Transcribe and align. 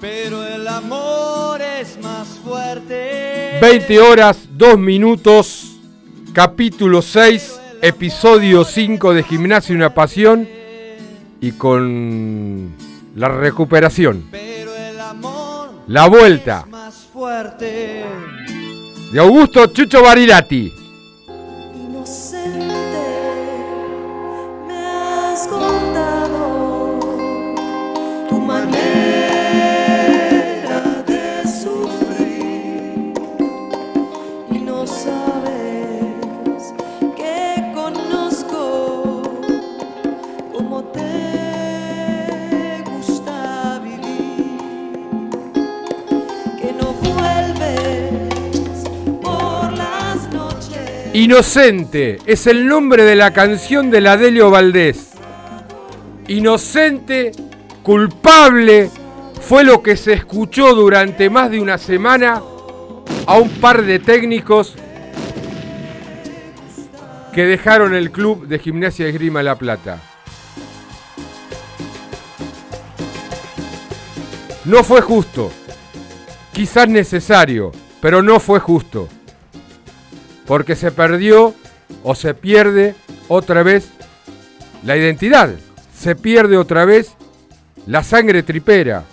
Pero 0.00 0.46
el 0.46 0.66
amor 0.68 1.60
es 1.62 1.98
más 2.02 2.28
fuerte. 2.44 3.58
20 3.60 4.00
horas, 4.00 4.38
2 4.52 4.78
minutos, 4.78 5.76
capítulo 6.32 7.00
6, 7.00 7.60
episodio 7.80 8.64
5 8.64 9.14
de 9.14 9.22
Gimnasia 9.22 9.72
y 9.72 9.76
una 9.76 9.94
Pasión 9.94 10.48
y 11.40 11.52
con 11.52 12.74
la 13.14 13.28
recuperación, 13.28 14.24
la 15.86 16.06
vuelta 16.06 16.66
de 19.12 19.20
Augusto 19.20 19.66
Chucho 19.66 20.02
Barilati. 20.02 20.83
Inocente 51.24 52.18
es 52.26 52.46
el 52.46 52.66
nombre 52.66 53.02
de 53.02 53.16
la 53.16 53.32
canción 53.32 53.90
de 53.90 54.02
la 54.02 54.18
Delio 54.18 54.50
Valdés. 54.50 55.12
Inocente, 56.28 57.32
culpable, 57.82 58.90
fue 59.40 59.64
lo 59.64 59.82
que 59.82 59.96
se 59.96 60.12
escuchó 60.12 60.74
durante 60.74 61.30
más 61.30 61.50
de 61.50 61.62
una 61.62 61.78
semana 61.78 62.42
a 63.24 63.38
un 63.38 63.48
par 63.48 63.84
de 63.84 64.00
técnicos 64.00 64.74
que 67.32 67.46
dejaron 67.46 67.94
el 67.94 68.10
club 68.10 68.46
de 68.46 68.58
gimnasia 68.58 69.06
de 69.06 69.12
Grima 69.12 69.42
La 69.42 69.54
Plata. 69.54 70.02
No 74.66 74.84
fue 74.84 75.00
justo, 75.00 75.50
quizás 76.52 76.86
necesario, 76.86 77.72
pero 78.02 78.22
no 78.22 78.38
fue 78.40 78.60
justo 78.60 79.08
porque 80.46 80.76
se 80.76 80.90
perdió 80.90 81.54
o 82.02 82.14
se 82.14 82.34
pierde 82.34 82.94
otra 83.28 83.62
vez 83.62 83.88
la 84.84 84.96
identidad, 84.96 85.54
se 85.96 86.14
pierde 86.14 86.56
otra 86.56 86.84
vez 86.84 87.14
la 87.86 88.02
sangre 88.02 88.42
tripera. 88.42 89.04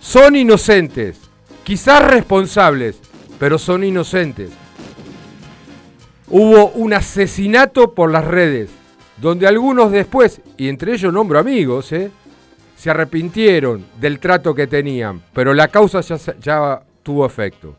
Son 0.00 0.34
inocentes, 0.34 1.18
quizás 1.64 2.02
responsables, 2.02 2.98
pero 3.38 3.58
son 3.58 3.84
inocentes. 3.84 4.50
Hubo 6.28 6.68
un 6.68 6.94
asesinato 6.94 7.94
por 7.94 8.10
las 8.10 8.24
redes, 8.24 8.70
donde 9.18 9.46
algunos 9.46 9.90
después, 9.90 10.40
y 10.56 10.68
entre 10.68 10.94
ellos 10.94 11.12
nombro 11.12 11.38
amigos, 11.38 11.92
¿eh? 11.92 12.10
se 12.76 12.88
arrepintieron 12.88 13.84
del 14.00 14.18
trato 14.20 14.54
que 14.54 14.66
tenían, 14.66 15.22
pero 15.34 15.52
la 15.52 15.68
causa 15.68 16.00
ya, 16.00 16.16
ya 16.40 16.82
tuvo 17.02 17.26
efecto. 17.26 17.76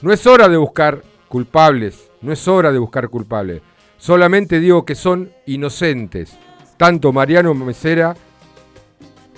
No 0.00 0.12
es 0.12 0.26
hora 0.26 0.48
de 0.48 0.56
buscar 0.56 1.02
culpables. 1.36 2.10
No 2.22 2.32
es 2.32 2.48
hora 2.48 2.72
de 2.72 2.78
buscar 2.78 3.10
culpables. 3.10 3.60
Solamente 3.98 4.58
digo 4.58 4.86
que 4.86 4.94
son 4.94 5.32
inocentes, 5.44 6.34
tanto 6.78 7.12
Mariano 7.12 7.52
Mesera 7.52 8.16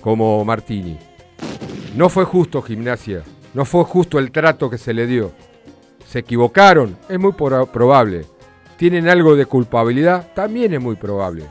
como 0.01 0.45
Martini. 0.45 0.97
No 1.97 2.09
fue 2.09 2.25
justo 2.25 2.63
gimnasia, 2.63 3.25
no 3.53 3.65
fue 3.65 3.83
justo 3.83 4.21
el 4.21 4.31
trato 4.31 4.71
que 4.71 4.79
se 4.79 4.95
le 4.95 5.09
dio. 5.09 5.33
Se 6.07 6.21
equivocaron, 6.21 6.97
es 7.09 7.19
muy 7.19 7.33
probable. 7.33 8.27
Tienen 8.77 9.09
algo 9.09 9.35
de 9.35 9.47
culpabilidad, 9.47 10.33
también 10.37 10.75
es 10.75 10.81
muy 10.81 10.95
probable. 10.95 11.47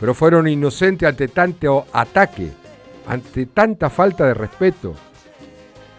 Pero 0.00 0.14
fueron 0.14 0.48
inocentes 0.48 1.06
ante 1.06 1.28
tanto 1.28 1.84
ataque, 1.92 2.50
ante 3.06 3.44
tanta 3.44 3.90
falta 3.90 4.24
de 4.24 4.32
respeto. 4.32 4.94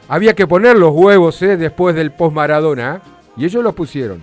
Había 0.07 0.33
que 0.33 0.47
poner 0.47 0.79
los 0.79 0.95
huevos 0.95 1.39
¿eh? 1.43 1.57
después 1.57 1.93
del 1.93 2.11
post-Maradona. 2.11 2.95
¿eh? 2.95 3.10
Y 3.38 3.46
ellos 3.46 3.64
lo 3.64 3.74
pusieron. 3.74 4.22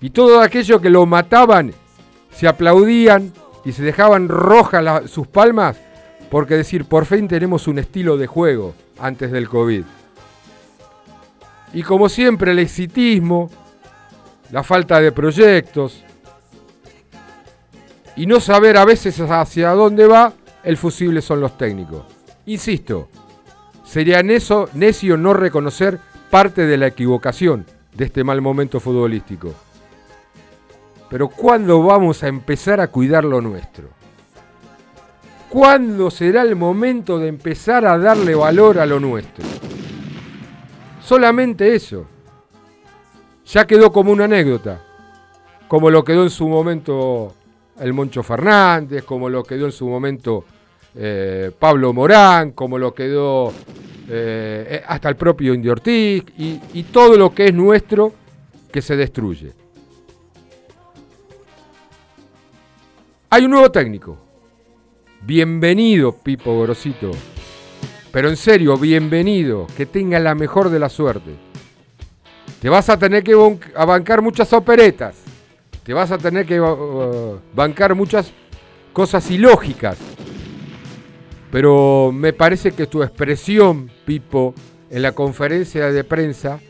Y 0.00 0.10
todos 0.10 0.44
aquellos 0.44 0.80
que 0.80 0.90
lo 0.90 1.06
mataban 1.06 1.72
se 2.30 2.46
aplaudían 2.46 3.32
y 3.64 3.72
se 3.72 3.82
dejaban 3.82 4.28
rojas 4.28 5.10
sus 5.10 5.26
palmas 5.26 5.76
porque 6.30 6.56
decir, 6.56 6.84
por 6.84 7.06
fin 7.06 7.26
tenemos 7.26 7.66
un 7.66 7.78
estilo 7.78 8.16
de 8.16 8.26
juego 8.26 8.74
antes 8.98 9.32
del 9.32 9.48
COVID. 9.48 9.84
Y 11.72 11.82
como 11.82 12.08
siempre 12.08 12.52
el 12.52 12.58
exitismo, 12.60 13.50
la 14.52 14.62
falta 14.62 15.00
de 15.00 15.12
proyectos 15.12 16.04
y 18.16 18.26
no 18.26 18.40
saber 18.40 18.76
a 18.76 18.84
veces 18.84 19.20
hacia 19.20 19.70
dónde 19.70 20.06
va, 20.06 20.32
el 20.62 20.76
fusible 20.76 21.22
son 21.22 21.40
los 21.40 21.56
técnicos. 21.58 22.02
Insisto, 22.46 23.08
sería 23.84 24.22
necio 24.22 25.16
no 25.16 25.34
reconocer 25.34 25.98
parte 26.30 26.66
de 26.66 26.76
la 26.76 26.88
equivocación 26.88 27.66
de 27.98 28.04
este 28.04 28.22
mal 28.22 28.40
momento 28.40 28.78
futbolístico. 28.78 29.52
Pero 31.10 31.28
¿cuándo 31.28 31.82
vamos 31.82 32.22
a 32.22 32.28
empezar 32.28 32.80
a 32.80 32.86
cuidar 32.86 33.24
lo 33.24 33.40
nuestro? 33.40 33.88
¿Cuándo 35.48 36.08
será 36.08 36.42
el 36.42 36.54
momento 36.54 37.18
de 37.18 37.26
empezar 37.26 37.84
a 37.86 37.98
darle 37.98 38.36
valor 38.36 38.78
a 38.78 38.86
lo 38.86 39.00
nuestro? 39.00 39.44
Solamente 41.02 41.74
eso. 41.74 42.06
Ya 43.46 43.66
quedó 43.66 43.90
como 43.90 44.12
una 44.12 44.26
anécdota, 44.26 44.80
como 45.66 45.90
lo 45.90 46.04
quedó 46.04 46.22
en 46.22 46.30
su 46.30 46.46
momento 46.46 47.34
el 47.80 47.92
Moncho 47.94 48.22
Fernández, 48.22 49.02
como 49.02 49.28
lo 49.28 49.42
quedó 49.42 49.66
en 49.66 49.72
su 49.72 49.88
momento 49.88 50.44
eh, 50.94 51.50
Pablo 51.58 51.92
Morán, 51.92 52.52
como 52.52 52.78
lo 52.78 52.94
quedó 52.94 53.52
eh, 54.10 54.66
eh, 54.70 54.82
hasta 54.86 55.10
el 55.10 55.16
propio 55.16 55.52
Indio 55.52 55.72
Ortiz 55.72 56.24
y, 56.38 56.82
todo 56.84 57.16
lo 57.18 57.34
que 57.34 57.46
es 57.46 57.54
nuestro 57.54 58.14
que 58.72 58.80
se 58.80 58.96
destruye. 58.96 59.52
Hay 63.28 63.44
un 63.44 63.50
nuevo 63.50 63.70
técnico. 63.70 64.16
Bienvenido, 65.20 66.12
Pipo 66.16 66.54
Gorosito. 66.54 67.10
Pero 68.10 68.30
en 68.30 68.36
serio, 68.38 68.78
bienvenido, 68.78 69.66
que 69.76 69.84
tenga 69.84 70.18
la 70.18 70.34
mejor 70.34 70.70
de 70.70 70.78
la 70.78 70.88
suerte. 70.88 71.34
Te 72.62 72.70
vas 72.70 72.88
a 72.88 72.98
tener 72.98 73.22
que 73.22 73.34
bancar 73.34 74.22
muchas 74.22 74.50
operetas. 74.54 75.16
Te 75.84 75.92
vas 75.92 76.10
a 76.10 76.16
tener 76.16 76.46
que 76.46 76.58
uh, 76.58 77.38
bancar 77.54 77.94
muchas 77.94 78.32
cosas 78.94 79.30
ilógicas. 79.30 79.98
Pero 81.50 82.10
me 82.12 82.32
parece 82.32 82.72
que 82.72 82.86
tu 82.86 83.02
expresión, 83.02 83.90
Pipo, 84.08 84.54
en 84.88 85.02
la 85.02 85.12
conferencia 85.12 85.92
de 85.92 86.02
prensa, 86.02 86.60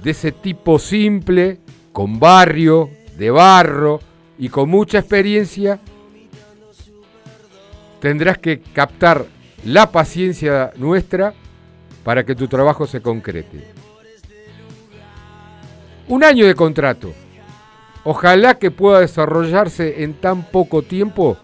de 0.00 0.12
ese 0.12 0.30
tipo 0.30 0.78
simple, 0.78 1.58
con 1.92 2.20
barrio, 2.20 2.90
de 3.18 3.28
barro 3.32 3.98
y 4.38 4.50
con 4.50 4.70
mucha 4.70 5.00
experiencia, 5.00 5.80
tendrás 7.98 8.38
que 8.38 8.60
captar 8.60 9.26
la 9.64 9.90
paciencia 9.90 10.70
nuestra 10.76 11.34
para 12.04 12.24
que 12.24 12.36
tu 12.36 12.46
trabajo 12.46 12.86
se 12.86 13.02
concrete. 13.02 13.72
Un 16.06 16.22
año 16.22 16.46
de 16.46 16.54
contrato. 16.54 17.12
Ojalá 18.04 18.60
que 18.60 18.70
pueda 18.70 19.00
desarrollarse 19.00 20.04
en 20.04 20.14
tan 20.14 20.44
poco 20.44 20.82
tiempo 20.82 21.36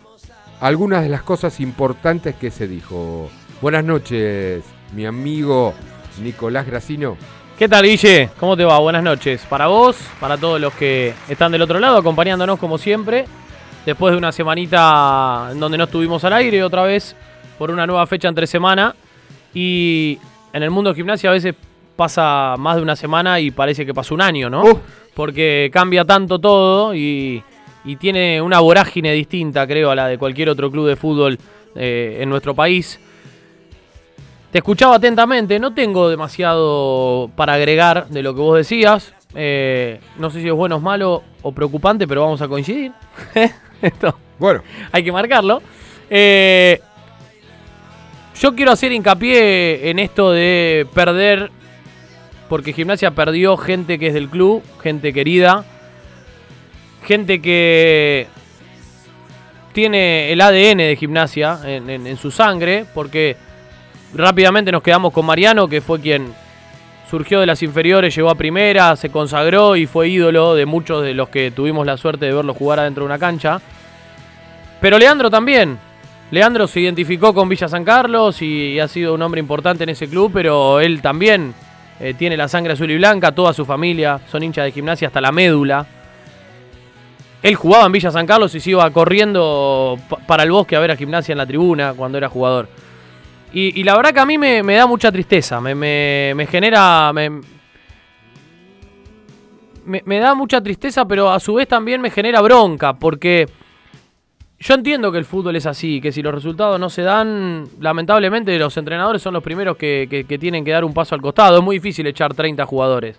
algunas 0.60 1.02
de 1.02 1.08
las 1.08 1.24
cosas 1.24 1.58
importantes 1.58 2.36
que 2.36 2.52
se 2.52 2.68
dijo. 2.68 3.28
Buenas 3.60 3.84
noches, 3.84 4.62
mi 4.92 5.06
amigo 5.06 5.74
Nicolás 6.22 6.66
Gracino. 6.66 7.16
¿Qué 7.58 7.68
tal, 7.68 7.84
Guille? 7.84 8.30
¿Cómo 8.38 8.56
te 8.56 8.64
va? 8.64 8.78
Buenas 8.78 9.02
noches. 9.02 9.44
Para 9.48 9.66
vos, 9.66 9.96
para 10.18 10.38
todos 10.38 10.60
los 10.60 10.72
que 10.74 11.14
están 11.28 11.52
del 11.52 11.62
otro 11.62 11.78
lado, 11.78 11.98
acompañándonos 11.98 12.58
como 12.58 12.78
siempre. 12.78 13.26
Después 13.84 14.12
de 14.12 14.18
una 14.18 14.32
semanita 14.32 15.48
en 15.52 15.60
donde 15.60 15.78
no 15.78 15.84
estuvimos 15.84 16.24
al 16.24 16.32
aire, 16.34 16.62
otra 16.62 16.82
vez 16.82 17.14
por 17.58 17.70
una 17.70 17.86
nueva 17.86 18.06
fecha 18.06 18.28
entre 18.28 18.46
semana. 18.46 18.94
Y 19.54 20.18
en 20.52 20.62
el 20.62 20.70
mundo 20.70 20.90
de 20.90 20.96
gimnasia 20.96 21.30
a 21.30 21.34
veces 21.34 21.54
pasa 21.96 22.54
más 22.58 22.76
de 22.76 22.82
una 22.82 22.96
semana 22.96 23.40
y 23.40 23.50
parece 23.50 23.84
que 23.84 23.92
pasó 23.92 24.14
un 24.14 24.22
año, 24.22 24.48
¿no? 24.48 24.62
Porque 25.14 25.70
cambia 25.72 26.04
tanto 26.04 26.38
todo 26.38 26.94
y 26.94 27.42
y 27.84 27.96
tiene 27.96 28.40
una 28.42 28.60
vorágine 28.60 29.12
distinta, 29.12 29.66
creo, 29.66 29.90
a 29.90 29.94
la 29.94 30.06
de 30.08 30.18
cualquier 30.18 30.48
otro 30.50 30.70
club 30.70 30.86
de 30.86 30.96
fútbol 30.96 31.38
eh, 31.74 32.18
en 32.20 32.28
nuestro 32.28 32.54
país. 32.54 33.00
Te 34.50 34.58
escuchaba 34.58 34.96
atentamente, 34.96 35.58
no 35.58 35.72
tengo 35.72 36.08
demasiado 36.08 37.30
para 37.36 37.54
agregar 37.54 38.08
de 38.08 38.22
lo 38.22 38.34
que 38.34 38.40
vos 38.40 38.56
decías. 38.56 39.14
Eh, 39.34 40.00
no 40.18 40.30
sé 40.30 40.40
si 40.40 40.48
es 40.48 40.54
bueno 40.54 40.76
o 40.76 40.80
malo 40.80 41.22
o 41.42 41.52
preocupante, 41.52 42.08
pero 42.08 42.22
vamos 42.22 42.42
a 42.42 42.48
coincidir. 42.48 42.92
Esto. 43.82 44.16
Bueno. 44.38 44.62
Hay 44.90 45.04
que 45.04 45.12
marcarlo. 45.12 45.62
Eh, 46.08 46.80
yo 48.40 48.54
quiero 48.54 48.72
hacer 48.72 48.90
hincapié 48.92 49.90
en 49.90 49.98
esto 49.98 50.32
de 50.32 50.86
perder, 50.94 51.50
porque 52.48 52.72
Gimnasia 52.72 53.10
perdió 53.12 53.56
gente 53.56 53.98
que 53.98 54.08
es 54.08 54.14
del 54.14 54.28
club, 54.28 54.62
gente 54.82 55.12
querida 55.12 55.64
gente 57.06 57.40
que 57.40 58.26
tiene 59.72 60.32
el 60.32 60.40
ADN 60.40 60.78
de 60.78 60.96
gimnasia 60.98 61.60
en, 61.64 62.16
su 62.16 62.30
sangre, 62.30 62.84
porque 62.94 63.36
rápidamente 64.14 64.72
nos 64.72 64.82
quedamos 64.82 65.12
con 65.12 65.26
Mariano, 65.26 65.68
que 65.68 65.80
fue 65.80 66.00
quien 66.00 66.32
surgió 67.10 67.40
de 67.40 67.46
las 67.46 67.62
inferiores, 67.62 68.14
llegó 68.14 68.30
a 68.30 68.36
primera, 68.36 68.94
se 68.94 69.10
consagró 69.10 69.74
y 69.74 69.86
fue 69.86 70.08
ídolo 70.08 70.54
de 70.54 70.64
muchos 70.66 71.02
de 71.02 71.14
los 71.14 71.28
que 71.28 71.50
tuvimos 71.50 71.84
la 71.84 71.96
suerte 71.96 72.26
de 72.26 72.32
verlo 72.32 72.54
jugar 72.54 72.78
adentro 72.78 73.02
de 73.02 73.06
una 73.06 73.18
cancha. 73.18 73.60
Pero 74.80 74.98
Leandro 74.98 75.30
también. 75.30 75.78
Leandro 76.30 76.68
se 76.68 76.80
identificó 76.80 77.34
con 77.34 77.48
Villa 77.48 77.66
San 77.66 77.84
Carlos 77.84 78.40
y 78.40 78.78
ha 78.78 78.86
sido 78.86 79.14
un 79.14 79.22
hombre 79.22 79.40
importante 79.40 79.82
en 79.82 79.90
ese 79.90 80.08
club, 80.08 80.30
pero 80.32 80.78
él 80.78 81.02
también 81.02 81.52
eh, 81.98 82.14
tiene 82.14 82.36
la 82.36 82.46
sangre 82.46 82.74
azul 82.74 82.90
y 82.90 82.96
blanca, 82.96 83.32
toda 83.32 83.52
su 83.52 83.64
familia 83.64 84.20
son 84.30 84.44
hinchas 84.44 84.64
de 84.64 84.72
gimnasia 84.72 85.08
hasta 85.08 85.20
la 85.20 85.32
médula. 85.32 85.84
Él 87.42 87.54
jugaba 87.56 87.86
en 87.86 87.92
Villa 87.92 88.12
San 88.12 88.26
Carlos 88.26 88.54
y 88.54 88.60
se 88.60 88.70
iba 88.70 88.88
corriendo 88.90 89.98
para 90.26 90.44
el 90.44 90.52
bosque 90.52 90.76
a 90.76 90.80
ver 90.80 90.92
a 90.92 90.96
gimnasia 90.96 91.32
en 91.32 91.38
la 91.38 91.46
tribuna 91.46 91.94
cuando 91.94 92.18
era 92.18 92.28
jugador. 92.28 92.68
Y, 93.52 93.82
la 93.82 93.96
verdad 93.96 94.12
que 94.12 94.20
a 94.20 94.26
mí 94.26 94.38
me, 94.38 94.62
da 94.62 94.86
mucha 94.86 95.10
tristeza, 95.10 95.60
me, 95.60 95.74
me 95.74 96.46
genera... 96.46 97.12
Me, 99.84 100.20
da 100.20 100.34
mucha 100.34 100.62
tristeza, 100.62 101.06
pero 101.06 101.32
a 101.32 101.40
su 101.40 101.54
vez 101.54 101.66
también 101.66 102.00
me 102.00 102.10
genera 102.10 102.40
bronca, 102.42 102.92
porque 102.92 103.48
yo 104.58 104.74
entiendo 104.74 105.10
que 105.10 105.18
el 105.18 105.24
fútbol 105.24 105.56
es 105.56 105.66
así, 105.66 106.00
que 106.00 106.12
si 106.12 106.22
los 106.22 106.32
resultados 106.32 106.78
no 106.78 106.90
se 106.90 107.02
dan, 107.02 107.64
lamentablemente 107.80 108.56
los 108.56 108.76
entrenadores 108.76 109.20
son 109.20 109.34
los 109.34 109.42
primeros 109.42 109.76
que, 109.76 110.24
que 110.28 110.38
tienen 110.38 110.64
que 110.64 110.70
dar 110.70 110.84
un 110.84 110.94
paso 110.94 111.16
al 111.16 111.22
costado. 111.22 111.58
Es 111.58 111.64
muy 111.64 111.76
difícil 111.76 112.06
echar 112.06 112.34
30 112.34 112.64
jugadores. 112.66 113.18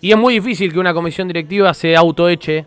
Y 0.00 0.10
es 0.10 0.16
muy 0.16 0.34
difícil 0.34 0.72
que 0.72 0.78
una 0.78 0.94
comisión 0.94 1.28
directiva 1.28 1.72
se 1.74 1.94
autoeche 1.94 2.66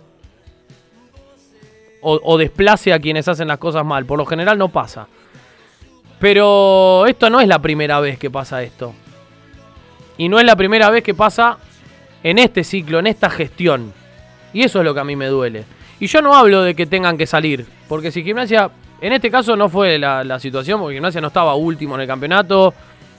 o, 2.01 2.37
desplace 2.37 2.93
a 2.93 2.99
quienes 2.99 3.27
hacen 3.27 3.47
las 3.47 3.57
cosas 3.57 3.85
mal. 3.85 4.05
Por 4.05 4.17
lo 4.17 4.25
general 4.25 4.57
no 4.57 4.69
pasa. 4.69 5.07
Pero 6.21 7.07
esto 7.07 7.31
no 7.31 7.41
es 7.41 7.47
la 7.47 7.59
primera 7.59 7.99
vez 7.99 8.19
que 8.19 8.29
pasa 8.29 8.61
esto. 8.61 8.93
Y 10.19 10.29
no 10.29 10.37
es 10.37 10.45
la 10.45 10.55
primera 10.55 10.91
vez 10.91 11.03
que 11.03 11.15
pasa 11.15 11.57
en 12.21 12.37
este 12.37 12.63
ciclo, 12.63 12.99
en 12.99 13.07
esta 13.07 13.27
gestión. 13.27 13.91
Y 14.53 14.61
eso 14.61 14.79
es 14.79 14.85
lo 14.85 14.93
que 14.93 14.99
a 14.99 15.03
mí 15.03 15.15
me 15.15 15.25
duele. 15.25 15.65
Y 15.99 16.05
yo 16.05 16.21
no 16.21 16.35
hablo 16.35 16.61
de 16.61 16.75
que 16.75 16.85
tengan 16.85 17.17
que 17.17 17.25
salir. 17.25 17.65
Porque 17.87 18.11
si 18.11 18.23
Gimnasia, 18.23 18.69
en 19.01 19.13
este 19.13 19.31
caso 19.31 19.55
no 19.55 19.67
fue 19.67 19.97
la, 19.97 20.39
situación, 20.39 20.79
porque 20.79 20.93
Gimnasia 20.93 21.21
no 21.21 21.29
estaba 21.29 21.55
último 21.55 21.95
en 21.95 22.01
el 22.01 22.07
campeonato. 22.07 22.71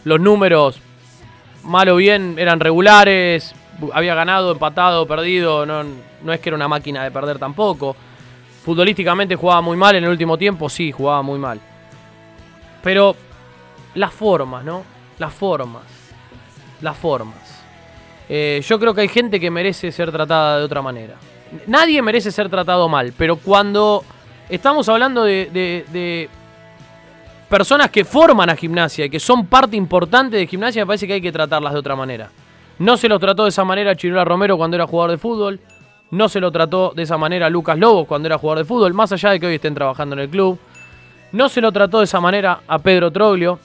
Los 0.05 0.20
números, 0.20 0.78
mal 1.64 1.88
o 1.88 1.96
bien, 1.96 2.37
eran 2.38 2.60
regulares. 2.60 3.52
Había 3.93 4.14
ganado, 4.14 4.52
empatado, 4.52 5.08
perdido. 5.08 5.66
No, 5.66 5.82
no 6.22 6.32
es 6.32 6.38
que 6.38 6.50
era 6.50 6.56
una 6.56 6.69
máquina 6.69 7.02
de 7.02 7.10
perder 7.10 7.40
tampoco. 7.40 7.96
Futbolísticamente 8.64 9.34
jugaba 9.34 9.60
muy 9.60 9.76
mal 9.76 9.96
en 9.96 10.05
el 10.05 10.10
último 10.10 10.38
tiempo, 10.38 10.69
sí, 10.69 10.93
jugaba 10.93 11.22
muy 11.22 11.40
mal. 11.40 11.60
Pero 12.82 13.17
las 13.94 14.12
formas, 14.12 14.64
¿no? 14.64 14.84
Las 15.19 15.32
formas. 15.32 15.84
Las 16.81 16.96
formas. 16.96 17.62
Eh, 18.29 18.62
yo 18.67 18.79
creo 18.79 18.94
que 18.94 19.02
hay 19.02 19.08
gente 19.08 19.38
que 19.38 19.50
merece 19.50 19.93
ser 19.93 20.11
tratada 20.11 20.58
de 20.58 20.64
otra 20.64 20.82
manera. 20.82 21.17
Nadie 21.67 22.00
merece 22.00 22.32
ser 22.32 22.49
tratado 22.49 22.88
mal, 22.88 23.12
pero 23.17 23.36
cuando 23.36 24.03
estamos 24.48 24.89
hablando 24.89 25.22
de, 25.24 26.29
personas 27.48 27.91
que 27.91 28.06
forman 28.06 28.48
a 28.48 28.56
gimnasia 28.56 29.05
y 29.05 29.10
que 29.10 29.20
son 29.20 29.46
parte 29.46 29.77
importante 29.77 30.39
de 30.39 30.46
gimnasia, 30.46 30.82
me 30.82 30.86
parece 30.86 31.06
que 31.06 31.12
hay 31.12 31.20
que 31.20 31.32
tratarlas 31.32 31.74
de 31.74 31.79
otra 31.79 31.94
manera. 31.94 32.31
No 32.79 32.96
se 32.96 33.08
lo 33.08 33.19
trató 33.19 33.43
de 33.43 33.51
esa 33.51 33.65
manera 33.65 33.91
a 33.91 33.96
Chirola 33.96 34.24
Romero 34.24 34.56
cuando 34.56 34.77
era 34.77 34.86
jugador 34.86 35.10
de 35.10 35.19
fútbol. 35.19 35.60
No 36.10 36.29
se 36.31 36.41
lo 36.41 36.51
trató 36.51 36.93
de 36.96 37.03
esa 37.03 37.19
manera 37.19 37.46
a 37.46 37.51
Lucas 37.51 37.79
Lobos 37.79 38.06
cuando 38.06 38.27
era 38.27 38.39
jugador 38.39 38.58
de 38.60 38.65
fútbol, 38.65 38.94
más 38.94 39.12
allá 39.12 39.31
de 39.31 39.41
que 39.41 39.46
hoy 39.46 39.55
estén 39.56 39.74
trabajando 39.74 40.15
en 40.15 40.20
el 40.20 40.31
club. 40.31 40.58
No 41.32 41.48
se 41.48 41.60
lo 41.60 41.72
trató 41.72 41.98
de 41.98 42.05
esa 42.05 42.20
manera 42.20 42.60
a 42.67 42.79
Pedro 42.79 43.10
Troglio. 43.10 43.58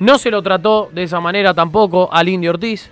No 0.00 0.18
se 0.18 0.30
lo 0.30 0.42
trató 0.42 0.90
de 0.92 1.04
esa 1.04 1.20
manera 1.20 1.54
tampoco 1.54 2.08
al 2.12 2.28
Indio 2.28 2.50
Ortiz. 2.50 2.90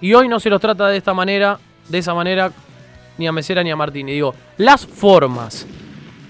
Y 0.00 0.14
hoy 0.14 0.28
no 0.28 0.40
se 0.40 0.50
los 0.50 0.60
trata 0.60 0.88
de 0.88 0.96
esta 0.96 1.14
manera, 1.14 1.58
de 1.88 1.98
esa 1.98 2.14
manera, 2.14 2.52
ni 3.18 3.26
a 3.26 3.32
Mesera 3.32 3.62
ni 3.62 3.70
a 3.70 3.76
Martín. 3.76 4.08
Y 4.08 4.12
digo, 4.12 4.34
las 4.56 4.86
formas. 4.86 5.66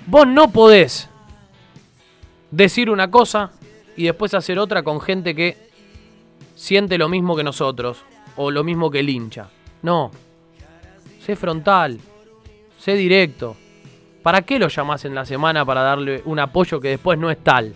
Vos 0.06 0.26
no 0.26 0.50
podés 0.50 1.08
decir 2.50 2.90
una 2.90 3.10
cosa 3.10 3.50
y 3.96 4.04
después 4.04 4.34
hacer 4.34 4.58
otra 4.58 4.82
con 4.82 5.00
gente 5.00 5.34
que 5.34 5.68
siente 6.54 6.98
lo 6.98 7.08
mismo 7.08 7.36
que 7.36 7.44
nosotros 7.44 7.98
o 8.36 8.50
lo 8.50 8.64
mismo 8.64 8.90
que 8.90 9.00
el 9.00 9.10
hincha. 9.10 9.48
No, 9.82 10.10
sé 11.24 11.36
frontal, 11.36 11.98
sé 12.78 12.94
directo. 12.94 13.56
¿Para 14.28 14.42
qué 14.42 14.58
lo 14.58 14.68
llamás 14.68 15.06
en 15.06 15.14
la 15.14 15.24
semana 15.24 15.64
para 15.64 15.80
darle 15.80 16.20
un 16.26 16.38
apoyo 16.38 16.80
que 16.80 16.88
después 16.88 17.18
no 17.18 17.30
es 17.30 17.42
tal? 17.42 17.74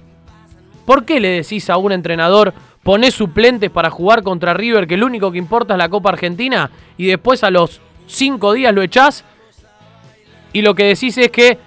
¿Por 0.84 1.06
qué 1.06 1.18
le 1.18 1.28
decís 1.28 1.70
a 1.70 1.78
un 1.78 1.92
entrenador 1.92 2.52
poné 2.82 3.10
suplentes 3.10 3.70
para 3.70 3.88
jugar 3.88 4.22
contra 4.22 4.52
River 4.52 4.86
que 4.86 4.98
lo 4.98 5.06
único 5.06 5.32
que 5.32 5.38
importa 5.38 5.72
es 5.72 5.78
la 5.78 5.88
Copa 5.88 6.10
Argentina 6.10 6.70
y 6.98 7.06
después 7.06 7.42
a 7.42 7.50
los 7.50 7.80
cinco 8.06 8.52
días 8.52 8.74
lo 8.74 8.82
echás 8.82 9.24
y 10.52 10.60
lo 10.60 10.74
que 10.74 10.84
decís 10.84 11.16
es 11.16 11.30
que 11.30 11.58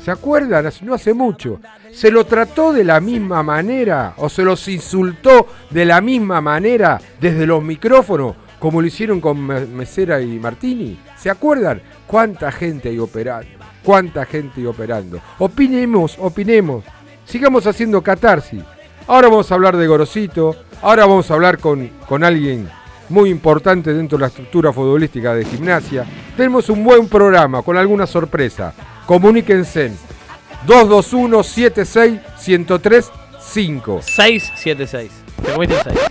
¿Se 0.02 0.11
acuerdan? 0.11 0.73
No 0.80 0.94
hace 0.94 1.12
mucho. 1.12 1.61
¿Se 1.92 2.11
lo 2.11 2.25
trató 2.25 2.73
de 2.73 2.82
la 2.82 2.99
misma 2.99 3.42
manera 3.42 4.14
o 4.16 4.30
se 4.30 4.42
los 4.42 4.66
insultó 4.68 5.47
de 5.68 5.85
la 5.85 6.00
misma 6.00 6.40
manera 6.40 6.99
desde 7.20 7.47
los 7.47 7.62
micrófonos 7.62 8.37
como 8.61 8.81
lo 8.81 8.87
hicieron 8.87 9.21
con 9.21 9.40
Mesera 9.40 10.21
y 10.21 10.38
Martini? 10.38 11.00
¿Se 11.17 11.31
acuerdan? 11.31 11.83
¿Cuánta 12.07 12.52
gente 12.52 12.90
hay 12.90 12.99
operando? 12.99 13.49
¿Cuánta 13.83 14.25
gente 14.26 14.61
hay 14.61 14.67
operando? 14.67 15.19
Opinemos, 15.38 16.17
opinemos. 16.19 16.85
Sigamos 17.25 17.67
haciendo 17.67 18.02
catarsis. 18.02 18.62
Ahora 19.07 19.29
vamos 19.29 19.50
a 19.50 19.55
hablar 19.55 19.76
de 19.76 19.87
Gorosito. 19.87 20.55
Ahora 20.83 21.07
vamos 21.07 21.31
a 21.31 21.35
hablar 21.35 21.59
con, 21.59 21.88
con 22.07 22.23
alguien 22.23 22.69
muy 23.09 23.31
importante 23.31 23.93
dentro 23.93 24.19
de 24.19 24.23
la 24.23 24.29
estructura 24.29 24.73
futbolística 24.73 25.35
de 25.35 25.45
gimnasia. 25.45 26.05
Tenemos 26.37 26.69
un 26.69 26.85
buen 26.85 27.09
programa 27.09 27.62
con 27.62 27.76
alguna 27.76 28.07
sorpresa. 28.07 28.75
Comuníquense 29.07 29.93
221 30.67 31.43
76 31.43 32.21
103 32.38 33.11
5 33.40 34.00
676. 34.02 35.11
Te 35.45 35.52
comiste 35.52 35.75
el 35.76 35.97
6. 35.97 36.11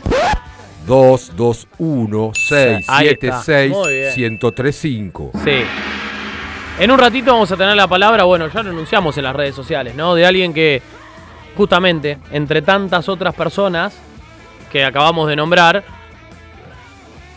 221 0.90 2.32
676 2.34 4.18
1035. 4.18 5.32
Sí. 5.44 5.62
En 6.80 6.90
un 6.90 6.98
ratito 6.98 7.32
vamos 7.32 7.52
a 7.52 7.58
tener 7.58 7.76
la 7.76 7.88
palabra, 7.88 8.24
bueno, 8.24 8.48
ya 8.48 8.64
lo 8.64 8.72
anunciamos 8.72 9.16
en 9.18 9.26
las 9.26 9.36
redes 9.36 9.54
sociales, 9.54 9.94
¿no? 9.94 10.16
De 10.16 10.26
alguien 10.26 10.52
que 10.52 10.82
justamente, 11.56 12.18
entre 12.32 12.64
tantas 12.64 13.08
otras 13.08 13.36
personas 13.36 13.94
que 14.72 14.84
acabamos 14.84 15.28
de 15.28 15.36
nombrar, 15.36 15.84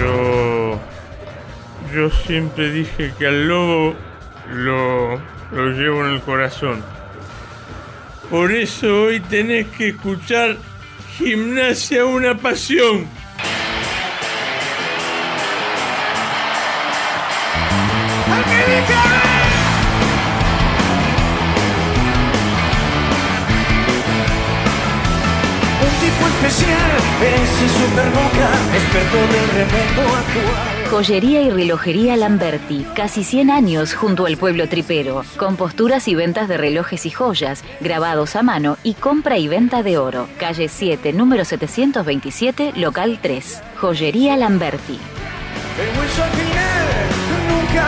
Yo. 0.00 0.78
Yo 1.94 2.10
siempre 2.10 2.70
dije 2.70 3.12
que 3.18 3.26
al 3.26 3.48
lobo 3.48 3.94
lo, 4.50 5.16
lo 5.52 5.70
llevo 5.70 6.04
en 6.04 6.14
el 6.14 6.20
corazón. 6.20 6.84
Por 8.30 8.52
eso 8.52 9.04
hoy 9.04 9.20
tenés 9.20 9.68
que 9.68 9.88
escuchar 9.88 10.58
Gimnasia 11.16 12.04
una 12.04 12.36
pasión. 12.36 13.08
Especial, 27.18 27.42
ese 27.42 27.68
superboca, 27.68 28.50
experto 28.74 29.16
del 29.16 29.48
remoto 29.50 30.16
actual. 30.16 30.90
Joyería 30.90 31.42
y 31.42 31.50
relojería 31.50 32.16
Lamberti, 32.16 32.86
casi 32.94 33.24
100 33.24 33.50
años 33.50 33.94
junto 33.94 34.26
al 34.26 34.36
pueblo 34.36 34.68
tripero, 34.68 35.22
con 35.36 35.56
posturas 35.56 36.08
y 36.08 36.14
ventas 36.14 36.48
de 36.48 36.56
relojes 36.56 37.04
y 37.06 37.10
joyas, 37.10 37.62
grabados 37.80 38.36
a 38.36 38.42
mano 38.42 38.78
y 38.82 38.94
compra 38.94 39.38
y 39.38 39.48
venta 39.48 39.82
de 39.82 39.98
oro. 39.98 40.28
Calle 40.38 40.68
7, 40.68 41.12
número 41.12 41.44
727, 41.44 42.72
local 42.76 43.18
3. 43.20 43.62
Joyería 43.76 44.36
Lamberti. 44.36 44.98
El 45.78 45.98
hueso 45.98 46.24
al 46.24 46.30
final, 46.30 46.88
nunca 47.48 47.86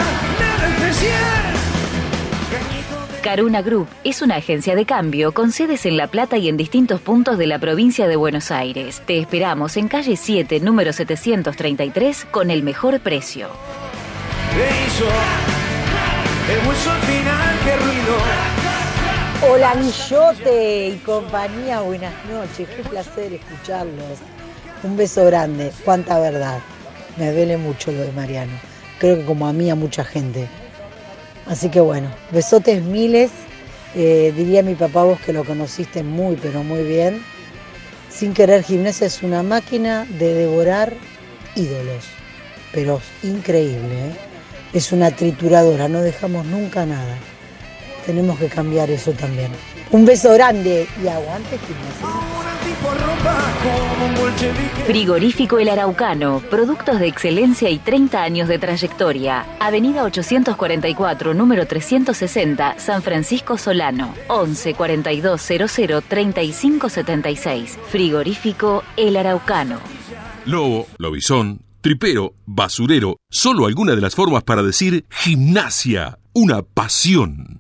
especial. 0.69 1.40
Caruna 3.31 3.63
Group 3.63 3.87
es 4.03 4.23
una 4.23 4.35
agencia 4.35 4.75
de 4.75 4.85
cambio 4.85 5.33
con 5.33 5.53
sedes 5.53 5.87
en 5.87 5.97
La 5.97 6.09
Plata 6.09 6.37
y 6.37 6.49
en 6.49 6.57
distintos 6.57 7.01
puntos 7.01 7.39
de 7.39 7.47
la 7.47 7.61
provincia 7.61 8.09
de 8.09 8.17
Buenos 8.17 8.51
Aires. 8.51 9.03
Te 9.07 9.21
esperamos 9.21 9.77
en 9.77 9.87
calle 9.87 10.17
7, 10.17 10.59
número 10.59 10.93
733, 10.93 12.25
con 12.25 12.51
el 12.51 12.65
mejor 12.65 12.99
precio. 12.99 13.47
¿Qué 14.53 14.67
hizo? 14.85 15.05
El 16.51 16.69
hueso 16.69 16.91
al 16.91 17.01
final, 17.03 17.57
qué 17.65 17.77
ruido. 17.77 18.17
Hola 19.49 19.75
Guillote 19.77 20.89
y 20.89 20.97
compañía, 20.97 21.83
buenas 21.83 22.15
noches, 22.29 22.69
qué 22.69 22.83
placer 22.83 23.33
escucharlos. 23.33 24.19
Un 24.83 24.97
beso 24.97 25.25
grande, 25.27 25.71
cuánta 25.85 26.19
verdad. 26.19 26.59
Me 27.17 27.31
duele 27.31 27.59
mucho 27.59 27.93
lo 27.93 28.01
de 28.01 28.11
Mariano. 28.11 28.59
Creo 28.99 29.19
que 29.19 29.25
como 29.25 29.47
a 29.47 29.53
mí, 29.53 29.71
a 29.71 29.77
mucha 29.77 30.03
gente. 30.03 30.49
Así 31.47 31.69
que 31.69 31.81
bueno, 31.81 32.11
besotes 32.31 32.83
miles. 32.83 33.31
Eh, 33.95 34.33
diría 34.37 34.63
mi 34.63 34.75
papá 34.75 35.03
vos 35.03 35.21
que 35.21 35.33
lo 35.33 35.45
conociste 35.45 36.03
muy, 36.03 36.37
pero 36.37 36.63
muy 36.63 36.85
bien. 36.85 37.23
Sin 38.09 38.35
querer, 38.35 38.63
gimnasia 38.63 39.07
es 39.07 39.23
una 39.23 39.43
máquina 39.43 40.07
de 40.19 40.35
devorar 40.35 40.93
ídolos. 41.57 42.05
Pero 42.73 43.01
increíble, 43.23 43.95
¿eh? 43.95 44.13
Es 44.73 44.93
una 44.93 45.11
trituradora, 45.11 45.89
no 45.89 46.01
dejamos 46.01 46.47
nunca 46.47 46.87
nada. 46.87 47.17
Tenemos 48.07 48.39
que 48.39 48.47
cambiar 48.47 48.91
eso 48.91 49.13
también. 49.13 49.51
Un 49.93 50.05
beso 50.07 50.33
grande 50.33 50.87
y 51.03 51.09
aguante 51.09 51.59
gimnasia. 51.59 52.41
Frigorífico 54.87 55.59
El 55.59 55.69
Araucano, 55.69 56.41
productos 56.49 57.01
de 57.01 57.09
excelencia 57.09 57.69
y 57.71 57.79
30 57.79 58.23
años 58.23 58.49
de 58.49 58.59
trayectoria. 58.59 59.45
Avenida 59.59 60.05
844, 60.05 61.35
número 61.35 61.67
360, 61.67 62.79
San 62.79 63.03
Francisco 63.03 63.59
Solano. 63.59 64.15
11 64.29 64.75
42 64.75 65.41
00 65.43 66.01
35 66.03 66.89
76. 66.89 67.79
Frigorífico 67.89 68.85
El 68.97 69.17
Araucano. 69.17 69.81
Lobo, 70.47 70.87
lobizón, 70.99 71.63
tripero, 71.81 72.35
basurero, 72.47 73.17
solo 73.29 73.67
alguna 73.67 73.95
de 73.95 74.01
las 74.01 74.15
formas 74.15 74.45
para 74.45 74.63
decir 74.63 75.05
gimnasia, 75.11 76.19
una 76.33 76.63
pasión. 76.63 77.60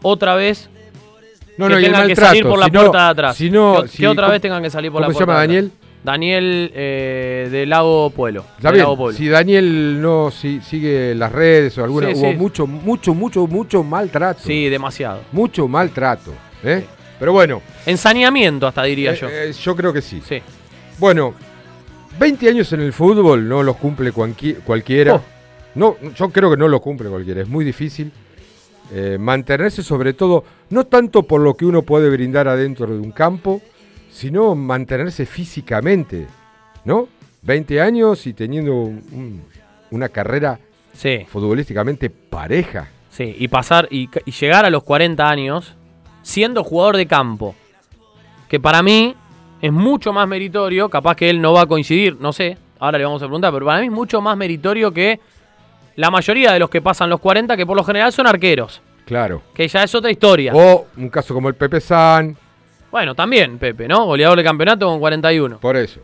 otra 0.02 0.34
vez 0.34 0.68
No, 1.58 1.68
que 1.68 1.74
no, 1.74 1.80
tengan 1.80 2.08
que 2.08 2.16
salir 2.16 2.42
por 2.44 2.58
la 2.58 2.66
si 2.66 2.70
no- 2.72 2.80
puerta 2.80 3.04
de 3.04 3.10
atrás. 3.10 3.36
si 3.36 3.50
no- 3.50 3.82
que, 3.82 3.88
si- 3.88 3.98
que 3.98 4.08
otra 4.08 4.22
¿cómo- 4.24 4.32
vez 4.32 4.42
tengan 4.42 4.62
que 4.62 4.70
salir 4.70 4.90
por 4.90 5.00
la 5.00 5.06
¿Cómo 5.08 5.18
se 5.18 5.24
puerta 5.24 5.32
llama 5.32 5.42
atrás. 5.42 5.54
Daniel? 5.56 5.72
Daniel 6.04 6.72
eh, 6.74 7.48
de 7.52 7.66
Lago 7.66 8.10
Pueblo. 8.10 8.44
Está 8.56 8.68
de 8.70 8.72
bien, 8.74 8.84
Lago 8.84 8.96
Pueblo. 8.96 9.16
si 9.16 9.28
Daniel 9.28 10.00
no 10.02 10.30
si- 10.32 10.60
sigue 10.60 11.14
las 11.14 11.30
redes 11.30 11.76
o 11.78 11.84
alguna, 11.84 12.08
Sí, 12.08 12.14
hubo 12.16 12.30
sí. 12.32 12.36
mucho, 12.36 12.66
mucho, 12.66 13.14
mucho, 13.14 13.46
mucho 13.46 13.82
maltrato. 13.84 14.40
Sí, 14.44 14.68
demasiado. 14.68 15.20
Mucho 15.30 15.68
maltrato. 15.68 16.32
¿eh? 16.64 16.84
Pero 17.20 17.32
bueno. 17.32 17.62
Ensaneamiento 17.86 18.66
hasta 18.66 18.82
diría 18.82 19.12
eh, 19.12 19.16
yo. 19.20 19.28
eh, 19.30 19.52
yo 19.52 19.76
creo 19.76 19.92
que 19.92 20.02
sí. 20.02 20.20
Sí. 20.28 20.42
Bueno, 20.98 21.34
20 22.18 22.48
años 22.48 22.72
en 22.72 22.80
el 22.80 22.92
fútbol 22.92 23.48
no 23.48 23.62
los 23.62 23.76
cumple 23.76 24.12
cualqui- 24.12 24.56
cualquiera. 24.64 25.14
Oh. 25.14 25.22
No, 25.76 25.96
yo 26.16 26.30
creo 26.30 26.50
que 26.50 26.56
no 26.56 26.66
lo 26.66 26.80
cumple 26.80 27.08
cualquiera. 27.08 27.42
Es 27.42 27.48
muy 27.48 27.64
difícil 27.64 28.10
eh, 28.90 29.16
mantenerse 29.18 29.82
sobre 29.82 30.12
todo, 30.12 30.44
no 30.70 30.84
tanto 30.84 31.22
por 31.22 31.40
lo 31.40 31.54
que 31.54 31.64
uno 31.64 31.82
puede 31.82 32.10
brindar 32.10 32.48
adentro 32.48 32.86
de 32.86 32.98
un 32.98 33.12
campo, 33.12 33.60
sino 34.10 34.54
mantenerse 34.54 35.24
físicamente, 35.26 36.26
¿no? 36.84 37.08
20 37.42 37.80
años 37.80 38.26
y 38.26 38.34
teniendo 38.34 38.74
un- 38.74 39.42
una 39.90 40.08
carrera 40.08 40.58
Sí. 40.94 41.26
futbolísticamente 41.28 42.10
pareja. 42.10 42.88
Sí, 43.10 43.34
y 43.38 43.48
pasar 43.48 43.88
y, 43.90 44.08
y 44.24 44.30
llegar 44.32 44.64
a 44.64 44.70
los 44.70 44.82
40 44.84 45.28
años 45.28 45.74
siendo 46.22 46.62
jugador 46.64 46.96
de 46.96 47.06
campo. 47.06 47.54
Que 48.48 48.60
para 48.60 48.82
mí 48.82 49.14
es 49.60 49.72
mucho 49.72 50.12
más 50.12 50.26
meritorio, 50.28 50.88
capaz 50.88 51.16
que 51.16 51.30
él 51.30 51.40
no 51.40 51.52
va 51.52 51.62
a 51.62 51.66
coincidir, 51.66 52.16
no 52.20 52.32
sé, 52.32 52.58
ahora 52.78 52.98
le 52.98 53.04
vamos 53.04 53.22
a 53.22 53.26
preguntar, 53.26 53.52
pero 53.52 53.64
para 53.66 53.80
mí 53.80 53.86
es 53.86 53.92
mucho 53.92 54.20
más 54.20 54.36
meritorio 54.36 54.92
que 54.92 55.20
la 55.96 56.10
mayoría 56.10 56.52
de 56.52 56.58
los 56.58 56.70
que 56.70 56.80
pasan 56.80 57.10
los 57.10 57.20
40, 57.20 57.56
que 57.56 57.66
por 57.66 57.76
lo 57.76 57.84
general 57.84 58.12
son 58.12 58.26
arqueros, 58.26 58.80
Claro. 59.04 59.42
que 59.54 59.66
ya 59.68 59.82
es 59.82 59.94
otra 59.94 60.10
historia. 60.10 60.52
O 60.54 60.86
un 60.96 61.08
caso 61.08 61.34
como 61.34 61.48
el 61.48 61.54
Pepe 61.54 61.80
San. 61.80 62.36
Bueno, 62.90 63.14
también 63.14 63.58
Pepe, 63.58 63.88
¿no? 63.88 64.04
Goleador 64.04 64.38
de 64.38 64.44
campeonato 64.44 64.86
con 64.86 65.00
41. 65.00 65.58
Por 65.58 65.76
eso. 65.76 66.00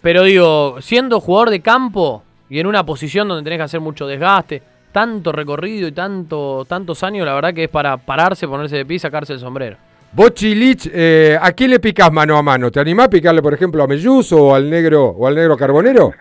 Pero 0.00 0.24
digo, 0.24 0.76
siendo 0.80 1.20
jugador 1.20 1.50
de 1.50 1.60
campo 1.60 2.22
y 2.50 2.58
en 2.58 2.66
una 2.66 2.84
posición 2.84 3.28
donde 3.28 3.44
tenés 3.44 3.58
que 3.58 3.62
hacer 3.64 3.80
mucho 3.80 4.06
desgaste, 4.06 4.62
tanto 4.90 5.32
recorrido 5.32 5.88
y 5.88 5.92
tanto, 5.92 6.64
tantos 6.68 7.02
años, 7.02 7.24
la 7.24 7.34
verdad 7.34 7.54
que 7.54 7.64
es 7.64 7.70
para 7.70 7.96
pararse, 7.96 8.46
ponerse 8.48 8.76
de 8.76 8.84
pie 8.84 8.96
y 8.96 8.98
sacarse 8.98 9.32
el 9.32 9.38
sombrero. 9.38 9.76
Bochi 10.12 10.54
Lich, 10.54 10.90
eh, 10.92 11.38
¿a 11.40 11.52
quién 11.52 11.70
le 11.70 11.80
picás 11.80 12.12
mano 12.12 12.36
a 12.36 12.42
mano? 12.42 12.70
¿Te 12.70 12.80
animás 12.80 13.06
a 13.06 13.10
picarle, 13.10 13.40
por 13.40 13.54
ejemplo, 13.54 13.82
a 13.82 13.86
Melluso 13.86 14.36
o 14.48 14.54
al 14.54 14.68
negro 14.68 15.06
o 15.06 15.26
al 15.26 15.34
negro 15.34 15.56
carbonero? 15.56 16.12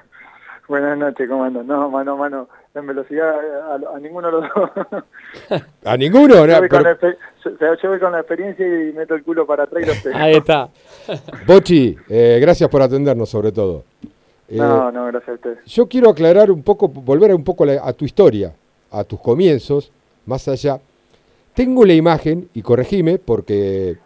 Buenas 0.72 0.98
noches, 0.98 1.28
¿cómo 1.28 1.44
andan? 1.44 1.68
No, 1.68 1.90
mano 1.90 2.14
a 2.14 2.16
mano, 2.16 2.48
en 2.74 2.88
velocidad 2.88 3.30
a, 3.30 3.76
a 3.94 4.00
ninguno 4.00 4.28
de 4.28 4.32
los 4.32 4.44
dos. 4.56 5.04
¿A 5.84 5.98
ninguno? 5.98 6.36
yo, 6.36 6.48
No, 6.48 6.60
voy 6.60 6.70
con 6.70 6.84
la, 6.84 6.98
yo- 7.02 7.76
yo 7.84 7.90
voy 7.90 8.00
con 8.00 8.12
la 8.14 8.20
experiencia 8.20 8.66
y 8.66 8.94
meto 8.94 9.14
el 9.16 9.22
culo 9.24 9.46
para 9.46 9.64
atrás 9.64 9.84
y 9.84 9.86
los. 9.88 10.16
Ahí 10.16 10.36
está. 10.36 10.70
Bochi, 11.46 11.98
eh, 12.08 12.38
gracias 12.42 12.70
por 12.70 12.82
atendernos 12.82 13.28
sobre 13.28 13.52
todo. 13.52 13.84
Eh, 14.48 14.56
No, 14.56 14.90
no, 14.94 15.08
gracias 15.08 15.28
a 15.28 15.34
ustedes. 15.34 15.60
Yo 15.66 15.90
quiero 15.90 16.10
aclarar 16.10 16.50
un 16.50 16.64
poco, 16.64 16.88
volver 16.88 17.36
un 17.36 17.44
poco 17.44 17.66
a 17.66 17.92
tu 17.92 18.06
historia, 18.06 18.54
a 18.92 19.04
tus 19.04 19.20
comienzos, 19.20 19.92
más 20.26 20.48
allá. 20.48 20.80
Tengo 21.54 21.84
la 21.84 21.94
imagen, 21.96 22.48
y 22.54 22.62
corregime, 22.62 23.18
porque 23.20 23.98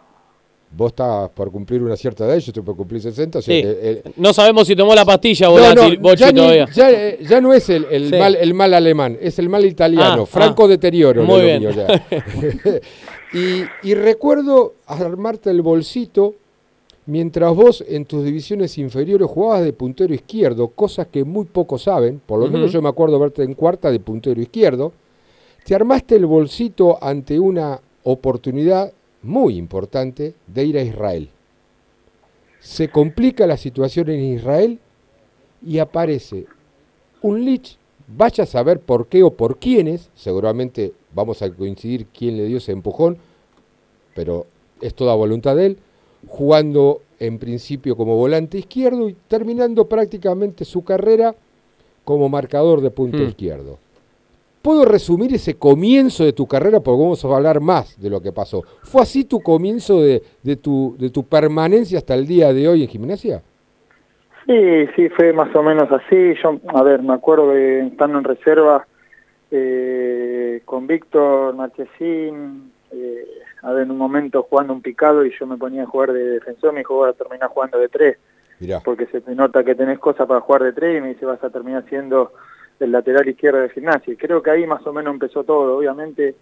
vos 0.76 0.88
estás 0.92 1.30
por 1.30 1.50
cumplir 1.50 1.82
una 1.82 1.96
cierta 1.96 2.24
edad, 2.26 2.34
yo 2.38 2.50
estoy 2.50 2.62
por 2.62 2.76
cumplir 2.76 3.00
60. 3.00 3.38
o 3.38 3.42
sea 3.42 3.54
Sí. 3.54 3.62
eh, 3.64 4.02
No 4.16 4.32
sabemos 4.32 4.66
si 4.66 4.76
tomó 4.76 4.94
la 4.94 5.04
pastilla 5.04 5.46
no, 5.46 5.52
Volati, 5.52 5.96
no, 5.96 6.02
Bochi 6.02 6.20
ya, 6.20 6.32
ni- 6.32 6.40
todavía. 6.40 6.66
ya, 6.74 6.90
eh, 6.90 7.18
ya 7.28 7.40
no 7.40 7.52
es 7.54 7.68
el, 7.70 7.86
el 7.90 8.10
Sí. 8.10 8.16
mal, 8.16 8.36
el 8.36 8.52
mal 8.54 8.74
alemán, 8.74 9.16
es 9.20 9.38
el 9.38 9.48
mal 9.48 9.64
italiano, 9.64 10.22
Ah, 10.24 10.26
franco 10.26 10.64
ah. 10.64 10.68
deterioro. 10.68 11.22
Muy 11.24 11.40
bien. 11.42 11.60
mío 11.60 11.70
ya. 11.70 11.86
y, 13.32 13.88
y 13.88 13.94
recuerdo 13.94 14.74
armarte 14.86 15.50
el 15.50 15.62
bolsito 15.62 16.34
mientras 17.06 17.54
vos 17.54 17.84
en 17.86 18.04
tus 18.04 18.24
divisiones 18.24 18.76
inferiores 18.78 19.28
jugabas 19.28 19.64
de 19.64 19.72
puntero 19.72 20.12
izquierdo, 20.12 20.68
cosas 20.68 21.06
que 21.06 21.24
muy 21.24 21.44
pocos 21.46 21.82
saben, 21.84 22.20
por 22.24 22.40
lo 22.40 22.48
menos 22.48 22.72
yo 22.72 22.82
me 22.82 22.88
acuerdo 22.88 23.18
verte 23.18 23.42
en 23.44 23.54
cuarta 23.54 23.90
de 23.90 24.00
puntero 24.00 24.40
izquierdo, 24.40 24.92
te 25.64 25.74
armaste 25.74 26.16
el 26.16 26.26
bolsito 26.26 26.98
ante 27.00 27.38
una 27.38 27.80
oportunidad 28.02 28.92
muy 29.22 29.56
importante 29.56 30.34
de 30.46 30.64
ir 30.64 30.78
a 30.78 30.82
Israel. 30.82 31.30
Se 32.60 32.88
complica 32.88 33.46
la 33.46 33.56
situación 33.56 34.08
en 34.10 34.20
Israel 34.34 34.78
y 35.64 35.78
aparece 35.78 36.46
un 37.22 37.44
Lich, 37.44 37.78
vaya 38.08 38.44
a 38.44 38.46
saber 38.46 38.80
por 38.80 39.06
qué 39.08 39.22
o 39.22 39.30
por 39.30 39.58
quiénes, 39.58 40.10
seguramente 40.14 40.92
vamos 41.14 41.42
a 41.42 41.50
coincidir 41.50 42.06
quién 42.06 42.36
le 42.36 42.44
dio 42.44 42.58
ese 42.58 42.72
empujón, 42.72 43.18
pero 44.14 44.46
es 44.80 44.94
toda 44.94 45.14
voluntad 45.14 45.56
de 45.56 45.66
él, 45.66 45.78
jugando 46.28 47.02
en 47.18 47.38
principio 47.38 47.96
como 47.96 48.16
volante 48.16 48.58
izquierdo 48.58 49.08
y 49.08 49.16
terminando 49.28 49.88
prácticamente 49.88 50.64
su 50.64 50.84
carrera 50.84 51.34
como 52.04 52.28
marcador 52.28 52.80
de 52.80 52.90
punto 52.90 53.18
Hmm. 53.18 53.28
izquierdo. 53.28 53.78
¿Puedo 54.66 54.84
resumir 54.84 55.32
ese 55.32 55.56
comienzo 55.56 56.24
de 56.24 56.32
tu 56.32 56.48
carrera? 56.48 56.80
Porque 56.80 57.00
vamos 57.00 57.24
a 57.24 57.28
hablar 57.36 57.60
más 57.60 58.00
de 58.00 58.10
lo 58.10 58.20
que 58.20 58.32
pasó. 58.32 58.64
¿Fue 58.82 59.00
así 59.00 59.24
tu 59.24 59.40
comienzo 59.40 60.02
de, 60.02 60.24
de 60.42 60.56
tu, 60.56 60.96
de 60.98 61.08
tu 61.08 61.22
permanencia 61.22 61.98
hasta 61.98 62.14
el 62.14 62.26
día 62.26 62.52
de 62.52 62.66
hoy 62.66 62.82
en 62.82 62.88
gimnasia? 62.88 63.42
Sí, 64.44 64.88
sí, 64.96 65.08
fue 65.10 65.32
más 65.32 65.54
o 65.54 65.62
menos 65.62 65.88
así. 65.92 66.34
Yo, 66.42 66.58
a 66.74 66.82
ver, 66.82 67.00
me 67.00 67.14
acuerdo 67.14 67.52
que 67.52 67.82
estando 67.82 68.18
en 68.18 68.24
reserva 68.24 68.84
eh, 69.52 70.62
con 70.64 70.88
Víctor 70.88 71.54
Marchesín, 71.54 72.72
eh, 72.90 73.24
a 73.62 73.70
ver, 73.70 73.84
en 73.84 73.92
un 73.92 73.98
momento 73.98 74.42
jugando 74.50 74.72
un 74.72 74.82
picado 74.82 75.24
y 75.24 75.30
yo 75.38 75.46
me 75.46 75.58
ponía 75.58 75.84
a 75.84 75.86
jugar 75.86 76.12
de 76.12 76.24
defensor, 76.24 76.72
me 76.72 76.80
dijo, 76.80 77.04
a 77.04 77.12
terminar 77.12 77.50
jugando 77.50 77.78
de 77.78 77.88
tres, 77.88 78.18
Mirá. 78.58 78.80
porque 78.84 79.06
se 79.06 79.20
te 79.20 79.32
nota 79.36 79.62
que 79.62 79.76
tenés 79.76 80.00
cosas 80.00 80.26
para 80.26 80.40
jugar 80.40 80.64
de 80.64 80.72
tres 80.72 80.98
y 80.98 81.00
me 81.00 81.10
dice, 81.10 81.24
vas 81.24 81.44
a 81.44 81.50
terminar 81.50 81.84
siendo 81.88 82.32
el 82.80 82.92
lateral 82.92 83.28
izquierdo 83.28 83.60
de 83.60 83.70
gimnasia. 83.70 84.12
Y 84.12 84.16
creo 84.16 84.42
que 84.42 84.50
ahí 84.50 84.66
más 84.66 84.86
o 84.86 84.92
menos 84.92 85.12
empezó 85.14 85.44
todo. 85.44 85.78
Obviamente, 85.78 86.34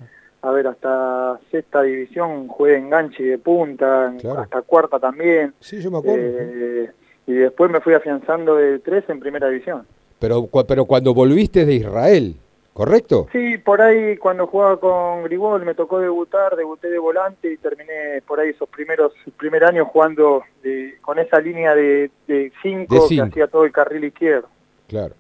a 0.43 0.51
ver, 0.51 0.67
hasta 0.67 1.39
sexta 1.51 1.83
división 1.83 2.49
jugué 2.49 2.77
enganche 2.79 3.23
de 3.23 3.39
punta, 3.39 4.13
Claro. 4.21 4.41
hasta 4.41 4.63
cuarta 4.63 4.99
también. 4.99 5.55
Sí, 5.61 5.81
yo 5.81 5.91
me 5.91 5.99
acuerdo. 5.99 6.23
Eh, 6.25 6.91
y 7.27 7.33
después 7.33 7.71
me 7.71 7.81
fui 7.81 7.95
afianzando 7.95 8.57
de 8.57 8.79
tres 8.81 9.05
en 9.09 9.21
primera 9.21 9.49
división. 9.49 9.87
Pero, 10.19 10.49
pero 10.69 10.85
cuando 10.85 11.15
volviste 11.15 11.65
de 11.65 11.75
Israel, 11.75 12.35
¿correcto? 12.73 13.29
Sí, 13.33 13.57
por 13.59 13.81
ahí 13.81 14.17
cuando 14.17 14.47
jugaba 14.47 14.79
con 14.79 15.25
Grigol 15.25 15.65
me 15.65 15.75
tocó 15.75 15.99
debutar, 16.01 16.57
debuté 16.57 16.91
de 16.91 16.99
volante 16.99 17.53
y 17.53 17.57
terminé 17.57 18.21
por 18.27 18.41
ahí 18.41 18.51
esos 18.51 18.69
primeros 18.69 19.13
primer 19.39 19.65
años 19.65 19.87
jugando 19.89 20.43
de- 20.63 20.97
con 21.01 21.19
esa 21.19 21.41
línea 21.41 21.75
de, 21.75 22.11
de 22.27 22.53
cinco 22.63 23.07
De 23.09 23.17
que 23.17 23.23
hacía 23.23 23.47
todo 23.47 23.65
el 23.65 23.73
carril 23.73 24.05
izquierdo. 24.05 24.49
Claro. 24.89 25.15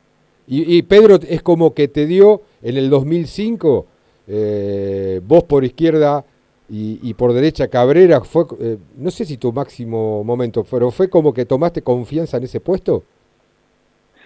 Y, 0.46 0.76
y 0.76 0.82
Pedro 0.82 1.16
es 1.28 1.42
como 1.42 1.74
que 1.74 1.88
te 1.88 2.06
dio 2.06 2.42
en 2.62 2.76
el 2.76 2.90
2005, 2.90 3.86
eh, 4.28 5.20
vos 5.24 5.44
por 5.44 5.64
izquierda 5.64 6.24
y, 6.68 6.98
y 7.02 7.14
por 7.14 7.32
derecha 7.32 7.68
Cabrera, 7.68 8.20
fue, 8.22 8.44
eh, 8.60 8.78
no 8.96 9.10
sé 9.10 9.24
si 9.24 9.36
tu 9.36 9.52
máximo 9.52 10.22
momento, 10.24 10.64
pero 10.70 10.90
fue 10.90 11.08
como 11.08 11.32
que 11.32 11.44
tomaste 11.44 11.82
confianza 11.82 12.36
en 12.38 12.44
ese 12.44 12.60
puesto. 12.60 13.04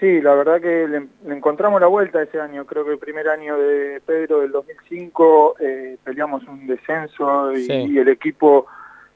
Sí, 0.00 0.20
la 0.20 0.35
verdad 0.35 0.61
que 0.61 0.87
le, 0.87 1.09
le 1.26 1.35
encontramos 1.37 1.81
la 1.81 1.88
vuelta 1.88 2.22
ese 2.22 2.38
año. 2.40 2.64
Creo 2.66 2.85
que 2.85 2.92
el 2.92 2.98
primer 2.98 3.28
año 3.28 3.59
de 3.59 4.00
Pedro 4.07 4.40
del 4.42 4.52
2005 4.52 5.57
eh, 5.59 5.96
peleamos 6.04 6.44
un 6.46 6.68
descenso 6.68 7.52
y, 7.52 7.64
Sí. 7.64 7.72
y 7.72 7.98
el 7.98 8.09
equipo 8.09 8.66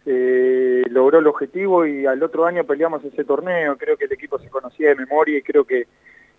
eh, 0.05 0.83
logró 0.91 1.21
el 1.21 1.29
objetivo 1.29 1.87
y 1.87 2.05
al 2.05 2.21
otro 2.21 2.45
año 2.47 2.65
peleamos 2.65 3.05
ese 3.05 3.23
torneo. 3.23 3.77
Creo 3.77 3.97
que 3.97 4.07
el 4.07 4.13
equipo 4.13 4.41
se 4.41 4.49
conocía 4.49 4.89
de 4.89 4.97
memoria 4.97 5.39
y 5.39 5.43
creo 5.43 5.65
que, 5.65 5.87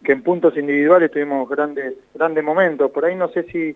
que 0.04 0.12
en 0.12 0.24
puntos 0.24 0.56
individuales 0.58 1.12
tuvimos 1.12 1.48
grandes 1.50 1.96
grandes 2.14 2.44
momentos. 2.44 2.92
Por 2.92 3.06
ahí 3.06 3.16
no 3.16 3.30
sé 3.30 3.44
si 3.44 3.76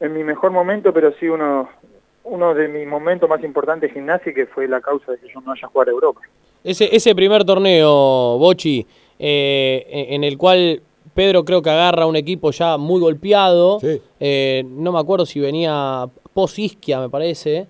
en 0.00 0.12
mi 0.12 0.24
mejor 0.24 0.50
momento, 0.50 0.92
pero 0.92 1.12
sí 1.18 1.28
uno 1.28 1.68
uno 2.24 2.54
de 2.54 2.68
mis 2.68 2.86
momentos 2.86 3.28
más 3.28 3.42
importantes 3.44 3.90
de 3.90 3.94
gimnasia 3.94 4.32
que 4.32 4.46
fue 4.46 4.66
la 4.66 4.80
causa 4.80 5.12
de 5.12 5.18
que 5.18 5.28
yo 5.28 5.40
no 5.40 5.52
haya 5.52 5.68
jugado 5.68 5.90
a 5.90 5.94
Europa. 5.94 6.20
Ese, 6.62 6.94
ese 6.94 7.14
primer 7.14 7.44
torneo, 7.44 8.38
Bochi, 8.38 8.86
eh, 9.18 10.06
en 10.08 10.24
el 10.24 10.38
cual 10.38 10.80
Pedro 11.14 11.44
creo 11.44 11.62
que 11.62 11.70
agarra 11.70 12.06
un 12.06 12.16
equipo 12.16 12.50
ya 12.50 12.76
muy 12.78 13.00
golpeado. 13.00 13.78
Eh, 14.18 14.64
no 14.66 14.92
me 14.92 14.98
acuerdo 14.98 15.26
si 15.26 15.38
venía 15.38 16.06
Pos 16.32 16.58
Isquia, 16.58 17.00
me 17.00 17.10
parece. 17.10 17.66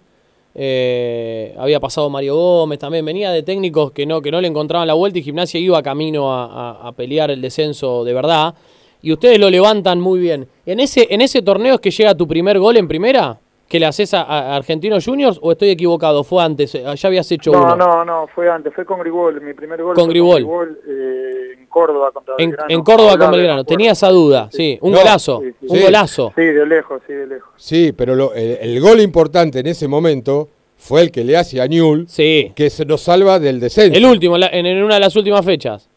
Eh, 0.54 1.54
había 1.58 1.80
pasado 1.80 2.08
Mario 2.10 2.36
Gómez 2.36 2.78
también. 2.78 3.04
Venía 3.04 3.30
de 3.32 3.42
técnicos 3.42 3.92
que 3.92 4.06
no, 4.06 4.22
que 4.22 4.30
no 4.30 4.40
le 4.40 4.48
encontraban 4.48 4.86
la 4.86 4.94
vuelta 4.94 5.18
y 5.18 5.22
Gimnasia 5.22 5.58
iba 5.60 5.82
camino 5.82 6.32
a, 6.32 6.44
a- 6.46 6.88
a 6.88 6.92
pelear 6.92 7.30
el 7.30 7.40
descenso 7.40 8.04
de 8.04 8.12
verdad. 8.14 8.54
Y 9.02 9.12
ustedes 9.12 9.38
lo 9.38 9.50
levantan 9.50 10.00
muy 10.00 10.18
bien. 10.20 10.48
¿En 10.64 10.80
ese, 10.80 11.06
¿En 11.10 11.20
ese 11.20 11.42
torneo 11.42 11.74
es 11.74 11.80
que 11.80 11.90
llega 11.90 12.14
tu 12.14 12.26
primer 12.26 12.58
gol 12.58 12.76
en 12.76 12.88
primera? 12.88 13.38
¿Que 13.68 13.80
le 13.80 13.86
haces 13.86 14.12
a, 14.14 14.22
a 14.22 14.56
Argentinos 14.56 15.04
Juniors 15.04 15.38
o 15.42 15.50
estoy 15.52 15.70
equivocado? 15.70 16.22
Fue 16.22 16.42
antes, 16.44 16.74
eh, 16.74 16.84
ya 16.94 17.08
habías 17.08 17.30
hecho 17.32 17.50
No, 17.50 17.62
uno. 17.62 17.76
no, 17.76 18.04
no, 18.04 18.26
fue 18.34 18.48
antes, 18.50 18.72
fue 18.74 18.84
con 18.84 19.00
Grigol, 19.00 19.40
mi 19.40 19.54
primer 19.54 19.82
gol 19.82 19.94
Con 19.94 20.04
fue 20.04 20.12
Grigol. 20.12 20.78
eh, 20.86 21.54
en 21.58 21.66
Córdoba 21.66 22.10
contra 22.12 22.34
En, 22.38 22.50
Belgrano. 22.50 22.70
en 22.74 22.82
Córdoba 22.82 23.18
con 23.18 23.30
Belgrano. 23.32 23.64
Tenía 23.64 23.92
esa 23.92 24.10
duda, 24.10 24.48
sí. 24.52 24.78
Un 24.82 24.92
No, 24.92 24.98
golazo, 24.98 25.40
sí, 25.40 25.50
sí. 25.60 25.66
un 25.68 25.76
Sí. 25.78 25.82
golazo. 25.82 26.32
Sí, 26.36 26.42
de 26.42 26.66
lejos, 26.66 27.02
sí, 27.06 27.12
de 27.14 27.26
lejos. 27.26 27.50
Sí, 27.56 27.92
pero 27.96 28.14
lo- 28.14 28.34
el, 28.34 28.58
el 28.60 28.80
gol 28.80 29.00
importante 29.00 29.58
en 29.60 29.66
ese 29.66 29.88
momento 29.88 30.48
fue 30.76 31.00
el 31.00 31.10
que 31.10 31.24
le 31.24 31.36
hace 31.36 31.60
a 31.60 31.66
Newell, 31.66 32.06
que 32.06 32.68
se 32.70 32.84
nos 32.84 33.00
salva 33.00 33.38
del 33.40 33.58
descenso. 33.60 33.96
El 33.96 34.04
último, 34.04 34.36
la- 34.38 34.48
en, 34.48 34.66
en 34.66 34.82
una 34.84 34.94
de 34.94 35.00
las 35.00 35.16
últimas 35.16 35.44
fechas. 35.44 35.88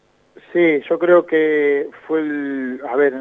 Sí, 0.54 0.80
yo 0.88 0.98
creo 0.98 1.26
que 1.26 1.86
fue 2.06 2.20
el, 2.20 2.80
a 2.90 2.96
ver, 2.96 3.12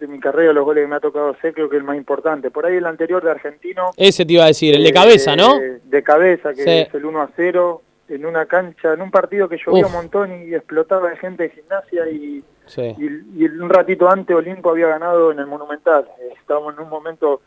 de 0.00 0.06
mi 0.08 0.18
carrera 0.18 0.52
los 0.52 0.64
goles 0.64 0.82
que 0.84 0.88
me 0.88 0.96
ha 0.96 1.00
tocado 1.00 1.28
hacer 1.30 1.52
creo 1.54 1.68
que 1.68 1.76
el 1.76 1.84
más 1.84 1.96
importante. 1.96 2.50
Por 2.50 2.66
ahí 2.66 2.76
el 2.76 2.86
anterior 2.86 3.22
de 3.22 3.30
Argentino. 3.30 3.90
Ese 3.96 4.24
te 4.24 4.32
iba 4.32 4.44
a 4.44 4.48
decir, 4.48 4.74
el 4.74 4.82
de 4.82 4.88
eh, 4.88 4.92
cabeza, 4.92 5.36
¿no? 5.36 5.58
De 5.84 6.02
cabeza, 6.02 6.50
que 6.54 6.62
Sí. 6.62 6.70
es 6.70 6.94
el 6.94 7.04
1 7.04 7.20
a 7.22 7.30
0, 7.36 7.82
en 8.08 8.26
una 8.26 8.46
cancha, 8.46 8.94
en 8.94 9.02
un 9.02 9.10
partido 9.10 9.48
que 9.48 9.58
llovía 9.64 9.86
un 9.86 9.92
montón 9.92 10.48
y 10.48 10.54
explotaba 10.54 11.10
de 11.10 11.16
gente 11.18 11.44
de 11.44 11.50
gimnasia 11.50 12.08
y, 12.10 12.42
Sí. 12.66 12.82
y, 12.98 13.42
y 13.42 13.44
un 13.46 13.68
ratito 13.68 14.08
antes 14.10 14.34
Olimpo 14.34 14.70
había 14.70 14.88
ganado 14.88 15.30
en 15.32 15.38
el 15.38 15.46
Monumental. 15.46 16.06
Eh, 16.20 16.34
Estábamos 16.40 16.74
en 16.74 16.80
un 16.82 16.88
momento 16.88 17.42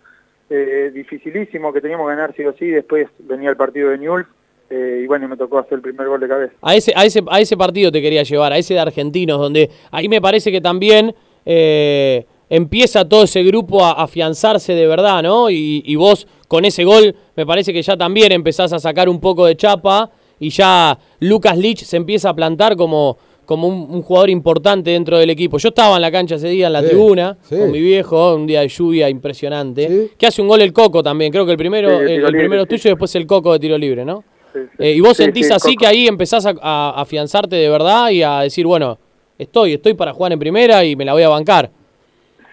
eh, 0.50 0.92
dificilísimo 0.94 1.74
que 1.74 1.82
teníamos 1.82 2.08
que 2.08 2.16
ganar 2.16 2.34
sí 2.36 2.46
o 2.46 2.54
sí, 2.54 2.68
después 2.68 3.08
venía 3.20 3.50
el 3.50 3.58
partido 3.58 3.90
de 3.90 3.98
Newell's 3.98 4.28
eh, 4.70 5.02
y 5.04 5.08
bueno, 5.08 5.28
me 5.28 5.36
tocó 5.38 5.58
hacer 5.60 5.74
el 5.74 5.82
primer 5.82 6.08
gol 6.08 6.20
de 6.20 6.28
cabeza. 6.28 6.54
A 6.62 6.76
ese, 6.76 6.94
a, 6.96 7.04
ese, 7.06 7.22
a 7.30 7.40
ese 7.42 7.58
partido 7.58 7.92
te 7.92 8.02
quería 8.02 8.24
llevar, 8.24 8.54
a 8.54 8.58
ese 8.58 8.74
de 8.76 8.80
Argentinos, 8.80 9.40
donde 9.40 9.70
ahí 9.92 10.08
me 10.08 10.22
parece 10.22 10.52
que 10.52 10.62
también 10.62 11.14
eh, 11.46 12.26
empieza 12.50 13.08
todo 13.08 13.24
ese 13.24 13.44
grupo 13.44 13.84
a 13.84 13.92
afianzarse 13.94 14.74
de 14.74 14.88
verdad, 14.88 15.24
¿no? 15.24 15.50
Y, 15.50 15.84
y 15.86 15.96
vos 15.96 16.28
con 16.48 16.66
ese 16.66 16.84
gol 16.84 17.16
me 17.36 17.46
parece 17.46 17.74
que 17.74 17.82
ya 17.82 17.98
también 17.98 18.32
empezás 18.32 18.74
a 18.74 18.80
sacar 18.80 19.10
un 19.10 19.20
poco 19.20 19.46
de 19.46 19.56
chapa 19.56 20.12
y 20.40 20.50
ya 20.50 20.98
Lucas 21.20 21.58
Lich 21.58 21.84
se 21.84 21.98
empieza 21.98 22.30
a 22.30 22.36
plantar 22.36 22.76
como, 22.76 23.18
como 23.46 23.68
un, 23.68 23.88
un 23.90 24.02
jugador 24.02 24.30
importante 24.30 24.92
dentro 24.92 25.18
del 25.18 25.30
equipo. 25.30 25.58
Yo 25.58 25.70
estaba 25.70 25.96
en 25.96 26.02
la 26.02 26.12
cancha 26.12 26.36
ese 26.36 26.50
día, 26.50 26.68
en 26.68 26.74
la 26.74 26.82
Sí, 26.82 26.88
tribuna, 26.90 27.38
sí. 27.42 27.56
con 27.58 27.72
mi 27.72 27.80
viejo, 27.82 28.36
un 28.36 28.46
día 28.46 28.60
de 28.62 28.68
lluvia 28.68 29.10
impresionante, 29.10 30.10
que 30.18 30.28
hace 30.28 30.42
un 30.42 30.48
gol 30.48 30.62
el 30.62 30.74
Coco 30.74 31.02
también, 31.02 31.32
creo 31.32 31.46
que 31.46 31.52
el 31.54 31.58
primero, 31.58 32.02
el, 32.02 32.08
tiro 32.08 32.28
el 32.28 32.34
libre, 32.34 32.40
primero 32.40 32.64
sí. 32.64 32.70
tuyo 32.70 32.82
y 32.86 32.90
después 32.92 33.16
el 33.16 33.26
Coco 33.26 33.54
de 33.54 33.60
tiro 33.60 33.78
libre, 33.78 34.06
¿no? 34.06 34.24
Sí, 34.54 34.60
sí. 34.78 34.84
Eh, 34.84 34.94
y 34.94 35.00
vos 35.00 35.18
Sí, 35.18 35.24
sentís 35.24 35.48
sí, 35.48 35.54
así 35.54 35.70
Coco. 35.70 35.80
que 35.80 35.88
ahí 35.88 36.08
empezás 36.08 36.46
a, 36.46 36.50
a- 36.62 36.90
a 36.92 37.02
afianzarte 37.02 37.56
de 37.56 37.70
verdad 37.70 38.10
y 38.12 38.22
a 38.22 38.42
decir, 38.42 38.66
bueno, 38.68 39.00
estoy, 39.38 39.74
estoy 39.74 39.94
para 39.96 40.14
jugar 40.14 40.32
en 40.34 40.40
primera 40.40 40.84
y 40.86 40.96
me 40.96 41.06
la 41.06 41.14
voy 41.14 41.24
a 41.24 41.30
bancar. 41.30 41.72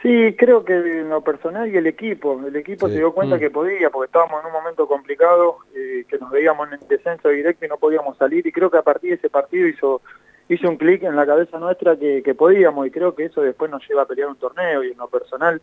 Sí, 0.03 0.35
creo 0.39 0.65
que 0.65 0.73
en 0.75 1.11
lo 1.11 1.23
personal 1.23 1.71
y 1.73 1.77
el 1.77 1.87
equipo, 1.87 2.41
el 2.47 2.57
equipo 2.57 2.87
Sí. 2.87 2.95
se 2.95 2.99
dio 3.01 3.13
cuenta 3.13 3.37
Mm. 3.37 3.41
que 3.41 3.51
podía, 3.51 3.91
porque 3.91 4.07
estábamos 4.07 4.41
en 4.41 4.47
un 4.47 4.53
momento 4.53 4.87
complicado, 4.89 5.59
eh, 5.75 6.05
que 6.09 6.17
nos 6.19 6.31
veíamos 6.31 6.69
en 6.73 6.79
descenso 6.89 7.29
directo 7.29 7.67
y 7.67 7.69
no 7.69 7.77
podíamos 7.77 8.17
salir, 8.17 8.47
y 8.47 8.53
creo 8.53 8.71
que 8.71 8.79
a 8.79 8.83
partir 8.83 9.11
de 9.11 9.17
ese 9.17 9.29
partido 9.31 9.67
hizo 9.69 10.01
hizo 10.49 10.69
un 10.69 10.79
clic 10.79 11.05
en 11.05 11.15
la 11.15 11.25
cabeza 11.25 11.61
nuestra 11.61 11.97
que, 11.97 12.23
que 12.25 12.35
podíamos, 12.35 12.85
y 12.85 12.91
creo 12.91 13.15
que 13.15 13.27
eso 13.27 13.41
después 13.41 13.71
nos 13.71 13.87
lleva 13.89 14.03
a 14.03 14.07
pelear 14.07 14.29
un 14.31 14.35
torneo, 14.37 14.83
y 14.83 14.91
en 14.91 14.99
lo 14.99 15.07
personal, 15.07 15.61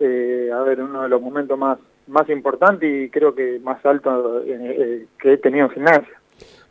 eh, 0.00 0.50
a 0.52 0.60
ver, 0.62 0.82
uno 0.82 1.02
de 1.04 1.08
los 1.08 1.20
momentos 1.22 1.56
más 1.58 1.78
más 2.08 2.28
importantes 2.30 2.90
y 2.90 3.10
creo 3.10 3.34
que 3.34 3.58
más 3.62 3.84
alto 3.84 4.40
eh, 4.42 4.46
eh, 4.48 5.06
que 5.20 5.34
he 5.34 5.36
tenido 5.38 5.66
en 5.66 5.72
gimnasia. 5.72 6.20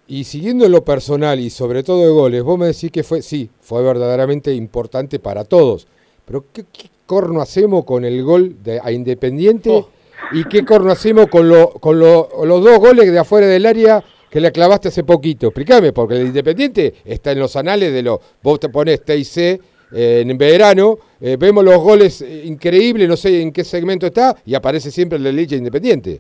Y 0.07 0.23
siguiendo 0.23 0.65
en 0.65 0.71
lo 0.71 0.83
personal 0.83 1.39
y 1.39 1.49
sobre 1.51 1.83
todo 1.83 2.03
de 2.05 2.09
goles, 2.11 2.41
vos 2.43 2.57
me 2.57 2.65
decís 2.67 2.91
que 2.91 3.03
fue, 3.03 3.21
sí, 3.21 3.49
fue 3.61 3.83
verdaderamente 3.83 4.51
importante 4.51 5.19
para 5.19 5.43
todos. 5.45 5.87
Pero 6.25 6.43
¿qué, 6.53 6.63
qué 6.73 6.89
corno 7.07 7.41
hacemos 7.41 7.85
con 7.85 8.05
el 8.05 8.21
gol 8.23 8.57
de, 8.61 8.79
a 8.83 8.91
Independiente? 8.91 9.71
Oh. 9.71 9.89
¿Y 10.31 10.43
qué 10.43 10.63
corno 10.63 10.91
hacemos 10.91 11.27
con, 11.27 11.49
lo, 11.49 11.69
con 11.71 11.97
lo- 11.99 12.29
los 12.45 12.63
dos 12.63 12.77
goles 12.77 13.11
de 13.11 13.17
afuera 13.17 13.47
del 13.47 13.65
área 13.65 14.03
que 14.29 14.39
le 14.39 14.51
clavaste 14.51 14.89
hace 14.89 15.03
poquito? 15.03 15.47
Explícame, 15.47 15.93
porque 15.93 16.15
el 16.15 16.27
Independiente 16.27 16.93
está 17.05 17.31
en 17.31 17.39
los 17.39 17.55
anales 17.55 17.91
de 17.91 18.03
los... 18.03 18.19
Vos 18.43 18.59
te 18.59 18.69
pones 18.69 19.03
TIC 19.03 19.59
eh, 19.93 20.23
en 20.27 20.37
verano, 20.37 20.97
eh, 21.21 21.37
vemos 21.39 21.63
los 21.63 21.77
goles 21.77 22.21
eh, 22.21 22.43
increíbles, 22.45 23.07
no 23.07 23.15
sé 23.15 23.41
en 23.41 23.53
qué 23.53 23.63
segmento 23.63 24.05
está, 24.05 24.35
y 24.45 24.53
aparece 24.53 24.91
siempre 24.91 25.17
el 25.17 25.23
de 25.23 25.55
Independiente. 25.55 26.19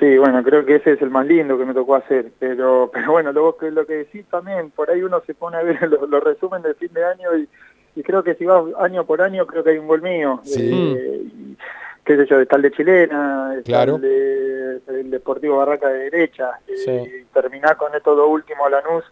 Sí, 0.00 0.16
bueno, 0.16 0.42
creo 0.42 0.64
que 0.64 0.76
ese 0.76 0.92
es 0.92 1.02
el 1.02 1.10
más 1.10 1.26
lindo 1.26 1.58
que 1.58 1.66
me 1.66 1.74
tocó 1.74 1.96
hacer, 1.96 2.32
pero 2.38 2.90
pero 2.92 3.12
bueno, 3.12 3.30
lo 3.32 3.56
que, 3.56 3.70
lo 3.70 3.86
que 3.86 3.94
decís 3.94 4.24
también, 4.30 4.70
por 4.70 4.90
ahí 4.90 5.02
uno 5.02 5.22
se 5.26 5.34
pone 5.34 5.58
a 5.58 5.62
ver 5.62 5.82
los, 5.90 6.08
los 6.08 6.24
resúmenes 6.24 6.64
del 6.64 6.74
fin 6.76 6.92
de 6.94 7.04
año 7.04 7.36
y, 7.36 7.48
y 7.94 8.02
creo 8.02 8.22
que 8.22 8.34
si 8.34 8.44
vas 8.44 8.64
año 8.78 9.04
por 9.04 9.20
año 9.22 9.46
creo 9.46 9.62
que 9.64 9.70
hay 9.70 9.78
un 9.78 9.86
gol 9.86 10.02
mío. 10.02 10.40
Sí. 10.44 10.70
Eh, 10.96 11.22
y, 11.24 11.56
qué 12.04 12.16
sé 12.16 12.26
yo, 12.26 12.40
está 12.40 12.56
el 12.56 12.62
de 12.62 12.70
Chilena, 12.72 13.54
está 13.56 13.62
Claro. 13.70 13.96
el, 13.96 14.02
de, 14.02 14.80
el 15.00 15.10
Deportivo 15.10 15.58
Barraca 15.58 15.88
de 15.88 16.10
derecha, 16.10 16.50
eh, 16.66 16.76
Sí. 16.76 16.90
y 16.90 17.24
terminar 17.32 17.76
con 17.76 17.94
esto 17.94 18.14
lo 18.14 18.28
último 18.28 18.66
a 18.66 18.70
Lanús, 18.70 19.04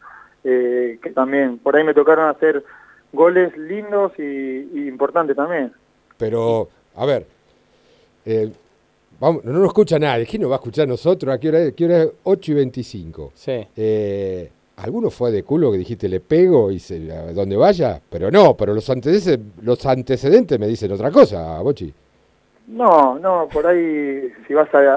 eh, 0.45 0.99
que 1.03 1.11
también, 1.11 1.59
por 1.59 1.77
ahí 1.77 1.85
me 1.85 1.95
tocaron 1.95 2.29
hacer 2.29 2.65
goles 3.13 3.57
lindos 3.57 4.13
y, 4.19 4.23
y 4.23 4.89
importantes 4.89 5.37
también. 5.37 5.73
Pero, 6.17 6.69
a 6.97 7.07
ver, 7.07 7.27
eh, 8.27 8.51
vamos, 9.19 9.45
no 9.45 9.53
nos 9.53 9.67
escucha 9.67 9.99
nadie. 9.99 10.27
¿Quién 10.27 10.43
nos 10.43 10.51
va 10.51 10.57
a 10.57 10.59
escuchar 10.59 10.85
a 10.85 10.89
nosotros? 10.89 11.33
¿A 11.35 11.39
qué 11.39 11.49
hora 11.49 11.61
es? 11.61 11.73
¿Qué 11.75 11.85
hora 11.85 12.03
es? 12.05 12.11
8 12.25 12.53
y 12.53 12.55
25. 12.55 13.33
Sí. 13.35 13.67
Eh, 13.77 14.51
¿Alguno 14.83 15.11
fue 15.11 15.31
de 15.31 15.43
culo 15.43 15.71
que 15.73 15.79
dijiste 15.79 16.09
le 16.09 16.21
pego 16.21 16.71
y 16.71 16.79
se, 16.79 17.13
a 17.13 17.33
donde 17.33 17.57
vaya? 17.57 18.01
Pero 18.11 18.31
no, 18.31 18.57
pero 18.57 18.75
los 18.75 18.89
antecedentes, 18.91 19.65
los 19.65 19.85
antecedentes 19.87 20.59
me 20.59 20.67
dicen 20.67 20.91
otra 20.93 21.11
cosa, 21.11 21.61
Bochi. 21.61 21.93
No, 22.69 23.19
no, 23.19 23.49
por 23.53 23.67
ahí, 23.67 24.33
si 24.47 24.55
vas 24.55 24.73
a, 24.73 24.79
a- 24.79 24.95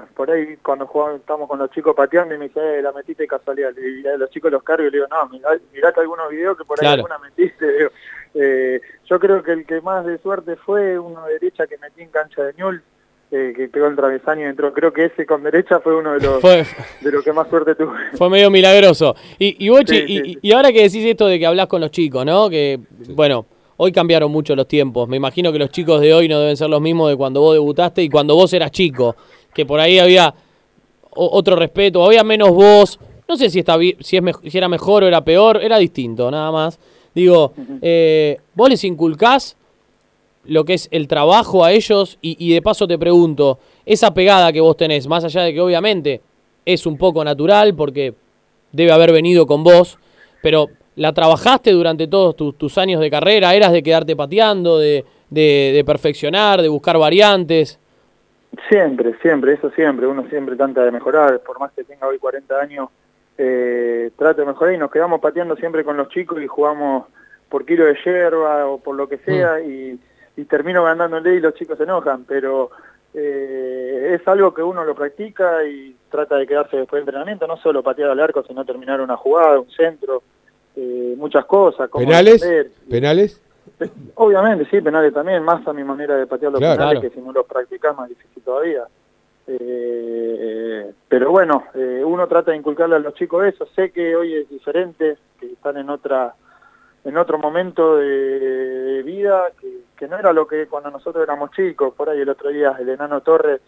a- 0.00 0.06
por 0.14 0.30
ahí 0.30 0.56
cuando 0.62 0.86
jugamos, 0.86 1.20
estamos 1.20 1.48
con 1.48 1.58
los 1.58 1.70
chicos 1.70 1.94
pateando 1.96 2.34
y 2.34 2.38
me 2.38 2.48
dice, 2.48 2.78
eh, 2.78 2.82
la 2.82 2.92
metiste 2.92 3.22
de 3.22 3.28
casualidad, 3.28 3.70
y 3.76 4.06
a 4.06 4.18
los 4.18 4.28
chicos 4.30 4.52
los 4.52 4.62
cargo 4.62 4.82
y 4.86 4.90
le 4.90 4.98
digo, 4.98 5.06
no, 5.10 5.26
mirá, 5.30 5.48
mirate 5.72 6.00
algunos 6.00 6.28
videos 6.30 6.58
que 6.58 6.64
por 6.64 6.78
ahí 6.78 6.84
Claro. 6.86 7.06
alguna 7.06 7.18
metiste, 7.18 7.72
digo. 7.78 7.90
Eh, 8.34 8.80
yo 9.06 9.18
creo 9.18 9.42
que 9.42 9.52
el 9.52 9.64
que 9.64 9.80
más 9.80 10.04
de 10.04 10.18
suerte 10.18 10.56
fue 10.56 10.98
uno 10.98 11.24
de 11.24 11.34
derecha 11.34 11.66
que 11.66 11.78
metí 11.78 12.02
en 12.02 12.10
cancha 12.10 12.42
de 12.42 12.52
Ñul, 12.52 12.82
eh, 13.30 13.52
que 13.56 13.68
pegó 13.68 13.86
el 13.86 13.96
travesaño 13.96 14.42
y 14.42 14.44
entró, 14.50 14.72
creo 14.72 14.92
que 14.92 15.06
ese 15.06 15.26
con 15.26 15.42
derecha 15.42 15.80
fue 15.80 15.96
uno 15.96 16.12
de 16.12 16.20
los, 16.20 16.40
Fue, 16.40 16.64
de 17.00 17.10
los 17.12 17.24
que 17.24 17.32
más 17.32 17.48
suerte 17.48 17.74
tuve. 17.74 17.92
fue 18.14 18.30
medio 18.30 18.50
milagroso. 18.50 19.16
Y, 19.38 19.64
y 19.64 19.68
Bochi, 19.68 19.96
Sí, 19.96 20.04
y, 20.06 20.18
sí, 20.18 20.38
y 20.42 20.52
ahora 20.52 20.72
que 20.72 20.82
decís 20.82 21.04
esto 21.04 21.26
de 21.26 21.38
que 21.38 21.46
hablas 21.46 21.66
con 21.66 21.80
los 21.80 21.90
chicos, 21.90 22.24
¿no? 22.24 22.48
Que, 22.48 22.78
bueno, 23.10 23.46
hoy 23.78 23.92
cambiaron 23.92 24.30
mucho 24.30 24.54
los 24.54 24.68
tiempos. 24.68 25.08
Me 25.08 25.16
imagino 25.16 25.52
que 25.52 25.58
los 25.58 25.70
chicos 25.70 26.00
de 26.00 26.14
hoy 26.14 26.28
no 26.28 26.38
deben 26.40 26.56
ser 26.56 26.70
los 26.70 26.80
mismos 26.80 27.10
de 27.10 27.16
cuando 27.16 27.40
vos 27.40 27.54
debutaste 27.54 28.02
y 28.02 28.08
cuando 28.08 28.34
vos 28.34 28.52
eras 28.52 28.70
chico. 28.70 29.16
Que 29.52 29.66
por 29.66 29.80
ahí 29.80 29.98
había 29.98 30.32
otro 31.10 31.56
respeto, 31.56 32.04
había 32.04 32.22
menos 32.24 32.50
voz. 32.50 32.98
No 33.28 33.36
sé 33.36 33.50
si, 33.50 33.58
está 33.58 33.76
si, 33.78 34.16
es 34.16 34.22
si 34.44 34.56
era 34.58 34.68
mejor 34.68 35.02
o 35.02 35.06
era 35.08 35.24
peor, 35.24 35.60
era 35.62 35.78
distinto, 35.78 36.30
nada 36.30 36.52
más. 36.52 36.78
Digo, 37.14 37.54
eh, 37.82 38.38
vos 38.54 38.68
les 38.68 38.84
inculcás 38.84 39.56
lo 40.48 40.64
que 40.64 40.74
es 40.74 40.88
el 40.90 41.08
trabajo 41.08 41.64
a 41.64 41.72
ellos 41.72 42.18
y, 42.22 42.36
y 42.38 42.54
de 42.54 42.62
paso 42.62 42.86
te 42.86 42.98
pregunto, 42.98 43.58
esa 43.84 44.12
pegada 44.14 44.52
que 44.52 44.60
vos 44.60 44.76
tenés, 44.76 45.06
más 45.06 45.24
allá 45.24 45.42
de 45.42 45.54
que 45.54 45.60
obviamente 45.60 46.20
es 46.64 46.86
un 46.86 46.98
poco 46.98 47.24
natural 47.24 47.74
porque 47.74 48.14
debe 48.72 48.92
haber 48.92 49.12
venido 49.12 49.46
con 49.46 49.62
vos, 49.64 49.98
pero 50.42 50.66
¿la 50.96 51.12
trabajaste 51.12 51.70
durante 51.72 52.06
todos 52.08 52.36
tus, 52.36 52.56
tus 52.58 52.76
años 52.78 53.00
de 53.00 53.10
carrera? 53.10 53.54
¿Eras 53.54 53.72
de 53.72 53.82
quedarte 53.82 54.16
pateando, 54.16 54.78
de, 54.78 55.04
de, 55.30 55.72
de 55.74 55.84
perfeccionar, 55.84 56.60
de 56.60 56.68
buscar 56.68 56.98
variantes? 56.98 57.78
Siempre, 58.68 59.14
siempre, 59.22 59.54
eso 59.54 59.70
siempre, 59.70 60.06
uno 60.06 60.28
siempre 60.28 60.56
trata 60.56 60.84
de 60.84 60.90
mejorar, 60.90 61.40
por 61.40 61.60
más 61.60 61.72
que 61.72 61.84
tenga 61.84 62.06
hoy 62.06 62.18
40 62.18 62.58
años, 62.58 62.88
eh, 63.38 64.10
trato 64.16 64.40
de 64.40 64.46
mejorar 64.46 64.74
y 64.74 64.78
nos 64.78 64.90
quedamos 64.90 65.20
pateando 65.20 65.56
siempre 65.56 65.84
con 65.84 65.96
los 65.96 66.08
chicos 66.08 66.40
y 66.42 66.46
jugamos 66.46 67.06
por 67.50 67.66
kilo 67.66 67.84
de 67.84 67.96
yerba 68.04 68.66
o 68.66 68.78
por 68.78 68.96
lo 68.96 69.08
que 69.08 69.18
sea 69.18 69.60
y, 69.60 69.98
y 70.36 70.44
termino 70.44 70.84
ganándole 70.84 71.34
y 71.36 71.40
los 71.40 71.54
chicos 71.54 71.78
se 71.78 71.84
enojan, 71.84 72.24
pero 72.24 72.70
eh, 73.14 74.18
es 74.20 74.28
algo 74.28 74.52
que 74.52 74.62
uno 74.62 74.84
lo 74.84 74.94
practica 74.94 75.64
y 75.64 75.96
trata 76.10 76.36
de 76.36 76.46
quedarse 76.46 76.76
después 76.76 77.00
del 77.00 77.08
entrenamiento, 77.08 77.46
no 77.46 77.56
solo 77.56 77.82
patear 77.82 78.10
al 78.10 78.20
arco, 78.20 78.42
sino 78.44 78.64
terminar 78.64 79.00
una 79.00 79.16
jugada, 79.16 79.58
un 79.60 79.70
centro, 79.70 80.22
eh, 80.76 81.14
muchas 81.16 81.44
cosas. 81.46 81.88
cómo 81.88 82.04
¿Penales? 82.06 82.40
defender. 82.40 82.70
¿Penales? 82.90 83.42
Obviamente, 84.16 84.66
sí, 84.70 84.80
penales 84.80 85.12
también, 85.12 85.42
más 85.42 85.66
a 85.66 85.72
mi 85.72 85.82
manera 85.84 86.16
de 86.16 86.26
patear 86.26 86.52
los 86.52 86.60
Claro. 86.60 86.76
penales, 86.76 87.00
Claro. 87.00 87.14
que 87.14 87.18
si 87.20 87.26
no 87.26 87.32
los 87.32 87.46
practicás 87.46 87.96
más 87.96 88.08
difícil 88.08 88.42
todavía. 88.42 88.84
Eh, 89.48 90.92
pero 91.08 91.30
bueno, 91.30 91.64
eh, 91.74 92.02
uno 92.04 92.26
trata 92.26 92.50
de 92.50 92.56
inculcarle 92.58 92.96
a 92.96 93.00
los 93.00 93.14
chicos 93.14 93.44
eso. 93.46 93.66
Sé 93.74 93.90
que 93.90 94.14
hoy 94.16 94.34
es 94.34 94.48
diferente, 94.48 95.16
que 95.40 95.46
están 95.52 95.76
en 95.76 95.88
otra 95.90 96.34
en 97.06 97.16
otro 97.16 97.38
momento 97.38 97.96
de, 97.96 98.04
de 98.08 99.02
vida, 99.02 99.44
que, 99.60 99.78
que 99.96 100.08
no 100.08 100.18
era 100.18 100.32
lo 100.32 100.46
que 100.46 100.66
cuando 100.66 100.90
nosotros 100.90 101.22
éramos 101.22 101.50
chicos. 101.52 101.94
Por 101.94 102.10
ahí 102.10 102.20
el 102.20 102.28
otro 102.28 102.50
día 102.50 102.76
el 102.78 102.88
enano 102.88 103.20
Torres 103.22 103.60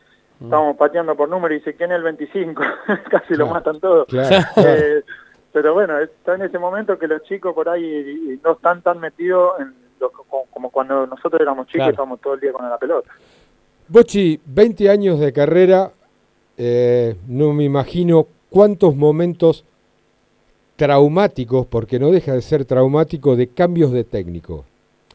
estábamos 0.43 0.77
pateando 0.77 1.17
por 1.17 1.29
número 1.29 1.55
y 1.55 1.59
dice, 1.59 1.75
¿quién 1.75 1.91
es 1.93 1.97
el 1.97 2.03
25? 2.03 2.63
Casi 3.11 3.35
lo 3.35 3.47
matan 3.47 3.81
todos. 3.81 4.07
Claro. 4.09 4.37
Eh, 4.57 5.03
pero 5.53 5.73
bueno, 5.75 5.99
está 5.99 6.35
en 6.35 6.43
ese 6.43 6.59
momento 6.59 6.99
que 6.99 7.07
los 7.09 7.23
chicos 7.23 7.55
por 7.55 7.69
ahí 7.69 8.39
no 8.45 8.53
están 8.53 8.83
tan 8.83 9.01
metidos 9.01 9.59
en 9.61 9.75
lo- 10.01 10.11
como, 10.11 10.71
cuando 10.71 11.07
nosotros 11.07 11.41
éramos 11.41 11.67
chicos 11.69 11.77
Claro. 11.79 11.91
y 11.91 11.93
estábamos 11.93 12.21
todo 12.21 12.35
el 12.35 12.41
día 12.41 12.53
con 12.53 12.69
la 12.69 12.77
pelota. 12.79 13.11
Bochi, 13.89 14.39
20 14.45 14.91
años 14.91 15.19
de 15.19 15.33
carrera, 15.33 15.91
eh, 16.57 17.17
no 17.27 17.53
me 17.53 17.65
imagino 17.65 18.27
cuántos 18.51 18.95
momentos 18.95 19.65
traumáticos, 20.79 21.67
porque 21.67 21.99
no 21.99 22.13
deja 22.13 22.35
de 22.35 22.41
ser 22.41 22.65
traumático, 22.65 23.35
de 23.35 23.49
cambios 23.49 23.91
de 23.91 24.05
técnico. 24.05 24.65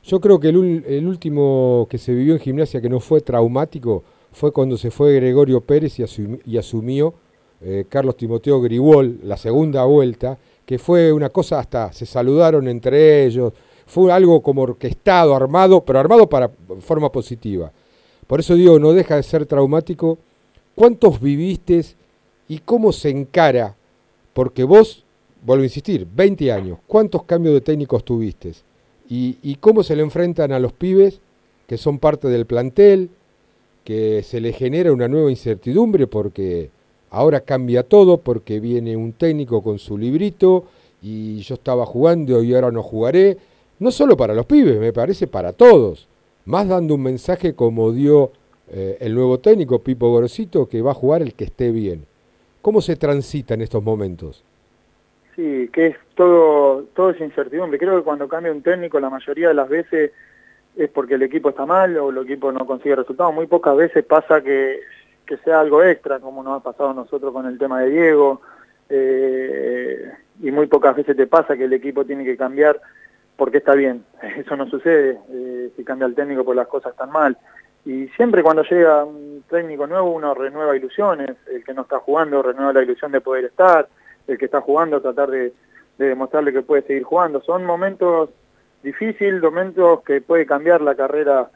Yo 0.03 0.19
creo 0.19 0.37
que 0.37 0.49
el, 0.49 1.07
último 1.07 1.87
que 1.89 1.97
se 1.97 2.13
vivió 2.13 2.33
en 2.33 2.41
gimnasia 2.41 2.81
que 2.81 2.89
no 2.89 2.99
fue 2.99 3.21
traumático 3.21 4.03
fue 4.33 4.51
cuando 4.51 4.75
se 4.77 4.91
fue 4.91 5.15
Gregorio 5.15 5.61
Pérez 5.61 5.99
y 5.99 6.57
asumió 6.57 7.13
eh, 7.61 7.85
Carlos 7.87 8.17
Timoteo 8.17 8.59
Gribol 8.59 9.21
la 9.23 9.37
segunda 9.37 9.85
vuelta, 9.85 10.37
que 10.65 10.77
fue 10.77 11.13
una 11.13 11.29
cosa 11.29 11.59
hasta, 11.59 11.93
se 11.93 12.05
saludaron 12.05 12.67
entre 12.67 13.23
ellos, 13.23 13.53
fue 13.85 14.11
algo 14.11 14.41
como 14.41 14.63
orquestado, 14.63 15.33
armado, 15.33 15.79
pero 15.85 15.97
armado 15.97 16.27
para 16.27 16.51
forma 16.81 17.09
positiva. 17.09 17.71
Por 18.27 18.41
eso 18.41 18.55
digo, 18.55 18.79
no 18.79 18.91
deja 18.91 19.15
de 19.15 19.23
ser 19.23 19.45
traumático. 19.45 20.17
¿Cuántos 20.75 21.21
viviste 21.21 21.85
y 22.49 22.59
cómo 22.59 22.91
se 22.91 23.11
encara? 23.11 23.77
Porque 24.33 24.65
vos, 24.65 25.02
vuelvo 25.45 25.63
a 25.63 25.65
insistir, 25.65 26.07
20 26.13 26.51
años, 26.51 26.79
¿cuántos 26.87 27.23
cambios 27.23 27.53
de 27.53 27.61
técnicos 27.61 28.03
tuviste? 28.03 28.53
Y, 29.09 29.55
cómo 29.59 29.83
se 29.83 29.95
le 29.95 30.01
enfrentan 30.01 30.51
a 30.53 30.59
los 30.59 30.73
pibes 30.73 31.19
que 31.67 31.77
son 31.77 31.99
parte 31.99 32.29
del 32.29 32.47
plantel, 32.47 33.09
que 33.83 34.23
se 34.23 34.41
le 34.41 34.53
genera 34.53 34.91
una 34.91 35.07
nueva 35.07 35.29
incertidumbre 35.29 36.07
porque 36.07 36.71
ahora 37.11 37.41
cambia 37.41 37.83
todo, 37.83 38.17
porque 38.17 38.59
viene 38.59 38.97
un 38.97 39.13
técnico 39.13 39.61
con 39.61 39.77
su 39.77 39.97
librito 39.97 40.65
y 41.01 41.39
yo 41.39 41.55
estaba 41.55 41.85
jugando 41.85 42.41
y 42.41 42.55
ahora 42.55 42.71
no 42.71 42.81
jugaré. 42.81 43.37
No 43.77 43.91
solo 43.91 44.17
para 44.17 44.33
los 44.33 44.47
pibes, 44.47 44.79
me 44.79 44.93
parece 44.93 45.27
para 45.27 45.53
todos. 45.53 46.07
Más 46.45 46.67
dando 46.67 46.95
un 46.95 47.03
mensaje 47.03 47.53
como 47.53 47.91
dio 47.91 48.31
eh, 48.71 48.97
el 48.99 49.13
nuevo 49.13 49.39
técnico, 49.39 49.79
Pipo 49.79 50.09
Gorosito, 50.09 50.67
que 50.67 50.81
va 50.81 50.91
a 50.91 50.95
jugar 50.95 51.21
el 51.21 51.35
que 51.35 51.43
esté 51.43 51.71
bien. 51.71 52.05
¿Cómo 52.61 52.81
se 52.81 52.95
transita 52.95 53.53
en 53.53 53.61
estos 53.61 53.83
momentos? 53.83 54.43
Sí, 55.35 55.69
que 55.73 55.87
es 55.87 55.97
todo, 56.15 56.83
todo 56.95 57.09
es 57.09 57.19
incertidumbre. 57.19 57.79
Creo 57.79 57.97
que 57.97 58.03
cuando 58.03 58.27
cambia 58.27 58.51
un 58.51 58.61
técnico 58.61 58.99
la 58.99 59.09
mayoría 59.09 59.47
de 59.47 59.53
las 59.53 59.67
veces 59.67 60.11
es 60.75 60.89
porque 60.89 61.15
el 61.15 61.23
equipo 61.23 61.49
está 61.49 61.65
mal 61.65 61.97
o 61.97 62.09
el 62.09 62.17
equipo 62.19 62.51
no 62.51 62.65
consigue 62.65 62.95
resultados. 62.95 63.33
Muy 63.33 63.47
pocas 63.47 63.75
veces 63.75 64.05
pasa 64.05 64.41
que, 64.41 64.81
que 65.25 65.37
sea 65.37 65.59
algo 65.59 65.83
extra, 65.83 66.19
como 66.19 66.43
nos 66.43 66.59
ha 66.59 66.63
pasado 66.63 66.91
a 66.91 66.93
nosotros 66.93 67.33
con 67.33 67.45
el 67.47 67.57
tema 67.57 67.81
de 67.81 67.89
Diego. 67.89 68.41
eh, 68.89 70.11
y 70.41 70.51
muy 70.51 70.67
pocas 70.67 70.95
veces 70.95 71.15
te 71.15 71.27
pasa 71.27 71.55
que 71.55 71.65
el 71.65 71.73
equipo 71.73 72.05
tiene 72.05 72.23
que 72.25 72.37
cambiar 72.37 72.79
porque 73.35 73.57
está 73.57 73.73
bien. 73.73 74.03
Eso 74.37 74.55
no 74.55 74.69
sucede 74.69 75.19
eh, 75.29 75.71
si 75.75 75.83
cambia 75.83 76.07
el 76.07 76.15
técnico 76.15 76.43
porque 76.43 76.57
las 76.57 76.67
cosas 76.67 76.91
están 76.91 77.11
mal. 77.11 77.37
Y 77.85 78.07
siempre 78.09 78.43
cuando 78.43 78.63
llega 78.63 79.03
un 79.03 79.43
técnico 79.49 79.87
nuevo 79.87 80.11
uno 80.11 80.33
renueva 80.33 80.75
ilusiones. 80.75 81.31
El 81.51 81.63
que 81.63 81.73
no 81.73 81.83
está 81.83 81.99
jugando 81.99 82.41
renueva 82.41 82.73
la 82.73 82.83
ilusión 82.83 83.11
de 83.11 83.21
poder 83.21 83.45
estar. 83.45 83.87
El 84.27 84.37
que 84.37 84.45
está 84.45 84.61
jugando 84.61 85.01
tratar 85.01 85.29
de, 85.29 85.53
de 85.97 86.07
demostrarle 86.07 86.53
que 86.53 86.61
puede 86.61 86.83
seguir 86.83 87.03
jugando. 87.03 87.41
Son 87.41 87.65
momentos 87.65 88.29
difíciles, 88.81 89.41
momentos 89.41 90.01
que 90.03 90.21
puede 90.21 90.45
cambiar 90.45 90.81
la 90.81 90.95
carrera 90.95 91.49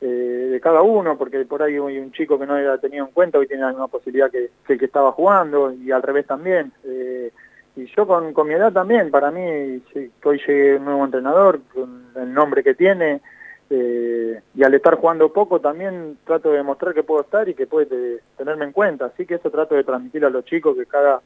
eh, 0.00 0.06
de 0.06 0.60
cada 0.60 0.82
uno, 0.82 1.18
porque 1.18 1.44
por 1.44 1.62
ahí 1.62 1.74
hay 1.74 1.98
un 1.98 2.12
chico 2.12 2.38
que 2.38 2.46
no 2.46 2.54
había 2.54 2.78
tenido 2.78 3.06
en 3.06 3.12
cuenta 3.12 3.38
hoy 3.38 3.46
tiene 3.46 3.64
la 3.64 3.70
misma 3.70 3.88
posibilidad 3.88 4.30
que, 4.30 4.50
que 4.66 4.74
el 4.74 4.78
que 4.78 4.86
estaba 4.86 5.12
jugando 5.12 5.72
y 5.72 5.90
al 5.90 6.02
revés 6.02 6.26
también. 6.26 6.72
Eh, 6.84 7.30
y 7.76 7.86
yo 7.94 8.06
con, 8.06 8.32
con 8.32 8.48
mi 8.48 8.54
edad 8.54 8.72
también, 8.72 9.10
para 9.10 9.30
mí, 9.30 9.42
hoy 9.42 10.40
llegue 10.46 10.76
un 10.76 10.84
nuevo 10.84 11.04
entrenador, 11.04 11.60
con 11.72 12.06
el 12.16 12.32
nombre 12.32 12.64
que 12.64 12.74
tiene, 12.74 13.20
eh, 13.68 14.40
y 14.54 14.64
al 14.64 14.74
estar 14.74 14.96
jugando 14.96 15.32
poco 15.32 15.60
también 15.60 16.18
trato 16.24 16.50
de 16.50 16.56
demostrar 16.56 16.92
que 16.92 17.04
puedo 17.04 17.20
estar 17.20 17.48
y 17.48 17.54
que 17.54 17.68
puede 17.68 18.20
tenerme 18.36 18.64
en 18.64 18.72
cuenta. 18.72 19.06
Así 19.06 19.24
que 19.26 19.34
eso 19.34 19.50
trato 19.50 19.76
de 19.76 19.84
transmitir 19.84 20.24
a 20.24 20.30
los 20.30 20.44
chicos 20.44 20.76
que 20.76 20.86
cada 20.86 21.20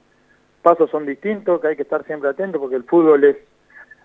paso 0.64 0.88
son 0.88 1.06
distintos, 1.06 1.60
que 1.60 1.68
hay 1.68 1.76
que 1.76 1.82
estar 1.82 2.04
siempre 2.06 2.28
atento 2.30 2.58
porque 2.58 2.74
el 2.74 2.82
fútbol 2.82 3.22
es, 3.22 3.36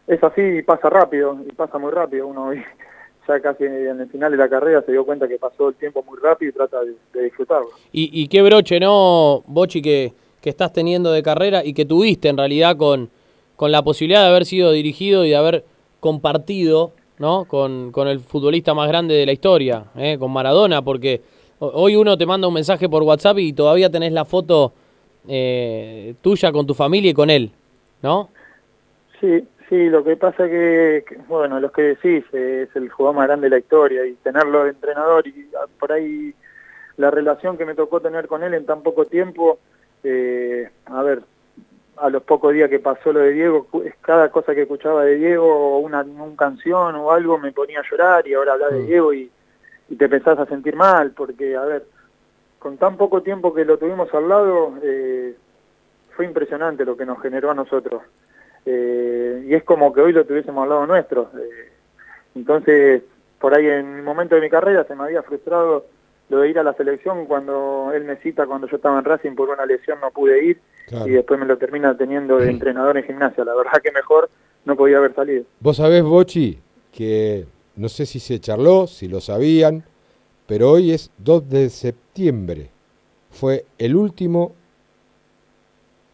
es 0.06 0.24
así 0.24 0.42
y 0.42 0.62
pasa 0.62 0.90
rápido, 0.92 1.36
y 1.48 1.52
pasa 1.54 1.80
muy 1.80 1.92
rápido. 1.92 2.28
Uno 2.28 2.52
ya 3.28 3.40
casi 3.42 3.64
en 3.64 4.00
el 4.02 4.10
final 4.10 4.32
de 4.32 4.38
la 4.38 4.48
carrera 4.50 4.84
se 4.84 4.92
dio 4.92 5.06
cuenta 5.06 5.28
que 5.28 5.38
pasó 5.40 5.70
el 5.70 5.76
tiempo 5.76 6.04
muy 6.04 6.20
rápido 6.22 6.50
y 6.52 6.54
trata 6.54 6.78
de, 6.84 7.24
disfrutarlo. 7.24 7.70
Y, 7.92 8.10
y 8.22 8.28
qué 8.28 8.42
broche, 8.44 8.80
¿no, 8.80 9.44
Bochi, 9.48 9.82
que, 9.82 10.14
que 10.42 10.50
estás 10.50 10.72
teniendo 10.74 11.12
de 11.12 11.24
carrera 11.24 11.64
y 11.66 11.74
que 11.74 11.86
tuviste 11.86 12.28
en 12.30 12.38
realidad 12.38 12.76
con, 12.78 13.10
con 13.56 13.72
la 13.72 13.82
posibilidad 13.84 14.22
de 14.24 14.30
haber 14.30 14.46
sido 14.46 14.72
dirigido 14.72 15.26
y 15.26 15.30
de 15.30 15.36
haber 15.36 15.64
compartido 16.00 16.92
¿no? 17.20 17.46
con, 17.46 17.92
con 17.92 18.08
el 18.08 18.20
futbolista 18.20 18.74
más 18.74 18.88
grande 18.88 19.14
de 19.14 19.26
la 19.26 19.32
historia, 19.32 19.86
¿eh? 19.96 20.18
con 20.18 20.32
Maradona, 20.32 20.82
porque 20.82 21.22
ho- 21.60 21.72
hoy 21.74 21.96
uno 21.96 22.18
te 22.18 22.26
manda 22.26 22.48
un 22.48 22.54
mensaje 22.54 22.90
por 22.90 23.04
WhatsApp 23.04 23.38
y 23.40 23.54
todavía 23.54 23.90
tenés 23.90 24.12
la 24.12 24.26
foto 24.26 24.74
eh, 25.28 26.16
tuya 26.22 26.52
con 26.52 26.66
tu 26.66 26.74
familia 26.74 27.12
y 27.12 27.14
con 27.14 27.30
él, 27.30 27.52
¿no? 28.02 28.30
Sí, 29.20 29.46
sí, 29.68 29.90
lo 29.90 30.04
que 30.04 30.16
pasa 30.16 30.48
que, 30.48 31.04
que, 31.08 31.18
bueno, 31.28 31.60
los 31.60 31.72
que 31.72 31.82
decís, 31.82 32.24
eh, 32.34 32.68
es 32.70 32.76
el 32.76 32.90
jugador 32.90 33.18
más 33.18 33.28
grande 33.28 33.48
de 33.48 33.52
la 33.52 33.60
historia 33.60 34.06
y 34.06 34.14
tenerlo 34.16 34.64
de 34.64 34.72
entrenador 34.72 35.28
y 35.28 35.50
ah, 35.58 35.66
por 35.80 35.92
ahí 35.92 36.34
la 36.98 37.12
relación 37.12 37.58
que 37.58 37.66
me 37.66 37.76
tocó 37.76 38.02
tener 38.02 38.28
con 38.28 38.44
él 38.44 38.54
en 38.54 38.66
tan 38.66 38.82
poco 38.82 39.06
tiempo, 39.06 39.60
eh, 40.04 40.70
a 40.86 41.02
ver, 41.04 41.22
a 41.98 42.10
los 42.10 42.24
pocos 42.24 42.54
días 42.54 42.70
que 42.70 42.80
pasó 42.80 43.12
lo 43.12 43.20
de 43.20 43.34
Diego, 43.34 43.68
cada 44.02 44.32
cosa 44.32 44.56
que 44.56 44.62
escuchaba 44.62 45.04
de 45.04 45.16
Diego, 45.16 45.46
o 45.46 45.80
una, 45.80 46.02
una 46.02 46.36
canción 46.36 46.96
o 46.96 47.12
algo, 47.12 47.38
me 47.38 47.52
ponía 47.52 47.80
a 47.80 47.90
llorar 47.90 48.28
y 48.28 48.34
ahora 48.34 48.54
hablar 48.54 48.72
de 48.72 48.84
Diego 48.84 49.14
y, 49.14 49.30
y 49.90 49.96
te 49.96 50.06
empezás 50.06 50.40
a 50.40 50.46
sentir 50.46 50.76
mal, 50.76 51.12
porque, 51.12 51.56
a 51.56 51.66
ver, 51.66 51.86
con 52.60 52.78
tan 52.78 52.98
poco 52.98 53.22
tiempo 53.22 53.54
que 53.54 53.66
lo 53.66 53.78
tuvimos 53.78 54.14
al 54.14 54.28
lado, 54.30 54.74
eh, 54.84 55.34
fue 56.16 56.26
impresionante 56.26 56.86
lo 56.86 56.98
que 56.98 57.06
nos 57.06 57.22
generó 57.22 57.50
a 57.52 57.56
nosotros. 57.56 58.02
Eh, 58.66 59.46
y 59.48 59.54
es 59.56 59.64
como 59.64 59.94
que 59.94 60.02
hoy 60.02 60.12
lo 60.12 60.26
tuviésemos 60.26 60.64
al 60.64 60.70
lado 60.70 60.86
nuestro. 60.86 61.30
Eh, 61.38 61.70
entonces, 62.36 63.02
por 63.40 63.56
ahí 63.56 63.66
en 63.68 63.86
un 63.86 64.04
momento 64.04 64.36
de 64.36 64.42
mi 64.42 64.50
carrera 64.50 64.84
se 64.86 64.96
me 64.96 65.04
había 65.06 65.24
frustrado 65.24 65.86
lo 66.30 66.40
de 66.40 66.50
ir 66.50 66.60
a 66.60 66.64
la 66.64 66.74
selección 66.74 67.26
cuando 67.26 67.92
él 67.94 68.04
me 68.04 68.18
cita 68.18 68.46
cuando 68.46 68.68
yo 68.68 68.76
estaba 68.76 69.00
en 69.00 69.06
Racing 69.06 69.32
por 69.36 69.50
una 69.50 69.66
lesión 69.66 69.98
no 70.00 70.12
pude 70.12 70.44
ir 70.44 70.60
Claro. 70.88 71.08
y 71.08 71.12
después 71.12 71.40
me 71.40 71.46
lo 71.46 71.58
termina 71.58 71.96
teniendo 71.98 72.38
de 72.38 72.50
entrenador 72.50 72.98
en 72.98 73.04
gimnasia. 73.06 73.44
La 73.46 73.56
verdad 73.56 73.74
que 73.82 73.92
mejor 73.92 74.30
no 74.66 74.76
podía 74.76 74.98
haber 74.98 75.14
salido. 75.16 75.46
Vos 75.60 75.78
sabés, 75.78 76.04
Bochi, 76.04 76.60
que 76.92 77.46
no 77.76 77.90
sé 77.90 78.06
si 78.06 78.20
se 78.20 78.40
charló, 78.40 78.88
si 78.88 79.08
lo 79.08 79.22
sabían, 79.22 79.84
pero 80.50 80.72
hoy 80.72 80.92
es 80.92 81.12
2 81.20 81.48
de 81.48 81.70
septiembre. 81.70 82.72
Fue 83.30 83.66
el 83.78 83.96
último, 83.96 84.54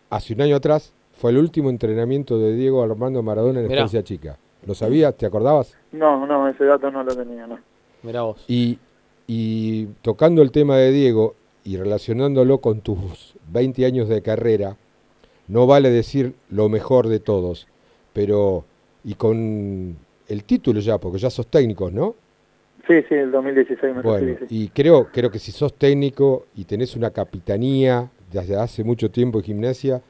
hace 0.09 0.33
un 0.33 0.41
año 0.41 0.57
atrás, 0.57 0.93
fue 1.13 1.31
el 1.31 1.37
último 1.37 1.69
entrenamiento 1.69 2.37
de 2.37 2.53
Diego 2.53 2.83
Armando 2.83 3.23
Maradona 3.23 3.61
en. 3.61 3.71
Estancia 3.71 4.03
Chica. 4.03 4.37
¿Lo 4.67 4.75
sabías? 4.75 5.15
¿Te 5.15 5.25
acordabas? 5.25 5.77
No, 5.93 6.27
no, 6.27 6.49
ese 6.49 6.65
dato 6.65 6.91
no 6.91 7.01
lo 7.05 7.15
tenía, 7.15 7.47
no. 7.47 7.59
Mirá 8.03 8.23
vos. 8.23 8.43
Y, 8.49 8.77
y 9.25 9.85
tocando 10.01 10.41
el 10.41 10.51
tema 10.51 10.75
de 10.75 10.91
Diego 10.91 11.35
y 11.63 11.77
relacionándolo 11.77 12.57
con 12.57 12.81
tus 12.81 13.35
20 13.53 13.85
años 13.85 14.09
de 14.09 14.21
carrera, 14.21 14.75
no 15.47 15.65
vale 15.65 15.89
decir 15.91 16.35
lo 16.49 16.67
mejor 16.67 17.07
de 17.07 17.21
todos, 17.21 17.67
pero 18.11 18.65
y 19.05 19.13
con 19.13 19.95
el 20.27 20.43
título 20.43 20.81
ya, 20.81 20.97
porque 20.97 21.19
ya 21.19 21.29
sos 21.29 21.47
técnicos, 21.47 21.93
¿no? 21.93 22.15
Sí, 22.87 22.93
sí, 23.09 23.15
el 23.15 23.31
2016 23.31 23.95
me 23.95 24.01
Bueno, 24.01 24.27
recibí, 24.27 24.47
sí. 24.47 24.63
y 24.63 24.67
creo, 24.69 25.07
creo 25.11 25.31
que 25.31 25.39
si 25.39 25.51
sos 25.51 25.73
técnico 25.73 26.45
y 26.55 26.65
tenés 26.65 26.95
una 26.95 27.09
capitanía 27.09 28.09
desde 28.31 28.55
hace 28.57 28.83
mucho 28.83 29.09
tiempo 29.09 29.39
en 29.39 29.45
gimnasia, 29.45 30.01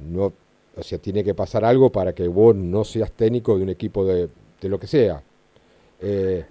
no, 0.00 0.32
o 0.76 0.82
sea, 0.82 0.98
tiene 0.98 1.22
que 1.22 1.34
pasar 1.34 1.64
algo 1.64 1.90
para 1.90 2.12
que 2.14 2.26
vos 2.28 2.56
no 2.56 2.82
seas 2.84 3.12
técnico 3.12 3.56
de 3.56 3.62
un 3.62 3.68
equipo 3.68 4.04
de, 4.04 4.28
de 4.60 4.68
lo 4.68 4.78
que 4.80 4.86
sea. 4.88 5.22
Eh, 6.00 6.44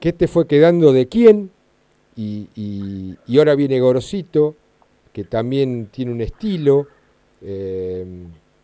¿Qué 0.00 0.12
te 0.12 0.26
fue 0.28 0.46
quedando 0.46 0.92
de 0.92 1.06
quién? 1.06 1.50
Y, 2.16 2.48
y- 2.56 3.16
y 3.26 3.38
ahora 3.38 3.54
viene 3.54 3.80
Gorosito, 3.80 4.54
que 5.12 5.24
también 5.24 5.86
tiene 5.92 6.12
un 6.12 6.20
estilo. 6.20 6.86
eh, 7.42 8.04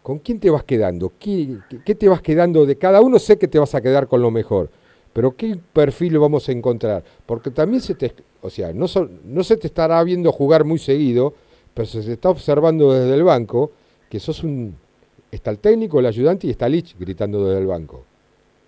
¿Con 0.02 0.18
quién 0.20 0.40
te 0.40 0.50
vas 0.50 0.64
quedando? 0.64 1.12
¿Qué, 1.20 1.58
qué- 1.68 1.80
qué 1.84 1.94
te 1.94 2.08
vas 2.08 2.22
quedando 2.22 2.64
de 2.66 2.76
cada 2.76 3.00
uno? 3.02 3.18
Sé 3.18 3.38
que 3.38 3.48
te 3.48 3.58
vas 3.58 3.74
a 3.74 3.80
quedar 3.82 4.08
con 4.08 4.22
lo 4.22 4.30
mejor, 4.30 4.70
pero 5.12 5.34
¿qué 5.36 5.58
perfil 5.72 6.18
vamos 6.18 6.48
a 6.48 6.52
encontrar? 6.52 7.02
Porque 7.26 7.50
también 7.50 7.80
se 7.80 7.94
te, 7.94 8.12
o 8.42 8.50
sea, 8.50 8.72
no, 8.72 8.86
sol- 8.88 9.10
no 9.24 9.42
se 9.42 9.56
te 9.56 9.66
estará 9.66 10.02
viendo 10.04 10.30
jugar 10.32 10.64
muy 10.64 10.78
seguido, 10.78 11.34
pero 11.74 11.86
se 11.86 12.02
te 12.02 12.12
está 12.12 12.30
observando 12.30 12.92
desde 12.92 13.14
el 13.14 13.22
banco 13.22 13.72
que 14.08 14.20
sos 14.20 14.42
un... 14.44 14.76
Está 15.30 15.50
el 15.52 15.58
técnico, 15.58 16.00
el 16.00 16.06
ayudante 16.06 16.48
y 16.48 16.50
está 16.50 16.68
Lich 16.68 16.96
gritando 16.98 17.44
desde 17.44 17.60
el 17.60 17.66
banco. 17.66 18.04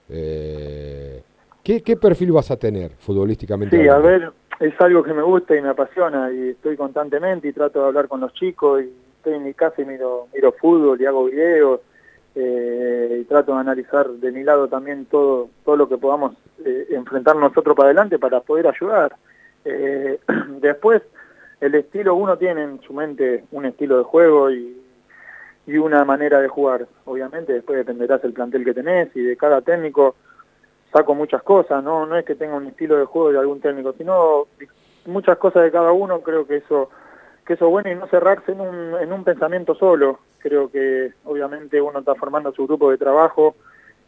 Eh, 0.09 1.23
¿qué, 1.63 1.81
qué 1.83 1.97
perfil 1.97 2.33
vas 2.33 2.51
a 2.51 2.57
tener 2.57 2.93
futbolísticamente? 2.99 3.81
Sí, 3.81 3.89
a 3.89 3.99
ver, 3.99 4.31
es 4.61 4.75
algo 4.81 5.03
que 5.03 5.13
me 5.13 5.23
gusta 5.23 5.57
y 5.57 5.61
me 5.61 5.71
apasiona 5.71 6.33
y 6.33 6.51
estoy 6.51 6.77
constantemente 6.77 7.49
y 7.49 7.53
trato 7.53 7.81
de 7.81 7.87
hablar 7.87 8.07
con 8.07 8.21
los 8.21 8.33
chicos 8.35 8.83
y 8.83 8.93
estoy 9.17 9.35
en 9.35 9.45
mi 9.45 9.55
casa 9.55 9.83
y 9.83 9.85
miro, 9.85 10.29
miro 10.33 10.53
fútbol 10.53 11.01
y 11.01 11.07
hago 11.07 11.25
videos 11.25 11.81
eh, 12.35 13.19
y 13.21 13.25
trato 13.25 13.55
de 13.55 13.61
analizar 13.61 14.09
de 14.09 14.33
mi 14.33 14.43
lado 14.43 14.69
también 14.69 15.07
todo, 15.07 15.51
todo 15.65 15.77
lo 15.77 15.89
que 15.89 15.99
podamos 15.99 16.35
eh, 16.65 16.87
enfrentar 16.91 17.37
nosotros 17.37 17.77
para 17.77 17.89
adelante 17.89 18.19
para 18.19 18.41
poder 18.41 18.67
ayudar. 18.67 19.17
Eh, 19.65 20.19
después, 20.61 21.03
el 21.61 21.75
estilo, 21.75 22.15
uno 22.15 22.37
tiene 22.39 22.63
en 22.63 22.81
su 22.83 22.93
mente 22.93 23.45
un 23.53 23.67
estilo 23.67 23.99
de 23.99 24.05
juego 24.05 24.51
y, 24.51 24.83
y 25.67 25.77
una 25.79 26.05
manera 26.05 26.41
de 26.41 26.49
jugar. 26.49 26.87
Obviamente 27.05 27.53
después 27.53 27.79
dependerás 27.79 28.23
del 28.23 28.33
plantel 28.33 28.65
que 28.65 28.75
tenés 28.75 29.15
y 29.15 29.23
de 29.23 29.37
cada 29.37 29.61
técnico 29.61 30.17
saco 30.93 31.15
muchas 31.15 31.43
cosas, 31.43 31.83
no 31.83 32.05
no 32.05 32.17
es 32.17 32.25
que 32.25 32.35
tenga 32.35 32.55
un 32.55 32.67
estilo 32.67 32.99
de 32.99 33.07
juego 33.07 33.33
de 33.33 33.39
algún 33.39 33.61
técnico, 33.61 33.95
sino 33.95 34.47
muchas 35.07 35.39
cosas 35.39 35.63
de 35.65 35.71
cada 35.71 35.93
uno, 35.93 36.21
creo 36.21 36.47
que 36.47 36.57
eso 36.57 36.91
que 37.47 37.55
eso 37.55 37.67
es 37.67 37.71
bueno 37.71 37.91
y 37.91 37.95
no 37.95 38.07
cerrarse 38.07 38.53
en 38.53 38.61
un, 38.61 38.95
en 39.01 39.13
un 39.13 39.25
pensamiento 39.25 39.75
solo. 39.75 40.21
Creo 40.39 40.71
que 40.71 41.13
obviamente 41.25 41.81
uno 41.81 42.01
está 42.01 42.15
formando 42.15 42.53
su 42.53 42.67
grupo 42.67 42.91
de 42.91 42.99
trabajo 42.99 43.55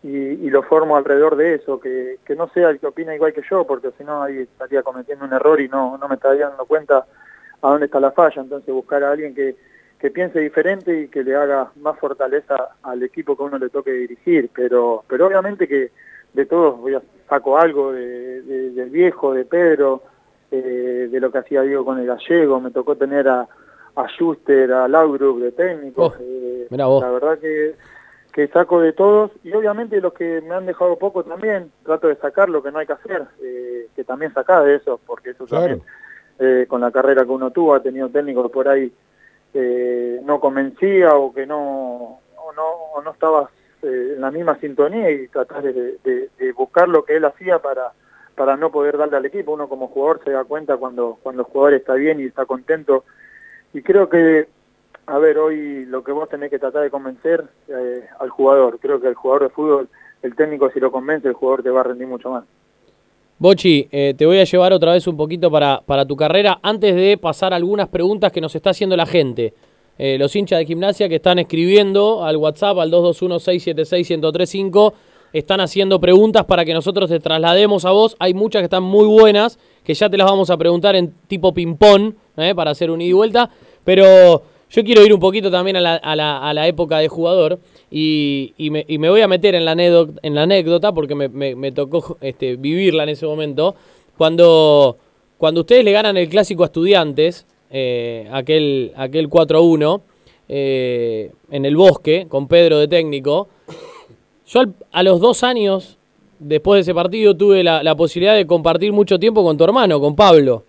y, 0.02 0.50
lo 0.50 0.62
formo 0.62 0.96
alrededor 0.96 1.34
de 1.34 1.54
eso, 1.54 1.80
que, 1.80 2.18
que 2.24 2.36
no 2.36 2.48
sea 2.48 2.68
el 2.70 2.78
que 2.78 2.86
opina 2.86 3.14
igual 3.14 3.32
que 3.32 3.42
yo, 3.50 3.66
porque 3.66 3.90
si 3.96 4.04
no 4.04 4.22
ahí 4.22 4.38
estaría 4.40 4.82
cometiendo 4.82 5.24
un 5.24 5.32
error 5.32 5.60
y 5.60 5.68
no, 5.68 5.96
no 5.98 6.08
me 6.08 6.16
estaría 6.16 6.48
dando 6.48 6.66
cuenta 6.66 7.06
a 7.62 7.68
dónde 7.68 7.86
está 7.86 8.00
la 8.00 8.12
falla. 8.12 8.42
Entonces 8.42 8.72
buscar 8.72 9.02
a 9.02 9.10
alguien 9.12 9.34
que, 9.34 9.56
que 9.98 10.10
piense 10.10 10.40
diferente 10.40 11.00
y 11.00 11.08
que 11.08 11.24
le 11.24 11.34
haga 11.34 11.70
más 11.76 11.98
fortaleza 11.98 12.76
al 12.82 13.02
equipo 13.02 13.36
que 13.36 13.44
uno 13.44 13.58
le 13.58 13.70
toque 13.70 13.92
dirigir. 13.92 14.50
Pero, 14.54 15.04
pero 15.08 15.26
obviamente 15.26 15.66
que 15.66 15.90
de 16.34 16.46
todos 16.46 16.78
voy 16.78 16.94
a 16.94 17.02
saco 17.28 17.56
algo 17.58 17.92
de- 17.92 18.42
del 18.42 18.90
viejo, 18.90 19.32
de 19.32 19.46
Pedro, 19.46 20.02
eh, 20.62 21.08
de 21.10 21.20
lo 21.20 21.30
que 21.32 21.38
hacía 21.38 21.62
Diego 21.62 21.84
con 21.84 21.98
el 21.98 22.06
gallego, 22.06 22.60
me 22.60 22.70
tocó 22.70 22.96
tener 22.96 23.28
a, 23.28 23.48
a 23.96 24.06
Schuster, 24.08 24.72
a 24.72 24.88
Laudrup 24.88 25.40
de 25.40 25.52
técnicos, 25.52 26.14
eh, 26.20 26.66
mirá 26.70 26.86
vos. 26.86 27.02
la 27.02 27.10
verdad 27.10 27.38
que, 27.38 27.74
que 28.32 28.48
saco 28.48 28.80
de 28.80 28.92
todos 28.92 29.30
y 29.42 29.52
obviamente 29.52 30.00
los 30.00 30.12
que 30.12 30.40
me 30.42 30.54
han 30.54 30.66
dejado 30.66 30.96
poco 30.98 31.24
también, 31.24 31.70
trato 31.84 32.08
de 32.08 32.16
sacar 32.16 32.48
lo 32.48 32.62
que 32.62 32.70
no 32.72 32.78
hay 32.78 32.86
que 32.86 32.92
hacer, 32.94 33.24
eh, 33.42 33.88
que 33.96 34.04
también 34.04 34.32
saca 34.32 34.62
de 34.62 34.76
eso, 34.76 35.00
porque 35.06 35.30
eso 35.30 35.46
Claro. 35.46 35.64
también 35.78 35.82
eh, 36.38 36.66
con 36.68 36.80
la 36.80 36.90
carrera 36.90 37.24
que 37.24 37.30
uno 37.30 37.50
tuvo 37.50 37.74
ha 37.74 37.82
tenido 37.82 38.08
técnicos 38.08 38.50
por 38.50 38.66
ahí 38.68 38.92
eh, 39.54 40.20
no 40.24 40.40
convencía 40.40 41.14
o 41.14 41.32
que 41.32 41.46
no 41.46 42.20
o 42.36 42.52
no, 42.56 42.66
o 42.94 43.02
no 43.02 43.12
estabas 43.12 43.48
eh, 43.82 44.14
en 44.16 44.20
la 44.20 44.30
misma 44.30 44.56
sintonía 44.58 45.10
y 45.10 45.28
tratar 45.28 45.62
de, 45.62 45.72
de- 46.04 46.30
de 46.38 46.52
buscar 46.52 46.88
lo 46.88 47.04
que 47.04 47.16
él 47.16 47.24
hacía 47.24 47.58
para 47.60 47.92
para 48.34 48.56
no 48.56 48.70
poder 48.70 48.98
darle 48.98 49.16
al 49.16 49.26
equipo. 49.26 49.52
Uno 49.52 49.68
como 49.68 49.88
jugador 49.88 50.20
se 50.24 50.30
da 50.30 50.44
cuenta 50.44 50.76
cuando, 50.76 51.18
cuando 51.22 51.42
el 51.42 51.48
jugador 51.48 51.74
está 51.74 51.94
bien 51.94 52.20
y 52.20 52.24
está 52.24 52.46
contento. 52.46 53.04
Y 53.72 53.82
creo 53.82 54.08
que, 54.08 54.48
a 55.06 55.18
ver, 55.18 55.38
hoy 55.38 55.84
lo 55.86 56.04
que 56.04 56.12
vos 56.12 56.28
tenés 56.28 56.50
que 56.50 56.58
tratar 56.58 56.82
de 56.82 56.90
convencer 56.90 57.44
eh, 57.68 58.06
al 58.18 58.30
jugador. 58.30 58.78
Creo 58.78 59.00
que 59.00 59.08
el 59.08 59.14
jugador 59.14 59.44
de 59.44 59.48
fútbol, 59.50 59.88
el 60.22 60.36
técnico 60.36 60.70
si 60.70 60.80
lo 60.80 60.92
convence, 60.92 61.28
el 61.28 61.34
jugador 61.34 61.62
te 61.62 61.70
va 61.70 61.80
a 61.80 61.84
rendir 61.84 62.06
mucho 62.06 62.30
más. 62.30 62.44
Bochi, 63.38 63.88
eh, 63.90 64.14
te 64.16 64.26
voy 64.26 64.38
a 64.38 64.44
llevar 64.44 64.72
otra 64.72 64.92
vez 64.92 65.06
un 65.08 65.16
poquito 65.16 65.50
para, 65.50 65.82
para 65.84 66.06
tu 66.06 66.16
carrera 66.16 66.60
antes 66.62 66.94
de 66.94 67.18
pasar 67.18 67.52
algunas 67.52 67.88
preguntas 67.88 68.30
que 68.30 68.40
nos 68.40 68.54
está 68.54 68.70
haciendo 68.70 68.96
la 68.96 69.06
gente. 69.06 69.54
Eh, 69.98 70.16
los 70.18 70.34
hinchas 70.34 70.58
de 70.58 70.66
gimnasia 70.66 71.08
que 71.08 71.14
están 71.16 71.38
escribiendo 71.38 72.24
al 72.24 72.36
WhatsApp 72.36 72.78
al 72.78 72.90
221-676-1035 72.90 74.92
están 75.34 75.60
haciendo 75.60 76.00
preguntas 76.00 76.44
para 76.44 76.64
que 76.64 76.72
nosotros 76.72 77.10
te 77.10 77.18
traslademos 77.18 77.84
a 77.84 77.90
vos. 77.90 78.16
Hay 78.20 78.34
muchas 78.34 78.60
que 78.60 78.66
están 78.66 78.84
muy 78.84 79.04
buenas, 79.06 79.58
que 79.82 79.92
ya 79.92 80.08
te 80.08 80.16
las 80.16 80.30
vamos 80.30 80.48
a 80.48 80.56
preguntar 80.56 80.94
en 80.94 81.12
tipo 81.26 81.52
ping-pong, 81.52 82.14
eh, 82.36 82.54
para 82.54 82.70
hacer 82.70 82.90
un 82.90 83.00
ida 83.00 83.10
y 83.10 83.12
vuelta. 83.12 83.50
Pero 83.82 84.42
yo 84.70 84.84
quiero 84.84 85.04
ir 85.04 85.12
un 85.12 85.18
poquito 85.18 85.50
también 85.50 85.76
a 85.76 85.80
la, 86.14 86.68
época 86.68 86.98
de 86.98 87.08
jugador 87.08 87.58
y, 87.90 88.54
me, 88.58 89.10
voy 89.10 89.22
a 89.22 89.28
meter 89.28 89.56
en 89.56 89.64
la 89.64 89.72
anécdota, 90.42 90.92
porque 90.92 91.16
me, 91.16 91.72
tocó 91.72 92.16
este, 92.20 92.54
vivirla 92.54 93.02
en 93.02 93.08
ese 93.08 93.26
momento. 93.26 93.74
Cuando, 94.16 94.98
cuando 95.36 95.62
ustedes 95.62 95.84
le 95.84 95.90
ganan 95.90 96.16
el 96.16 96.28
clásico 96.28 96.62
a 96.62 96.66
estudiantes, 96.66 97.44
eh, 97.70 98.28
aquel, 98.30 98.92
aquel 98.96 99.28
4 99.28 99.58
a 99.58 99.60
1, 99.60 100.02
eh, 100.48 101.32
en 101.50 101.64
el 101.64 101.76
bosque, 101.76 102.26
con 102.28 102.46
Pedro 102.46 102.78
de 102.78 102.86
técnico, 102.86 103.48
yo 104.54 104.60
al- 104.60 104.74
a 104.92 105.02
los 105.02 105.20
dos 105.20 105.42
años, 105.42 105.98
después 106.38 106.78
de 106.78 106.80
ese 106.82 106.94
partido, 106.94 107.36
tuve 107.36 107.62
la, 107.64 107.82
la 107.82 107.94
posibilidad 107.96 108.34
de 108.36 108.46
compartir 108.46 108.92
mucho 108.92 109.18
tiempo 109.18 109.42
con 109.42 109.56
tu 109.58 109.64
hermano, 109.64 110.00
con 110.00 110.14
Pablo, 110.14 110.62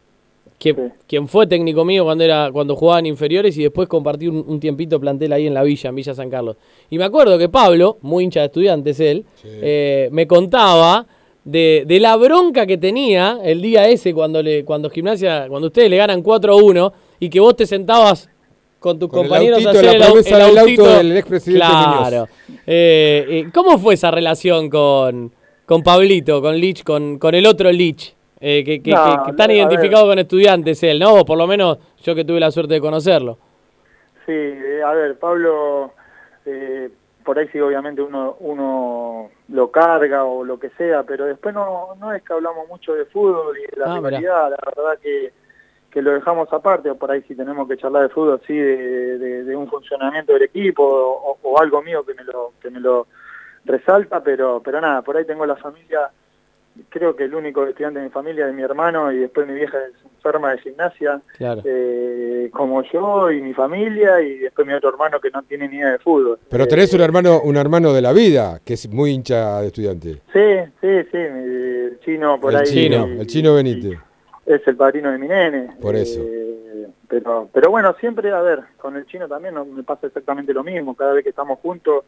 que, 0.58 0.74
quien 1.08 1.28
fue 1.28 1.48
técnico 1.48 1.84
mío 1.86 2.04
cuando 2.06 2.24
era 2.24 2.50
cuando 2.52 2.76
jugaban 2.76 3.06
inferiores 3.06 3.58
y 3.58 3.64
después 3.64 3.88
compartí 3.88 4.28
un, 4.28 4.44
un 4.48 4.60
tiempito 4.60 5.00
plantel 5.00 5.34
ahí 5.34 5.48
en 5.48 5.54
la 5.54 5.64
villa, 5.64 5.90
en 5.90 5.96
Villa 5.96 6.14
San 6.16 6.30
Carlos. 6.30 6.56
Y 6.90 6.98
me 6.98 7.04
acuerdo 7.04 7.38
que 7.38 7.50
Pablo, 7.50 7.98
muy 8.02 8.24
hincha 8.24 8.40
de 8.40 8.46
estudiantes 8.48 9.00
él, 9.00 9.26
eh, 9.44 10.10
me 10.12 10.26
contaba 10.28 11.06
de, 11.44 11.84
de 11.86 12.00
la 12.00 12.16
bronca 12.16 12.66
que 12.66 12.78
tenía 12.78 13.38
el 13.44 13.62
día 13.62 13.88
ese 13.88 14.14
cuando 14.14 14.42
le 14.42 14.64
cuando 14.66 14.90
gimnasia, 14.90 15.46
cuando 15.50 15.68
ustedes 15.68 15.90
le 15.90 15.98
ganan 15.98 16.22
4 16.24 16.54
a 16.54 16.56
1 16.56 16.94
y 17.20 17.30
que 17.30 17.40
vos 17.40 17.56
te 17.56 17.66
sentabas 17.68 18.30
con 18.86 19.00
tus 19.00 19.10
Con 19.10 19.22
el 19.24 19.28
compañeros 19.30 19.66
autito, 19.66 19.70
a 19.70 19.72
hacer 19.72 19.86
la 19.86 19.92
el, 19.94 20.02
au- 20.04 20.06
promesa 20.06 20.30
el 20.30 20.36
del 20.36 20.46
auto 20.46 20.62
autito. 20.62 20.86
del 20.98 21.18
expresidente 21.18 21.66
Claro. 21.66 22.28
Eh, 22.68 23.26
eh, 23.30 23.50
¿Cómo 23.52 23.80
fue 23.80 23.96
esa 23.96 24.12
relación 24.12 24.70
con, 24.70 25.32
con 25.66 25.82
Pablito, 25.82 26.40
con 26.40 26.56
Lich, 26.56 26.84
con, 26.84 27.18
con 27.18 27.34
el 27.34 27.48
otro 27.48 27.72
Lich? 27.72 28.16
Eh, 28.40 28.64
que, 28.64 28.84
que, 28.84 28.92
No, 28.92 29.04
que- 29.18 29.24
que 29.26 29.32
están 29.32 29.50
identificados 29.50 30.08
con 30.08 30.20
estudiantes 30.20 30.84
él, 30.84 31.00
¿no? 31.00 31.16
O 31.16 31.26
por 31.26 31.36
lo 31.36 31.48
menos 31.48 31.80
yo 32.04 32.14
que 32.14 32.24
tuve 32.24 32.40
la 32.40 32.52
suerte 32.52 32.76
de 32.76 32.82
conocerlo. 32.82 33.40
Sí, 34.28 34.34
eh, 34.34 34.82
a 34.86 34.92
ver, 34.92 35.18
Pablo, 35.18 35.92
eh, 36.46 36.90
por 37.24 37.40
ahí 37.40 37.48
sí 37.52 37.60
obviamente 37.60 38.04
uno, 38.04 38.36
uno 38.42 39.30
lo 39.50 39.72
carga 39.72 40.26
o 40.26 40.44
lo 40.44 40.60
que 40.60 40.70
sea, 40.78 41.02
pero 41.02 41.26
después 41.26 41.56
no, 41.56 41.96
no 42.00 42.14
es 42.14 42.22
que 42.22 42.34
hablamos 42.34 42.68
mucho 42.68 42.94
de 42.94 43.06
fútbol 43.06 43.58
y 43.58 43.62
de 43.62 43.78
la 43.80 43.86
Ah, 43.96 44.00
la 44.02 44.58
verdad 44.64 45.00
que, 45.02 45.32
que 45.96 46.02
lo 46.02 46.12
dejamos 46.12 46.52
aparte, 46.52 46.90
o 46.90 46.96
por 46.98 47.10
ahí 47.10 47.22
sí 47.26 47.36
tenemos 47.36 47.70
que 47.70 47.78
charlar 47.78 48.04
de 48.04 48.10
fútbol, 48.10 48.42
sí, 48.46 48.54
de, 48.54 49.18
de- 49.18 49.44
de 49.46 49.56
un 49.56 49.66
funcionamiento 49.70 50.34
del 50.34 50.44
equipo 50.44 50.84
o, 50.84 51.38
o 51.42 51.58
algo 51.58 51.82
mío 51.82 52.06
que 52.06 52.14
me 52.14 52.26
lo, 52.26 52.52
que 52.62 52.70
me 52.70 52.82
lo 52.82 53.08
resalta, 53.64 54.22
pero, 54.22 54.62
pero 54.62 54.82
nada, 54.82 55.02
por 55.04 55.16
ahí 55.16 55.24
tengo 55.24 55.46
la 55.46 55.56
familia, 55.56 56.10
creo 56.90 57.16
que 57.16 57.24
el 57.24 57.34
único 57.34 57.66
estudiante 57.66 58.00
de 58.00 58.06
mi 58.08 58.12
familia 58.12 58.50
es 58.50 58.54
mi 58.54 58.62
hermano 58.62 59.10
y 59.10 59.20
después 59.20 59.48
mi 59.48 59.54
vieja 59.54 59.78
es 59.78 59.94
enferma 60.18 60.52
de 60.52 60.58
gimnasia, 60.58 61.22
Claro. 61.38 61.62
eh, 61.64 62.50
como 62.52 62.84
yo 62.84 63.32
y 63.32 63.42
mi 63.42 63.54
familia 63.54 64.20
y 64.22 64.40
después 64.40 64.68
mi 64.68 64.74
otro 64.74 64.90
hermano 64.90 65.22
que 65.22 65.32
no 65.32 65.44
tiene 65.44 65.70
ni 65.70 65.78
idea 65.78 65.92
de 65.92 66.00
fútbol. 66.00 66.40
Pero 66.50 66.68
tenés 66.68 66.94
un 66.94 67.00
hermano, 67.00 67.40
un 67.42 67.56
hermano 67.56 67.94
de 67.94 68.02
la 68.02 68.12
vida, 68.12 68.60
que 68.66 68.74
es 68.74 68.90
muy 68.90 69.12
hincha 69.12 69.62
de 69.62 69.68
estudiante. 69.68 70.10
Sí, 70.34 70.74
sí, 70.82 71.04
sí, 71.10 71.18
el 71.18 72.00
chino 72.04 72.38
por 72.38 72.52
el 72.52 72.58
ahí 72.60 72.66
chino, 72.66 73.06
el 73.06 73.28
chino 73.28 73.56
Benítez. 73.56 73.98
Es 74.46 74.68
el 74.68 74.76
padrino 74.76 75.12
de 75.12 75.18
mi 75.18 75.28
nene. 75.28 75.76
Por 75.82 75.96
eso. 75.96 76.20
Eh, 76.24 76.88
pero, 77.08 77.50
pero 77.54 77.70
bueno, 77.72 77.94
siempre, 78.00 78.32
a 78.32 78.42
ver, 78.42 78.62
con 78.78 78.96
el 78.96 79.06
chino 79.06 79.28
también 79.28 79.54
no- 79.56 79.66
me 79.66 79.84
pasa 79.84 80.08
exactamente 80.08 80.54
lo 80.54 80.64
mismo. 80.64 80.96
Cada 80.96 81.14
vez 81.14 81.24
que 81.24 81.30
estamos 81.30 81.60
juntos, 81.60 82.04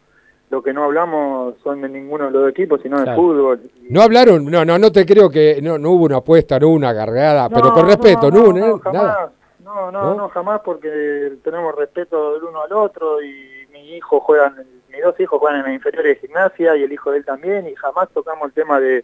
lo 0.49 0.61
que 0.63 0.71
no 0.73 0.83
hablamos 0.85 1.55
son 1.63 1.81
de 1.81 1.89
ninguno 1.89 2.25
de 2.25 2.31
los 2.31 2.49
equipos, 2.49 2.81
sino 2.81 2.99
de 3.03 3.13
fútbol. 3.15 3.59
No 3.89 4.01
hablaron, 4.01 4.45
no, 4.49 4.63
no, 4.63 4.77
no 4.79 4.91
te 4.91 5.05
creo 5.05 5.29
que 5.29 5.59
no, 5.61 5.77
no 5.77 5.91
hubo 5.91 6.05
una 6.05 6.17
apuesta, 6.17 6.57
no 6.59 6.67
hubo 6.69 6.75
una 6.75 6.93
cargada, 6.95 7.49
pero 7.49 7.73
con 7.73 7.85
respeto, 7.85 8.31
no, 8.31 8.39
hubo 8.41 8.53
no, 8.53 8.59
na- 8.59 8.91
nada. 8.91 9.13
jamás. 9.13 9.29
No, 9.63 9.91
no, 9.91 10.01
¿No? 10.03 10.15
no, 10.15 10.29
jamás 10.29 10.61
porque 10.63 11.33
tenemos 11.43 11.75
respeto 11.75 12.33
del 12.35 12.43
uno 12.45 12.61
al 12.61 12.71
otro 12.71 13.21
y 13.21 13.67
mi 13.73 13.95
hijo 13.97 14.21
juega, 14.21 14.47
en- 14.57 14.65
mis 14.89 15.03
dos 15.03 15.19
hijos 15.19 15.39
juegan 15.39 15.59
en 15.59 15.65
las 15.65 15.73
inferiores 15.73 16.15
de 16.21 16.27
gimnasia 16.27 16.77
y 16.77 16.83
el 16.83 16.91
hijo 16.93 17.11
de 17.11 17.17
él 17.17 17.25
también 17.25 17.67
y 17.67 17.75
jamás 17.75 18.07
tocamos 18.13 18.47
el 18.47 18.53
tema 18.53 18.79
de 18.79 19.03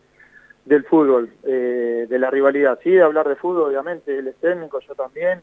del 0.65 0.83
fútbol, 0.85 1.29
eh, 1.43 2.05
de 2.09 2.19
la 2.19 2.29
rivalidad. 2.29 2.79
Sí, 2.83 2.91
de 2.91 3.01
hablar 3.01 3.27
de 3.27 3.35
fútbol, 3.35 3.69
obviamente, 3.69 4.17
él 4.17 4.27
es 4.27 4.35
técnico, 4.37 4.79
yo 4.87 4.95
también, 4.95 5.41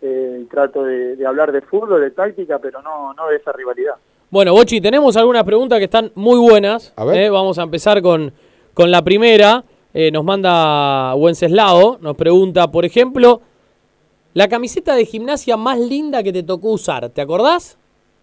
eh, 0.00 0.38
y 0.42 0.44
trato 0.46 0.84
de, 0.84 1.16
de 1.16 1.26
hablar 1.26 1.52
de 1.52 1.60
fútbol, 1.62 2.00
de 2.00 2.10
táctica, 2.10 2.58
pero 2.58 2.80
no, 2.82 3.12
no 3.14 3.28
de 3.28 3.36
esa 3.36 3.52
rivalidad. 3.52 3.94
Bueno, 4.30 4.52
Bochi, 4.52 4.80
tenemos 4.80 5.16
algunas 5.16 5.44
preguntas 5.44 5.78
que 5.78 5.84
están 5.84 6.10
muy 6.14 6.38
buenas. 6.38 6.94
¿eh? 7.12 7.28
Vamos 7.28 7.58
a 7.58 7.62
empezar 7.64 8.00
con, 8.00 8.32
con 8.72 8.90
la 8.90 9.02
primera. 9.02 9.62
Eh, 9.94 10.10
nos 10.10 10.24
manda 10.24 11.14
Wenceslao, 11.16 11.98
nos 12.00 12.16
pregunta, 12.16 12.70
por 12.70 12.84
ejemplo, 12.86 13.42
la 14.32 14.48
camiseta 14.48 14.94
de 14.94 15.04
gimnasia 15.04 15.58
más 15.58 15.78
linda 15.78 16.22
que 16.22 16.32
te 16.32 16.42
tocó 16.42 16.70
usar, 16.70 17.10
¿te 17.10 17.20
acordás? 17.20 17.76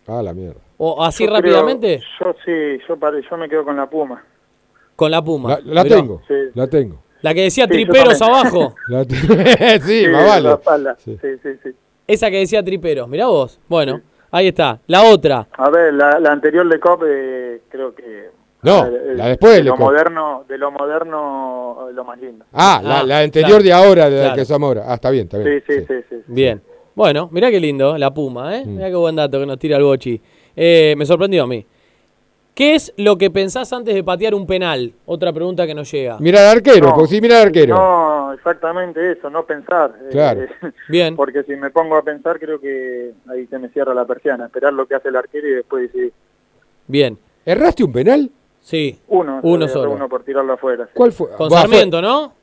Ah, 0.08 0.24
la 0.24 0.34
mierda. 0.34 0.60
O 0.80 1.04
así 1.04 1.26
Yo 1.26 1.30
creo- 1.30 1.42
rápidamente, 1.42 2.00
yo 2.20 2.34
sí, 2.44 2.80
yo, 2.88 2.98
pare- 2.98 3.22
yo 3.30 3.38
me 3.38 3.48
quedo 3.48 3.64
con 3.64 3.76
la 3.78 3.88
Puma. 3.88 4.24
Con 5.00 5.10
la 5.12 5.24
Puma. 5.24 5.58
La, 5.64 5.84
la 5.84 5.86
tengo, 5.86 6.22
la 6.54 6.68
tengo. 6.68 7.02
La 7.22 7.34
que 7.34 7.44
decía 7.44 7.66
Sí, 7.66 7.72
triperos 7.72 8.22
abajo. 8.22 8.76
La 8.90 9.04
sí, 9.80 10.08
más 10.08 10.22
la 10.24 10.28
vale. 10.28 10.52
espalda. 10.54 10.96
Sí, 11.04 11.18
sí, 11.22 11.50
sí. 11.64 11.70
Esa 12.06 12.30
que 12.30 12.38
decía 12.40 12.62
triperos, 12.64 13.08
mirá 13.08 13.28
vos. 13.28 13.60
Bueno, 13.68 14.02
ahí 14.32 14.48
está. 14.50 14.80
La 14.88 15.04
otra. 15.04 15.48
A 15.58 15.70
ver, 15.70 15.94
la, 15.94 16.20
la 16.20 16.32
anterior 16.32 16.68
de 16.68 16.80
COP 16.80 17.04
eh, 17.08 17.62
creo 17.70 17.94
que... 17.96 18.30
No, 18.62 18.84
ver, 18.92 18.94
eh, 19.12 19.16
la 19.16 19.28
después 19.28 19.54
de 19.54 19.58
de 19.60 19.64
lo 19.66 19.78
moderno, 19.78 20.44
de 20.50 20.58
lo 20.58 20.72
moderno, 20.72 21.90
lo 21.94 22.04
más 22.04 22.20
lindo. 22.20 22.46
Ah, 22.52 22.82
la, 22.84 23.00
Ah, 23.00 23.04
la 23.04 23.20
anterior 23.20 23.62
claro, 23.62 23.64
de 23.64 23.74
ahora, 23.74 24.10
de 24.10 24.16
la 24.18 24.22
claro. 24.24 24.36
que 24.36 24.46
somos 24.46 24.68
ahora. 24.68 24.84
Ah, 24.88 24.96
está 24.96 25.10
bien, 25.12 25.24
está 25.26 25.38
bien. 25.38 25.64
Sí, 25.66 25.74
sí, 25.80 25.86
sí, 25.88 25.96
sí. 26.10 26.16
Bien. 26.28 26.62
Bueno, 26.96 27.30
mirá 27.32 27.50
qué 27.52 27.60
lindo, 27.60 27.98
la 27.98 28.14
Puma, 28.14 28.58
¿eh? 28.58 28.66
Mm. 28.66 28.76
Mirá 28.76 28.90
qué 28.90 28.96
buen 28.96 29.16
dato 29.16 29.40
que 29.40 29.46
nos 29.46 29.58
tira 29.60 29.78
el 29.78 29.84
Bochi. 29.84 30.22
Eh, 30.56 30.94
me 30.98 31.06
sorprendió 31.06 31.44
a 31.44 31.48
mí. 31.48 31.66
¿Qué 32.60 32.76
es 32.76 32.94
lo 32.98 33.18
que 33.18 33.32
pensás 33.32 33.72
antes 33.72 33.96
de 33.96 34.04
patear 34.04 34.36
un 34.36 34.46
penal? 34.46 34.92
Otra 35.06 35.32
pregunta 35.32 35.66
que 35.66 35.74
nos 35.74 35.90
llega. 35.90 36.18
Mira 36.20 36.42
al 36.42 36.58
arquero, 36.58 36.88
No. 36.90 36.94
porque 36.96 37.08
sí, 37.16 37.22
mira 37.22 37.38
al 37.40 37.48
arquero. 37.48 37.74
No, 37.74 38.34
exactamente 38.34 39.14
eso, 39.14 39.30
no 39.30 39.46
pensar. 39.46 39.96
eh, 40.02 40.10
Claro. 40.12 40.42
Bien. 40.90 41.16
Porque 41.16 41.44
si 41.44 41.56
me 41.56 41.70
pongo 41.70 41.96
a 41.96 42.02
pensar, 42.04 42.38
creo 42.38 42.60
que 42.60 43.14
ahí 43.30 43.48
se 43.48 43.58
me 43.60 43.70
cierra 43.70 43.94
la 43.94 44.04
persiana. 44.04 44.48
Esperar 44.48 44.74
lo 44.74 44.86
que 44.88 44.96
hace 44.96 45.08
el 45.08 45.16
arquero 45.16 45.48
y 45.48 45.52
después 45.54 45.84
decidir. 45.84 46.12
Bien. 46.86 47.18
¿Erraste 47.46 47.82
un 47.86 47.94
penal? 47.94 48.30
Sí. 48.60 49.00
Uno, 49.08 49.40
Uno 49.42 49.66
solo. 49.70 49.92
Uno 49.92 50.10
por 50.10 50.24
tirarlo 50.24 50.52
afuera. 50.52 50.84
sí. 50.88 50.92
¿Cuál 50.96 51.14
fue? 51.14 51.30
Con 51.38 51.48
Va, 51.50 51.62
Sarmiento, 51.62 52.02
¿no? 52.02 52.34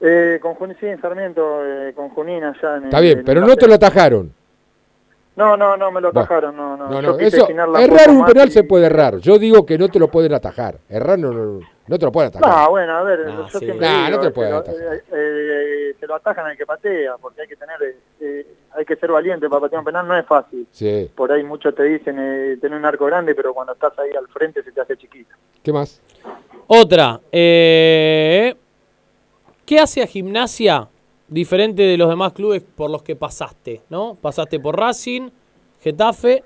Eh, 0.00 0.38
con 0.40 0.54
Junín, 0.54 0.76
sí, 0.78 0.86
en 0.86 1.00
Sarmiento, 1.00 1.58
eh, 1.66 1.92
con 1.96 2.10
Junín 2.10 2.44
allá 2.44 2.76
en 2.76 2.84
Está 2.84 2.98
en- 2.98 3.02
bien, 3.04 3.18
en 3.18 3.24
pero 3.24 3.40
no 3.40 3.56
te 3.56 3.66
lo 3.66 3.74
atajaron. 3.74 4.32
No, 5.36 5.56
no, 5.56 5.76
no, 5.76 5.90
me 5.90 6.00
lo 6.00 6.12
Bueno. 6.12 6.20
atajaron, 6.20 6.56
no, 6.56 6.76
no. 6.76 6.88
No, 6.88 7.02
no, 7.02 7.16
quise 7.16 7.38
eso, 7.38 7.48
errar 7.48 8.08
un 8.10 8.24
penal 8.24 8.48
y- 8.48 8.52
se 8.52 8.62
puede 8.62 8.86
errar. 8.86 9.16
Yo 9.18 9.36
digo 9.38 9.66
que 9.66 9.76
no 9.76 9.88
te 9.88 9.98
lo 9.98 10.08
pueden 10.08 10.32
atajar. 10.32 10.78
Errar 10.88 11.18
no, 11.18 11.32
no, 11.32 11.60
no 11.88 11.98
te 11.98 12.04
lo 12.04 12.12
pueden 12.12 12.28
atajar. 12.28 12.48
No, 12.48 12.70
bueno, 12.70 12.92
a 12.96 13.02
ver, 13.02 13.20
Ah, 13.28 13.46
yo 13.52 13.58
sí. 13.58 13.64
siempre 13.64 13.84
Nah, 13.86 14.06
digo, 14.06 14.16
no 14.16 14.20
te 14.22 14.28
se 14.28 14.32
puede 14.32 14.50
lo, 14.50 14.56
atajar. 14.58 14.80
eh, 14.94 15.02
eh, 15.12 15.96
se 15.98 16.06
lo 16.06 16.14
atajan 16.14 16.46
al 16.46 16.56
que 16.56 16.64
patea, 16.66 17.16
porque 17.20 17.42
hay 17.42 17.48
que 17.48 17.56
tener, 17.56 17.82
eh, 17.82 17.96
eh, 18.20 18.46
hay 18.76 18.84
que 18.84 18.94
ser 18.94 19.10
valiente 19.10 19.48
para 19.48 19.62
patear 19.62 19.80
un 19.80 19.84
penal, 19.86 20.06
no 20.06 20.16
es 20.16 20.24
fácil. 20.24 20.68
Sí. 20.70 21.10
Por 21.16 21.32
ahí 21.32 21.42
muchos 21.42 21.74
te 21.74 21.82
dicen 21.82 22.16
eh, 22.18 22.56
tener 22.60 22.78
un 22.78 22.84
arco 22.84 23.06
grande, 23.06 23.34
pero 23.34 23.52
cuando 23.52 23.72
estás 23.72 23.98
ahí 23.98 24.10
al 24.16 24.28
frente 24.28 24.62
se 24.62 24.70
te 24.70 24.80
hace 24.82 24.96
chiquito. 24.96 25.34
¿Qué 25.64 25.72
más? 25.72 26.00
Otra. 26.68 27.20
eh, 27.32 28.54
¿Qué 29.66 29.80
hace 29.80 30.00
a 30.02 30.06
gimnasia 30.06 30.86
diferente 31.28 31.82
de 31.82 31.96
los 31.96 32.08
demás 32.08 32.32
clubes 32.32 32.62
por 32.62 32.90
los 32.90 33.02
que 33.02 33.16
pasaste? 33.16 33.82
¿No? 33.90 34.16
Pasaste 34.20 34.60
por 34.60 34.76
Racing, 34.78 35.30
Getafe, 35.80 36.42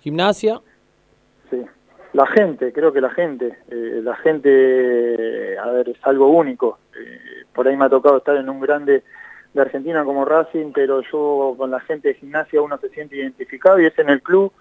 Gimnasia. 0.00 0.60
Sí. 1.50 1.62
La 2.12 2.26
gente, 2.26 2.72
creo 2.72 2.92
que 2.92 3.00
la 3.00 3.10
gente, 3.10 3.56
eh, 3.70 4.00
la 4.02 4.14
gente, 4.16 5.58
a 5.58 5.66
ver, 5.70 5.88
es 5.88 5.98
algo 6.02 6.28
único. 6.28 6.78
Eh, 6.98 7.44
por 7.54 7.66
ahí 7.66 7.76
me 7.76 7.86
ha 7.86 7.88
tocado 7.88 8.18
estar 8.18 8.36
en 8.36 8.48
un 8.50 8.60
grande 8.60 9.02
de 9.54 9.60
Argentina 9.60 10.04
como 10.04 10.24
Racing, 10.24 10.72
pero 10.74 11.02
yo 11.10 11.54
con 11.56 11.70
la 11.70 11.80
gente 11.80 12.08
de 12.08 12.14
gimnasia 12.14 12.60
uno 12.62 12.78
se 12.78 12.88
siente 12.90 13.16
identificado 13.16 13.80
y 13.80 13.86
es 13.86 13.98
en 13.98 14.08
el 14.10 14.22
club 14.22 14.52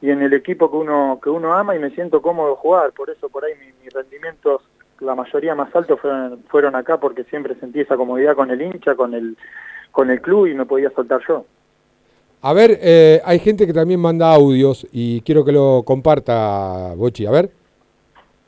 y 0.00 0.10
en 0.10 0.20
el 0.22 0.32
equipo 0.32 0.70
que 0.70 0.76
uno 0.76 1.18
que 1.22 1.30
uno 1.30 1.54
ama 1.54 1.74
y 1.74 1.78
me 1.78 1.90
siento 1.90 2.20
cómodo 2.22 2.54
jugar. 2.56 2.92
Por 2.92 3.08
eso 3.10 3.28
por 3.28 3.44
ahí 3.44 3.52
mi- 3.54 3.72
mis 3.84 3.92
rendimientos, 3.92 4.62
la 5.00 5.14
mayoría 5.14 5.54
más 5.54 5.74
altos 5.74 6.00
fueron, 6.00 6.42
fueron 6.48 6.74
acá 6.74 6.98
porque 6.98 7.24
siempre 7.24 7.54
sentí 7.56 7.80
esa 7.80 7.96
comodidad 7.96 8.34
con 8.34 8.50
el 8.50 8.60
hincha, 8.62 8.94
con 8.94 9.14
el 9.14 9.36
con 9.92 10.10
el 10.10 10.20
club 10.20 10.46
y 10.46 10.54
me 10.54 10.66
podía 10.66 10.90
soltar 10.90 11.20
yo. 11.26 11.46
A 12.42 12.52
ver, 12.52 12.78
eh, 12.82 13.20
hay 13.24 13.38
gente 13.38 13.66
que 13.66 13.72
también 13.72 13.98
manda 13.98 14.32
audios 14.32 14.86
y 14.92 15.22
quiero 15.22 15.44
que 15.44 15.52
lo 15.52 15.82
comparta, 15.84 16.92
Bochi. 16.94 17.24
A 17.26 17.30
ver. 17.30 17.50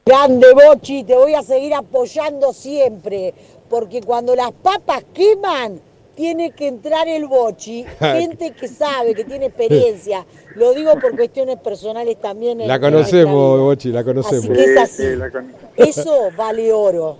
Grande 0.04 0.46
Bochi, 0.52 1.04
te 1.04 1.14
voy 1.14 1.34
a 1.34 1.42
seguir 1.42 1.74
apoyando 1.74 2.52
siempre, 2.52 3.32
porque 3.68 4.02
cuando 4.02 4.36
las 4.36 4.52
papas 4.52 5.04
queman, 5.14 5.80
tiene 6.18 6.50
que 6.50 6.66
entrar 6.66 7.06
el 7.06 7.26
Bochi, 7.28 7.84
gente 8.00 8.50
que 8.50 8.66
sabe, 8.66 9.14
que 9.14 9.22
tiene 9.24 9.46
experiencia. 9.46 10.26
Lo 10.56 10.74
digo 10.74 10.98
por 10.98 11.14
cuestiones 11.16 11.58
personales 11.60 12.20
también. 12.20 12.58
La 12.66 12.80
conocemos, 12.80 13.60
Bochi, 13.60 13.92
la 13.92 14.02
conocemos. 14.02 14.44
Así 14.50 14.52
que 14.52 14.64
es 14.64 14.76
así. 14.78 15.02
Sí, 15.04 15.16
la 15.16 15.30
con- 15.30 15.46
vida. 15.46 15.58
Eso 15.76 16.30
vale 16.36 16.72
oro. 16.72 17.18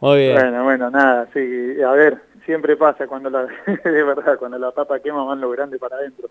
Muy 0.00 0.18
bien. 0.18 0.34
Bueno, 0.34 0.64
bueno, 0.64 0.90
nada, 0.90 1.26
sí, 1.32 1.80
a 1.82 1.92
ver, 1.92 2.18
siempre 2.44 2.76
pasa 2.76 3.06
cuando 3.06 3.30
la, 3.30 3.44
de 3.66 4.02
verdad, 4.02 4.38
cuando 4.38 4.58
la 4.58 4.72
papa 4.72 5.00
quema 5.00 5.24
van 5.24 5.40
lo 5.40 5.48
grande 5.50 5.78
para 5.78 5.96
adentro. 5.96 6.28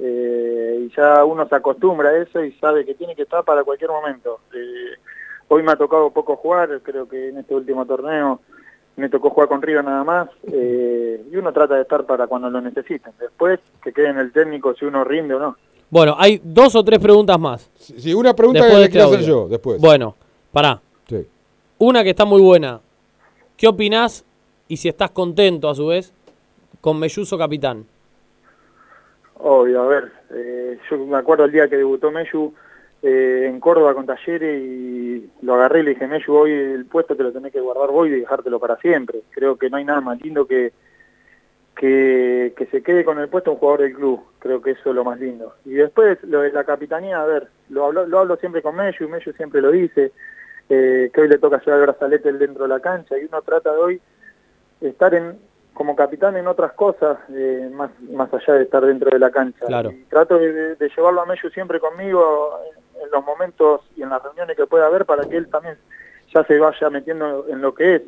Eh, 0.00 0.80
y 0.88 0.96
ya 0.96 1.24
uno 1.24 1.48
se 1.48 1.54
acostumbra 1.54 2.08
a 2.10 2.16
eso 2.18 2.42
y 2.42 2.52
sabe 2.54 2.84
que 2.84 2.94
tiene 2.94 3.14
que 3.14 3.22
estar 3.22 3.44
para 3.44 3.62
cualquier 3.62 3.90
momento. 3.90 4.40
Eh, 4.52 4.98
hoy 5.46 5.62
me 5.62 5.70
ha 5.70 5.76
tocado 5.76 6.10
poco 6.10 6.34
jugar, 6.34 6.80
creo 6.82 7.08
que 7.08 7.28
en 7.28 7.38
este 7.38 7.54
último 7.54 7.86
torneo 7.86 8.40
me 8.98 9.08
tocó 9.08 9.30
jugar 9.30 9.48
con 9.48 9.62
Río 9.62 9.80
nada 9.82 10.02
más, 10.02 10.28
eh, 10.52 11.24
y 11.30 11.36
uno 11.36 11.52
trata 11.52 11.76
de 11.76 11.82
estar 11.82 12.04
para 12.04 12.26
cuando 12.26 12.50
lo 12.50 12.60
necesiten. 12.60 13.12
Después, 13.18 13.60
que 13.82 13.92
quede 13.92 14.08
en 14.08 14.18
el 14.18 14.32
técnico 14.32 14.74
si 14.74 14.84
uno 14.84 15.04
rinde 15.04 15.34
o 15.34 15.38
no. 15.38 15.56
Bueno, 15.88 16.16
hay 16.18 16.40
dos 16.42 16.74
o 16.74 16.84
tres 16.84 16.98
preguntas 16.98 17.38
más. 17.38 17.70
Sí, 17.76 18.12
una 18.12 18.34
pregunta 18.34 18.64
Después 18.64 18.72
que 18.72 18.74
de 18.74 18.80
le 18.80 18.84
este 18.86 18.98
quiero 18.98 19.14
hacer 19.14 19.26
yo 19.26 19.48
después. 19.48 19.80
Bueno, 19.80 20.16
pará. 20.52 20.80
Sí. 21.06 21.26
Una 21.78 22.02
que 22.02 22.10
está 22.10 22.24
muy 22.24 22.42
buena. 22.42 22.80
¿Qué 23.56 23.68
opinás 23.68 24.24
y 24.66 24.76
si 24.76 24.88
estás 24.88 25.12
contento 25.12 25.70
a 25.70 25.74
su 25.74 25.86
vez 25.86 26.12
con 26.80 26.98
Melluso 26.98 27.38
capitán? 27.38 27.86
Obvio, 29.40 29.82
a 29.82 29.86
ver, 29.86 30.12
eh, 30.34 30.78
yo 30.90 30.98
me 30.98 31.16
acuerdo 31.16 31.44
el 31.44 31.52
día 31.52 31.68
que 31.68 31.76
debutó 31.76 32.10
Meyu 32.10 32.52
eh, 33.02 33.46
en 33.48 33.60
Córdoba 33.60 33.94
con 33.94 34.06
Talleres 34.06 34.60
y 34.60 35.30
lo 35.42 35.54
agarré 35.54 35.80
y 35.80 35.82
le 35.84 35.90
dije, 35.90 36.06
Meyu, 36.06 36.34
hoy 36.34 36.52
el 36.52 36.86
puesto 36.86 37.14
te 37.14 37.22
lo 37.22 37.32
tenés 37.32 37.52
que 37.52 37.60
guardar 37.60 37.90
vos 37.90 38.08
y 38.08 38.10
dejártelo 38.10 38.58
para 38.58 38.76
siempre. 38.76 39.20
Creo 39.30 39.56
que 39.56 39.70
no 39.70 39.76
hay 39.76 39.84
nada 39.84 40.00
más 40.00 40.20
lindo 40.20 40.46
que, 40.46 40.72
que, 41.76 42.54
que 42.56 42.66
se 42.66 42.82
quede 42.82 43.04
con 43.04 43.18
el 43.18 43.28
puesto 43.28 43.52
un 43.52 43.58
jugador 43.58 43.82
del 43.82 43.94
club. 43.94 44.20
Creo 44.40 44.60
que 44.60 44.72
eso 44.72 44.90
es 44.90 44.96
lo 44.96 45.04
más 45.04 45.20
lindo. 45.20 45.54
Y 45.64 45.74
después 45.74 46.18
lo 46.24 46.40
de 46.40 46.52
la 46.52 46.64
capitanía, 46.64 47.20
a 47.20 47.26
ver, 47.26 47.48
lo 47.68 47.84
hablo, 47.84 48.06
lo 48.06 48.18
hablo 48.18 48.36
siempre 48.36 48.62
con 48.62 48.74
Meyu 48.74 49.08
Meyu 49.08 49.32
siempre 49.32 49.60
lo 49.60 49.70
dice, 49.70 50.12
eh, 50.68 51.10
que 51.12 51.20
hoy 51.20 51.28
le 51.28 51.38
toca 51.38 51.60
llevar 51.60 51.80
el 51.80 51.86
brazalete 51.86 52.32
dentro 52.32 52.64
de 52.64 52.68
la 52.68 52.80
cancha 52.80 53.16
y 53.16 53.24
uno 53.24 53.40
trata 53.42 53.72
de 53.72 53.78
hoy 53.78 54.00
estar 54.80 55.14
en 55.14 55.38
como 55.78 55.94
capitán 55.94 56.36
en 56.36 56.48
otras 56.48 56.72
cosas, 56.72 57.18
eh, 57.32 57.70
más, 57.72 57.90
más 58.10 58.28
allá 58.34 58.54
de 58.54 58.64
estar 58.64 58.84
dentro 58.84 59.10
de 59.10 59.18
la 59.20 59.30
cancha. 59.30 59.64
Claro. 59.64 59.92
Y 59.92 60.02
trato 60.10 60.36
de, 60.36 60.76
llevarlo 60.96 61.20
a 61.20 61.26
Mello 61.26 61.48
siempre 61.50 61.78
conmigo 61.78 62.58
en, 62.96 63.04
en 63.04 63.10
los 63.12 63.24
momentos 63.24 63.82
y 63.96 64.02
en 64.02 64.08
las 64.10 64.20
reuniones 64.20 64.56
que 64.56 64.66
pueda 64.66 64.86
haber 64.86 65.06
para 65.06 65.22
que 65.28 65.36
él 65.36 65.46
también 65.48 65.76
ya 66.34 66.42
se 66.44 66.58
vaya 66.58 66.90
metiendo 66.90 67.46
en 67.48 67.60
lo 67.62 67.72
que 67.74 67.94
es 67.94 68.02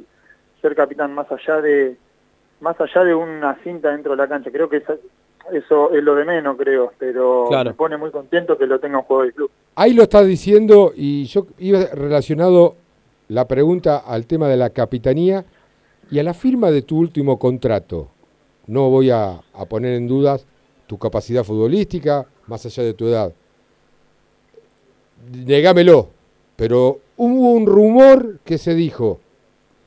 ser 0.60 0.74
capitán 0.74 1.14
más 1.14 1.30
allá 1.30 1.60
de 1.60 1.96
más 2.60 2.78
allá 2.80 3.04
de 3.04 3.14
una 3.14 3.54
cinta 3.62 3.90
dentro 3.92 4.10
de 4.10 4.16
la 4.18 4.26
cancha. 4.28 4.50
Creo 4.50 4.68
que 4.68 4.78
esa- 4.78 4.96
eso 5.52 5.92
es 5.92 6.02
lo 6.02 6.16
de 6.16 6.24
menos, 6.24 6.56
creo, 6.58 6.92
pero 6.98 7.46
Claro. 7.48 7.70
me 7.70 7.74
pone 7.74 7.96
muy 7.96 8.10
contento 8.10 8.58
que 8.58 8.66
lo 8.66 8.80
tenga 8.80 8.98
un 8.98 9.04
juego 9.04 9.22
del 9.22 9.32
club. 9.32 9.50
Ahí 9.76 9.94
lo 9.94 10.02
estás 10.02 10.26
diciendo 10.26 10.92
y 10.94 11.24
yo 11.26 11.46
iba 11.58 11.78
relacionado 11.94 12.74
la 13.28 13.46
pregunta 13.46 13.98
al 13.98 14.26
tema 14.26 14.48
de 14.48 14.56
la 14.56 14.70
capitanía 14.70 15.44
y 16.10 16.18
a 16.18 16.22
la 16.22 16.34
firma 16.34 16.70
de 16.70 16.82
tu 16.82 16.98
último 16.98 17.38
contrato. 17.38 18.08
No 18.66 18.88
voy 18.90 19.10
a, 19.10 19.40
a 19.52 19.64
poner 19.66 19.94
en 19.94 20.06
dudas 20.06 20.46
tu 20.86 20.98
capacidad 20.98 21.44
futbolística, 21.44 22.26
más 22.46 22.64
allá 22.66 22.82
de 22.82 22.94
tu 22.94 23.06
edad. 23.06 23.32
Negámelo, 25.32 26.08
pero 26.56 27.00
hubo 27.16 27.52
un 27.52 27.66
rumor 27.66 28.38
que 28.44 28.58
se 28.58 28.74
dijo, 28.74 29.20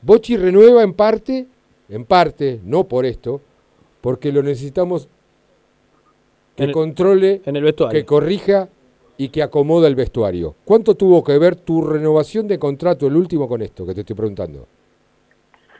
Bochi 0.01 0.37
renueva 0.37 0.83
en 0.83 0.93
parte, 0.93 1.47
en 1.89 2.05
parte, 2.05 2.59
no 2.63 2.83
por 2.85 3.05
esto, 3.05 3.41
porque 4.01 4.31
lo 4.31 4.43
necesitamos 4.43 5.07
que 6.55 6.63
En 6.63 6.69
el- 6.69 6.73
controle, 6.73 7.41
en 7.45 7.55
el 7.55 7.63
vestuario. 7.63 7.99
que 7.99 8.05
corrija 8.05 8.69
y 9.17 9.29
que 9.29 9.41
acomoda 9.43 9.87
el 9.87 9.95
vestuario. 9.95 10.55
¿Cuánto 10.65 10.95
tuvo 10.95 11.23
que 11.23 11.37
ver 11.37 11.55
tu 11.55 11.81
renovación 11.81 12.47
de 12.47 12.59
contrato, 12.59 13.07
el 13.07 13.15
último, 13.15 13.47
con 13.47 13.61
esto 13.61 13.85
que 13.85 13.93
te 13.95 14.01
estoy 14.01 14.15
preguntando? 14.15 14.67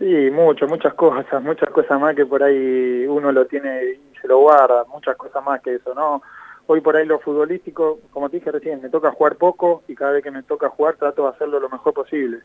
Sí, 0.04 0.30
mucho, 0.32 0.68
muchas 0.68 0.94
cosas, 0.96 1.42
muchas 1.42 1.70
cosas 1.70 1.98
más 1.98 2.14
que 2.14 2.26
por 2.26 2.44
ahí 2.44 3.06
uno 3.08 3.32
lo 3.32 3.46
tiene 3.46 3.86
y 3.86 4.20
se 4.20 4.28
lo 4.28 4.40
guarda, 4.40 4.84
muchas 4.90 5.16
cosas 5.16 5.42
más 5.46 5.62
que 5.62 5.76
eso, 5.76 5.94
¿no? 5.94 6.22
Hoy 6.68 6.82
por 6.82 6.98
ahí 6.98 7.06
lo 7.06 7.20
futbolístico, 7.20 8.02
como 8.12 8.30
te 8.30 8.36
dije 8.36 8.52
recién, 8.52 8.82
me 8.82 8.90
toca 8.90 9.12
jugar 9.12 9.38
poco 9.38 9.82
y 9.88 9.96
cada 9.96 10.12
vez 10.12 10.22
que 10.22 10.30
me 10.30 10.44
toca 10.44 10.68
jugar 10.68 10.98
trato 10.98 11.24
de 11.24 11.30
hacerlo 11.30 11.58
lo 11.58 11.70
mejor 11.70 11.94
posible. 11.94 12.40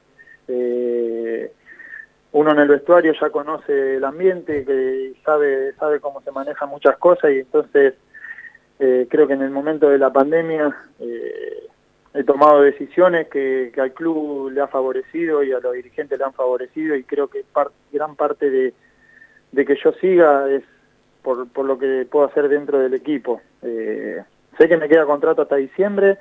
Eh, 0.47 1.53
uno 2.31 2.53
en 2.53 2.61
el 2.61 2.69
vestuario 2.69 3.13
ya 3.21 3.31
conoce 3.31 3.97
el 3.97 4.05
ambiente, 4.05 4.65
que 4.65 5.15
sabe, 5.25 5.73
sabe 5.81 5.99
cómo 5.99 6.21
se 6.21 6.31
manejan 6.31 6.69
muchas 6.69 6.97
cosas 6.99 7.33
y 7.33 7.41
entonces 7.41 7.95
eh, 8.79 9.09
creo 9.11 9.27
que 9.27 9.35
en 9.35 9.43
el 9.43 9.51
momento 9.51 9.91
de 9.91 9.99
la 9.99 10.13
pandemia 10.13 10.77
eh, 11.01 11.67
he 12.19 12.25
tomado 12.25 12.63
decisiones 12.63 13.29
que, 13.29 13.71
que, 13.73 13.81
al 13.81 13.93
club 13.93 14.51
le 14.51 14.61
ha 14.61 14.67
favorecido 14.67 15.45
y 15.45 15.53
a 15.53 15.61
los 15.61 15.73
dirigentes 15.73 16.19
le 16.19 16.25
han 16.25 16.33
favorecido 16.33 16.97
y 16.97 17.05
creo 17.05 17.29
que 17.29 17.45
par, 17.53 17.71
gran 17.93 18.17
parte 18.17 18.51
de, 18.51 18.75
de, 19.53 19.65
que 19.65 19.77
yo 19.83 19.93
siga 20.01 20.51
es 20.51 20.65
por, 21.23 21.49
por, 21.49 21.65
lo 21.65 21.79
que 21.79 22.09
puedo 22.11 22.27
hacer 22.27 22.49
dentro 22.49 22.81
del 22.81 22.95
equipo. 22.95 23.41
Eh, 23.63 24.21
sé 24.59 24.69
que 24.69 24.77
me 24.77 24.89
queda 24.89 25.07
contrato 25.07 25.43
hasta 25.43 25.55
diciembre, 25.55 26.19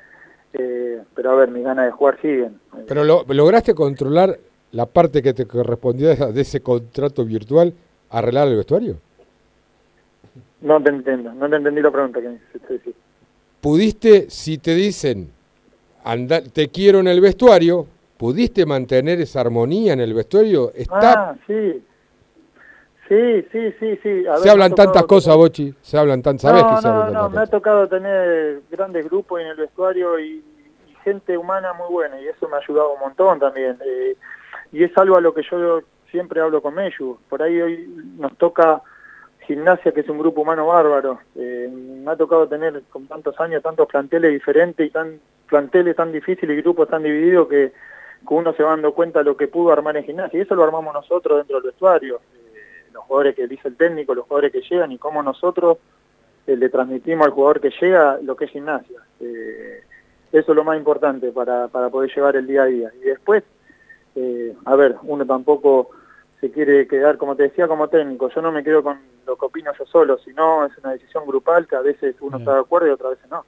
eh, 0.54 1.02
pero 1.16 1.32
a 1.32 1.36
ver, 1.36 1.50
mis 1.50 1.64
ganas 1.64 1.86
de 1.86 1.92
jugar 1.92 2.22
siguen. 2.22 2.60
¿Pero 2.88 3.04
lo, 3.04 3.26
lograste 3.28 3.74
controlar 3.74 4.38
la 4.74 4.86
parte 4.86 5.24
que 5.24 5.34
te 5.34 5.48
correspondía 5.48 6.14
de 6.14 6.42
ese 6.42 6.62
contrato 6.62 7.26
virtual, 7.26 7.74
arreglar 8.12 8.48
el 8.50 8.58
vestuario? 8.58 8.98
No 10.62 10.80
te 10.80 10.90
entiendo, 10.90 11.34
no 11.34 11.50
te 11.50 11.56
entendí 11.56 11.82
la 11.82 11.90
pregunta 11.90 12.22
que 12.22 12.30
me 12.30 12.36
hiciste. 12.36 12.94
¿Pudiste, 13.62 14.30
si 14.30 14.60
te 14.60 14.76
dicen, 14.76 15.32
anda, 16.12 16.42
te 16.42 16.70
quiero 16.70 17.00
en 17.00 17.08
el 17.08 17.22
vestuario, 17.22 17.86
pudiste 18.18 18.66
mantener 18.66 19.20
esa 19.22 19.42
armonía 19.42 19.94
en 19.94 20.00
el 20.00 20.14
vestuario? 20.14 20.72
Está... 20.74 21.30
Ah, 21.30 21.36
sí. 21.46 21.84
Sí, 23.08 23.42
sí, 23.54 23.74
sí, 23.80 24.00
sí. 24.04 24.28
A 24.28 24.36
se 24.36 24.50
hablan 24.50 24.76
tantas 24.76 25.04
cosas. 25.04 25.36
Bochi, 25.38 25.74
se 25.82 25.98
hablan 25.98 26.22
tantas, 26.22 26.42
¿sabes 26.42 26.64
no, 26.64 26.70
que 26.70 26.82
se 26.82 26.88
no, 26.90 26.94
hablan 26.94 27.14
no, 27.14 27.30
me 27.30 27.40
ha 27.40 27.46
tocado 27.46 27.88
tener 27.88 28.62
grandes 28.70 29.06
grupos 29.06 29.40
en 29.40 29.48
el 29.48 29.56
vestuario 29.56 30.20
y, 30.20 30.44
y, 30.88 30.96
gente 31.06 31.38
humana 31.38 31.72
muy 31.72 31.88
buena 31.90 32.20
y 32.20 32.28
eso 32.28 32.50
me 32.50 32.58
ha 32.58 32.60
ayudado 32.60 32.94
un 32.96 33.00
montón 33.00 33.40
también. 33.40 33.78
Eh, 33.86 34.18
y 34.74 34.84
es 34.84 34.92
algo 34.98 35.16
a 35.16 35.22
lo 35.22 35.34
que 35.34 35.42
yo 35.50 35.82
siempre 36.12 36.42
hablo 36.42 36.62
con 36.62 36.76
Meyu. 36.76 37.18
Por 37.30 37.42
ahí 37.42 37.62
hoy 37.62 37.88
nos 38.18 38.38
toca 38.38 38.82
Gimnasia, 39.48 39.94
que 39.94 40.02
es 40.02 40.10
un 40.10 40.20
grupo 40.20 40.42
humano 40.42 40.68
bárbaro. 40.68 41.20
Eh, 41.36 41.70
me 41.72 42.12
ha 42.12 42.18
tocado 42.18 42.48
tener 42.48 42.84
con 42.90 43.08
tantos 43.08 43.40
años 43.40 43.64
tantos 43.64 43.88
planteles 43.88 44.34
diferentes 44.34 44.86
y 44.86 44.90
tan 44.90 45.22
planteles 45.48 45.96
tan 45.96 46.12
difíciles 46.12 46.58
y 46.58 46.62
grupos 46.62 46.90
tan 46.90 47.04
divididos 47.04 47.48
que, 47.48 47.72
uno 48.30 48.52
se 48.54 48.64
va 48.64 48.72
dando 48.72 48.94
cuenta 48.94 49.24
lo 49.24 49.38
que 49.38 49.48
pudo 49.48 49.72
armar 49.72 49.96
en 49.96 50.04
Gimnasia. 50.04 50.38
Y 50.38 50.42
eso 50.42 50.54
lo 50.54 50.66
armamos 50.66 50.94
nosotros 50.94 51.38
dentro 51.38 51.62
del 51.62 51.72
vestuario. 51.72 52.20
Eh, 52.36 52.92
los 52.92 53.06
jugadores 53.06 53.36
que 53.36 53.48
dice 53.48 53.70
el 53.70 53.78
técnico, 53.78 54.14
los 54.14 54.26
jugadores 54.26 54.52
que 54.52 54.62
llegan 54.62 54.92
y 54.92 54.98
cómo 54.98 55.24
nosotros 55.24 55.78
eh, 56.46 56.58
le 56.58 56.68
transmitimos 56.68 57.26
al 57.26 57.32
jugador 57.32 57.62
que 57.62 57.72
llega 57.80 58.20
lo 58.22 58.36
que 58.36 58.46
es 58.46 58.52
Gimnasia. 58.52 59.00
Eh, 59.22 59.82
eso 60.34 60.52
es 60.52 60.56
lo 60.56 60.66
más 60.66 60.78
importante 60.78 61.32
para, 61.32 61.70
para 61.70 61.90
poder 61.90 62.14
llevar 62.14 62.36
el 62.36 62.48
día 62.48 62.64
a 62.64 62.66
día. 62.66 62.92
Y 63.02 63.06
después, 63.06 63.44
a 64.66 64.76
ver, 64.76 64.96
uno 65.04 65.26
tampoco 65.26 65.92
se 66.42 66.52
quiere 66.52 66.86
quedar, 66.88 67.18
como 67.18 67.38
te 67.38 67.44
decía, 67.44 67.68
como 67.68 67.88
técnico. 67.88 68.30
Yo 68.30 68.42
no 68.42 68.52
me 68.52 68.64
quedo 68.64 68.84
con 68.84 69.00
lo 69.28 69.36
que 69.36 69.46
opino 69.46 69.72
yo 69.78 69.86
solo, 69.86 70.18
sino 70.20 70.66
es 70.66 70.72
una 70.78 70.94
decisión 70.94 71.26
grupal 71.28 71.68
que 71.68 71.76
a 71.76 71.82
veces 71.82 72.16
uno 72.22 72.38
está 72.38 72.54
de 72.54 72.62
acuerdo 72.62 72.88
y 72.88 72.92
otras 72.92 73.12
veces 73.12 73.30
no. 73.30 73.44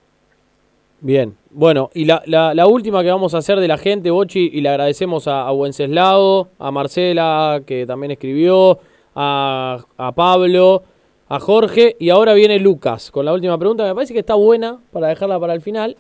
Bien, 1.02 1.38
bueno, 1.50 1.90
y 1.94 2.04
la, 2.04 2.22
la, 2.26 2.54
la, 2.54 2.68
última 2.68 3.02
que 3.02 3.10
vamos 3.10 3.34
a 3.34 3.38
hacer 3.38 3.58
de 3.62 3.70
la 3.70 3.78
gente, 3.78 4.12
Bochi, 4.12 4.50
y 4.52 4.60
le 4.60 4.68
agradecemos 4.68 5.30
a, 5.30 5.48
a 5.48 5.54
Wenceslao, 5.54 6.50
a 6.60 6.72
Marcela, 6.72 7.62
que 7.66 7.86
también 7.86 8.12
escribió, 8.12 8.80
a, 9.16 9.80
a 9.98 10.12
Pablo, 10.12 10.84
a 11.30 11.40
Jorge, 11.40 11.96
y 12.00 12.10
ahora 12.10 12.34
viene 12.34 12.60
Lucas 12.60 13.12
con 13.12 13.24
la 13.24 13.32
última 13.32 13.58
pregunta, 13.58 13.86
me 13.86 13.96
parece 13.96 14.14
que 14.14 14.20
está 14.20 14.34
buena 14.34 14.78
para 14.92 15.08
dejarla 15.08 15.40
para 15.40 15.54
el 15.54 15.62
final, 15.62 15.96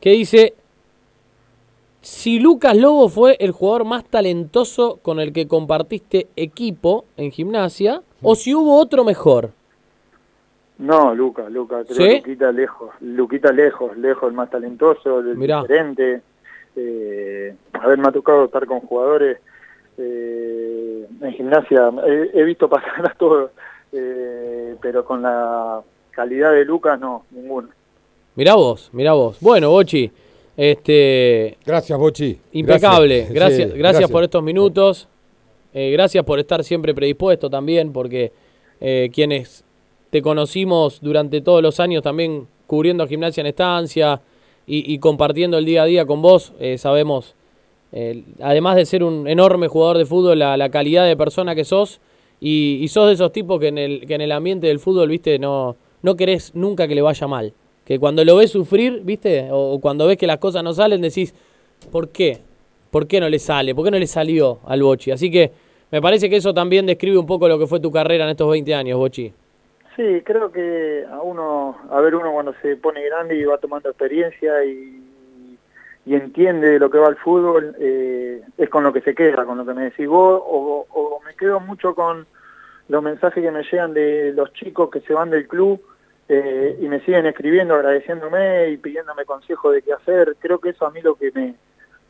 que 0.00 0.10
dice, 0.12 0.54
si 2.00 2.38
Lucas 2.38 2.76
Lobo 2.76 3.10
fue 3.10 3.36
el 3.40 3.50
jugador 3.50 3.84
más 3.84 4.04
talentoso 4.04 4.98
con 5.02 5.20
el 5.20 5.34
que 5.34 5.46
compartiste 5.46 6.28
equipo 6.36 7.04
en 7.18 7.30
gimnasia, 7.30 8.02
o 8.24 8.34
si 8.34 8.54
hubo 8.54 8.78
otro 8.78 9.04
mejor. 9.04 9.50
No, 10.78 11.14
Lucas, 11.14 11.50
Lucas, 11.50 11.86
creo 11.88 12.10
¿Sí? 12.10 12.16
Luquita 12.18 12.50
lejos, 12.50 12.90
Luquita 13.00 13.52
lejos, 13.52 13.96
lejos, 13.96 14.28
el 14.28 14.34
más 14.34 14.50
talentoso, 14.50 15.20
el 15.20 15.36
Mirá. 15.36 15.62
diferente. 15.62 16.22
Eh, 16.76 17.54
a 17.72 17.86
ver, 17.86 17.98
me 17.98 18.08
ha 18.08 18.12
tocado 18.12 18.46
estar 18.46 18.66
con 18.66 18.80
jugadores 18.80 19.38
eh, 19.96 21.06
en 21.20 21.32
gimnasia, 21.32 21.90
he, 22.04 22.30
he, 22.40 22.42
visto 22.42 22.68
pasar 22.68 23.06
a 23.06 23.14
todos, 23.14 23.52
eh, 23.92 24.74
pero 24.80 25.04
con 25.04 25.22
la 25.22 25.80
calidad 26.10 26.52
de 26.52 26.64
Lucas 26.64 26.98
no, 26.98 27.24
ninguno. 27.30 27.68
Mirá 28.34 28.54
vos, 28.54 28.90
mirá 28.92 29.12
vos. 29.12 29.38
Bueno, 29.40 29.70
Bochi, 29.70 30.10
este... 30.56 31.56
Gracias, 31.64 31.96
Bochi. 31.96 32.40
Impecable. 32.52 33.28
Gracias, 33.30 33.30
Sí, 33.30 33.34
gracias, 33.34 33.78
gracias. 33.78 34.10
por 34.10 34.24
estos 34.24 34.42
minutos. 34.42 35.08
Eh, 35.76 35.90
gracias 35.90 36.24
por 36.24 36.38
estar 36.38 36.62
siempre 36.62 36.94
predispuesto 36.94 37.50
también, 37.50 37.92
porque 37.92 38.32
eh, 38.80 39.10
quienes 39.12 39.64
te 40.10 40.22
conocimos 40.22 41.00
durante 41.00 41.40
todos 41.40 41.60
los 41.62 41.80
años 41.80 42.00
también 42.02 42.46
cubriendo 42.68 43.08
Gimnasia 43.08 43.40
en 43.40 43.48
Estancia 43.48 44.20
y, 44.66 44.98
compartiendo 44.98 45.58
el 45.58 45.66
día 45.66 45.82
a 45.82 45.84
día 45.86 46.06
con 46.06 46.22
vos, 46.22 46.54
eh, 46.58 46.78
sabemos, 46.78 47.34
además 48.40 48.76
de 48.76 48.86
ser 48.86 49.04
un 49.04 49.28
enorme 49.28 49.68
jugador 49.68 49.98
de 49.98 50.06
fútbol, 50.06 50.38
la, 50.38 50.68
calidad 50.70 51.04
de 51.04 51.18
persona 51.18 51.54
que 51.54 51.66
sos 51.66 52.00
y, 52.40 52.86
sos 52.88 53.08
de 53.08 53.12
esos 53.12 53.30
tipos 53.30 53.60
que 53.60 53.68
en 53.68 53.76
el, 53.76 54.06
que 54.06 54.14
en 54.14 54.22
el 54.22 54.32
ambiente 54.32 54.68
del 54.68 54.78
fútbol, 54.78 55.10
viste, 55.10 55.38
no, 55.38 55.76
no 56.00 56.16
querés 56.16 56.54
nunca 56.54 56.88
que 56.88 56.94
le 56.94 57.02
vaya 57.02 57.26
mal. 57.26 57.52
Que 57.84 57.98
cuando 57.98 58.24
lo 58.24 58.36
ves 58.36 58.52
sufrir, 58.52 59.02
viste, 59.04 59.48
o 59.50 59.78
cuando 59.80 60.06
ves 60.06 60.16
que 60.16 60.26
las 60.26 60.38
cosas 60.38 60.64
no 60.64 60.72
salen, 60.72 61.02
decís, 61.02 61.34
¿por 61.90 62.08
qué? 62.08 62.38
¿Por 62.90 63.06
qué 63.06 63.20
no 63.20 63.28
le 63.28 63.38
sale? 63.38 63.74
¿Por 63.74 63.84
qué 63.84 63.90
no 63.90 63.98
le 63.98 64.06
salió 64.06 64.60
al 64.64 64.82
Bochi? 64.82 65.10
Así 65.10 65.30
que 65.30 65.52
me 65.94 66.02
parece 66.02 66.28
que 66.28 66.34
eso 66.34 66.52
también 66.52 66.86
describe 66.86 67.18
un 67.18 67.24
poco 67.24 67.46
lo 67.46 67.56
que 67.56 67.68
fue 67.68 67.78
tu 67.78 67.92
carrera 67.92 68.24
en 68.24 68.30
estos 68.30 68.50
20 68.50 68.74
años, 68.74 68.98
Bochi. 68.98 69.32
Sí, 69.94 70.22
creo 70.24 70.50
que 70.50 71.06
a 71.08 71.22
uno, 71.22 71.76
a 71.88 72.00
ver 72.00 72.16
uno 72.16 72.32
cuando 72.32 72.52
se 72.60 72.74
pone 72.74 73.04
grande 73.04 73.36
y 73.36 73.44
va 73.44 73.58
tomando 73.58 73.90
experiencia 73.90 74.64
y, 74.64 75.00
y 76.04 76.14
entiende 76.16 76.70
de 76.70 76.78
lo 76.80 76.90
que 76.90 76.98
va 76.98 77.06
el 77.10 77.14
fútbol, 77.14 77.76
eh, 77.78 78.42
es 78.58 78.68
con 78.70 78.82
lo 78.82 78.92
que 78.92 79.02
se 79.02 79.14
queda, 79.14 79.44
con 79.44 79.56
lo 79.56 79.64
que 79.64 79.72
me 79.72 79.84
decís 79.84 80.08
vos, 80.08 80.42
o, 80.44 80.84
o 80.90 81.20
me 81.24 81.36
quedo 81.36 81.60
mucho 81.60 81.94
con 81.94 82.26
los 82.88 83.00
mensajes 83.00 83.40
que 83.40 83.52
me 83.52 83.62
llegan 83.62 83.94
de 83.94 84.32
los 84.32 84.52
chicos 84.52 84.90
que 84.90 84.98
se 85.02 85.14
van 85.14 85.30
del 85.30 85.46
club 85.46 85.80
eh, 86.28 86.76
y 86.80 86.88
me 86.88 87.04
siguen 87.04 87.26
escribiendo, 87.26 87.72
agradeciéndome 87.76 88.70
y 88.70 88.78
pidiéndome 88.78 89.24
consejos 89.26 89.72
de 89.72 89.82
qué 89.82 89.92
hacer. 89.92 90.34
Creo 90.40 90.58
que 90.58 90.70
eso 90.70 90.86
a 90.86 90.90
mí 90.90 91.00
lo 91.02 91.14
que 91.14 91.30
me 91.30 91.54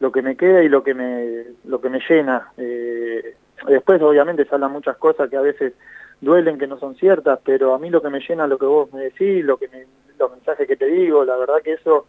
lo 0.00 0.10
que 0.10 0.22
me 0.22 0.36
queda 0.36 0.62
y 0.62 0.70
lo 0.70 0.82
que 0.82 0.94
me 0.94 1.44
lo 1.66 1.82
que 1.82 1.90
me 1.90 2.00
llena. 2.08 2.50
Eh, 2.56 3.34
después 3.66 4.00
obviamente 4.02 4.44
se 4.44 4.58
muchas 4.58 4.96
cosas 4.96 5.28
que 5.30 5.36
a 5.36 5.40
veces 5.40 5.74
duelen, 6.20 6.58
que 6.58 6.66
no 6.66 6.78
son 6.78 6.94
ciertas, 6.96 7.38
pero 7.44 7.74
a 7.74 7.78
mí 7.78 7.90
lo 7.90 8.00
que 8.00 8.10
me 8.10 8.20
llena 8.20 8.46
lo 8.46 8.58
que 8.58 8.66
vos 8.66 8.92
me 8.92 9.04
decís, 9.04 9.44
lo 9.44 9.56
que 9.56 9.68
me, 9.68 9.86
los 10.18 10.30
mensajes 10.30 10.66
que 10.66 10.76
te 10.76 10.86
digo, 10.86 11.24
la 11.24 11.36
verdad 11.36 11.62
que 11.62 11.74
eso 11.74 12.06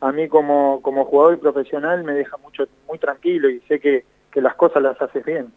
a 0.00 0.12
mí 0.12 0.28
como, 0.28 0.80
jugador 0.80 1.34
y 1.34 1.36
profesional 1.38 2.04
me 2.04 2.14
deja 2.14 2.36
mucho 2.38 2.64
muy 2.86 2.98
tranquilo 2.98 3.48
y 3.50 3.60
sé 3.60 3.80
que, 3.80 4.04
que 4.30 4.40
las 4.40 4.54
cosas 4.54 4.82
las 4.82 5.00
haces 5.00 5.24
bien. 5.24 5.52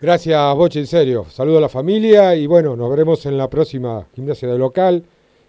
Gracias, 0.00 0.56
Boche, 0.56 0.80
en 0.80 0.86
serio. 0.86 1.24
Saludo 1.26 1.58
a 1.58 1.60
la 1.60 1.68
familia 1.68 2.34
y 2.34 2.46
bueno, 2.46 2.74
nos 2.74 2.88
veremos 2.88 3.26
en 3.26 3.36
la 3.36 3.48
próxima 3.48 4.06
gimnasia 4.14 4.48
de 4.48 4.56
local. 4.56 5.04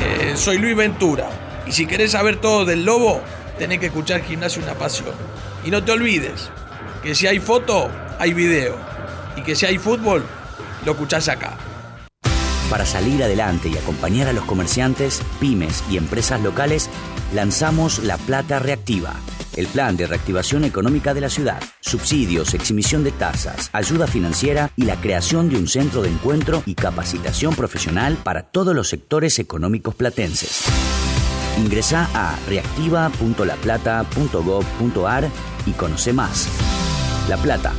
Eh, 0.00 0.32
soy 0.34 0.58
Luis 0.58 0.74
Ventura. 0.74 1.28
Y 1.68 1.72
si 1.72 1.86
querés 1.86 2.12
saber 2.12 2.40
todo 2.40 2.64
del 2.64 2.84
lobo, 2.84 3.20
tenés 3.60 3.78
que 3.78 3.86
escuchar 3.86 4.24
Gimnasio 4.24 4.60
Una 4.60 4.74
Pasión. 4.74 5.14
Y 5.64 5.70
no 5.70 5.84
te 5.84 5.92
olvides 5.92 6.50
que 7.04 7.14
si 7.14 7.28
hay 7.28 7.38
foto, 7.38 7.88
hay 8.18 8.34
video. 8.34 8.74
Y 9.36 9.42
que 9.42 9.54
si 9.54 9.66
hay 9.66 9.78
fútbol, 9.78 10.24
lo 10.84 10.92
escuchás 10.92 11.28
acá. 11.28 11.58
Para 12.68 12.84
salir 12.84 13.22
adelante 13.22 13.68
y 13.68 13.78
acompañar 13.78 14.26
a 14.26 14.32
los 14.32 14.46
comerciantes, 14.46 15.22
pymes 15.38 15.84
y 15.88 15.96
empresas 15.96 16.40
locales, 16.40 16.90
lanzamos 17.32 18.00
La 18.00 18.18
Plata 18.18 18.58
Reactiva, 18.58 19.14
el 19.56 19.66
plan 19.66 19.96
de 19.96 20.06
reactivación 20.06 20.64
económica 20.64 21.14
de 21.14 21.22
la 21.22 21.30
ciudad, 21.30 21.62
subsidios, 21.80 22.52
exhibición 22.54 23.02
de 23.04 23.12
tasas, 23.12 23.70
ayuda 23.72 24.06
financiera 24.06 24.70
y 24.76 24.84
la 24.84 25.00
creación 25.00 25.48
de 25.48 25.56
un 25.56 25.68
centro 25.68 26.02
de 26.02 26.10
encuentro 26.10 26.62
y 26.66 26.74
capacitación 26.74 27.54
profesional 27.54 28.18
para 28.22 28.42
todos 28.44 28.74
los 28.74 28.88
sectores 28.88 29.38
económicos 29.38 29.94
platenses. 29.94 30.64
Ingresa 31.58 32.10
a 32.14 32.38
reactiva.laplata.gov.ar 32.48 35.30
y 35.66 35.72
conoce 35.72 36.12
más. 36.12 36.48
La 37.28 37.36
Plata, 37.38 37.72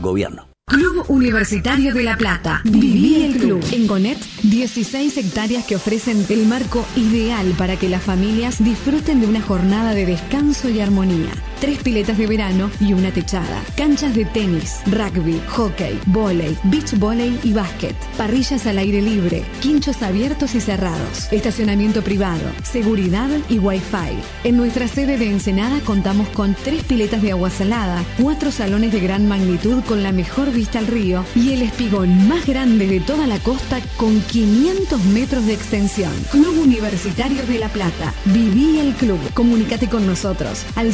Gobierno. 0.00 0.53
Club 0.66 1.04
Universitario 1.08 1.92
de 1.92 2.02
La 2.02 2.16
Plata. 2.16 2.62
Viví 2.64 3.22
el 3.22 3.36
club. 3.36 3.62
En 3.70 3.86
Gonet, 3.86 4.18
16 4.44 5.18
hectáreas 5.18 5.66
que 5.66 5.76
ofrecen 5.76 6.24
el 6.30 6.46
marco 6.46 6.86
ideal 6.96 7.54
para 7.58 7.76
que 7.76 7.90
las 7.90 8.02
familias 8.02 8.64
disfruten 8.64 9.20
de 9.20 9.26
una 9.26 9.42
jornada 9.42 9.94
de 9.94 10.06
descanso 10.06 10.70
y 10.70 10.80
armonía. 10.80 11.30
Tres 11.64 11.78
piletas 11.78 12.18
de 12.18 12.26
verano 12.26 12.70
y 12.78 12.92
una 12.92 13.10
techada. 13.10 13.64
Canchas 13.74 14.14
de 14.14 14.26
tenis, 14.26 14.80
rugby, 14.84 15.40
hockey, 15.48 15.98
volei, 16.04 16.54
beach 16.64 16.92
volley 16.98 17.40
y 17.42 17.54
básquet. 17.54 17.94
Parrillas 18.18 18.66
al 18.66 18.76
aire 18.76 19.00
libre. 19.00 19.42
Quinchos 19.62 20.02
abiertos 20.02 20.54
y 20.54 20.60
cerrados. 20.60 21.32
Estacionamiento 21.32 22.02
privado. 22.02 22.42
Seguridad 22.64 23.30
y 23.48 23.60
wifi. 23.60 24.12
En 24.44 24.58
nuestra 24.58 24.88
sede 24.88 25.16
de 25.16 25.30
Ensenada 25.30 25.80
contamos 25.80 26.28
con 26.28 26.54
tres 26.54 26.84
piletas 26.84 27.22
de 27.22 27.30
agua 27.30 27.48
salada, 27.48 28.04
cuatro 28.20 28.50
salones 28.50 28.92
de 28.92 29.00
gran 29.00 29.26
magnitud 29.26 29.82
con 29.84 30.02
la 30.02 30.12
mejor 30.12 30.52
vista 30.52 30.80
al 30.80 30.86
río 30.86 31.24
y 31.34 31.54
el 31.54 31.62
espigón 31.62 32.28
más 32.28 32.44
grande 32.44 32.86
de 32.86 33.00
toda 33.00 33.26
la 33.26 33.38
costa 33.38 33.80
con 33.96 34.20
500 34.20 35.02
metros 35.06 35.46
de 35.46 35.54
extensión. 35.54 36.12
Club 36.30 36.58
Universitario 36.62 37.46
de 37.46 37.58
La 37.58 37.70
Plata. 37.70 38.12
Viví 38.26 38.80
el 38.80 38.92
club. 38.92 39.18
Comunícate 39.32 39.88
con 39.88 40.06
nosotros 40.06 40.66
al 40.74 40.92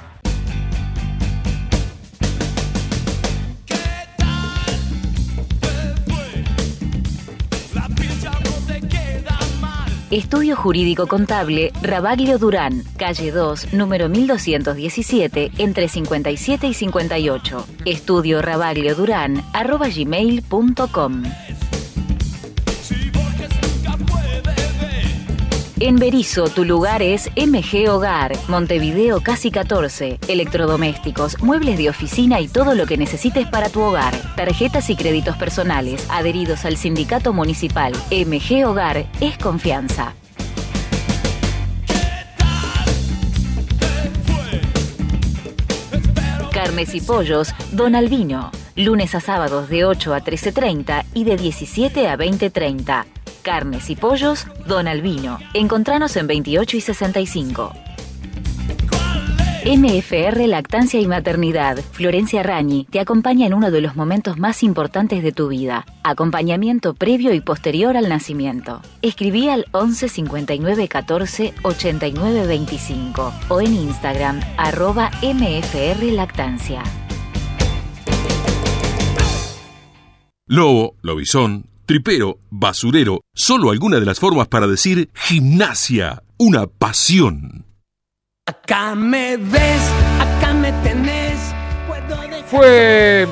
Estudio 10.14 10.56
Jurídico 10.56 11.08
Contable 11.08 11.74
Rabaglio 11.82 12.38
Durán, 12.38 12.84
calle 13.00 13.32
2, 13.32 13.74
número 13.74 14.10
1217, 14.10 15.54
entre 15.58 15.88
57 15.88 16.68
y 16.68 16.74
58. 16.76 17.66
Estudio 17.86 18.44
Rabaglio 18.44 18.94
Durán, 18.94 19.44
arroba 19.54 19.88
gmail.com. 19.90 21.24
En 25.86 25.98
Berizo, 25.98 26.46
tu 26.46 26.64
lugar 26.64 27.02
es 27.02 27.30
MG 27.36 27.90
Hogar, 27.90 28.32
Montevideo 28.48 29.20
Casi 29.20 29.52
14. 29.52 30.18
Electrodomésticos, 30.30 31.44
muebles 31.44 31.78
de 31.78 31.90
oficina 31.90 32.40
y 32.40 32.48
todo 32.48 32.74
lo 32.74 32.86
que 32.86 32.96
necesites 32.96 33.50
para 33.50 33.68
tu 33.68 33.82
hogar. 33.82 34.16
Tarjetas 34.38 34.90
y 34.90 34.96
créditos 34.96 35.36
personales, 35.36 36.08
adheridos 36.10 36.64
al 36.64 36.78
sindicato 36.78 37.34
municipal. 37.34 37.92
MG 38.12 38.66
Hogar 38.66 39.08
es 39.20 39.38
confianza. 39.38 40.14
Carnes 46.54 46.96
y 46.96 47.02
pollos, 47.02 47.54
Don 47.74 47.96
Albino. 47.96 48.52
Lunes 48.78 49.16
a 49.16 49.20
sábados 49.20 49.68
de 49.68 49.84
8 49.84 50.14
a 50.14 50.22
13.30 50.22 51.04
y 51.14 51.26
de 51.26 51.36
17 51.36 52.08
a 52.08 52.18
20.30. 52.18 53.23
Carnes 53.44 53.92
y 53.92 53.96
pollos, 53.96 54.48
Don 54.66 54.88
Albino. 54.88 55.38
Encontranos 55.54 56.16
en 56.16 56.26
28 56.26 56.78
y 56.78 56.82
65. 56.82 57.74
MFR 59.66 60.46
Lactancia 60.48 61.00
y 61.00 61.08
Maternidad, 61.08 61.78
Florencia 61.78 62.44
Rañi, 62.44 62.86
te 62.90 63.00
acompaña 63.00 63.48
en 63.48 63.54
uno 63.54 63.72
de 63.72 63.80
los 63.80 63.96
momentos 63.96 64.38
más 64.38 64.62
importantes 64.62 65.24
de 65.24 65.32
tu 65.32 65.48
vida. 65.48 65.86
Acompañamiento 66.04 66.94
previo 66.96 67.34
y 67.34 67.40
posterior 67.40 67.96
al 67.96 68.10
nacimiento. 68.10 68.82
Escribí 69.02 69.48
al 69.48 69.68
11 69.72 70.10
59 70.10 70.88
14 70.90 71.54
89 71.64 72.46
25 72.46 73.34
o 73.48 73.62
en 73.62 73.74
Instagram 73.74 74.42
arroba 74.58 75.12
MFR 75.22 76.12
Lactancia. 76.12 76.84
Lobo, 80.46 80.98
lobizón, 81.02 81.70
tripero, 81.86 82.40
basurero, 82.50 83.22
solo 83.34 83.72
alguna 83.72 84.00
de 84.00 84.06
las 84.06 84.20
formas 84.20 84.48
para 84.48 84.68
decir 84.68 85.10
gimnasia, 85.14 86.24
una 86.38 86.68
pasión. 86.68 87.66
Acá 88.46 88.96
me 88.96 89.38
ves, 89.38 89.92
acá 90.20 90.54
me 90.54 90.72
tenés. 90.84 91.54
Puedo 91.88 92.22
dejar 92.22 92.44
Fue. 92.46 93.24
Eh, 93.24 93.28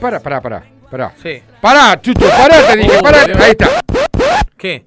para, 0.00 0.20
para, 0.20 0.40
para. 0.40 0.64
Para. 0.90 1.14
Sí. 1.22 1.40
Pará, 1.60 2.00
Chucho, 2.00 2.28
pará, 2.28 2.66
te 2.68 2.76
dije, 2.78 2.96
Oh, 2.98 3.02
pará. 3.02 3.26
Leo. 3.26 3.36
Ahí 3.38 3.50
está. 3.52 3.68
¿Qué? 4.56 4.84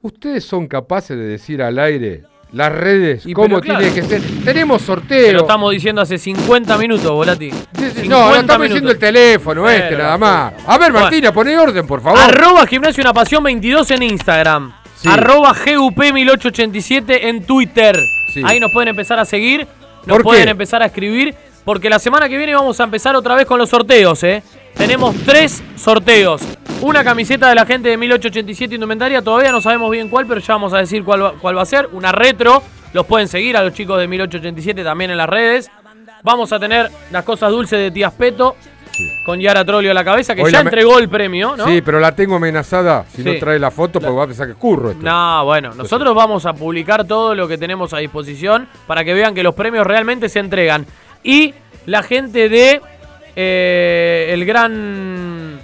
¿Ustedes 0.00 0.44
son 0.44 0.66
capaces 0.66 1.16
de 1.16 1.24
decir 1.24 1.62
al 1.62 1.78
aire 1.78 2.24
las 2.52 2.70
redes 2.72 3.24
Y 3.26 3.32
cómo 3.32 3.60
tiene 3.60 3.78
claro. 3.78 3.94
que 3.94 4.02
ser? 4.02 4.22
Tenemos 4.44 4.80
Te 4.80 4.86
sorteo. 4.86 5.32
lo 5.32 5.40
estamos 5.40 5.72
diciendo 5.72 6.02
hace 6.02 6.18
50 6.18 6.76
minutos, 6.78 7.10
Volati. 7.10 7.50
50 7.50 8.02
No, 8.04 8.28
no 8.30 8.34
estamos 8.34 8.46
minutos. 8.46 8.62
diciendo 8.68 8.90
el 8.90 8.98
teléfono 8.98 9.68
este, 9.70 9.96
nada 9.96 10.18
más. 10.18 10.52
A 10.66 10.78
ver, 10.78 10.92
Bueno. 10.92 11.06
Martina, 11.06 11.32
poné 11.32 11.56
orden, 11.58 11.86
por 11.86 12.00
favor. 12.02 12.18
Arroba 12.20 12.66
Gimnasio 12.66 13.02
Una 13.02 13.12
Pasión 13.14 13.42
22 13.42 13.90
en 13.92 14.02
Instagram. 14.02 14.72
Sí. 14.96 15.08
Arroba 15.10 15.52
GUP 15.66 15.98
1887 16.12 17.28
en 17.28 17.44
Twitter. 17.44 17.96
Sí. 18.32 18.42
Ahí 18.44 18.60
nos 18.60 18.70
pueden 18.72 18.88
empezar 18.88 19.18
a 19.18 19.24
seguir, 19.24 19.66
nos 20.06 20.16
¿Por 20.16 20.22
pueden 20.22 20.44
qué? 20.44 20.50
empezar 20.50 20.82
a 20.82 20.86
escribir, 20.86 21.34
porque 21.64 21.88
la 21.90 21.98
semana 21.98 22.28
que 22.28 22.36
viene 22.36 22.54
vamos 22.54 22.78
a 22.80 22.84
empezar 22.84 23.14
otra 23.16 23.34
vez 23.34 23.46
con 23.46 23.58
los 23.58 23.68
sorteos, 23.68 24.22
¿eh? 24.24 24.42
Tenemos 24.76 25.14
tres 25.24 25.62
sorteos. 25.76 26.42
Una 26.80 27.04
camiseta 27.04 27.48
de 27.48 27.54
la 27.54 27.64
gente 27.64 27.88
de 27.90 27.96
1887 27.96 28.74
Indumentaria, 28.74 29.22
todavía 29.22 29.52
no 29.52 29.60
sabemos 29.60 29.90
bien 29.90 30.08
cuál, 30.08 30.26
pero 30.26 30.40
ya 30.40 30.54
vamos 30.54 30.72
a 30.74 30.78
decir 30.78 31.04
cuál 31.04 31.22
va, 31.22 31.32
cuál 31.40 31.56
va 31.56 31.62
a 31.62 31.66
ser. 31.66 31.88
Una 31.92 32.10
retro, 32.10 32.62
los 32.92 33.06
pueden 33.06 33.28
seguir 33.28 33.56
a 33.56 33.62
los 33.62 33.72
chicos 33.72 33.98
de 34.00 34.08
1887 34.08 34.82
también 34.82 35.10
en 35.12 35.16
las 35.16 35.28
redes. 35.28 35.70
Vamos 36.24 36.52
a 36.52 36.58
tener 36.58 36.90
las 37.10 37.24
cosas 37.24 37.50
dulces 37.50 37.78
de 37.78 37.90
Tías 37.90 38.12
Peto, 38.12 38.56
con 39.24 39.40
Yara 39.40 39.64
Trolio 39.64 39.90
a 39.92 39.94
la 39.94 40.04
cabeza, 40.04 40.34
que 40.34 40.42
Hoy 40.42 40.50
ya 40.52 40.58
la 40.58 40.64
entregó 40.64 40.98
el 40.98 41.08
premio, 41.08 41.56
¿no? 41.56 41.66
Sí, 41.66 41.80
pero 41.82 41.98
la 42.00 42.12
tengo 42.14 42.36
amenazada. 42.36 43.04
Si 43.08 43.22
Sí. 43.22 43.28
no 43.28 43.38
trae 43.38 43.58
la 43.58 43.70
foto, 43.70 44.00
pues 44.00 44.12
va 44.12 44.24
a 44.24 44.26
pensar 44.26 44.46
que 44.48 44.54
curro 44.54 44.90
esto. 44.90 45.02
No, 45.04 45.44
bueno, 45.44 45.72
nosotros 45.74 46.14
vamos 46.14 46.46
a 46.46 46.52
publicar 46.52 47.04
todo 47.06 47.34
lo 47.34 47.46
que 47.48 47.58
tenemos 47.58 47.92
a 47.94 47.98
disposición 47.98 48.68
para 48.86 49.04
que 49.04 49.14
vean 49.14 49.34
que 49.34 49.42
los 49.42 49.54
premios 49.54 49.86
realmente 49.86 50.28
se 50.28 50.40
entregan. 50.40 50.84
Y 51.24 51.54
la 51.86 52.02
gente 52.02 52.48
de 52.48 52.80
eh, 53.36 54.28
el 54.30 54.44
gran... 54.44 55.60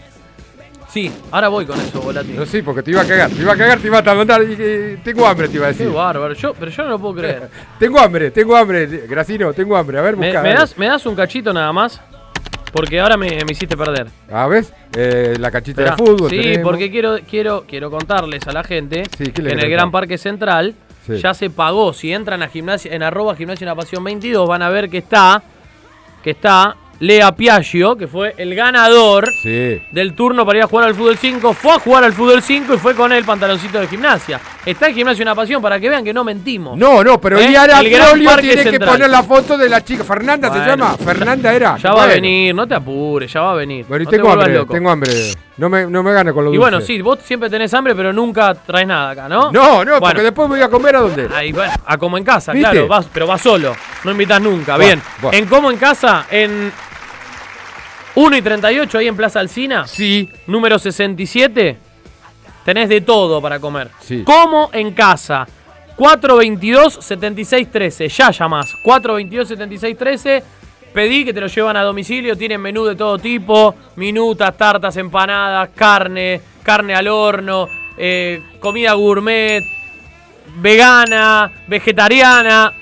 Sí, 0.89 1.13
ahora 1.31 1.49
voy 1.49 1.67
con 1.67 1.79
eso, 1.79 2.01
Volati. 2.01 2.33
No, 2.33 2.47
sí, 2.47 2.63
porque 2.63 2.83
te 2.83 2.91
iba 2.93 3.03
a 3.03 3.07
cagar. 3.07 3.31
Te 3.31 3.43
iba 3.43 3.53
a 3.53 3.57
cagar, 3.57 3.79
te 3.79 3.87
iba 3.89 3.99
a 3.99 4.15
mandar. 4.15 4.41
tengo 5.05 5.27
hambre, 5.27 5.49
te 5.49 5.57
iba 5.57 5.67
a 5.67 5.73
Qué 5.73 5.79
decir. 5.85 5.93
bárbaro, 5.95 6.33
yo, 6.33 6.55
pero 6.55 6.71
yo 6.71 6.83
no 6.85 6.91
lo 6.91 6.99
puedo 6.99 7.15
creer. 7.17 7.49
Tengo 7.79 8.01
hambre, 8.01 8.31
tengo 8.31 8.57
hambre. 8.57 8.87
Gracino, 9.07 9.53
tengo 9.53 9.77
hambre. 9.77 9.99
A 9.99 10.03
ver, 10.03 10.17
¿Me, 10.17 10.29
busca. 10.29 10.43
me 10.43 10.49
dale. 10.49 10.61
das, 10.61 10.79
¿Me 10.79 10.87
das 10.87 11.05
un 11.05 11.15
cachito 11.15 11.53
nada 11.53 11.71
más? 11.75 12.01
Porque 12.73 12.99
ahora 13.01 13.17
me, 13.19 13.29
me 13.29 13.53
hiciste 13.53 13.77
perder. 13.77 14.07
A 14.33 14.47
ver, 14.47 14.65
eh, 14.97 15.37
la 15.39 15.51
cachita 15.51 15.83
Esperá. 15.83 15.97
de 15.97 16.05
fútbol. 16.11 16.31
Sí, 16.31 16.39
tenemos. 16.39 16.71
porque 16.71 16.91
quiero, 16.91 17.19
quiero, 17.29 17.65
quiero 17.69 17.91
contarles 17.91 18.47
a 18.47 18.53
la 18.53 18.65
gente 18.65 19.03
¿qué 19.17 19.31
que 19.33 19.43
en 19.43 19.59
el 19.61 19.71
Gran? 19.71 19.91
Parque 19.91 20.17
Central 20.19 20.75
Sí. 21.07 21.19
ya 21.19 21.33
se 21.35 21.49
pagó. 21.51 21.93
Si 21.93 22.13
entran 22.13 22.43
a 22.43 22.49
gimnasia, 22.49 22.95
en 22.95 23.03
arroba 23.03 23.35
gimnasia 23.37 23.67
una 23.67 23.75
pasión 23.75 24.03
22, 24.05 24.47
van 24.49 24.63
a 24.63 24.69
ver 24.71 24.89
que 24.91 24.99
está, 24.99 25.43
que 26.23 26.31
está 26.31 26.77
Lea 27.01 27.31
Piaggio, 27.33 27.97
que 27.97 28.09
fue 28.09 28.35
el 28.37 28.55
ganador 28.55 29.33
Sí. 29.43 29.81
del 29.93 30.15
turno 30.15 30.45
para 30.45 30.59
ir 30.59 30.65
a 30.65 30.67
jugar 30.67 30.87
al 30.89 30.95
fútbol 30.95 31.17
5. 31.17 31.53
Fue 31.55 31.73
a 31.73 31.79
jugar 31.79 32.03
al 32.05 32.13
fútbol 32.13 32.43
5 32.43 32.75
y 32.75 32.79
fue 32.79 32.95
con 32.95 33.13
el 33.13 33.25
pantaloncito 33.25 33.79
de 33.79 33.87
gimnasia. 33.87 34.41
Está 34.67 34.89
en 34.89 34.95
gimnasia 34.95 35.23
una 35.23 35.35
pasión 35.35 35.63
para 35.63 35.79
que 35.79 35.89
vean 35.89 36.03
que 36.05 36.13
no 36.13 36.25
mentimos. 36.25 36.77
No, 36.77 37.03
no, 37.05 37.21
pero 37.21 37.39
¿Eh? 37.39 37.49
Liara 37.49 37.81
Trolio 37.81 38.37
tiene 38.39 38.65
que 38.71 38.81
poner 38.81 39.09
la 39.09 39.23
foto 39.23 39.57
de 39.57 39.69
la 39.69 39.83
chica. 39.85 40.03
Fernanda 40.05 40.49
se 40.53 40.59
Bueno, 40.59 40.71
llama. 40.85 40.97
Fernanda 40.99 41.53
era. 41.55 41.77
Ya 41.77 41.93
va 41.93 42.03
a 42.03 42.07
venir, 42.07 42.55
no 42.55 42.67
te 42.67 42.75
apures, 42.75 43.33
ya 43.33 43.41
va 43.43 43.53
a 43.53 43.55
venir. 43.55 43.87
Bueno, 43.89 44.03
y 44.03 44.05
No 44.05 44.11
te 44.11 44.17
tengo 44.17 44.31
hambre, 44.33 44.55
loco. 44.55 44.73
tengo 44.75 44.91
hambre. 44.91 45.13
No 45.57 45.69
me, 45.69 45.87
no 45.87 46.03
me 46.03 46.13
gane 46.13 46.33
con 46.33 46.45
lo 46.45 46.51
Y 46.53 46.57
dulce. 46.57 46.71
bueno, 46.71 46.81
sí, 46.85 47.01
vos 47.03 47.19
siempre 47.25 47.49
tenés 47.51 47.73
hambre, 47.75 47.95
pero 47.95 48.13
nunca 48.13 48.55
traes 48.55 48.87
nada 48.87 49.11
acá, 49.11 49.29
¿no? 49.29 49.51
No, 49.51 49.85
no, 49.85 49.93
Bueno. 49.93 50.01
porque 50.01 50.23
después 50.23 50.49
me 50.49 50.57
voy 50.57 50.65
a 50.65 50.69
comer 50.69 50.97
a 50.97 51.01
dónde. 51.01 51.29
Ahí, 51.35 51.51
bueno, 51.53 51.73
a 51.85 51.97
como 51.99 52.17
en 52.19 52.25
casa, 52.25 52.53
¿Viste? 52.53 52.71
claro, 52.71 52.87
vas, 52.89 53.07
pero 53.13 53.27
vas 53.27 53.41
solo, 53.41 53.75
no 54.05 54.11
invitas 54.13 54.41
nunca. 54.41 54.77
Bien, 54.77 55.01
en 55.33 55.47
como 55.47 55.71
en 55.71 55.77
casa, 55.79 56.27
en 56.31 56.73
1 58.15 58.37
y 58.37 58.43
38, 58.43 58.99
ahí 58.99 59.09
en 59.09 59.17
Plaza 59.17 59.41
Alcina. 59.41 59.87
Sí. 59.87 60.31
Número 60.47 60.79
67, 60.79 61.79
tenés 62.65 62.89
de 62.89 63.01
todo 63.01 63.41
para 63.41 63.59
comer. 63.61 63.91
Sí. 64.01 64.23
Como 64.25 64.71
en 64.73 64.93
casa. 64.93 65.47
422-7613, 65.97 68.09
ya 68.09 68.31
llamás. 68.31 68.75
422-7613. 68.85 70.43
Pedí 70.93 71.25
que 71.25 71.35
te 71.35 71.41
lo 71.41 71.49
llevan 71.49 71.77
a 71.77 71.83
domicilio, 71.83 72.37
tienen 72.37 72.61
menú 72.61 72.85
de 72.85 72.97
todo 72.97 73.19
tipo, 73.19 73.75
minutas, 73.97 74.57
tartas, 74.57 74.97
empanadas, 74.97 75.71
carne, 75.75 76.41
carne 76.63 76.95
al 76.95 77.09
horno, 77.09 77.69
eh, 77.97 78.43
comida 78.59 78.95
gourmet, 78.95 79.63
vegana, 80.57 81.53
vegetariana, 81.67 82.73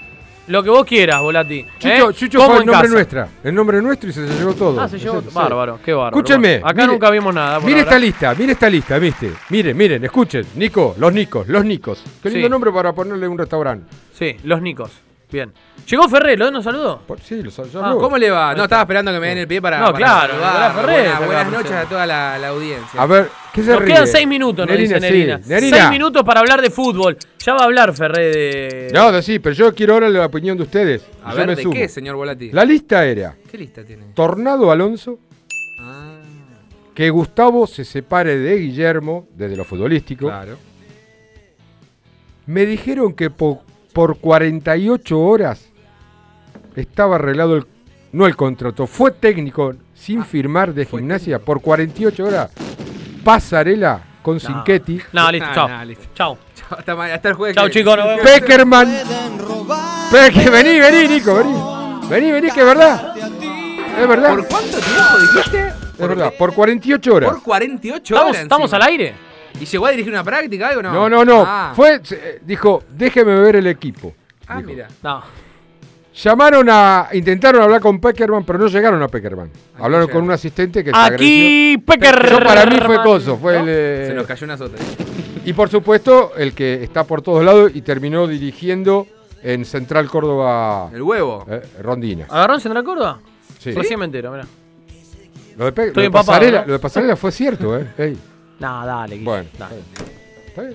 lo 0.49 0.63
que 0.63 0.71
vos 0.71 0.85
quieras, 0.85 1.21
Volati. 1.21 1.65
Chucho, 1.79 2.11
¿eh? 2.11 2.15
Chucho 2.15 2.41
fue 2.43 2.59
el 2.59 2.67
nombre 2.67 2.83
casa. 2.83 2.93
nuestra. 2.95 3.29
El 3.45 3.55
nombre 3.55 3.83
nuestro 3.83 4.11
y 4.11 4.13
se, 4.13 4.27
se 4.29 4.35
llevó 4.39 4.55
todo. 4.55 4.81
Ah, 4.81 4.89
se 4.89 4.99
llevó. 4.99 5.21
Sí. 5.21 5.29
Bárbaro, 5.33 5.79
qué 5.85 5.93
bárbaro. 5.93 6.17
Escúchenme. 6.17 6.57
Acá 6.57 6.73
mire- 6.75 6.87
nunca 6.89 7.11
vimos 7.11 7.35
nada. 7.35 7.61
Mire 7.61 7.81
esta 7.81 7.99
lista, 7.99 8.35
mire 8.35 8.53
esta 8.53 8.69
lista, 8.71 8.99
¿viste? 8.99 9.33
Miren, 9.51 9.77
miren, 9.77 10.05
escuchen. 10.05 10.47
Nico, 10.57 10.95
los 10.99 11.13
Nicos, 11.13 11.49
los 11.49 11.65
Nicos. 11.65 12.03
Qué 12.23 12.31
lindo 12.31 12.47
Sí. 12.47 12.51
nombre 12.51 12.71
para 12.73 12.93
ponerle 12.93 13.27
un 13.29 13.39
restaurante. 13.39 13.87
Sí, 14.13 14.37
los 14.45 14.63
Nicos. 14.63 14.91
Bien. 15.31 15.53
Llegó 15.89 16.09
Ferrer, 16.09 16.39
¿lo 16.39 16.51
nos 16.53 16.63
saludó? 16.65 17.03
Sí, 17.23 17.43
los 17.43 17.59
Ah, 17.59 17.95
¿Cómo 17.99 18.17
le 18.17 18.31
va? 18.31 18.55
No, 18.55 18.63
estaba 18.65 18.83
esperando 18.83 19.13
que 19.13 19.19
me 19.19 19.29
den 19.29 19.39
el 19.39 19.49
pie 19.49 19.61
para. 19.61 19.79
No, 19.81 19.87
para 19.87 19.97
claro, 19.99 20.33
saludarlo. 20.35 20.47
Nicolás 20.47 20.75
Ferrer, 20.75 20.95
Buenas, 20.95 21.15
acá 21.17 21.27
buenas 21.27 21.45
presente. 21.49 21.71
noches 21.71 21.87
a 21.87 21.89
toda 21.89 22.07
la, 22.07 22.39
la 22.39 22.49
audiencia. 22.49 23.01
A 23.03 23.07
ver, 23.07 23.29
¿qué 23.53 23.63
se 23.63 23.71
Nos 23.73 23.81
ríe? 23.81 23.95
quedan 23.95 24.07
seis 24.07 24.27
minutos, 24.29 24.67
nos 24.69 24.77
dice 24.79 24.95
sí. 24.95 25.01
Nerina. 25.01 25.41
Nerina. 25.47 25.77
Seis 25.79 25.91
minutos 25.91 26.23
para 26.25 26.41
hablar 26.41 26.63
de 26.63 26.71
fútbol. 26.71 27.17
Ya 27.45 27.55
va 27.55 27.61
a 27.61 27.65
hablar 27.65 27.93
Ferré 27.95 28.23
de. 28.31 28.91
No, 28.95 29.11
de 29.11 29.21
sí, 29.23 29.39
pero 29.41 29.55
yo 29.55 29.75
quiero 29.75 29.95
ahora 29.95 30.09
la 30.09 30.27
opinión 30.27 30.57
de 30.57 30.63
ustedes. 30.63 31.03
A 31.25 31.33
Yo 31.33 31.37
ver, 31.39 31.47
me 31.49 31.57
¿de 31.57 31.63
sumo. 31.63 31.75
qué, 31.75 31.89
señor 31.89 32.15
Volati? 32.17 32.51
La 32.53 32.65
lista 32.65 33.05
era 33.05 33.35
¿Qué 33.51 33.59
lista 33.59 33.85
tiene? 33.85 34.05
Tornado 34.15 34.71
Alonso, 34.71 35.19
Ah, 35.81 36.19
que 36.95 37.11
Gustavo 37.11 37.67
se 37.67 37.85
separe 37.85 38.39
de 38.39 38.57
Guillermo, 38.59 39.27
desde 39.35 39.57
lo 39.57 39.65
futbolístico. 39.65 40.27
claro. 40.29 40.57
Me 42.47 42.65
dijeron 42.65 43.13
que 43.15 43.29
po- 43.31 43.65
por 43.97 44.19
48 44.19 45.19
horas 45.19 45.73
estaba 46.77 47.15
arreglado 47.15 47.57
el. 47.57 47.67
No 48.13 48.27
el 48.27 48.37
contrato, 48.37 48.87
fue 48.87 49.11
técnico 49.11 49.75
sin 49.95 50.23
firmar 50.23 50.75
de 50.75 50.85
gimnasia 50.85 51.39
por 51.39 51.63
48 51.63 52.25
horas. 52.25 52.51
Pasarela 53.25 54.03
con. 54.21 54.39
No, 55.13 55.33
listo, 55.33 55.49
Ah, 55.49 55.55
chao. 55.55 55.69
no, 55.69 55.85
listo. 55.87 56.05
Chao. 56.15 56.39
Chao, 56.55 56.79
Hasta, 56.79 57.15
hasta 57.15 57.29
el 57.31 57.35
jueves. 57.35 57.57
Chao, 57.57 57.69
chicos, 57.71 57.97
nos 57.97 58.07
vemos. 58.07 58.23
Peckerman. 58.23 58.99
Peque, 60.11 60.51
vení, 60.51 60.79
vení, 60.79 61.09
Nico, 61.15 61.35
vení. 61.35 61.55
Vení, 62.11 62.33
vení, 62.33 62.51
que 62.51 62.61
es 62.61 62.67
verdad. 62.67 63.15
Es 63.99 64.09
verdad. 64.09 64.29
¿Por 64.35 64.47
cuánto 64.47 64.79
tiempo 64.79 65.19
dijiste? 65.33 65.69
Es 65.69 66.09
verdad, 66.09 66.33
por 66.39 66.55
48 66.55 67.15
horas. 67.15 67.31
Por 67.31 67.43
48 67.43 68.15
¿Estamos, 68.15 68.31
horas. 68.31 68.43
¿Estamos 68.43 68.73
al 68.75 68.83
aire? 68.83 69.15
¿Y 69.61 69.65
llegó 69.65 69.87
a 69.87 69.91
dirigir 69.91 70.13
una 70.13 70.23
práctica 70.25 70.69
algo 70.69 70.81
o 70.81 70.83
no? 70.83 70.93
No, 70.93 71.09
no, 71.09 71.25
no. 71.25 71.45
Ah, 71.47 71.73
Fue, 71.75 72.01
se- 72.03 72.41
dijo, 72.45 72.83
déjeme 72.91 73.39
ver 73.41 73.57
el 73.57 73.67
equipo. 73.67 74.15
ah, 74.47 74.57
dijo. 74.59 74.69
mira. 74.71 74.89
No. 75.03 75.23
Llamaron 76.15 76.67
a. 76.71 77.09
Intentaron 77.13 77.61
hablar 77.63 77.81
con 77.81 78.01
Peckerman, 78.01 78.45
pero 78.45 78.59
no 78.59 78.69
llegaron 78.69 79.03
a 79.03 79.09
Peckerman. 79.09 79.51
Hablaron 79.75 80.07
llegaron. 80.07 80.11
con 80.13 80.25
un 80.25 80.31
asistente 80.31 80.83
que 80.83 80.91
Aquí. 80.95 81.77
Peckerman. 81.87 82.31
Yo 82.31 82.41
para 82.41 82.65
mí 82.67 82.79
fue 82.85 83.03
coso, 83.03 83.37
fue 83.37 83.59
el. 83.59 83.65
Se 83.67 84.11
eh, 84.13 84.15
nos 84.15 84.27
cayó 84.27 84.45
una 84.47 84.57
sota. 84.57 84.77
Y 85.45 85.53
por 85.53 85.69
supuesto, 85.69 86.33
el 86.37 86.55
que 86.55 86.83
está 86.83 87.05
por 87.05 87.21
todos 87.23 87.45
lados 87.45 87.71
y 87.75 87.83
terminó 87.83 88.27
dirigiendo 88.27 89.07
en 89.43 89.65
Central 89.67 90.09
Córdoba. 90.09 90.91
El 90.95 91.03
huevo. 91.03 91.45
eh, 91.51 91.61
Rondina. 91.83 92.25
¿Agarró 92.31 92.55
en 92.55 92.61
Central 92.61 92.83
Córdoba? 92.85 93.21
Sí. 93.59 93.73
Recién 93.73 93.99
me 93.99 94.07
entero, 94.07 94.33
mirá. 94.33 94.47
Lo 95.59 95.67
de, 95.67 95.73
Pe- 95.73 95.87
Estoy 95.89 95.95
lo 95.97 96.01
de 96.03 96.07
empapado, 96.07 96.27
Pasarela, 96.27 96.61
¿no? 96.63 96.67
lo 96.67 96.73
de 96.75 96.79
Pasarela 96.79 97.17
fue 97.17 97.31
cierto, 97.33 97.79
¿eh? 97.79 97.87
No, 98.59 98.87
dale, 98.87 99.15
Guille, 99.17 99.25
Bueno, 99.25 99.49
dale. 99.59 99.77
está 99.79 100.63
bien. 100.63 100.75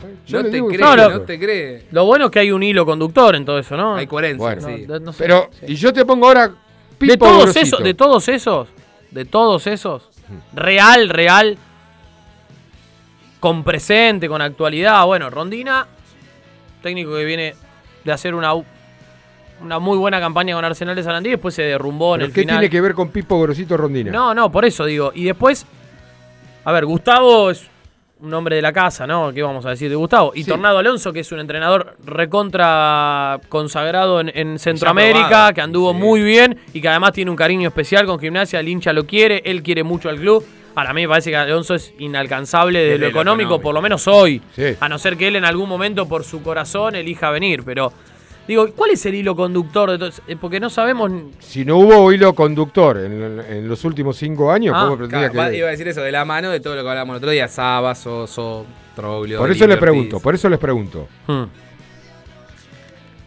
Está 0.00 0.06
bien. 0.06 0.20
Yo 0.26 0.38
No 0.38 0.42
le 0.44 0.48
te 0.50 0.54
digo 0.56 0.68
que 0.68 0.76
cree, 0.76 0.96
No, 1.10 1.20
te 1.22 1.38
cree. 1.38 1.86
Lo 1.90 2.04
bueno 2.06 2.24
es 2.26 2.30
que 2.30 2.38
hay 2.38 2.50
un 2.52 2.62
hilo 2.62 2.86
conductor 2.86 3.34
en 3.36 3.44
todo 3.44 3.58
eso, 3.58 3.76
¿no? 3.76 3.96
Hay 3.96 4.06
coherencia, 4.06 4.38
Bueno. 4.42 4.66
sí. 4.66 4.84
No, 4.88 4.98
no 4.98 5.12
sé. 5.12 5.24
Pero, 5.24 5.50
y 5.66 5.74
yo 5.74 5.92
te 5.92 6.04
pongo 6.06 6.26
ahora. 6.28 6.48
de 6.48 6.54
Pipo 6.98 7.26
todos 7.26 7.42
Grosito. 7.44 7.60
esos, 7.60 7.82
de 7.84 7.94
todos 7.94 8.28
esos, 8.28 8.68
de 9.10 9.24
todos 9.24 9.66
esos, 9.66 10.08
real, 10.54 11.08
real, 11.08 11.58
con 13.40 13.64
presente, 13.64 14.28
con 14.28 14.42
actualidad, 14.42 15.04
bueno, 15.06 15.30
Rondina, 15.30 15.86
técnico 16.82 17.14
que 17.16 17.24
viene 17.24 17.54
de 18.04 18.12
hacer 18.12 18.34
una 18.34 18.52
una 19.62 19.78
muy 19.78 19.98
buena 19.98 20.18
campaña 20.20 20.54
con 20.54 20.64
Arsenal 20.64 20.96
de 20.96 21.02
Sarandí, 21.02 21.28
después 21.30 21.54
se 21.54 21.60
derrumbó 21.62 22.14
en 22.14 22.20
¿Pero 22.20 22.26
el 22.28 22.32
¿Qué 22.32 22.40
final. 22.42 22.56
tiene 22.60 22.70
que 22.70 22.80
ver 22.80 22.94
con 22.94 23.10
Pipo 23.10 23.38
Grosito 23.42 23.76
Rondina? 23.76 24.10
No, 24.10 24.34
no, 24.34 24.50
por 24.50 24.64
eso 24.64 24.86
digo. 24.86 25.12
Y 25.14 25.24
después, 25.24 25.66
a 26.64 26.72
ver, 26.72 26.84
Gustavo 26.86 27.50
es 27.50 27.66
un 28.20 28.34
hombre 28.34 28.56
de 28.56 28.62
la 28.62 28.72
casa, 28.72 29.06
¿no? 29.06 29.32
¿Qué 29.32 29.42
vamos 29.42 29.64
a 29.64 29.70
decir 29.70 29.88
de 29.88 29.96
Gustavo? 29.96 30.32
Y 30.34 30.42
Sí. 30.44 30.50
Tornado 30.50 30.78
Alonso, 30.78 31.12
que 31.12 31.20
es 31.20 31.32
un 31.32 31.40
entrenador 31.40 31.96
recontra 32.04 33.40
consagrado 33.48 34.20
en, 34.20 34.30
en 34.34 34.58
Centroamérica, 34.58 35.52
que 35.54 35.60
anduvo 35.60 35.92
Sí. 35.92 35.98
muy 35.98 36.22
bien 36.22 36.58
y 36.74 36.80
que 36.80 36.88
además 36.88 37.12
tiene 37.12 37.30
un 37.30 37.36
cariño 37.36 37.68
especial 37.68 38.06
con 38.06 38.18
gimnasia. 38.18 38.60
El 38.60 38.68
hincha 38.68 38.92
lo 38.92 39.06
quiere, 39.06 39.42
él 39.44 39.62
quiere 39.62 39.84
mucho 39.84 40.08
al 40.08 40.16
club. 40.18 40.44
Para 40.74 40.92
mí 40.94 41.02
me 41.02 41.08
parece 41.08 41.30
que 41.30 41.36
Alonso 41.36 41.74
es 41.74 41.92
inalcanzable 41.98 42.78
de 42.78 42.84
Desde 42.84 42.98
lo 42.98 43.04
lo 43.06 43.10
económico, 43.10 43.42
económico. 43.48 43.62
por 43.62 43.74
lo 43.74 43.82
menos 43.82 44.06
hoy. 44.06 44.40
Sí. 44.54 44.76
A 44.80 44.88
no 44.88 44.98
ser 44.98 45.16
que 45.16 45.28
él 45.28 45.36
en 45.36 45.44
algún 45.44 45.68
momento 45.68 46.06
por 46.06 46.22
su 46.24 46.42
corazón 46.42 46.94
elija 46.94 47.30
venir. 47.30 47.62
Pero 47.64 47.92
digo, 48.50 48.70
¿cuál 48.74 48.90
es 48.90 49.04
el 49.06 49.14
hilo 49.14 49.34
conductor 49.34 49.90
de 49.90 49.98
todo? 49.98 50.10
Eh, 50.26 50.36
Porque 50.40 50.60
no 50.60 50.70
sabemos... 50.70 51.10
Si 51.40 51.64
no 51.64 51.78
hubo 51.78 52.12
hilo 52.12 52.34
conductor 52.34 52.98
en, 52.98 53.40
en 53.48 53.68
los 53.68 53.84
últimos 53.84 54.16
cinco 54.16 54.50
años, 54.52 54.74
Ah, 54.76 54.84
¿cómo 54.84 54.98
pretendía 54.98 55.30
Claro, 55.30 55.50
que.? 55.50 55.58
Iba 55.58 55.68
a 55.68 55.70
decir 55.70 55.88
eso, 55.88 56.00
de 56.02 56.12
la 56.12 56.24
mano 56.24 56.50
de 56.50 56.60
todo 56.60 56.74
lo 56.76 56.82
que 56.82 56.88
hablábamos 56.88 57.14
el 57.14 57.18
otro 57.18 57.30
día. 57.30 57.48
Saba, 57.48 57.94
Soso, 57.94 58.66
Troglio. 58.94 59.38
Por 59.38 59.50
eso 59.50 59.60
le 59.66 59.74
Liberty. 59.74 59.80
pregunto, 59.80 60.20
por 60.20 60.34
eso 60.34 60.48
les 60.48 60.58
pregunto. 60.58 61.08
Hmm. 61.26 61.44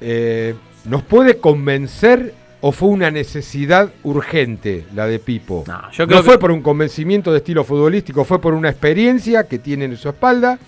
Eh, 0.01 0.53
¿Nos 0.85 1.01
puede 1.03 1.37
convencer 1.37 2.33
o 2.61 2.71
fue 2.71 2.89
una 2.89 3.09
necesidad 3.11 3.91
urgente 4.03 4.85
la 4.93 5.07
de 5.07 5.19
Pipo? 5.19 5.63
No, 5.67 5.91
yo 5.91 6.05
creo 6.07 6.19
no 6.19 6.23
fue 6.23 6.33
que- 6.35 6.39
por 6.39 6.51
un 6.51 6.61
convencimiento 6.61 7.31
de 7.31 7.37
estilo 7.37 7.63
futbolístico, 7.63 8.23
fue 8.25 8.39
por 8.39 8.53
una 8.53 8.69
experiencia 8.69 9.47
que 9.47 9.59
tiene 9.59 9.85
en 9.85 9.95
su 9.97 10.09
espalda, 10.09 10.59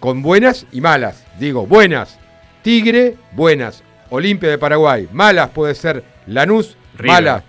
con 0.00 0.22
buenas 0.22 0.66
y 0.72 0.80
malas. 0.82 1.24
Digo, 1.38 1.66
buenas. 1.66 2.18
Tigre, 2.70 3.14
buenas. 3.30 3.84
Olimpia 4.10 4.48
de 4.50 4.58
Paraguay, 4.58 5.08
malas 5.12 5.50
puede 5.50 5.72
ser 5.76 6.02
Lanús, 6.26 6.76
River. 6.98 7.12
malas. 7.12 7.42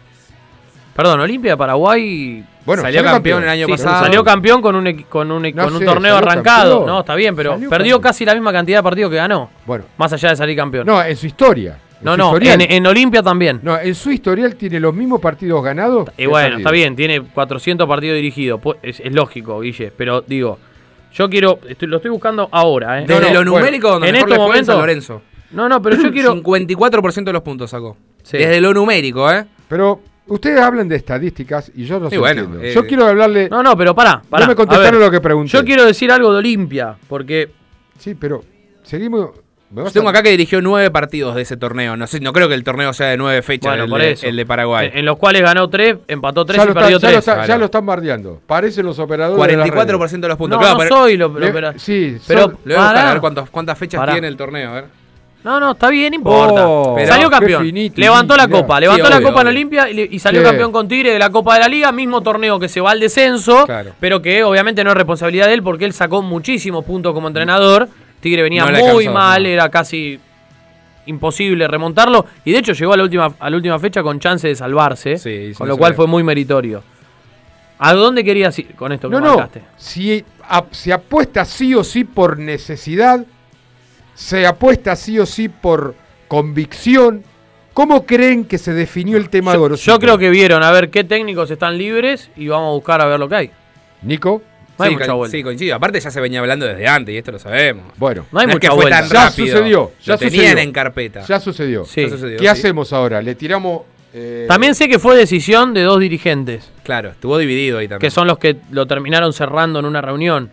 Perdón, 0.95 1.21
Olimpia 1.21 1.53
de 1.53 1.57
Paraguay. 1.57 2.43
Bueno, 2.63 2.83
Salió 2.83 3.03
campeón 3.03 3.41
el 3.41 3.49
año 3.49 3.65
Sí, 3.65 3.71
pasado. 3.71 4.03
Salió 4.05 4.23
campeón 4.23 4.61
con 4.61 4.75
un, 4.75 5.03
con 5.09 5.31
un, 5.31 5.41
No 5.41 5.63
con 5.63 5.73
un 5.73 5.79
sé, 5.79 5.85
torneo 5.85 6.17
arrancado. 6.17 6.69
campeón. 6.75 6.85
No, 6.85 6.99
está 6.99 7.15
bien, 7.15 7.35
pero 7.35 7.53
Salió 7.53 7.67
perdió 7.67 7.95
campeón. 7.95 8.01
casi 8.11 8.25
la 8.25 8.35
misma 8.35 8.51
cantidad 8.53 8.77
de 8.77 8.83
partidos 8.83 9.09
que 9.09 9.17
ganó. 9.17 9.49
Bueno. 9.65 9.85
Más 9.97 10.13
allá 10.13 10.29
de 10.29 10.35
salir 10.35 10.55
campeón. 10.55 10.85
No, 10.85 11.01
en 11.03 11.15
su 11.17 11.25
historia. 11.25 11.79
En 11.99 12.05
no, 12.05 12.11
su 12.11 12.17
no, 12.19 12.27
historial. 12.33 12.61
en, 12.61 12.71
en 12.73 12.85
Olimpia 12.85 13.23
también. 13.23 13.59
No, 13.63 13.75
en 13.79 13.95
su 13.95 14.11
historial 14.11 14.55
tiene 14.55 14.79
los 14.79 14.93
mismos 14.93 15.19
partidos 15.19 15.63
ganados. 15.63 16.11
Y 16.15 16.27
bueno, 16.27 16.57
está 16.57 16.69
bien, 16.69 16.95
tiene 16.95 17.21
400 17.21 17.87
partidos 17.87 18.17
dirigidos. 18.17 18.61
Es, 18.83 18.99
es 18.99 19.11
lógico, 19.11 19.61
Guille. 19.61 19.91
Pero 19.97 20.21
digo, 20.21 20.59
yo 21.13 21.29
quiero. 21.29 21.59
estoy- 21.67 21.87
lo 21.87 21.97
estoy 21.97 22.11
buscando 22.11 22.47
ahora, 22.51 22.99
¿eh? 23.01 23.05
Desde 23.07 23.27
No, 23.33 23.33
lo 23.33 23.45
no, 23.45 23.51
numérico, 23.57 23.89
donde 23.91 24.07
en 24.09 24.13
mejor 24.13 24.29
le 24.29 24.35
fue 24.35 24.45
en 24.45 24.65
San 24.65 24.75
momentos. 24.75 24.77
Lorenzo. 24.77 25.21
No, 25.51 25.69
no, 25.69 25.81
pero 25.81 25.95
yo 26.01 26.11
quiero. 26.11 26.33
54% 26.33 27.23
de 27.25 27.33
los 27.33 27.41
puntos 27.41 27.69
sacó. 27.69 27.95
Sí. 28.23 28.37
Desde 28.37 28.59
lo 28.61 28.73
numérico, 28.73 29.31
¿eh? 29.31 29.45
Pero 29.69 30.01
ustedes 30.27 30.59
hablan 30.59 30.87
de 30.89 30.97
estadísticas 30.97 31.71
y 31.73 31.85
yo 31.85 31.99
no 31.99 32.09
Sí, 32.09 32.15
sé. 32.15 32.19
bueno, 32.19 32.59
eh, 32.61 32.71
yo 32.75 32.85
quiero 32.85 33.05
hablarle. 33.05 33.47
No, 33.49 33.63
no, 33.63 33.77
pero 33.77 33.95
pará, 33.95 34.21
pará. 34.29 34.45
No 34.45 34.49
me 34.51 34.55
contestaron 34.55 34.99
ver, 34.99 35.05
lo 35.07 35.11
que 35.11 35.21
pregunté. 35.21 35.51
Yo 35.51 35.63
quiero 35.63 35.85
decir 35.85 36.11
algo 36.11 36.31
de 36.33 36.39
Olimpia, 36.39 36.97
porque. 37.07 37.49
Sí, 37.97 38.13
pero 38.15 38.43
seguimos. 38.83 39.29
¿Me 39.71 39.81
vas 39.81 39.93
Yo 39.93 39.99
tengo 39.99 40.09
acá 40.09 40.23
que 40.23 40.29
dirigió 40.31 40.61
nueve 40.61 40.89
partidos 40.91 41.35
de 41.35 41.41
ese 41.41 41.57
torneo. 41.57 41.95
No 41.97 42.07
sé, 42.07 42.19
no 42.19 42.33
creo 42.33 42.47
que 42.47 42.53
el 42.55 42.63
torneo 42.63 42.93
sea 42.93 43.07
de 43.07 43.17
nueve 43.17 43.41
fechas, 43.41 43.71
Bueno, 43.71 43.83
el, 43.85 43.89
por 43.89 43.99
de, 44.01 44.11
eso. 44.11 44.25
el 44.27 44.35
de 44.35 44.45
Paraguay. 44.45 44.87
En, 44.93 44.99
en 44.99 45.05
los 45.05 45.17
cuales 45.17 45.41
ganó 45.41 45.69
3, 45.69 45.97
empató 46.07 46.45
3 46.45 46.57
ya, 46.57 46.63
y 46.69 46.73
perdió 46.73 46.95
está- 46.97 47.07
ya 47.09 47.15
lo 47.17 47.21
3. 47.21 47.27
está- 47.27 47.45
ya 47.47 47.57
lo 47.57 47.65
están 47.65 47.85
bardeando. 47.85 48.41
Parecen 48.47 48.85
los 48.85 48.97
operadores. 48.99 49.47
de 49.47 49.57
las 49.57 49.69
44% 49.69 50.21
de 50.21 50.27
los 50.27 50.37
puntos. 50.37 50.57
No, 50.57 50.61
Claro, 50.61 50.73
no 50.75 50.79
pero- 50.79 50.95
soy 50.95 51.17
lo, 51.17 51.27
lo- 51.29 51.39
Le- 51.39 51.79
sí, 51.79 52.17
pero 52.27 52.41
son- 52.43 52.57
Le 52.65 52.75
voy 52.75 52.83
a 52.83 52.87
buscar 52.87 53.05
a 53.07 53.11
ver 53.11 53.21
cuántos- 53.21 53.49
cuántas 53.49 53.77
fechas 53.77 54.09
tiene 54.11 54.27
el 54.27 54.37
torneo. 54.37 54.69
A 54.69 54.73
ver. 54.73 54.85
No, 55.43 55.59
no, 55.61 55.71
está 55.71 55.89
bien, 55.89 56.09
no 56.11 56.15
importa. 56.15 56.67
Oh, 56.67 56.95
Pero- 56.95 57.07
salió 57.07 57.29
campeón. 57.29 57.63
finito, 57.63 58.01
Levantó 58.01 58.35
la 58.35 58.47
copa. 58.49 58.79
Levantó 58.81 59.05
Sí, 59.05 59.09
la 59.11 59.17
obvio, 59.17 59.27
copa 59.29 59.41
en 59.41 59.47
obvio. 59.47 59.55
Olimpia 59.57 59.89
y, 59.89 60.19
salió 60.19 60.41
Sí. 60.41 60.45
campeón 60.47 60.71
con 60.73 60.87
Tigre 60.89 61.11
de 61.13 61.19
la 61.19 61.29
Copa 61.29 61.53
de 61.53 61.59
la 61.61 61.67
Liga. 61.69 61.91
Mismo 61.93 62.21
torneo 62.21 62.59
que 62.59 62.67
se 62.67 62.81
va 62.81 62.91
al 62.91 62.99
descenso. 62.99 63.65
Claro. 63.65 63.91
Pero 63.99 64.21
que 64.21 64.43
obviamente 64.43 64.83
no 64.83 64.89
es 64.89 64.97
responsabilidad 64.97 65.47
de 65.47 65.53
él 65.53 65.63
porque 65.63 65.85
él 65.85 65.93
sacó 65.93 66.21
muchísimos 66.21 66.83
puntos 66.83 67.13
como 67.13 67.27
entrenador. 67.29 67.87
Tigre 68.19 68.41
venía 68.43 68.65
No 68.65 68.71
muy 68.71 68.79
alcanzó, 69.05 69.11
mal, 69.13 69.43
no. 69.43 69.49
era 69.49 69.69
casi 69.69 70.19
imposible 71.05 71.67
remontarlo. 71.67 72.25
Y 72.43 72.51
de 72.51 72.59
hecho 72.59 72.73
llegó 72.73 72.93
a 72.93 72.97
la 72.97 73.03
última, 73.03 73.33
a 73.39 73.49
la 73.49 73.55
última 73.55 73.79
fecha 73.79 74.03
con 74.03 74.19
chance 74.19 74.47
de 74.47 74.55
salvarse. 74.55 75.17
Sí, 75.17 75.29
y 75.29 75.53
con 75.53 75.67
no 75.67 75.73
lo 75.73 75.77
cual 75.77 75.93
fue 75.95 76.07
muy 76.07 76.23
meritorio. 76.23 76.83
¿A 77.79 77.93
dónde 77.93 78.23
querías 78.23 78.57
ir 78.59 78.73
con 78.75 78.91
esto 78.91 79.07
que 79.09 79.15
No, 79.15 79.21
no. 79.21 79.27
marcaste? 79.37 79.61
Si 79.77 80.23
a- 80.49 80.65
se 80.71 80.91
apuesta 80.91 81.45
sí 81.45 81.75
o 81.75 81.83
sí 81.83 82.03
por 82.03 82.39
necesidad, 82.39 83.23
se 84.15 84.47
apuesta 84.47 84.95
sí 84.95 85.19
o 85.19 85.25
sí 85.25 85.47
por 85.47 85.93
convicción. 86.27 87.23
¿Cómo 87.73 88.07
creen 88.07 88.45
que 88.45 88.57
se 88.57 88.73
definió 88.73 89.17
el 89.17 89.29
tema 89.29 89.51
de 89.51 89.57
Yo, 89.57 89.61
Gorosito? 89.61 89.91
yo 89.91 89.99
creo 89.99 90.17
que 90.17 90.31
vieron 90.31 90.63
a 90.63 90.71
ver 90.71 90.89
qué 90.89 91.03
técnicos 91.03 91.51
están 91.51 91.77
libres 91.77 92.31
y 92.35 92.47
vamos 92.47 92.69
a 92.69 92.73
buscar 92.73 92.99
a 93.01 93.05
ver 93.05 93.19
lo 93.19 93.29
que 93.29 93.35
hay. 93.35 93.51
Nico, 94.01 94.41
No 94.77 94.85
hay 94.85 94.91
sí, 94.91 94.95
mucha 94.95 95.07
co- 95.07 95.17
vuelta. 95.17 95.37
sí, 95.37 95.43
coincido. 95.43 95.75
Aparte 95.75 95.99
ya 95.99 96.11
se 96.11 96.21
venía 96.21 96.39
hablando 96.39 96.65
desde 96.65 96.87
antes 96.87 97.13
y 97.13 97.17
esto 97.17 97.31
lo 97.31 97.39
sabemos. 97.39 97.85
bueno, 97.97 98.25
No 98.31 98.39
hay 98.39 98.45
No 98.45 98.51
es 98.51 98.55
mucha 98.57 98.67
que 98.69 98.73
fue 98.75 98.83
vuelta. 98.83 98.99
tan 99.01 99.09
ya 99.09 99.23
rápido. 99.25 99.47
sucedió. 99.57 99.91
Ya 100.03 100.13
Lo 100.13 100.17
tenían 100.19 100.41
sucedió. 100.43 100.63
en 100.63 100.71
carpeta. 100.71 101.21
Ya 101.25 101.39
sucedió. 101.39 101.85
Sí. 101.85 102.01
Ya 102.03 102.09
sucedió, 102.09 102.37
¿Qué 102.37 102.43
sí. 102.43 102.47
hacemos 102.47 102.93
ahora? 102.93 103.21
Le 103.21 103.35
tiramos. 103.35 103.81
eh, 104.13 104.45
También 104.47 104.75
sé 104.75 104.87
que 104.87 104.99
fue 104.99 105.15
decisión 105.15 105.73
de 105.73 105.81
dos 105.81 105.99
dirigentes, 105.99 106.71
Claro, 106.83 107.09
estuvo 107.09 107.37
dividido 107.37 107.77
ahí 107.79 107.87
también. 107.87 108.07
que 108.07 108.11
son 108.11 108.27
los 108.27 108.37
que 108.37 108.55
lo 108.71 108.85
terminaron 108.85 109.33
cerrando 109.33 109.79
en 109.79 109.85
una 109.85 110.01
reunión. 110.01 110.49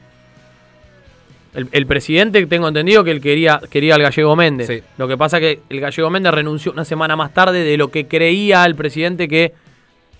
El, 1.55 1.68
el 1.70 1.87
presidente, 1.87 2.45
tengo 2.47 2.66
entendido 2.66 3.05
que 3.05 3.12
él 3.12 3.20
quería, 3.20 3.61
quería 3.70 3.95
al 3.95 4.03
gallego 4.03 4.35
Méndez. 4.35 4.66
Sí. 4.66 4.83
Lo 4.99 5.07
que 5.07 5.16
pasa 5.16 5.39
que 5.39 5.61
el 5.70 5.81
gallego 5.81 6.11
Méndez 6.11 6.35
renunció 6.35 6.72
una 6.72 6.85
semana 6.85 7.14
más 7.14 7.33
tarde 7.33 7.62
de 7.62 7.77
lo 7.77 7.93
que 7.93 8.09
creía 8.09 8.64
el 8.64 8.75
presidente 8.75 9.29
que 9.29 9.53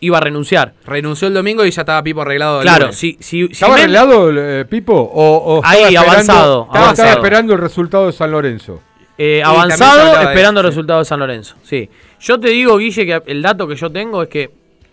iba 0.05 0.19
a 0.19 0.21
renunciar. 0.21 0.75
Renunció 0.87 1.29
el 1.29 1.35
domingo 1.35 1.65
y 1.65 1.71
ya 1.71 1.83
estaba 1.83 2.03
Pipo 2.03 2.23
arreglado. 2.23 2.61
Claro, 2.63 2.93
si, 2.93 3.17
si, 3.21 3.47
si 3.47 3.53
¿Estaba 3.53 3.75
arreglado 3.75 4.31
eh, 4.61 4.65
Pipo? 4.65 4.95
¿O, 4.95 5.37
o 5.59 5.61
Ahí, 5.65 5.95
avanzado, 5.97 6.63
Estaba, 6.65 6.85
avanzado. 6.85 6.91
estaba 6.93 7.11
esperando 7.13 7.53
el 7.55 7.59
resultado 7.61 8.07
de 8.07 8.13
San 8.13 8.31
Lorenzo. 8.31 8.81
Eh, 9.17 9.43
avanzado 9.45 10.21
esperando 10.29 10.61
el 10.61 10.67
resultado 10.67 10.99
de 11.01 11.05
San 11.05 11.21
Lorenzo. 11.21 11.55
Sí. 11.63 11.89
Yo 12.21 12.41
te 12.41 12.49
digo, 12.49 12.77
Guille, 12.79 13.07
que 13.07 13.23
el 13.27 13.43
dato 13.43 13.67
que 13.69 13.77
yo 13.77 13.91
tengo 13.91 14.23
es 14.23 14.29
que 14.29 14.51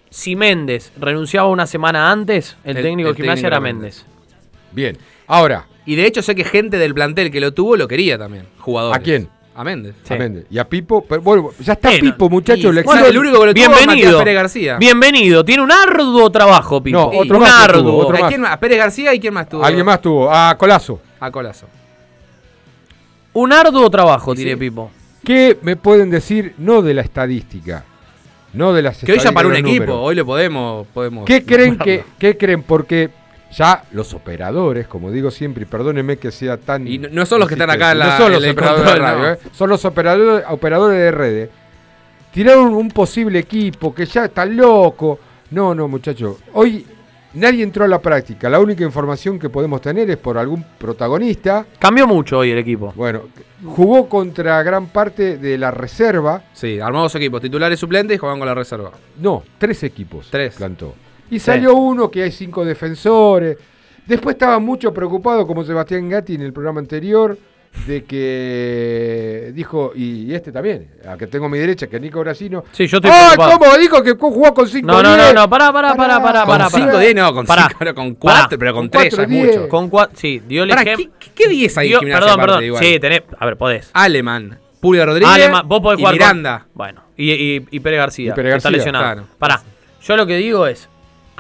si 0.10 0.36
Méndez 0.36 0.92
renunciaba 1.00 1.48
una 1.48 1.66
semana 1.66 2.12
antes, 2.12 2.58
el, 2.64 2.78
El- 2.78 2.84
técnico 2.84 3.10
el 3.10 3.16
de 3.16 3.22
gimnasia 3.22 3.48
era 3.48 3.60
Méndez. 3.60 4.06
Bien. 4.72 4.98
Ahora, 5.28 5.66
Y 5.86 5.96
de 5.96 6.06
hecho 6.06 6.22
sé 6.22 6.36
que 6.36 6.44
gente 6.44 6.78
del 6.78 6.94
plantel 6.94 7.32
que 7.32 7.40
lo 7.42 7.54
tuvo 7.54 7.76
lo 7.78 7.88
quería 7.88 8.18
también. 8.18 8.46
Jugadores. 8.60 9.00
¿A 9.00 9.04
quién? 9.04 9.30
A 9.54 9.64
Méndez. 9.66 9.96
a 10.10 10.16
Méndez. 10.16 10.46
Y 10.50 10.58
a 10.60 10.68
Pipo. 10.68 11.04
Pero, 11.04 11.22
bueno, 11.22 11.50
ya 11.60 11.74
está 11.74 11.90
Pipo, 11.92 12.30
muchachos. 12.30 12.72
y- 12.72 12.76
le 12.76 12.84
bueno, 12.84 13.06
el 13.06 13.18
único 13.18 13.40
que 13.40 13.46
lo 13.48 13.54
tuvo 13.54 13.68
Bienvenido. 13.76 14.20
Pérez 14.20 14.36
García. 14.36 14.78
Bienvenido. 14.78 15.44
Tiene 15.44 15.64
un 15.64 15.72
arduo 15.72 16.30
trabajo, 16.32 16.82
Pipo. 16.82 16.98
No, 16.98 17.08
otro 17.20 17.36
un 17.38 17.44
más 17.44 17.64
arduo. 17.66 17.84
tuvo, 17.84 17.98
otro 17.98 18.18
¿A 18.18 18.20
más. 18.22 18.30
quién 18.30 18.42
más? 18.42 18.52
¿A 18.54 18.60
Pérez 18.60 18.78
García 18.78 19.14
y 19.14 19.20
quién 19.20 19.34
más 19.34 19.50
tuvo? 19.50 19.64
Alguien 19.64 19.86
más 19.86 20.02
tuvo. 20.02 20.32
A 20.34 20.58
Colazo. 20.58 21.02
A 21.20 21.30
Colazo. 21.32 21.68
Un 23.34 23.54
arduo 23.54 23.90
trabajo, 23.90 24.34
tiene 24.36 24.58
Pipo. 24.58 24.92
¿Qué 25.24 25.58
me 25.62 25.76
pueden 25.76 26.10
decir? 26.10 26.54
No 26.58 26.82
de 26.82 26.94
la 26.94 27.02
estadística. 27.02 27.84
No 28.54 28.74
de 28.74 28.82
las 28.82 28.98
Que 29.00 29.12
hoy 29.14 29.20
ya 29.20 29.32
para 29.32 29.48
un 29.48 29.56
equipo. 29.56 29.72
números. 29.72 29.98
Hoy 30.02 30.16
lo 30.16 30.26
podemos. 30.26 30.88
podemos 30.94 31.26
¿Qué 31.26 31.46
creen 31.46 31.78
que, 31.78 32.04
qué 32.20 32.36
creen? 32.38 32.64
Porque 32.64 33.10
ya 33.54 33.84
los 33.92 34.14
operadores, 34.14 34.88
como 34.88 35.12
digo 35.12 35.30
siempre, 35.32 35.64
y 35.64 35.66
perdónenme 35.66 36.18
que 36.18 36.32
sea 36.32 36.58
tan. 36.58 36.88
Y 36.88 36.98
no- 37.00 37.10
no 37.12 37.26
son 37.26 37.40
los 37.40 37.48
que 37.48 37.56
están 37.56 37.70
acá 37.70 37.92
en 37.92 38.00
la- 38.00 38.06
No 38.06 38.18
son 38.18 38.32
los 38.34 38.44
operadores 38.48 38.76
control, 38.84 38.94
de 38.94 39.00
radio, 39.06 39.20
no. 39.24 39.30
¿eh? 39.34 39.40
son 39.52 39.70
los 39.70 39.86
operadores, 39.86 40.46
operadores 40.50 40.98
de 41.00 41.12
redes. 41.12 41.50
Tiraron 42.34 42.74
un 42.74 42.90
posible 42.90 43.40
equipo 43.40 43.94
que 43.94 44.06
ya 44.06 44.26
está 44.26 44.46
loco. 44.46 45.20
No, 45.52 45.76
no, 45.76 45.88
muchachos. 45.90 46.38
Hoy 46.54 46.86
nadie 47.34 47.62
entró 47.64 47.84
a 47.84 47.88
la 47.90 48.00
práctica. 48.00 48.50
La 48.50 48.60
única 48.60 48.86
información 48.86 49.38
que 49.38 49.50
podemos 49.50 49.82
tener 49.82 50.10
es 50.10 50.16
por 50.18 50.38
algún 50.38 50.64
protagonista. 50.78 51.66
Cambió 51.78 52.08
mucho 52.08 52.38
hoy 52.38 52.52
el 52.52 52.58
equipo. 52.60 52.94
Bueno, 52.96 53.24
jugó 53.66 54.08
contra 54.08 54.64
gran 54.64 54.88
parte 54.88 55.38
de 55.38 55.58
la 55.58 55.72
reserva. 55.72 56.42
Sí, 56.54 56.80
armó 56.80 57.02
dos 57.02 57.16
equipos, 57.16 57.42
titulares 57.42 57.78
suplentes 57.78 58.16
y 58.16 58.18
jugaban 58.18 58.40
con 58.40 58.48
la 58.48 58.56
reserva. 58.56 58.92
No, 59.20 59.44
tres 59.58 59.84
equipos. 59.84 60.30
Tres. 60.32 60.56
Plantó. 60.56 60.96
Y 61.32 61.40
salió 61.40 61.74
uno 61.76 62.12
que 62.12 62.24
hay 62.24 62.32
cinco 62.32 62.64
defensores. 62.64 63.58
Después 64.06 64.36
estaba 64.36 64.60
mucho 64.60 64.94
preocupado, 64.94 65.48
como 65.48 65.64
Sebastián 65.64 66.10
Gatti 66.10 66.36
en 66.36 66.42
el 66.42 66.54
programa 66.54 66.80
anterior, 66.82 67.38
de 67.88 68.04
que 68.04 69.52
dijo, 69.56 69.94
y 69.96 70.34
este 70.34 70.52
también, 70.52 70.90
a 71.08 71.16
que 71.18 71.28
tengo 71.28 71.46
a 71.46 71.50
mi 71.50 71.58
derecha, 71.58 71.88
que 71.88 71.96
es 71.96 72.02
Nico 72.02 72.20
Brasino. 72.20 72.66
Sí, 72.74 72.86
yo 72.88 72.98
estoy 72.98 73.12
¡Ay, 73.14 73.36
preocupado. 73.36 73.60
cómo! 73.60 73.78
Dijo 73.78 74.04
que 74.04 74.12
jugó 74.12 74.54
con 74.54 74.68
cinco 74.68 74.88
No, 74.88 75.02
no, 75.02 75.16
no, 75.16 75.34
no, 75.34 75.50
pará, 75.50 75.72
pará, 75.72 75.96
pará, 75.96 76.22
pará, 76.22 76.40
Con 76.42 76.48
pará. 76.58 76.70
5 76.70 76.98
10 76.98 77.16
no, 77.16 77.34
con 77.34 77.46
Pará. 77.46 77.68
5 77.70 77.86
no, 77.86 77.96
con 77.96 78.16
Pará. 78.16 78.40
4, 78.42 78.60
pero 78.60 78.74
con 78.74 78.90
Con 78.90 79.00
3 79.00 79.16
ya 79.16 79.24
es 79.24 79.30
mucho. 79.30 79.70
Con 79.70 79.90
cuatro, 79.90 80.18
sí, 80.20 80.42
dio 80.46 80.64
el 80.64 80.72
ejemplo. 80.72 81.06
¿qué, 81.18 81.32
qué 81.34 81.48
10 81.48 81.78
hay 81.78 81.94
en 81.94 82.00
Perdón, 82.02 82.40
perdón. 82.40 82.64
igual? 82.64 82.84
Sí, 82.84 83.00
tenés. 83.00 83.22
A 83.40 83.46
ver, 83.46 83.56
podés. 83.58 83.90
Alemán, 83.94 84.60
Pulga 84.82 85.06
Rodríguez 85.06 85.34
Alemán, 85.34 85.68
vos 85.68 85.80
podés 85.80 86.00
y 86.00 86.02
jugar 86.02 86.14
con- 86.18 86.28
Miranda. 86.28 86.66
Bueno, 86.74 87.04
y, 87.16 87.32
y, 87.32 87.66
y 87.72 87.80
Pérez 87.80 88.00
García, 88.00 88.32
Y 88.32 88.36
Pérez 88.36 88.52
que 88.54 88.58
está 88.58 88.72
lesionado. 88.72 89.06
claro. 89.06 89.28
Pará, 89.40 89.62
yo 90.04 90.18
lo 90.18 90.26
que 90.26 90.36
digo 90.38 90.68
es, 90.68 90.90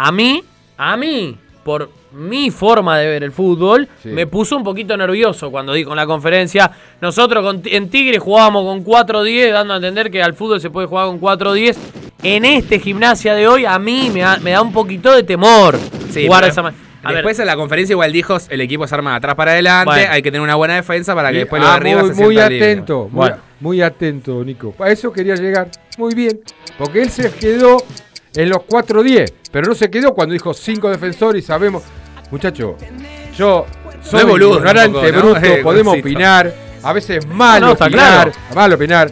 a 0.07 0.11
mí, 0.11 0.43
a 0.77 0.97
mí, 0.97 1.37
por 1.63 1.89
mi 2.13 2.49
forma 2.51 2.97
de 2.97 3.07
ver 3.07 3.23
el 3.23 3.31
fútbol, 3.31 3.87
Sí. 4.01 4.09
me 4.09 4.25
puso 4.27 4.57
un 4.57 4.63
poquito 4.63 4.97
nervioso 4.97 5.51
cuando 5.51 5.73
dijo 5.73 5.91
en 5.91 5.95
la 5.97 6.05
conferencia, 6.07 6.71
nosotros 6.99 7.43
con- 7.45 7.61
en 7.65 7.89
Tigre 7.89 8.17
jugábamos 8.17 8.65
con 8.65 8.83
4-10, 8.83 9.51
dando 9.53 9.73
a 9.73 9.77
entender 9.77 10.09
que 10.09 10.21
al 10.23 10.33
fútbol 10.33 10.59
se 10.59 10.69
puede 10.69 10.87
jugar 10.87 11.05
con 11.07 11.19
4-10. 11.19 11.77
En 12.23 12.45
este 12.45 12.79
gimnasia 12.79 13.33
de 13.35 13.47
hoy, 13.47 13.65
a 13.65 13.77
mí 13.79 14.09
me 14.13 14.21
da, 14.21 14.37
me 14.37 14.51
da 14.51 14.61
un 14.61 14.73
poquito 14.73 15.11
de 15.13 15.23
temor 15.23 15.77
Sí, 16.11 16.25
jugar 16.25 16.41
pero 16.41 16.51
esa 16.51 16.61
manera. 16.63 16.83
A 17.03 17.07
ver, 17.07 17.15
Después 17.17 17.39
en 17.39 17.47
la 17.47 17.55
conferencia 17.55 17.93
igual 17.93 18.11
dijo, 18.11 18.37
el 18.49 18.61
equipo 18.61 18.85
se 18.87 18.93
arma 18.93 19.11
de 19.11 19.17
atrás 19.17 19.35
para 19.35 19.51
adelante, 19.53 19.85
Bueno. 19.91 20.11
hay 20.11 20.21
que 20.21 20.31
tener 20.31 20.41
una 20.41 20.53
buena 20.55 20.75
defensa 20.75 21.15
para 21.15 21.29
que 21.31 21.37
Y- 21.37 21.39
después 21.39 21.59
lo 21.61 21.67
de 21.67 21.73
ah, 21.73 21.75
arriba 21.77 22.01
muy, 22.03 22.13
se 22.15 22.23
muy 22.23 22.35
libre. 22.35 22.57
atento, 22.57 22.99
muy, 23.05 23.11
Bueno. 23.11 23.35
muy 23.59 23.81
atento, 23.81 24.43
Nico. 24.43 24.75
A 24.77 24.89
eso 24.91 25.11
quería 25.11 25.33
llegar. 25.35 25.69
Muy 25.97 26.13
bien. 26.13 26.41
Porque 26.77 27.01
él 27.01 27.09
se 27.09 27.31
quedó 27.31 27.77
en 28.36 28.49
los 28.49 28.59
4-10, 28.59 29.32
pero 29.51 29.67
no 29.67 29.75
se 29.75 29.89
quedó 29.89 30.13
cuando 30.13 30.34
dijo 30.34 30.53
cinco 30.53 30.89
defensores 30.89 31.43
y 31.43 31.47
sabemos. 31.47 31.84
Muchacho, 32.32 32.77
yo 33.38 33.65
soy 34.01 34.23
boludo 34.23 34.57
ignorante, 34.57 35.11
¿no? 35.11 35.19
bruto, 35.21 35.39
Eh, 35.45 35.59
podemos 35.63 35.97
opinar. 35.97 36.53
A 36.84 36.93
veces 36.93 37.25
mal 37.27 37.61
No, 37.61 37.67
no, 37.67 37.73
opinar, 37.73 37.91
claro. 37.91 38.32
mal 38.55 38.73
opinar. 38.73 39.11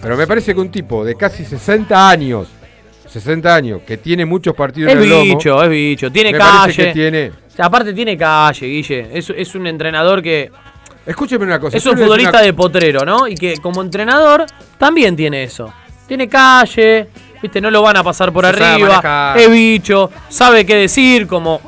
Pero 0.00 0.16
me 0.16 0.26
parece 0.26 0.54
que 0.54 0.60
un 0.60 0.70
tipo 0.70 1.04
de 1.04 1.14
casi 1.16 1.44
60 1.44 2.08
años, 2.08 2.48
60 3.06 3.54
años, 3.54 3.82
que 3.86 3.98
tiene 3.98 4.24
muchos 4.24 4.54
partidos 4.54 4.90
es 4.92 4.96
en 4.96 5.02
el 5.02 5.10
lomo, 5.10 5.22
bicho, 5.24 5.62
es 5.62 5.68
bicho, 5.68 6.10
tiene 6.12 6.32
me 6.32 6.38
calle. 6.38 6.74
que 6.86 6.92
tiene. 6.92 7.28
O 7.30 7.50
sea, 7.54 7.66
aparte 7.66 7.92
tiene 7.92 8.16
calle, 8.16 8.66
Guille. 8.66 9.08
Es, 9.12 9.28
es 9.36 9.54
un 9.54 9.66
entrenador 9.66 10.22
que 10.22 10.50
Escúcheme 11.04 11.44
una 11.44 11.58
cosa. 11.58 11.76
es 11.76 11.84
un 11.84 11.98
futbolista 11.98 12.30
una- 12.38 12.40
de 12.42 12.52
potrero, 12.54 13.04
¿no? 13.04 13.26
Y 13.28 13.34
que 13.34 13.58
como 13.58 13.82
entrenador 13.82 14.46
también 14.78 15.16
tiene 15.16 15.42
eso. 15.42 15.70
Tiene 16.06 16.28
calle, 16.28 17.08
viste, 17.42 17.60
no 17.60 17.70
lo 17.70 17.82
van 17.82 17.96
a 17.96 18.04
pasar 18.04 18.32
por 18.32 18.44
Se 18.44 18.62
arriba, 18.62 19.34
es 19.36 19.50
bicho, 19.50 20.10
sabe 20.28 20.64
qué 20.66 20.76
decir, 20.76 21.26
como, 21.26 21.60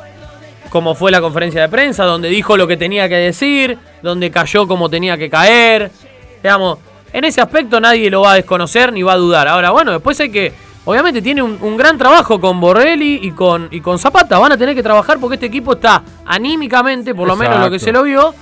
como 0.70 0.94
fue 0.94 1.10
la 1.10 1.20
conferencia 1.20 1.60
de 1.62 1.68
prensa, 1.68 2.04
donde 2.04 2.28
dijo 2.28 2.56
lo 2.56 2.66
que 2.66 2.76
tenía 2.76 3.08
que 3.08 3.16
decir, 3.16 3.78
donde 4.02 4.30
cayó 4.30 4.66
como 4.66 4.88
tenía 4.88 5.16
que 5.16 5.28
caer. 5.30 5.90
Digamos, 6.42 6.78
en 7.12 7.24
ese 7.24 7.40
aspecto 7.40 7.80
nadie 7.80 8.10
lo 8.10 8.22
va 8.22 8.32
a 8.32 8.34
desconocer 8.36 8.92
ni 8.92 9.02
va 9.02 9.12
a 9.14 9.16
dudar. 9.16 9.48
Ahora, 9.48 9.70
bueno, 9.70 9.92
después 9.92 10.18
hay 10.20 10.30
que. 10.30 10.52
Obviamente 10.84 11.22
tiene 11.22 11.42
un, 11.42 11.58
un 11.60 11.76
gran 11.76 11.96
trabajo 11.96 12.40
con 12.40 12.60
Borrelli 12.60 13.20
y 13.22 13.30
con, 13.30 13.68
y 13.70 13.80
con 13.80 14.00
Zapata. 14.00 14.38
Van 14.40 14.50
a 14.50 14.56
tener 14.58 14.74
que 14.74 14.82
trabajar 14.82 15.18
porque 15.20 15.34
este 15.34 15.46
equipo 15.46 15.74
está 15.74 16.02
anímicamente, 16.24 17.14
por 17.14 17.28
lo 17.28 17.36
menos 17.36 17.60
lo 17.60 17.70
que 17.70 17.78
se 17.78 17.92
lo 17.92 18.02
vio, 18.02 18.34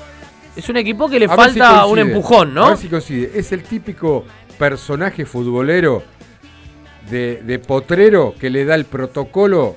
es 0.56 0.68
un 0.68 0.78
equipo 0.78 1.08
que 1.08 1.18
le 1.18 1.26
A 1.26 1.28
si 1.28 1.36
falta 1.36 1.84
un 1.86 1.98
empujón, 1.98 2.50
A 2.50 2.52
¿no? 2.52 2.68
ver 2.68 2.78
si 2.78 2.88
coincide. 2.88 3.30
Es 3.34 3.52
el 3.52 3.62
típico 3.62 4.24
personaje 4.58 5.26
futbolero 5.26 6.02
de, 7.10 7.42
de 7.44 7.58
potrero 7.58 8.34
que 8.38 8.50
le 8.50 8.64
da 8.64 8.74
el 8.74 8.84
protocolo 8.84 9.76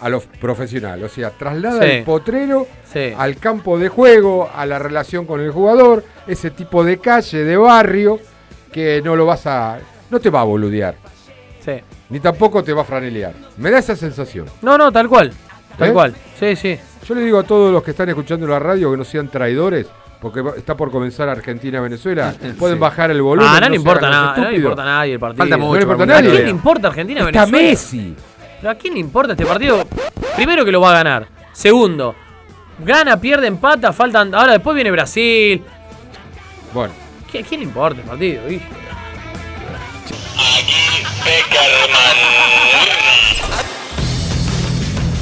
a 0.00 0.08
los 0.08 0.26
profesionales. 0.26 1.10
O 1.10 1.14
sea, 1.14 1.30
traslada 1.30 1.82
Sí. 1.82 1.90
el 1.90 2.04
potrero 2.04 2.66
Sí. 2.92 3.12
al 3.16 3.36
campo 3.36 3.78
de 3.78 3.88
juego, 3.88 4.50
a 4.54 4.66
la 4.66 4.78
relación 4.78 5.26
con 5.26 5.40
el 5.40 5.50
jugador, 5.52 6.04
ese 6.26 6.50
tipo 6.50 6.84
de 6.84 6.98
calle, 6.98 7.44
de 7.44 7.56
barrio, 7.56 8.18
que 8.72 9.00
no 9.04 9.16
lo 9.16 9.26
vas 9.26 9.46
a. 9.46 9.78
no 10.10 10.20
te 10.20 10.28
va 10.30 10.40
a 10.40 10.44
boludear. 10.44 10.94
Sí. 11.64 11.72
Ni 12.10 12.20
tampoco 12.20 12.62
te 12.64 12.72
va 12.72 12.82
a 12.82 12.84
franelear. 12.84 13.32
Me 13.56 13.70
da 13.70 13.78
esa 13.78 13.96
sensación. 13.96 14.46
No, 14.60 14.76
no, 14.76 14.90
tal 14.92 15.08
cual. 15.08 15.32
Tal 15.78 15.88
¿Eh? 15.90 15.92
cual. 15.92 16.14
Sí, 16.38 16.56
sí. 16.56 16.78
Yo 17.06 17.14
le 17.14 17.22
digo 17.22 17.38
a 17.38 17.44
todos 17.44 17.72
los 17.72 17.82
que 17.82 17.92
están 17.92 18.08
escuchando 18.08 18.46
la 18.46 18.58
radio 18.58 18.90
que 18.90 18.96
no 18.98 19.04
sean 19.04 19.28
traidores, 19.28 19.86
porque 20.22 20.42
está 20.56 20.76
por 20.76 20.90
comenzar 20.90 21.28
Argentina-Venezuela. 21.28 22.32
Pueden 22.58 22.76
Sí. 22.76 22.80
bajar 22.80 23.10
el 23.10 23.20
volumen. 23.20 23.50
Ah, 23.52 23.60
no, 23.60 23.66
le 23.68 23.70
se 23.70 23.76
importa 23.76 24.08
nada, 24.08 24.34
no 24.36 24.48
le 24.50 24.56
importa 24.56 24.82
a 24.82 24.86
nadie 24.86 25.12
el 25.14 25.18
partido. 25.20 25.42
Falta 25.42 25.56
mucho, 25.58 25.68
No 25.72 25.76
le 25.76 25.82
importa 25.82 26.02
a 26.02 26.04
¿A 26.04 26.08
nadie. 26.22 26.30
quién 26.30 26.44
le 26.44 26.50
importa 26.50 26.88
Argentina 26.88 27.20
Está 27.26 27.44
Venezuela? 27.44 27.68
Messi. 27.70 28.16
¿Pero 28.60 28.70
a 28.70 28.74
quién 28.76 28.94
le 28.94 29.00
importa 29.00 29.32
este 29.32 29.44
partido? 29.44 29.84
Primero 30.36 30.64
que 30.64 30.70
lo 30.72 30.80
va 30.80 30.90
a 30.90 30.94
ganar. 30.94 31.26
Segundo, 31.52 32.14
gana, 32.78 33.20
pierde, 33.20 33.48
empata, 33.48 33.92
faltan. 33.92 34.32
Ahora 34.34 34.52
después 34.52 34.74
viene 34.76 34.90
Brasil. 34.92 35.62
Bueno. 36.72 36.94
¿Qué- 37.30 37.40
¿A 37.40 37.42
quién 37.42 37.60
le 37.60 37.66
importa 37.66 38.00
el 38.00 38.06
partido? 38.06 38.48
hijo? 38.50 38.64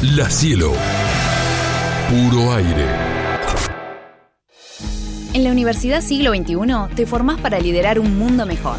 La 0.02 0.28
Cielo. 0.30 0.72
Puro 2.08 2.52
aire. 2.54 3.09
En 5.32 5.44
la 5.44 5.52
Universidad 5.52 6.00
Siglo 6.00 6.34
XXI 6.34 6.92
te 6.96 7.06
formás 7.06 7.40
para 7.40 7.60
liderar 7.60 8.00
un 8.00 8.18
mundo 8.18 8.46
mejor. 8.46 8.78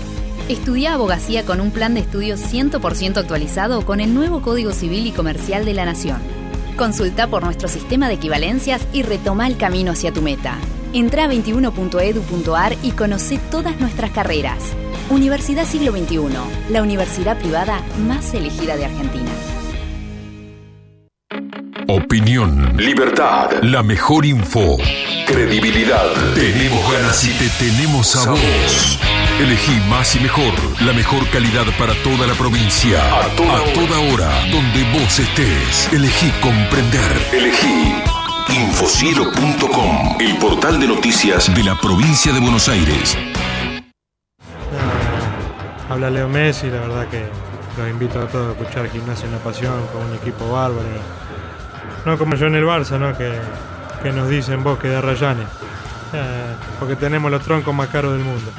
Estudia 0.50 0.94
abogacía 0.94 1.46
con 1.46 1.62
un 1.62 1.72
plan 1.72 1.94
de 1.94 2.02
estudios 2.02 2.42
100% 2.42 3.18
actualizado 3.18 3.86
con 3.86 4.02
el 4.02 4.14
nuevo 4.14 4.42
Código 4.42 4.74
Civil 4.74 5.08
y 5.08 5.12
Comercial 5.14 5.64
de 5.64 5.74
la 5.74 5.86
Nación. 5.86 6.20
Consulta 6.76 7.28
por 7.28 7.44
nuestro 7.44 7.70
sistema 7.70 8.10
de 8.10 8.16
equivalencias 8.16 8.86
y 8.92 9.04
retoma 9.04 9.48
el 9.48 9.56
camino 9.56 9.92
hacia 9.92 10.12
tu 10.12 10.22
meta. 10.22 10.58
Entra 10.92 11.24
a 11.24 11.32
21.edu.ar 11.32 12.76
y 12.84 12.92
conoce 12.92 13.40
todas 13.50 13.80
nuestras 13.80 14.12
carreras. 14.12 14.62
Universidad 15.10 15.66
Siglo 15.66 15.94
XXI, 15.94 16.20
la 16.70 16.82
universidad 16.82 17.40
privada 17.40 17.82
más 18.06 18.34
elegida 18.34 18.76
de 18.76 18.86
Argentina. 18.86 19.32
Opinión. 21.94 22.78
Libertad. 22.78 23.52
La 23.64 23.84
mejor 23.84 24.26
info. 24.26 24.78
Credibilidad. 25.28 26.06
Tenemos 26.34 26.90
ganas 26.90 27.22
y 27.26 27.34
te 27.34 27.50
tenemos 27.60 28.16
a 28.16 28.30
vos. 28.30 29.00
Elegí 29.42 29.78
más 29.90 30.16
y 30.16 30.22
mejor. 30.22 30.54
La 30.86 30.94
mejor 30.94 31.28
calidad 31.32 31.66
para 31.78 31.94
toda 31.96 32.26
la 32.28 32.34
provincia. 32.36 32.98
A 33.20 33.28
toda, 33.36 34.00
hora. 34.10 34.32
Donde 34.50 34.90
vos 34.98 35.20
estés. 35.20 35.92
Elegí 35.92 36.32
comprender. 36.40 37.12
Elegí. 37.34 37.94
Infocielo.com. 38.48 40.16
El 40.22 40.38
portal 40.38 40.80
de 40.80 40.88
noticias 40.88 41.54
de 41.54 41.62
la 41.62 41.76
provincia 41.76 42.32
de 42.32 42.40
Buenos 42.40 42.70
Aires. 42.70 43.18
Habla 45.90 46.10
Leo 46.10 46.30
Messi, 46.30 46.68
la 46.68 46.80
verdad 46.80 47.10
que 47.10 47.26
los 47.78 47.90
invito 47.90 48.22
a 48.22 48.28
todos 48.30 48.48
a 48.48 48.62
escuchar 48.62 48.90
Gimnasia 48.90 49.28
Una 49.28 49.40
Pasión 49.40 49.88
con 49.88 50.06
un 50.06 50.16
equipo 50.16 50.50
bárbaro. 50.50 51.21
No 52.06 52.18
como 52.18 52.36
yo 52.36 52.48
en 52.48 52.56
el 52.56 52.66
Barça, 52.66 53.00
¿no? 53.00 53.18
Que, 53.18 53.32
que 54.04 54.12
nos 54.12 54.30
dicen 54.30 54.64
vos 54.64 54.80
que 54.80 54.88
de 54.88 55.02
Rayanes. 55.02 55.48
Eh, 56.14 56.56
porque 56.80 56.96
tenemos 56.96 57.32
los 57.32 57.42
troncos 57.44 57.74
más 57.74 57.90
caros 57.90 58.14
del 58.14 58.24
mundo. 58.24 58.52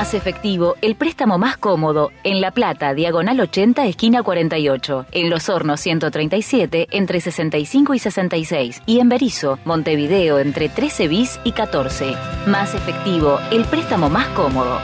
Más 0.00 0.14
efectivo, 0.14 0.76
el 0.80 0.96
préstamo 0.96 1.36
más 1.36 1.58
cómodo, 1.58 2.10
en 2.24 2.40
La 2.40 2.52
Plata, 2.52 2.94
diagonal 2.94 3.38
80, 3.38 3.84
esquina 3.84 4.22
48, 4.22 5.04
en 5.12 5.28
Los 5.28 5.50
Hornos 5.50 5.78
137, 5.80 6.88
entre 6.92 7.20
65 7.20 7.92
y 7.92 7.98
66, 7.98 8.80
y 8.86 9.00
en 9.00 9.10
Berizo, 9.10 9.58
Montevideo, 9.66 10.38
entre 10.38 10.70
13 10.70 11.06
bis 11.06 11.38
y 11.44 11.52
14. 11.52 12.14
Más 12.46 12.74
efectivo, 12.74 13.38
el 13.50 13.66
préstamo 13.66 14.08
más 14.08 14.28
cómodo. 14.28 14.80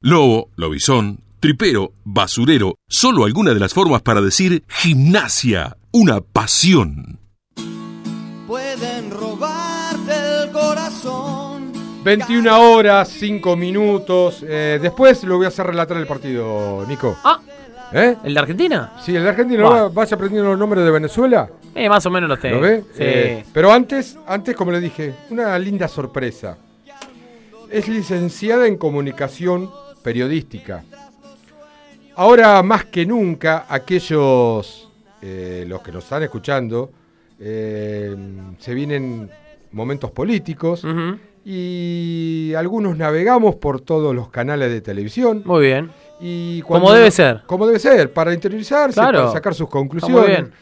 Lobo, 0.00 0.50
lobizón, 0.54 1.24
tripero, 1.40 1.90
basurero, 2.04 2.76
solo 2.88 3.24
alguna 3.24 3.52
de 3.52 3.58
las 3.58 3.74
formas 3.74 4.02
para 4.02 4.20
decir 4.20 4.62
gimnasia, 4.68 5.76
una 5.90 6.20
pasión. 6.20 7.18
Pueden 8.46 9.10
robarte 9.10 9.60
el 9.60 9.69
corazón. 10.90 11.72
21 12.04 12.72
horas, 12.72 13.08
5 13.08 13.56
minutos. 13.56 14.44
Eh, 14.46 14.78
después 14.80 15.22
lo 15.24 15.36
voy 15.36 15.44
a 15.44 15.48
hacer 15.48 15.66
relatar 15.66 15.96
el 15.96 16.06
partido, 16.06 16.84
Nico. 16.88 17.16
Ah. 17.22 17.40
¿Eh? 17.92 18.16
¿El 18.24 18.34
de 18.34 18.40
Argentina? 18.40 18.92
Sí, 19.02 19.14
el 19.16 19.22
de 19.24 19.28
Argentina. 19.28 19.64
Buah. 19.64 19.82
¿Va- 19.82 19.88
¿Vas 19.88 20.12
aprendiendo 20.12 20.48
los 20.50 20.58
nombres 20.58 20.84
de 20.84 20.90
Venezuela? 20.90 21.48
Eh, 21.74 21.88
más 21.88 22.04
o 22.06 22.10
menos 22.10 22.28
los 22.28 22.40
tengo. 22.40 22.56
¿Lo 22.56 22.62
ve? 22.62 22.80
Sí. 22.92 22.98
Eh, 23.00 23.44
pero 23.52 23.72
antes, 23.72 24.16
antes, 24.26 24.54
como 24.56 24.70
le 24.72 24.80
dije, 24.80 25.14
una 25.30 25.58
linda 25.58 25.88
sorpresa. 25.88 26.56
Es 27.70 27.88
licenciada 27.88 28.66
en 28.66 28.76
comunicación 28.76 29.70
periodística. 30.02 30.82
Ahora 32.16 32.62
más 32.62 32.86
que 32.86 33.06
nunca, 33.06 33.66
aquellos, 33.68 34.88
eh, 35.22 35.64
los 35.68 35.80
que 35.82 35.92
nos 35.92 36.04
están 36.04 36.22
escuchando, 36.22 36.90
eh, 37.38 38.14
se 38.58 38.74
vienen 38.74 39.30
momentos 39.72 40.10
políticos 40.10 40.84
y 41.44 42.52
algunos 42.56 42.96
navegamos 42.96 43.56
por 43.56 43.80
todos 43.80 44.14
los 44.14 44.28
canales 44.30 44.70
de 44.70 44.80
televisión. 44.80 45.42
Muy 45.44 45.66
bien. 45.66 45.90
Y 46.20 46.60
Como 46.62 46.92
debe 46.92 47.10
ser. 47.10 47.42
Como 47.46 47.66
debe 47.66 47.78
ser, 47.78 48.12
para 48.12 48.34
interiorizarse, 48.34 48.94
Claro. 49.00 49.20
para 49.20 49.32
sacar 49.32 49.54
sus 49.54 49.66
Está 49.66 49.78
muy 49.78 49.88
conclusiones. 49.88 50.26
bien. 50.26 50.52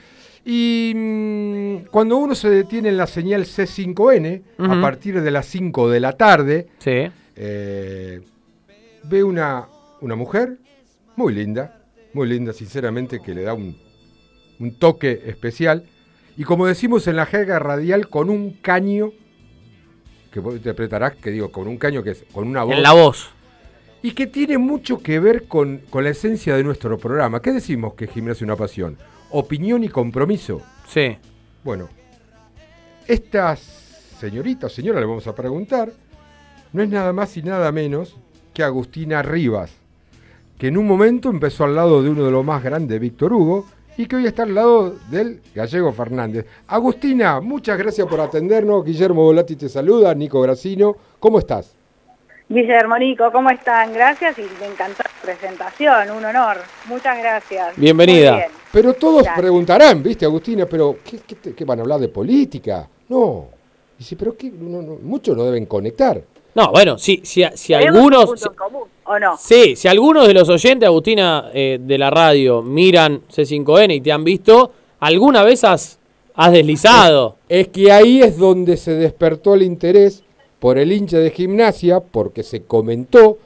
Y 0.45 0.93
mm, 0.95 1.77
cuando 1.91 2.17
uno 2.17 2.35
se 2.35 2.49
detiene 2.49 2.89
en 2.91 2.97
la 2.97 3.07
señal 3.07 3.45
C5N, 3.45 4.43
Ujú. 4.59 4.73
a 4.73 4.81
partir 4.81 5.21
de 5.21 5.31
las 5.31 5.47
5 5.47 5.91
de 5.91 6.01
la 6.01 6.13
tarde, 6.17 6.69
Sí. 6.79 7.11
eh, 7.37 8.21
ve 9.05 9.25
una, 9.25 9.67
una 10.01 10.15
mujer 10.15 10.59
muy 11.17 11.35
linda, 11.35 11.83
muy 12.15 12.29
linda, 12.29 12.53
sinceramente, 12.53 13.21
que 13.21 13.35
le 13.35 13.43
da 13.43 13.53
un, 13.55 13.77
un 14.61 14.79
toque 14.79 15.23
especial. 15.27 15.85
Y 16.39 16.45
como 16.45 16.67
decimos 16.67 17.09
en 17.09 17.17
la 17.17 17.27
jerga 17.27 17.59
radial, 17.59 18.09
con 18.09 18.31
un 18.31 18.53
caño, 18.53 19.11
que 20.31 20.39
vos 20.39 20.55
interpretarás, 20.55 21.17
que 21.17 21.33
digo, 21.33 21.51
con 21.51 21.67
un 21.67 21.79
caño 21.79 22.05
que 22.05 22.13
es 22.13 22.25
con 22.33 22.47
una 22.47 22.63
voz. 22.63 22.77
En 22.77 22.83
la 22.85 22.93
voz. 22.93 23.31
Y 24.03 24.13
que 24.13 24.29
tiene 24.29 24.57
mucho 24.57 25.03
que 25.03 25.19
ver 25.19 25.49
con, 25.49 25.79
con 25.91 26.05
la 26.05 26.11
esencia 26.11 26.57
de 26.57 26.63
nuestro 26.63 26.97
programa. 26.97 27.43
¿Qué 27.43 27.53
decimos 27.53 27.95
que 27.95 28.07
Gimnasia 28.07 28.39
es 28.39 28.43
una 28.43 28.55
pasión? 28.55 28.97
Opinión 29.31 29.83
y 29.83 29.89
compromiso. 29.89 30.63
Sí. 30.87 31.19
Bueno, 31.65 31.89
esta 33.09 33.57
señorita 33.57 34.69
o 34.69 34.71
señora 34.71 35.01
le 35.01 35.07
vamos 35.07 35.27
a 35.27 35.35
preguntar, 35.35 35.91
no 36.73 36.85
es 36.85 36.89
nada 36.89 37.13
más 37.13 37.37
y 37.37 37.43
nada 37.43 37.73
menos 37.73 38.15
que 38.55 38.63
Agustina 38.63 39.23
Rivas, 39.23 39.73
que 40.57 40.69
en 40.69 40.79
un 40.79 40.87
momento 40.87 41.31
empezó 41.31 41.65
al 41.65 41.75
lado 41.75 42.01
de 42.01 42.11
uno 42.11 42.25
de 42.25 42.31
los 42.31 42.45
más 42.45 42.63
grandes, 42.63 43.01
Víctor 43.01 43.33
Hugo, 43.33 43.67
y 43.99 44.07
que 44.07 44.17
hoy 44.17 44.27
está 44.27 44.45
al 44.45 44.55
lado 44.55 44.95
del 45.11 45.43
gallego 45.55 45.93
Fernández. 45.93 46.47
Agustina, 46.69 47.41
muchas 47.41 47.77
gracias 47.77 48.07
por 48.07 48.21
atendernos. 48.21 48.85
Guillermo 48.85 49.23
Volati 49.25 49.57
te 49.57 49.69
saluda, 49.69 50.15
Nico 50.15 50.41
Gracino. 50.41 50.97
¿Cómo 51.19 51.39
estás? 51.41 51.75
Guillermo, 52.49 52.97
Nico, 52.97 53.31
¿cómo 53.31 53.51
están? 53.51 53.93
Gracias 53.93 54.39
y 54.39 54.43
me 54.61 54.67
encantó 54.69 55.03
la 55.05 55.11
presentación, 55.23 56.11
un 56.17 56.25
honor. 56.25 56.57
Muchas 56.89 57.19
gracias. 57.19 57.77
Bienvenida. 57.77 58.37
Bien. 58.37 58.49
Pero 58.73 58.95
todos 58.95 59.23
Gracias. 59.25 59.41
preguntarán, 59.41 60.03
¿viste, 60.03 60.25
Agustina? 60.25 60.65
Pero, 60.67 60.97
¿qué, 61.05 61.19
qué 61.27 61.35
te- 61.35 61.55
qué 61.55 61.65
van 61.65 61.81
a 61.81 61.83
hablar 61.83 62.01
de 62.01 62.09
política? 62.09 62.89
No. 63.09 63.47
Dice, 63.99 64.15
pero 64.17 64.37
¿qué? 64.37 64.51
No, 64.51 64.81
no, 64.81 64.97
muchos 65.03 65.37
no 65.37 65.45
deben 65.45 65.67
conectar. 65.67 66.23
No, 66.55 66.71
bueno, 66.73 66.99
si, 66.99 67.21
si, 67.25 67.45
si 67.55 67.75
un 67.75 67.83
algunos. 67.83 68.27
punto 68.27 68.51
en 68.51 68.57
común, 68.57 68.83
¿o 69.05 69.19
no? 69.19 69.37
Sí, 69.39 69.77
si 69.77 69.89
algunos 69.89 70.27
de 70.27 70.35
los 70.35 70.49
oyentes, 70.49 70.87
Agustina, 70.87 71.51
eh, 71.53 71.79
de 71.81 71.99
la 71.99 72.11
radio, 72.11 72.63
miran 72.63 73.23
C5N 73.29 73.95
y 73.97 74.01
te 74.01 74.13
han 74.13 74.25
visto, 74.25 74.73
¿alguna 75.01 75.45
vez 75.45 75.65
has, 75.65 75.99
has 76.35 76.53
deslizado? 76.53 77.37
Es 77.49 77.69
que 77.69 77.93
ahí 77.93 78.23
es 78.23 78.39
donde 78.39 78.77
se 78.77 78.95
despertó 78.95 79.55
el 79.55 79.63
interés 79.63 80.25
por 80.59 80.79
el 80.79 80.93
hincha 80.93 81.19
de 81.19 81.31
gimnasia, 81.31 82.01
porque 82.01 82.43
se 82.43 82.63
comentó, 82.63 83.39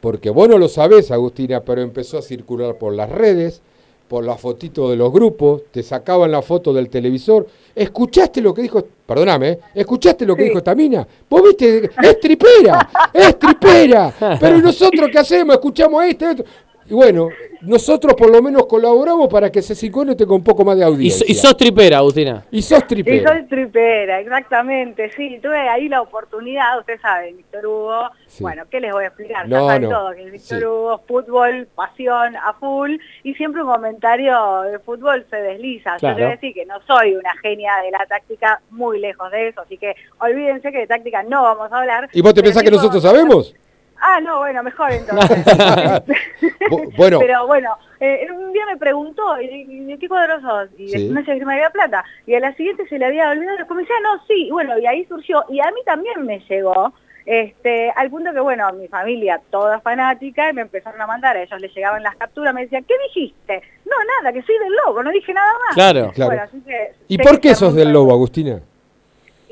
porque 0.00 0.30
vos 0.30 0.48
no 0.48 0.58
lo 0.58 0.68
sabés, 0.68 1.10
Agustina, 1.10 1.60
pero 1.60 1.82
empezó 1.82 2.18
a 2.18 2.22
circular 2.22 2.76
por 2.76 2.94
las 2.94 3.10
redes, 3.10 3.62
por 4.10 4.24
la 4.24 4.34
fotito 4.34 4.90
de 4.90 4.96
los 4.96 5.12
grupos, 5.12 5.62
te 5.70 5.84
sacaban 5.84 6.32
la 6.32 6.42
foto 6.42 6.72
del 6.72 6.90
televisor. 6.90 7.46
¿Escuchaste 7.72 8.40
lo 8.40 8.52
que 8.52 8.62
dijo? 8.62 8.84
Perdóname, 9.06 9.50
¿eh? 9.50 9.60
¿escuchaste 9.72 10.26
lo 10.26 10.34
que 10.34 10.42
dijo 10.42 10.58
esta 10.58 10.74
mina? 10.74 11.06
Vos 11.28 11.40
viste, 11.44 11.88
es 12.02 12.18
tripera, 12.18 12.90
es 13.14 13.38
tripera. 13.38 14.12
Pero 14.40 14.58
¿y 14.58 14.62
nosotros 14.62 15.08
qué 15.12 15.20
hacemos? 15.20 15.54
Escuchamos 15.54 16.02
esto, 16.02 16.28
esto. 16.28 16.44
Y 16.90 16.94
bueno, 16.94 17.28
nosotros 17.60 18.14
por 18.14 18.30
lo 18.30 18.42
menos 18.42 18.66
colaboramos 18.66 19.28
para 19.28 19.48
que 19.50 19.60
ese 19.60 19.76
5 19.76 20.16
tenga 20.16 20.34
un 20.34 20.42
poco 20.42 20.64
más 20.64 20.74
de 20.76 20.82
Y, 20.82 20.84
audiencia. 20.86 21.24
so- 21.24 21.30
y 21.32 21.34
sos 21.36 21.56
tripera, 21.56 21.98
Agustina. 21.98 22.44
Y 22.50 22.62
sos 22.62 22.80
Y 22.80 22.86
tripera. 22.86 23.30
soy 23.32 23.44
tripera, 23.46 24.18
exactamente, 24.18 25.08
sí, 25.16 25.38
tuve 25.40 25.56
ahí 25.68 25.88
la 25.88 26.02
oportunidad, 26.02 26.80
ustedes 26.80 27.00
saben, 27.00 27.36
Víctor 27.36 27.64
Hugo, 27.66 28.10
Sí. 28.26 28.42
bueno, 28.42 28.64
¿qué 28.68 28.80
les 28.80 28.92
voy 28.92 29.04
a 29.04 29.06
explicar? 29.06 29.48
No, 29.48 29.60
ya 29.60 29.66
saben 29.74 29.82
no. 29.82 29.88
todo, 29.90 30.10
que 30.16 30.24
Víctor 30.30 30.58
Sí. 30.58 30.64
Hugo, 30.64 31.00
fútbol, 31.06 31.68
pasión, 31.76 32.34
a 32.36 32.54
full, 32.54 32.96
y 33.22 33.34
siempre 33.34 33.62
un 33.62 33.70
comentario 33.70 34.62
de 34.62 34.78
fútbol 34.80 35.24
se 35.30 35.36
desliza. 35.36 35.92
Yo 35.94 35.98
Claro. 36.00 36.16
te 36.16 36.22
voy 36.22 36.32
a 36.32 36.34
decir 36.34 36.52
que 36.54 36.66
no 36.66 36.74
soy 36.88 37.14
una 37.14 37.32
genia 37.40 37.72
de 37.84 37.92
la 37.92 38.04
táctica, 38.06 38.60
muy 38.70 38.98
lejos 38.98 39.30
de 39.30 39.46
eso, 39.48 39.60
así 39.60 39.78
que 39.78 39.94
olvídense 40.18 40.72
que 40.72 40.78
de 40.78 40.86
táctica 40.88 41.22
no 41.22 41.44
vamos 41.44 41.70
a 41.72 41.78
hablar. 41.78 42.08
¿Y 42.12 42.20
vos 42.20 42.34
te 42.34 42.42
pensás 42.42 42.64
que 42.64 42.70
nosotros 42.72 43.00
sabemos? 43.00 43.54
Ah, 44.00 44.20
no, 44.20 44.38
bueno, 44.38 44.62
mejor 44.62 44.90
entonces. 44.92 45.44
Bu- 46.70 46.96
bueno, 46.96 47.18
Pero 47.20 47.46
bueno, 47.46 47.76
eh, 48.00 48.26
un 48.32 48.52
día 48.52 48.64
me 48.66 48.76
preguntó, 48.76 49.40
¿y 49.40 49.46
y 49.46 49.84
de 49.84 49.98
qué 49.98 50.08
cuadro 50.08 50.40
sos? 50.40 50.68
Y 50.78 50.88
Sí. 50.88 50.98
Gimnasia 50.98 51.32
de 51.34 51.38
Grima 51.40 51.54
de 51.54 51.60
la 51.62 51.70
Plata. 51.70 52.04
Y 52.26 52.34
a 52.34 52.40
la 52.40 52.54
siguiente 52.54 52.86
se 52.88 52.98
le 52.98 53.06
había 53.06 53.28
olvidado, 53.30 53.58
después 53.58 53.76
me 53.76 53.82
decía, 53.82 53.96
no, 54.02 54.24
sí, 54.26 54.46
y 54.46 54.50
bueno, 54.50 54.78
y 54.78 54.86
ahí 54.86 55.04
surgió. 55.06 55.44
Y 55.48 55.60
a 55.60 55.70
mí 55.70 55.80
también 55.84 56.24
me 56.24 56.40
llegó, 56.40 56.92
este, 57.26 57.90
al 57.94 58.08
punto 58.10 58.32
que, 58.32 58.40
bueno, 58.40 58.72
mi 58.72 58.88
familia 58.88 59.40
toda 59.50 59.80
fanática, 59.80 60.48
y 60.50 60.54
me 60.54 60.62
empezaron 60.62 61.00
a 61.00 61.06
mandar, 61.06 61.36
a 61.36 61.42
ellos 61.42 61.60
les 61.60 61.74
llegaban 61.74 62.02
las 62.02 62.16
capturas, 62.16 62.54
me 62.54 62.62
decían, 62.62 62.84
¿qué 62.84 62.94
dijiste? 63.08 63.62
No, 63.84 63.96
nada, 64.22 64.32
que 64.32 64.42
soy 64.42 64.58
del 64.58 64.72
lobo, 64.86 65.02
no 65.02 65.10
dije 65.10 65.32
nada 65.34 65.52
más. 65.66 65.74
Claro. 65.74 66.10
Claro. 66.14 66.30
Bueno, 66.30 66.42
así 66.44 66.60
que 66.62 66.92
¿y 67.08 67.16
sé 67.16 67.22
por 67.22 67.32
que 67.40 67.48
qué 67.50 67.54
sos 67.54 67.74
del 67.74 67.92
lobo, 67.92 68.12
Agustina? 68.12 68.60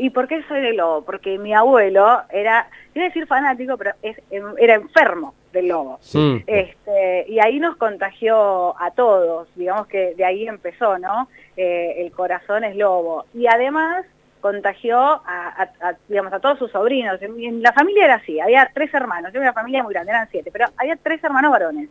¿Y 0.01 0.11
por 0.11 0.29
qué 0.29 0.43
soy 0.47 0.61
del 0.61 0.77
lobo? 0.77 1.03
Porque 1.03 1.39
mi 1.39 1.53
abuelo 1.53 2.23
era, 2.31 2.69
iba 2.99 3.07
a 3.07 3.09
decir 3.09 3.27
fanático, 3.27 3.77
pero 3.77 3.93
es- 4.03 4.21
era 4.59 4.75
enfermo 4.75 5.35
del 5.53 5.69
lobo. 5.69 5.99
Este, 6.47 7.25
y 7.29 7.39
ahí 7.41 7.59
nos 7.59 7.77
contagió 7.77 8.81
a 8.81 8.91
todos, 8.93 9.49
digamos 9.55 9.87
que 9.87 10.15
de 10.15 10.25
ahí 10.25 10.47
empezó, 10.47 10.99
¿no? 10.99 11.29
Eh, 11.57 11.97
el 12.05 12.13
corazón 12.13 12.65
es 12.65 12.77
lobo. 12.77 13.25
Y 13.35 13.47
además 13.47 14.05
contagió 14.41 14.99
a, 15.01 15.21
a- 15.27 15.89
a, 15.89 15.95
digamos, 16.09 16.33
a 16.33 16.39
todos 16.39 16.59
sus 16.59 16.71
sobrinos. 16.71 17.21
En, 17.23 17.41
en 17.43 17.61
la 17.63 17.73
familia 17.73 18.05
era 18.05 18.15
así, 18.17 18.39
había 18.39 18.71
tres 18.73 18.93
hermanos, 18.95 19.31
era 19.33 19.41
una 19.41 19.53
familia 19.53 19.83
muy 19.83 19.93
grande, 19.93 20.13
eran 20.13 20.29
siete, 20.31 20.51
pero 20.53 20.67
había 20.77 20.95
tres 20.97 21.23
hermanos 21.25 21.51
varones. 21.51 21.89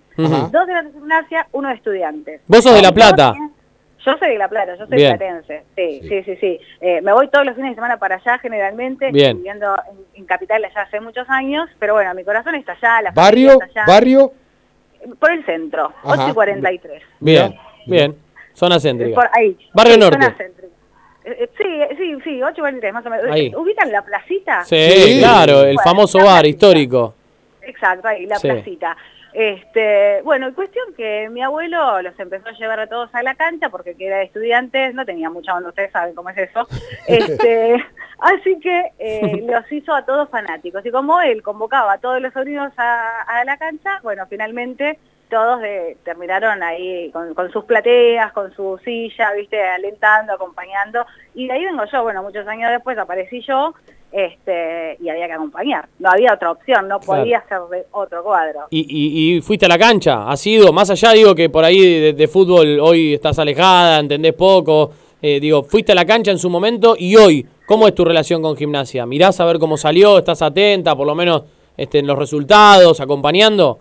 Dos 0.51 0.65
de 0.67 0.73
la 0.73 0.83
gimnasia, 0.83 1.47
uno 1.51 1.67
de 1.69 1.75
estudiantes. 1.75 2.41
Vos 2.47 2.63
sos 2.63 2.73
de 2.73 2.81
La 2.81 2.91
Plata. 2.93 3.33
Yo 4.07 4.17
soy 4.17 4.29
de 4.29 4.37
La 4.37 4.47
Plata, 4.47 4.75
yo 4.77 4.87
soy 4.87 4.95
Bien. 4.95 5.17
platense. 5.17 5.63
Sí, 5.75 5.99
sí, 6.07 6.23
sí, 6.23 6.37
sí. 6.37 6.59
Eh, 6.79 7.01
me 7.01 7.11
voy 7.11 7.27
todos 7.27 7.45
los 7.45 7.55
fines 7.55 7.71
de 7.71 7.75
semana 7.75 7.97
para 7.97 8.15
allá 8.15 8.37
generalmente, 8.39 9.11
Bien. 9.11 9.35
viviendo 9.35 9.75
en, 9.91 9.97
en 10.21 10.25
Capital 10.25 10.63
allá 10.63 10.81
hace 10.83 11.01
muchos 11.01 11.29
años, 11.29 11.69
pero 11.77 11.93
bueno, 11.95 12.13
mi 12.13 12.23
corazón 12.23 12.55
está 12.55 12.71
allá, 12.71 13.01
la 13.01 13.11
¿Barrio? 13.11 13.49
familia 13.49 13.65
está 13.67 13.81
allá. 13.81 13.93
¿Barrio? 13.93 14.31
Por 15.19 15.31
el 15.31 15.45
centro, 15.45 15.87
Ajá. 16.03 16.23
8 16.23 16.29
y 16.29 16.33
43. 16.33 17.03
Bien, 17.19 17.53
bien. 17.85 18.15
Zona 18.53 18.79
céntrica. 18.79 19.13
Por 19.15 19.29
ahí. 19.33 19.57
Barrio 19.73 19.93
Sí, 19.95 19.99
Norte. 19.99 20.15
zona 20.23 20.37
céntrica. 20.37 20.73
Eh, 21.25 21.37
eh, 21.39 21.49
Sí, 21.57 21.95
sí, 21.97 22.17
sí, 22.23 22.41
8 22.43 22.53
y 22.55 22.59
43 22.61 22.93
más 22.93 23.05
o 23.05 23.09
menos. 23.09 23.25
Ahí. 23.29 23.53
¿Ubican 23.57 23.91
la 23.91 24.01
placita? 24.03 24.63
Sí, 24.63 25.17
claro, 25.19 25.63
el 25.63 25.75
Bueno, 25.75 25.81
famoso 25.83 26.19
bar 26.19 26.27
placita. 26.43 26.47
histórico. 26.47 27.13
Exacto, 27.61 28.07
ahí, 28.07 28.25
la 28.25 28.37
Sí. 28.37 28.47
placita. 28.47 28.95
Este, 29.39 30.23
bueno, 30.23 30.51
cuestión 30.55 30.95
que 30.95 31.29
mi 31.29 31.43
abuelo 31.43 32.01
los 32.01 32.19
empezó 32.19 32.49
a 32.49 32.53
llevar 32.53 32.79
a 32.79 32.87
todos 32.87 33.13
a 33.13 33.21
la 33.21 33.35
cancha 33.35 33.69
porque 33.69 33.93
que 33.93 34.07
era 34.07 34.17
de 34.17 34.23
estudiantes, 34.23 34.95
no 34.95 35.05
tenía 35.05 35.29
mucha 35.29 35.53
onda, 35.53 35.69
ustedes 35.69 35.91
saben 35.91 36.15
cómo 36.15 36.31
es 36.31 36.37
eso. 36.39 36.67
Este, 37.07 37.75
así 38.19 38.59
que 38.59 38.93
eh, 38.97 39.45
los 39.47 39.71
hizo 39.71 39.93
a 39.93 40.05
todos 40.05 40.27
fanáticos. 40.29 40.83
Y 40.83 40.89
como 40.89 41.21
él 41.21 41.43
convocaba 41.43 41.93
a 41.93 41.97
todos 41.99 42.19
los 42.19 42.33
sobrinos 42.33 42.73
a, 42.77 43.21
a 43.21 43.45
la 43.45 43.57
cancha, 43.57 43.99
bueno, 44.01 44.25
finalmente 44.27 44.97
todos 45.29 45.61
de- 45.61 45.97
terminaron 46.03 46.63
ahí 46.63 47.09
con, 47.11 47.33
con 47.33 47.51
sus 47.51 47.65
plateas, 47.65 48.31
con 48.33 48.53
su 48.55 48.79
silla, 48.83 49.33
viste, 49.33 49.61
alentando, 49.61 50.33
acompañando. 50.33 51.05
Y 51.35 51.47
de 51.47 51.53
ahí 51.53 51.65
vengo 51.65 51.83
yo, 51.91 52.03
bueno, 52.03 52.23
muchos 52.23 52.47
años 52.47 52.71
después 52.71 52.97
aparecí 52.97 53.41
yo, 53.41 53.73
este, 54.11 54.97
y 55.01 55.09
había 55.09 55.27
que 55.27 55.33
acompañar. 55.33 55.87
No 55.99 56.09
había 56.09 56.33
otra 56.33 56.51
opción, 56.51 56.87
no 56.87 56.99
Claro. 56.99 57.21
podía 57.23 57.43
de 57.71 57.85
otro 57.91 58.23
cuadro. 58.23 58.61
¿Y, 58.69 58.85
y, 58.89 59.37
y 59.37 59.41
fuiste 59.41 59.65
a 59.65 59.69
la 59.69 59.77
cancha? 59.77 60.29
¿Has 60.29 60.45
ido? 60.47 60.71
Más 60.73 60.89
allá, 60.89 61.11
digo, 61.11 61.35
que 61.35 61.49
por 61.49 61.63
ahí 61.63 61.99
de, 62.01 62.13
de 62.13 62.27
fútbol 62.27 62.79
hoy 62.79 63.13
estás 63.15 63.37
alejada, 63.39 63.99
entendés 63.99 64.33
poco. 64.33 64.91
Eh, 65.21 65.39
digo, 65.39 65.63
fuiste 65.63 65.91
a 65.91 65.95
la 65.95 66.05
cancha 66.05 66.31
en 66.31 66.37
su 66.37 66.49
momento 66.49 66.95
y 66.97 67.15
hoy, 67.15 67.45
¿cómo 67.65 67.87
es 67.87 67.95
tu 67.95 68.05
relación 68.05 68.41
con 68.41 68.55
gimnasia? 68.55 69.05
¿Mirás 69.05 69.39
a 69.39 69.45
ver 69.45 69.59
cómo 69.59 69.75
salió? 69.75 70.17
¿Estás 70.19 70.41
atenta, 70.41 70.95
por 70.95 71.07
lo 71.07 71.15
menos, 71.15 71.43
este, 71.75 71.99
en 71.99 72.07
los 72.07 72.17
resultados, 72.17 72.99
acompañando? 73.01 73.79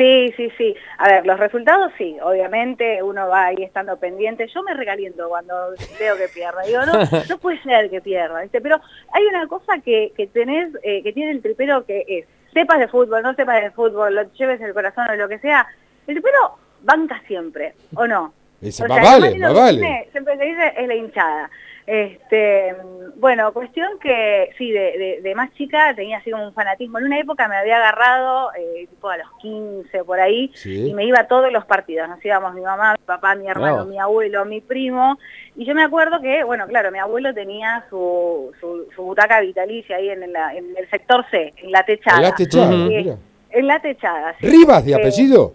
Sí, 0.00 0.32
sí, 0.34 0.50
sí. 0.56 0.74
A 0.96 1.08
ver, 1.08 1.26
los 1.26 1.38
resultados 1.38 1.92
sí, 1.98 2.16
obviamente 2.22 3.02
uno 3.02 3.28
va 3.28 3.48
ahí 3.48 3.62
estando 3.62 3.98
pendiente. 3.98 4.48
Yo 4.48 4.62
me 4.62 4.72
recaliento 4.72 5.28
cuando 5.28 5.54
veo 5.98 6.16
que 6.16 6.26
pierda. 6.28 6.62
Digo, 6.62 6.86
no, 6.86 6.92
no 7.28 7.38
puede 7.38 7.62
ser 7.62 7.90
que 7.90 8.00
pierda, 8.00 8.40
¿viste? 8.40 8.62
Pero 8.62 8.80
hay 9.12 9.26
una 9.26 9.46
cosa 9.46 9.78
que, 9.84 10.14
que 10.16 10.26
tenés, 10.26 10.70
eh, 10.84 11.02
que 11.02 11.12
tiene 11.12 11.32
el 11.32 11.42
tripero 11.42 11.84
que 11.84 12.06
es, 12.08 12.24
sepas 12.54 12.78
de 12.78 12.88
fútbol, 12.88 13.22
no 13.22 13.34
sepas 13.34 13.62
de 13.62 13.72
fútbol, 13.72 14.14
lo 14.14 14.22
lleves 14.32 14.58
en 14.62 14.68
el 14.68 14.72
corazón 14.72 15.04
o 15.06 15.16
lo 15.16 15.28
que 15.28 15.38
sea, 15.38 15.66
el 16.06 16.14
tripero 16.14 16.56
banca 16.80 17.20
siempre, 17.26 17.74
¿o 17.94 18.06
no? 18.06 18.32
Dice, 18.58 18.84
O 18.84 18.86
sea, 18.86 19.02
vale, 19.02 19.38
vale. 19.38 19.78
tiene, 19.80 20.08
siempre 20.12 20.38
se 20.38 20.44
dice, 20.44 20.72
es 20.78 20.88
la 20.88 20.94
hinchada. 20.94 21.50
Este, 21.94 22.76
bueno, 23.16 23.52
cuestión 23.52 23.98
que 23.98 24.50
sí, 24.56 24.70
de, 24.70 24.96
de- 24.96 25.20
de 25.22 25.34
más 25.34 25.52
chica 25.54 25.92
tenía 25.96 26.18
así 26.18 26.30
como 26.30 26.46
un 26.46 26.54
fanatismo. 26.54 26.98
En 27.00 27.06
una 27.06 27.18
época 27.18 27.48
me 27.48 27.56
había 27.56 27.78
agarrado, 27.78 28.52
eh, 28.56 28.86
tipo 28.88 29.08
a 29.08 29.16
los 29.16 29.26
15 29.42 30.04
por 30.04 30.20
ahí, 30.20 30.52
Sí. 30.54 30.90
y 30.90 30.94
me 30.94 31.04
iba 31.04 31.18
a 31.18 31.26
todos 31.26 31.50
los 31.52 31.64
partidos. 31.64 32.08
Nos 32.08 32.24
íbamos 32.24 32.54
mi 32.54 32.60
mamá, 32.60 32.92
mi 32.92 33.04
papá, 33.04 33.34
mi 33.34 33.48
hermano, 33.48 33.86
mi 33.86 33.98
abuelo, 33.98 34.44
mi 34.44 34.60
primo. 34.60 35.18
Y 35.56 35.64
yo 35.64 35.74
me 35.74 35.82
acuerdo 35.82 36.20
que, 36.20 36.44
bueno, 36.44 36.68
claro, 36.68 36.92
mi 36.92 37.00
abuelo 37.00 37.34
tenía 37.34 37.84
su, 37.90 38.52
su, 38.60 38.86
su 38.94 39.02
butaca 39.02 39.40
vitalicia 39.40 39.96
ahí 39.96 40.10
en, 40.10 40.32
la- 40.32 40.54
en 40.54 40.66
el 40.76 40.88
sector 40.90 41.24
C, 41.32 41.52
en 41.56 41.72
la 41.72 41.82
techada. 41.82 42.18
En 42.18 42.22
la 42.22 42.34
techada, 42.36 42.72
Eh, 42.72 42.76
mira. 42.86 43.16
En 43.50 43.66
la 43.66 43.80
techada, 43.80 44.36
sí. 44.40 44.46
¿Rivas 44.48 44.84
de 44.84 44.92
Eh, 44.92 44.94
apellido? 44.94 45.54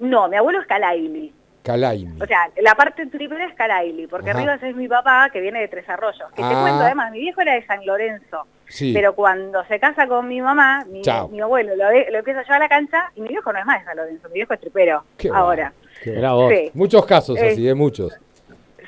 no, 0.00 0.28
mi 0.28 0.36
abuelo 0.38 0.62
es 0.62 0.66
Calaili. 0.66 1.30
Calaimi. 1.66 2.22
O 2.22 2.26
sea, 2.26 2.48
la 2.62 2.74
parte 2.76 3.06
tripera 3.06 3.44
es 3.44 3.54
Caraili, 3.54 4.06
porque 4.06 4.30
Ajá. 4.30 4.38
Rivas 4.38 4.62
es 4.62 4.76
mi 4.76 4.86
papá, 4.86 5.28
que 5.32 5.40
viene 5.40 5.60
de 5.60 5.68
Tres 5.68 5.88
Arroyos. 5.88 6.30
Que 6.30 6.42
te 6.42 6.48
Ah. 6.48 6.60
cuento, 6.62 6.80
además, 6.84 7.10
mi 7.10 7.18
viejo 7.20 7.40
era 7.40 7.54
de 7.54 7.66
San 7.66 7.84
Lorenzo. 7.84 8.46
Sí. 8.68 8.92
Pero 8.94 9.14
cuando 9.14 9.64
se 9.66 9.78
casa 9.80 10.06
con 10.06 10.28
mi 10.28 10.40
mamá, 10.40 10.84
mi, 10.86 11.02
abuelo 11.40 11.74
lo, 11.76 11.90
empieza 11.90 12.40
a 12.40 12.42
llevar 12.44 12.62
a 12.62 12.64
la 12.64 12.68
cancha 12.68 13.10
y 13.16 13.20
mi 13.20 13.28
viejo 13.28 13.52
no 13.52 13.58
es 13.58 13.66
más 13.66 13.80
de 13.80 13.84
San 13.84 13.96
Lorenzo, 13.96 14.28
mi 14.28 14.34
viejo 14.34 14.54
es 14.54 14.60
tripero 14.60 15.04
Qué 15.16 15.28
ahora. 15.32 15.72
Qué. 16.02 16.14
Sí. 16.14 16.70
Muchos 16.74 17.04
casos 17.06 17.36
Eh, 17.38 17.50
así, 17.50 17.68
¿eh? 17.68 17.74
Muchos. 17.74 18.16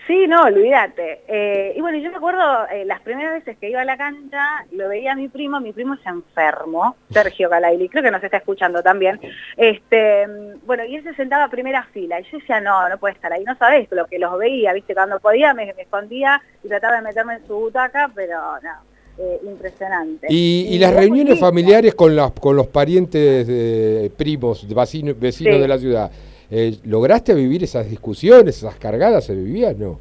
Sí, 0.09 0.27
no, 0.27 0.43
olvídate. 0.43 1.21
Eh, 1.29 1.75
y 1.77 1.81
bueno, 1.83 1.99
yo 1.99 2.11
me 2.11 2.17
acuerdo 2.17 2.41
eh, 2.73 2.85
las 2.87 3.01
primeras 3.03 3.35
veces 3.35 3.57
que 3.59 3.69
iba 3.71 3.83
a 3.83 3.85
la 3.85 3.97
cancha, 3.97 4.43
lo 4.73 4.89
veía 4.89 5.13
a 5.13 5.15
mi 5.15 5.29
primo, 5.29 5.61
mi 5.61 5.73
primo 5.73 5.97
se 6.03 6.09
enfermó, 6.09 6.97
Sergio 7.11 7.49
Calaili, 7.51 7.89
creo 7.91 8.03
que 8.03 8.11
nos 8.11 8.25
está 8.25 8.39
escuchando 8.39 8.83
también. 8.83 9.21
Este, 9.57 10.27
bueno, 10.65 10.85
y 10.87 10.97
él 10.97 11.05
se 11.05 11.15
sentaba 11.15 11.45
a 11.45 11.51
primera 11.51 11.85
fila, 11.93 12.19
y 12.21 12.25
yo 12.25 12.39
decía, 12.39 12.59
no, 12.61 12.89
no 12.89 12.97
puede 12.99 13.15
estar 13.15 13.33
ahí, 13.33 13.45
no 13.45 13.55
sabés 13.57 13.87
lo 13.91 14.07
que 14.07 14.19
los 14.19 14.37
veía, 14.39 14.73
viste, 14.73 14.95
cuando 14.95 15.21
podía 15.21 15.53
me, 15.53 15.67
me 15.75 15.83
escondía 15.83 16.41
y 16.65 16.69
trataba 16.69 16.97
de 16.97 17.03
meterme 17.03 17.35
en 17.35 17.47
su 17.47 17.55
butaca, 17.55 18.11
pero 18.15 18.41
no, 18.63 18.71
eh, 19.19 19.41
impresionante. 19.45 20.27
Y, 20.31 20.69
y 20.71 20.79
las 20.79 20.95
reuniones 20.95 21.39
familiares 21.39 21.95
con, 21.95 22.17
las, 22.17 22.33
con 22.33 22.57
los 22.57 22.67
parientes, 22.69 24.11
primos, 24.13 24.67
vecino- 24.67 25.15
vecinos 25.15 25.55
Sí. 25.57 25.61
de 25.61 25.69
la 25.69 25.77
ciudad, 25.79 26.11
eh, 26.51 26.79
¿lograste 26.85 27.35
vivir 27.35 27.62
esas 27.65 27.89
discusiones, 27.89 28.57
esas 28.59 28.77
cargadas? 28.77 29.25
¿Se 29.25 29.35
vivían? 29.35 29.79
No. 29.79 29.99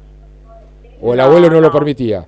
¿O 1.00 1.12
el 1.12 1.18
No, 1.18 1.24
abuelo 1.24 1.50
no, 1.50 1.60
lo 1.60 1.70
permitía? 1.70 2.26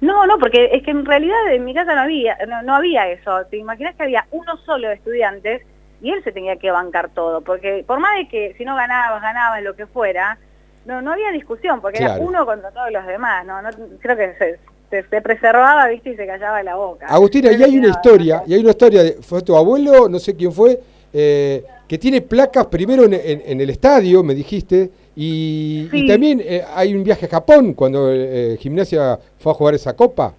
No, 0.00 0.26
no, 0.26 0.38
porque 0.38 0.70
es 0.72 0.82
que 0.82 0.90
en 0.90 1.04
realidad 1.06 1.36
en 1.52 1.64
mi 1.64 1.72
casa 1.74 1.94
no 1.94 2.02
había, 2.02 2.36
no, 2.48 2.62
no 2.62 2.74
había 2.74 3.08
eso. 3.10 3.44
Te 3.50 3.56
imaginas 3.56 3.94
que 3.96 4.02
había 4.02 4.26
uno 4.32 4.56
solo 4.66 4.88
de 4.88 4.94
estudiantes 4.94 5.62
y 6.02 6.10
él 6.10 6.22
se 6.24 6.32
tenía 6.32 6.56
que 6.56 6.70
bancar 6.70 7.10
todo, 7.14 7.40
porque 7.40 7.84
por 7.86 8.00
más 8.00 8.16
de 8.16 8.28
que 8.28 8.54
si 8.58 8.64
no 8.64 8.76
ganabas, 8.76 9.22
ganabas 9.22 9.62
lo 9.62 9.74
que 9.74 9.86
fuera, 9.86 10.36
no, 10.84 11.00
no 11.00 11.12
había 11.12 11.30
discusión, 11.30 11.80
porque 11.80 11.98
Claro. 11.98 12.14
era 12.16 12.24
uno 12.24 12.44
contra 12.44 12.70
todos 12.72 12.90
los 12.92 13.06
demás, 13.06 13.46
¿no? 13.46 13.62
no 13.62 13.70
creo 14.00 14.16
que 14.16 14.34
se, 14.38 14.58
se, 14.90 15.08
se 15.08 15.22
preservaba, 15.22 15.88
viste, 15.88 16.10
y 16.10 16.16
se 16.16 16.26
callaba 16.26 16.62
la 16.62 16.74
boca. 16.74 17.06
Agustina, 17.06 17.52
y 17.52 17.62
hay 17.62 17.78
una 17.78 17.88
historia, 17.88 18.42
y 18.46 18.52
hay 18.52 18.60
una 18.60 18.70
historia, 18.70 19.02
de, 19.02 19.12
fue 19.22 19.40
tu 19.40 19.56
abuelo, 19.56 20.08
no 20.10 20.18
sé 20.18 20.36
quién 20.36 20.52
fue, 20.52 20.78
eh, 21.14 21.64
que 21.88 21.96
tiene 21.96 22.20
placas 22.20 22.66
primero 22.66 23.04
en, 23.04 23.14
en- 23.14 23.42
en 23.46 23.60
el 23.60 23.70
estadio, 23.70 24.22
me 24.22 24.34
dijiste, 24.34 24.90
y, 25.16 26.06
también 26.08 26.42
eh, 26.44 26.62
hay 26.74 26.92
un 26.94 27.04
viaje 27.04 27.26
a 27.26 27.28
Japón 27.28 27.72
cuando 27.74 28.10
eh, 28.12 28.56
Gimnasia 28.58 29.18
fue 29.38 29.52
a 29.52 29.54
jugar 29.54 29.74
esa 29.74 29.94
copa. 29.94 30.34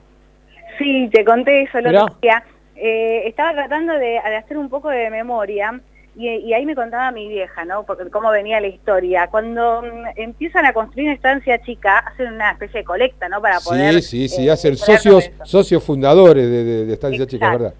Sí, 0.77 1.09
te 1.13 1.23
conté 1.23 1.61
eso 1.63 1.77
el 1.77 1.87
otro 1.87 2.17
día. 2.21 2.43
Eh, 2.75 3.23
estaba 3.27 3.53
tratando 3.53 3.93
de, 3.93 3.99
de 3.99 4.35
hacer 4.35 4.57
un 4.57 4.67
poco 4.67 4.89
de 4.89 5.09
memoria 5.09 5.79
y, 6.17 6.27
y 6.29 6.53
ahí 6.53 6.65
me 6.65 6.75
contaba 6.75 7.09
mi 7.11 7.29
vieja, 7.29 7.63
¿no? 7.63 7.83
Porque 7.83 8.09
cómo 8.09 8.29
venía 8.31 8.59
la 8.59 8.67
historia. 8.67 9.27
Cuando 9.27 9.81
mm, 9.81 10.17
empiezan 10.17 10.65
a 10.65 10.73
construir 10.73 11.07
una 11.07 11.15
estancia 11.15 11.61
chica, 11.61 11.99
hacen 11.99 12.33
una 12.33 12.51
especie 12.51 12.81
de 12.81 12.83
colecta, 12.83 13.29
¿no? 13.29 13.41
Para 13.41 13.59
poder... 13.61 14.01
Sí, 14.01 14.27
sí, 14.27 14.35
sí, 14.35 14.47
eh, 14.47 14.51
hacen 14.51 14.75
socios, 14.75 15.83
fundadores 15.83 16.49
de, 16.49 16.63
de, 16.65 16.85
de 16.85 16.93
Estancia 16.93 17.25
Chica, 17.25 17.51
¿verdad? 17.51 17.73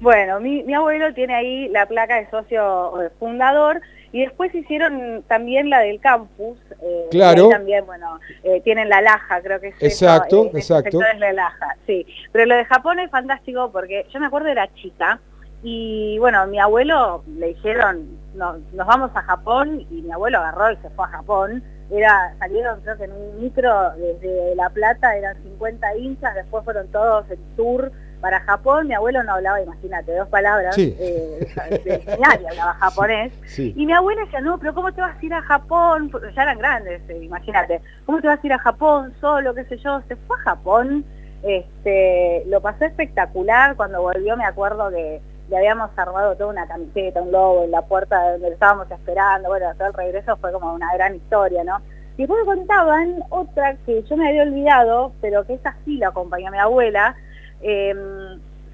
Bueno, 0.00 0.38
mi, 0.40 0.62
mi 0.62 0.74
abuelo 0.74 1.12
tiene 1.14 1.34
ahí 1.34 1.68
la 1.68 1.86
placa 1.86 2.16
de 2.16 2.30
socio 2.30 3.02
eh, 3.02 3.10
fundador 3.18 3.80
y 4.12 4.22
después 4.22 4.54
hicieron 4.54 5.22
también 5.26 5.70
la 5.70 5.80
del 5.80 6.00
campus. 6.00 6.58
eh, 6.80 7.06
Claro. 7.10 7.48
también, 7.48 7.84
bueno, 7.84 8.18
eh, 8.44 8.60
tienen 8.62 8.88
la 8.88 9.02
laja, 9.02 9.40
creo 9.42 9.60
que 9.60 9.68
es 9.68 9.82
Exacto, 9.82 10.46
eso, 10.46 10.56
eh, 10.56 10.58
exacto. 10.60 10.90
sector 10.98 11.06
es 11.14 11.18
la 11.20 11.32
laja, 11.32 11.76
sí. 11.86 12.06
Pero 12.32 12.46
lo 12.46 12.54
de 12.56 12.64
Japón 12.64 12.98
es 13.00 13.10
fantástico 13.10 13.70
porque 13.72 14.06
yo 14.12 14.20
me 14.20 14.26
acuerdo 14.26 14.48
era 14.48 14.72
chica 14.74 15.20
y 15.62 16.16
bueno, 16.20 16.46
mi 16.46 16.60
abuelo 16.60 17.24
le 17.36 17.48
dijeron, 17.48 18.06
no, 18.34 18.56
nos 18.72 18.86
vamos 18.86 19.10
a 19.14 19.22
Japón 19.22 19.84
y 19.90 20.02
mi 20.02 20.12
abuelo 20.12 20.38
agarró 20.38 20.70
y 20.72 20.76
se 20.76 20.90
fue 20.90 21.04
a 21.06 21.08
Japón. 21.08 21.62
Era, 21.90 22.34
salieron 22.38 22.80
creo 22.82 22.96
que 22.98 23.04
en 23.04 23.12
un 23.12 23.42
micro 23.42 23.90
desde 23.96 24.54
La 24.54 24.70
Plata, 24.70 25.16
eran 25.16 25.42
50 25.42 25.96
hinchas, 25.96 26.34
después 26.34 26.62
fueron 26.64 26.86
todos 26.92 27.28
en 27.30 27.38
tour 27.56 27.90
para 28.20 28.40
Japón. 28.40 28.88
Mi 28.88 28.94
abuelo 28.94 29.22
no 29.22 29.34
hablaba, 29.34 29.60
imagínate, 29.60 30.14
dos 30.14 30.28
palabras, 30.28 30.74
Sí. 30.74 30.96
eh, 30.98 31.46
de- 31.84 32.16
nadie 32.18 32.48
hablaba 32.48 32.74
japonés. 32.80 33.32
Sí. 33.46 33.72
Y 33.76 33.86
mi 33.86 33.92
abuela 33.92 34.22
decía, 34.24 34.40
no, 34.40 34.58
pero 34.58 34.74
¿cómo 34.74 34.92
te 34.92 35.00
vas 35.00 35.16
a 35.20 35.24
ir 35.26 35.34
a 35.34 35.42
Japón? 35.42 36.10
Ya 36.34 36.42
eran 36.42 36.58
grandes, 36.58 37.00
eh, 37.08 37.18
imagínate. 37.22 37.80
¿Cómo 38.06 38.20
te 38.20 38.26
vas 38.28 38.42
a 38.42 38.46
ir 38.46 38.52
a 38.52 38.58
Japón 38.58 39.14
solo, 39.20 39.54
qué 39.54 39.64
sé 39.64 39.76
yo? 39.78 40.00
Se 40.08 40.16
fue 40.16 40.36
a 40.38 40.40
Japón, 40.40 41.04
este, 41.42 42.44
lo 42.46 42.60
pasó 42.60 42.84
espectacular. 42.84 43.76
Cuando 43.76 44.02
volvió 44.02 44.36
me 44.36 44.44
acuerdo 44.44 44.90
que 44.90 45.20
le 45.48 45.56
habíamos 45.56 45.90
armado 45.96 46.34
toda 46.36 46.50
una 46.50 46.66
camiseta, 46.66 47.22
un 47.22 47.32
logo 47.32 47.64
en 47.64 47.70
la 47.70 47.82
puerta 47.82 48.22
de 48.22 48.32
donde 48.32 48.48
lo 48.48 48.54
estábamos 48.54 48.90
esperando. 48.90 49.48
Bueno, 49.48 49.66
todo 49.76 49.88
el 49.88 49.94
regreso 49.94 50.36
fue 50.36 50.52
como 50.52 50.74
una 50.74 50.92
gran 50.94 51.14
historia, 51.16 51.64
¿no? 51.64 51.78
Y 52.16 52.22
después 52.22 52.40
me 52.40 52.56
contaban 52.56 53.22
otra 53.30 53.76
que 53.86 54.02
yo 54.02 54.16
me 54.16 54.28
había 54.28 54.42
olvidado, 54.42 55.12
pero 55.20 55.46
que 55.46 55.54
esa 55.54 55.74
sí 55.84 55.96
la 55.98 56.08
acompañó 56.08 56.50
mi 56.50 56.58
abuela. 56.58 57.14
Eh, 57.62 57.94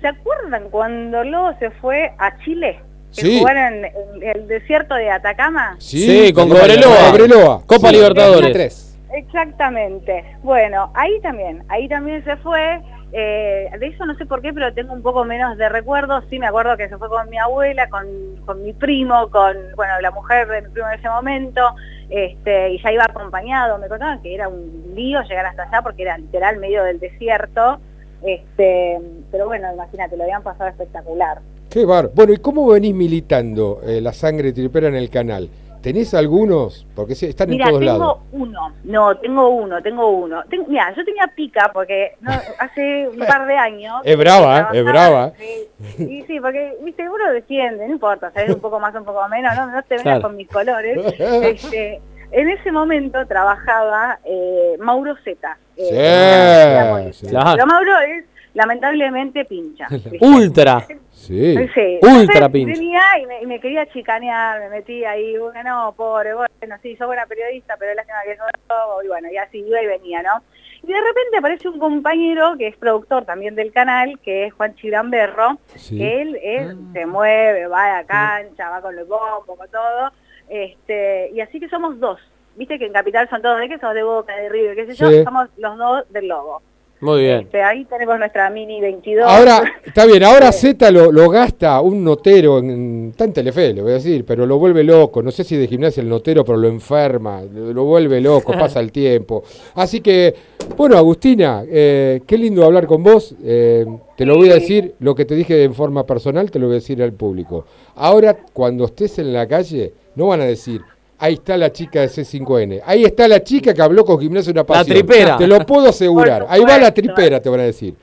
¿Se 0.00 0.08
acuerdan 0.08 0.68
cuando 0.70 1.24
Lobo 1.24 1.54
se 1.58 1.70
fue 1.70 2.12
a 2.18 2.36
Chile? 2.44 2.80
Que 3.14 3.22
Sí. 3.22 3.38
jugaron 3.38 3.84
en, 3.84 3.92
el 4.22 4.48
desierto 4.48 4.94
de 4.96 5.10
Atacama. 5.10 5.76
Sí, 5.78 6.32
con 6.34 6.48
la- 6.50 6.60
Cobreloa. 6.60 7.10
Cobreloa. 7.10 7.62
Copa 7.66 7.88
Sí. 7.88 7.94
Libertadores. 7.94 8.98
Exactamente. 9.12 10.24
Bueno, 10.42 10.90
ahí 10.94 11.20
también, 11.20 11.62
ahí 11.68 11.88
también 11.88 12.22
se 12.24 12.36
fue. 12.38 12.80
eh, 13.16 13.70
de 13.78 13.86
eso 13.86 14.04
no 14.06 14.16
sé 14.16 14.26
por 14.26 14.42
qué, 14.42 14.52
pero 14.52 14.74
tengo 14.74 14.92
un 14.92 15.00
poco 15.02 15.24
menos 15.24 15.56
de 15.56 15.68
recuerdos. 15.68 16.24
Sí, 16.30 16.40
me 16.40 16.48
acuerdo 16.48 16.76
que 16.76 16.88
se 16.88 16.98
fue 16.98 17.08
con 17.08 17.30
mi 17.30 17.38
abuela, 17.38 17.88
con, 17.88 18.04
con 18.44 18.60
mi 18.64 18.72
primo, 18.72 19.30
con 19.30 19.56
bueno 19.76 20.00
la 20.00 20.10
mujer 20.10 20.48
de 20.48 20.62
mi 20.62 20.68
primo 20.70 20.88
en 20.90 20.98
ese 20.98 21.08
momento, 21.08 21.76
este, 22.10 22.70
y 22.70 22.82
ya 22.82 22.90
iba 22.90 23.04
acompañado. 23.04 23.78
Me 23.78 23.86
contaban 23.86 24.20
que 24.20 24.34
era 24.34 24.48
un 24.48 24.94
lío 24.96 25.22
llegar 25.22 25.46
hasta 25.46 25.62
allá 25.62 25.80
porque 25.82 26.02
era 26.02 26.18
literal 26.18 26.56
medio 26.58 26.82
del 26.82 26.98
desierto. 26.98 27.78
Este, 28.22 28.98
pero 29.30 29.46
bueno, 29.46 29.72
imagínate, 29.72 30.16
lo 30.16 30.24
habían 30.24 30.42
pasado 30.42 30.70
espectacular. 30.70 31.40
Qué 31.70 31.84
bar. 31.84 32.10
Bueno, 32.14 32.32
¿y 32.32 32.36
cómo 32.38 32.66
venís 32.68 32.94
militando 32.94 33.80
eh, 33.84 34.00
la 34.00 34.12
sangre 34.12 34.52
tripera 34.52 34.88
en 34.88 34.94
el 34.94 35.10
canal? 35.10 35.48
¿Tenés 35.82 36.14
algunos? 36.14 36.86
Porque 36.96 37.12
están 37.12 37.52
en 37.52 37.58
todos 37.58 37.72
tengo 37.78 37.84
lados. 37.84 38.18
uno, 38.32 38.72
no, 38.84 39.18
tengo 39.18 39.48
uno, 39.50 39.82
tengo 39.82 40.08
uno. 40.08 40.42
Ten- 40.48 40.64
mira, 40.66 40.94
yo 40.96 41.04
tenía 41.04 41.26
pica 41.36 41.70
porque 41.74 42.12
no, 42.22 42.30
hace 42.58 43.06
un 43.08 43.18
par 43.18 43.46
de 43.46 43.54
años... 43.54 43.96
Es 44.02 44.16
brava, 44.16 44.70
¿eh? 44.72 44.78
Es 44.78 44.84
brava. 44.84 45.32
Sí, 45.36 46.02
y 46.02 46.22
sí, 46.22 46.40
porque, 46.40 46.78
viste, 46.82 47.02
uno 47.06 47.30
defiende, 47.32 47.86
no 47.86 47.92
importa, 47.92 48.30
sabes 48.32 48.54
un 48.54 48.60
poco 48.60 48.80
más, 48.80 48.94
un 48.94 49.04
poco 49.04 49.28
menos, 49.28 49.54
no, 49.56 49.66
no 49.66 49.82
te 49.82 49.96
vengas 49.96 50.02
Claro. 50.04 50.22
con 50.22 50.36
mis 50.36 50.48
colores. 50.48 50.96
Este, 51.18 52.00
en 52.32 52.48
ese 52.50 52.72
momento 52.72 53.26
trabajaba 53.26 54.18
eh, 54.24 54.76
Mauro 54.78 55.14
Zeta. 55.24 55.56
eh, 55.76 57.10
Sí, 57.12 57.26
sí. 57.28 57.34
Pero 57.34 57.66
Mauro 57.66 57.98
es 58.00 58.24
lamentablemente 58.54 59.44
pincha. 59.44 59.86
Ultra. 60.20 60.86
Sí. 61.10 61.54
Sí, 61.74 61.98
Ultra 62.02 62.46
entonces 62.46 62.48
pincha. 62.50 62.72
venía 62.78 63.00
y 63.22 63.26
me, 63.26 63.42
y 63.42 63.46
me 63.46 63.60
quería 63.60 63.86
chicanear, 63.86 64.60
me 64.60 64.68
metí 64.68 65.04
ahí, 65.04 65.36
bueno, 65.38 65.62
no, 65.86 65.92
pobre, 65.92 66.34
bueno, 66.34 66.76
sí, 66.82 66.96
soy 66.96 67.06
buena 67.06 67.24
periodista, 67.26 67.76
pero 67.78 67.94
lástima 67.94 68.18
que 68.24 68.36
no 68.36 68.44
robo, 68.68 69.02
y 69.02 69.08
bueno, 69.08 69.28
y 69.32 69.36
así 69.38 69.58
iba 69.66 69.80
y 69.82 69.86
venía, 69.86 70.22
¿no? 70.22 70.42
Y 70.82 70.88
de 70.88 71.00
repente 71.00 71.38
aparece 71.38 71.66
un 71.68 71.78
compañero 71.78 72.56
que 72.58 72.66
es 72.68 72.76
productor 72.76 73.24
también 73.24 73.54
del 73.54 73.72
canal, 73.72 74.18
que 74.22 74.44
es 74.46 74.52
Juan 74.52 74.74
Chiramberro, 74.74 75.56
Sí. 75.76 75.96
que 75.96 76.20
él, 76.20 76.38
él 76.42 76.76
se 76.92 77.06
mueve, 77.06 77.66
va 77.68 77.84
a 77.84 78.02
la 78.02 78.04
cancha, 78.06 78.68
va 78.68 78.82
con 78.82 78.94
los 78.94 79.08
bombos, 79.08 79.46
con 79.56 79.68
todo, 79.70 80.12
este, 80.48 81.30
y 81.34 81.40
así 81.40 81.60
que 81.60 81.68
somos 81.68 81.98
dos. 82.00 82.18
Viste 82.56 82.78
que 82.78 82.86
en 82.86 82.92
Capital 82.92 83.28
son 83.28 83.42
todos 83.42 83.58
de 83.58 83.68
que 83.68 83.78
sos 83.78 83.94
de 83.94 84.02
Boca, 84.04 84.36
de 84.36 84.48
River, 84.48 84.76
qué 84.76 84.86
sé 84.86 84.94
yo, 84.94 85.10
Sí. 85.10 85.24
somos 85.24 85.48
los 85.56 85.76
dos 85.76 86.04
del 86.10 86.28
Lobo. 86.28 86.62
Muy 87.00 87.22
bien. 87.22 87.40
Este, 87.40 87.60
ahí 87.60 87.84
tenemos 87.84 88.16
nuestra 88.18 88.48
Mini 88.48 88.80
22. 88.80 89.26
Ahora, 89.28 89.60
está 89.84 90.06
bien, 90.06 90.22
ahora 90.22 90.52
Z 90.52 90.90
lo, 90.92 91.10
lo 91.12 91.28
gasta 91.28 91.80
un 91.80 92.02
notero, 92.04 92.60
en, 92.60 93.08
está 93.10 93.24
en 93.24 93.32
Telefe, 93.32 93.74
le 93.74 93.82
voy 93.82 93.90
a 93.90 93.94
decir, 93.94 94.24
pero 94.24 94.46
lo 94.46 94.58
vuelve 94.58 94.84
loco. 94.84 95.20
No 95.20 95.30
sé 95.32 95.42
si 95.44 95.56
de 95.56 95.66
gimnasia 95.66 96.00
el 96.02 96.08
notero, 96.08 96.44
pero 96.44 96.56
lo 96.56 96.68
enferma, 96.68 97.42
lo, 97.42 97.72
lo 97.74 97.84
vuelve 97.84 98.20
loco, 98.20 98.52
pasa 98.58 98.78
el 98.80 98.90
tiempo. 98.92 99.42
Así 99.74 100.00
que, 100.00 100.34
bueno, 100.78 100.96
Agustina, 100.96 101.64
eh, 101.68 102.22
qué 102.26 102.38
lindo 102.38 102.64
hablar 102.64 102.86
con 102.86 103.02
vos. 103.02 103.34
eh, 103.42 103.84
te 104.16 104.24
lo 104.24 104.36
voy 104.36 104.50
a 104.50 104.54
decir, 104.54 104.94
lo 105.00 105.14
que 105.16 105.24
te 105.24 105.34
dije 105.34 105.64
en 105.64 105.74
forma 105.74 106.06
personal, 106.06 106.50
te 106.52 106.60
lo 106.60 106.66
voy 106.68 106.76
a 106.76 106.78
decir 106.78 107.02
al 107.02 107.12
público. 107.12 107.66
Ahora, 107.96 108.34
cuando 108.52 108.84
estés 108.84 109.18
en 109.18 109.32
la 109.32 109.46
calle, 109.48 109.92
no 110.14 110.28
van 110.28 110.40
a 110.40 110.44
decir, 110.44 110.82
ahí 111.18 111.34
está 111.34 111.56
la 111.56 111.72
chica 111.72 112.00
de 112.00 112.06
C5N. 112.08 112.82
Ahí 112.84 113.04
está 113.04 113.26
la 113.28 113.42
chica 113.42 113.72
que 113.74 113.82
habló 113.82 114.04
con 114.04 114.20
Gimnasia 114.20 114.52
Una 114.52 114.64
Pasión. 114.64 114.96
tripera. 114.96 115.36
Te 115.36 115.46
lo 115.46 115.58
puedo 115.66 115.88
asegurar. 115.88 116.46
Ahí 116.48 116.62
va 116.62 116.78
la 116.78 116.92
tripera, 116.92 117.40
te 117.40 117.48
van 117.48 117.60
a 117.60 117.64
decir. 117.64 117.94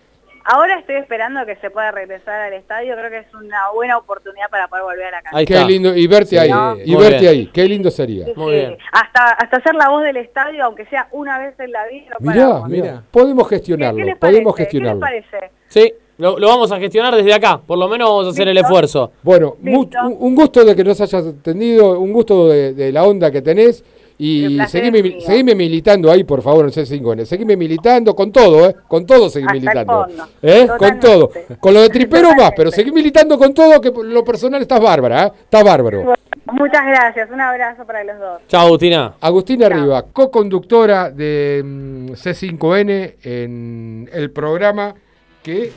Ahora 0.44 0.80
estoy 0.80 0.96
esperando 0.96 1.46
que 1.46 1.56
se 1.58 1.70
pueda 1.70 1.92
regresar 1.92 2.42
al 2.42 2.54
estadio, 2.54 2.96
creo 2.96 3.12
que 3.12 3.20
es 3.20 3.34
una 3.36 3.70
buena 3.76 3.96
oportunidad 3.98 4.50
para 4.50 4.68
poder 4.68 4.84
volver 4.86 5.06
a 5.06 5.12
la 5.12 5.22
cancha. 5.22 5.46
Qué 5.46 5.66
lindo. 5.66 5.96
Y 5.96 6.08
verte 6.08 6.30
Sí, 6.32 6.38
ahí. 6.40 6.50
no. 6.50 6.76
Y 6.84 6.92
Muy 6.94 7.04
verte 7.04 7.20
bien. 7.20 7.32
ahí. 7.32 7.48
Qué 7.54 7.66
lindo 7.66 7.92
sería. 7.92 8.26
Sí, 8.26 8.34
sí. 8.36 8.78
Hasta, 8.92 9.24
hasta 9.34 9.62
ser 9.62 9.76
la 9.76 9.90
voz 9.90 10.04
del 10.04 10.18
estadio, 10.18 10.66
aunque 10.66 10.86
sea 10.88 11.08
una 11.12 11.38
vez 11.38 11.54
en 11.60 11.72
la 11.72 11.86
vida. 11.88 12.16
no 12.20 12.32
Mirá, 12.32 12.62
mirá. 12.68 13.04
Podemos 13.12 13.48
¿Qué, 13.48 13.56
gestionarlo. 13.58 13.98
qué 13.98 14.04
les 14.06 14.18
Podemos 14.18 14.56
parece? 14.56 14.72
¿Qué 14.72 14.80
les 14.80 14.92
gestionarlo. 14.94 15.00
parece? 15.00 15.52
Sí, 15.68 15.94
lo, 16.22 16.38
lo 16.38 16.48
vamos 16.48 16.72
a 16.72 16.80
gestionar 16.80 17.16
desde 17.16 17.34
acá. 17.34 17.60
Por 17.66 17.78
lo 17.78 17.88
menos 17.90 18.08
vamos 18.10 18.28
a 18.28 18.30
hacer 18.30 18.48
el 18.48 18.58
esfuerzo. 18.58 19.12
Bueno, 19.24 19.56
un 19.64 20.36
gusto 20.36 20.64
de 20.64 20.76
que 20.76 20.84
nos 20.84 21.02
hayas 21.02 21.26
atendido, 21.26 22.00
un 22.00 22.14
gusto 22.14 22.48
de, 22.48 22.74
de 22.74 22.92
la 22.92 23.04
onda 23.04 23.32
que 23.32 23.42
tenés. 23.42 23.84
Y 24.24 24.60
seguime, 24.68 25.20
seguime 25.20 25.56
militando 25.56 26.12
ahí, 26.12 26.24
por 26.24 26.44
favor, 26.44 26.66
en 26.66 26.72
C5N. 26.72 27.26
Seguime 27.26 27.58
militando 27.58 28.16
con 28.16 28.32
todo, 28.32 28.70
¿eh? 28.70 28.76
Con 28.88 29.04
todo 29.04 29.32
seguí 29.32 29.48
militando. 29.52 30.06
¿Eh? 30.44 30.68
Con 30.78 31.00
todo. 31.00 31.28
Totalmente. 31.28 31.58
Con 31.60 31.74
lo 31.74 31.82
de 31.82 31.90
tripero 31.90 32.36
más, 32.36 32.52
pero 32.56 32.70
seguí 32.70 32.92
militando 32.92 33.36
con 33.40 33.52
todo, 33.52 33.82
que 33.82 33.92
por 33.92 34.06
lo 34.06 34.24
personal 34.24 34.62
estás 34.62 34.80
bárbara, 34.80 35.26
¿eh? 35.26 35.32
Estás 35.46 35.64
bárbaro. 35.64 36.14
Muchas 36.46 36.86
gracias, 36.86 37.32
un 37.32 37.42
abrazo 37.42 37.84
para 37.84 38.04
los 38.04 38.20
dos. 38.20 38.42
Chao, 38.48 38.68
Agustina. 38.68 39.16
Agustina 39.22 39.70
Riva, 39.70 40.06
co-conductora 40.14 41.10
de 41.10 41.64
mm, 41.66 42.12
C5N 42.12 43.16
en 43.24 44.08
el 44.14 44.30
programa 44.30 44.94
que 45.42 45.72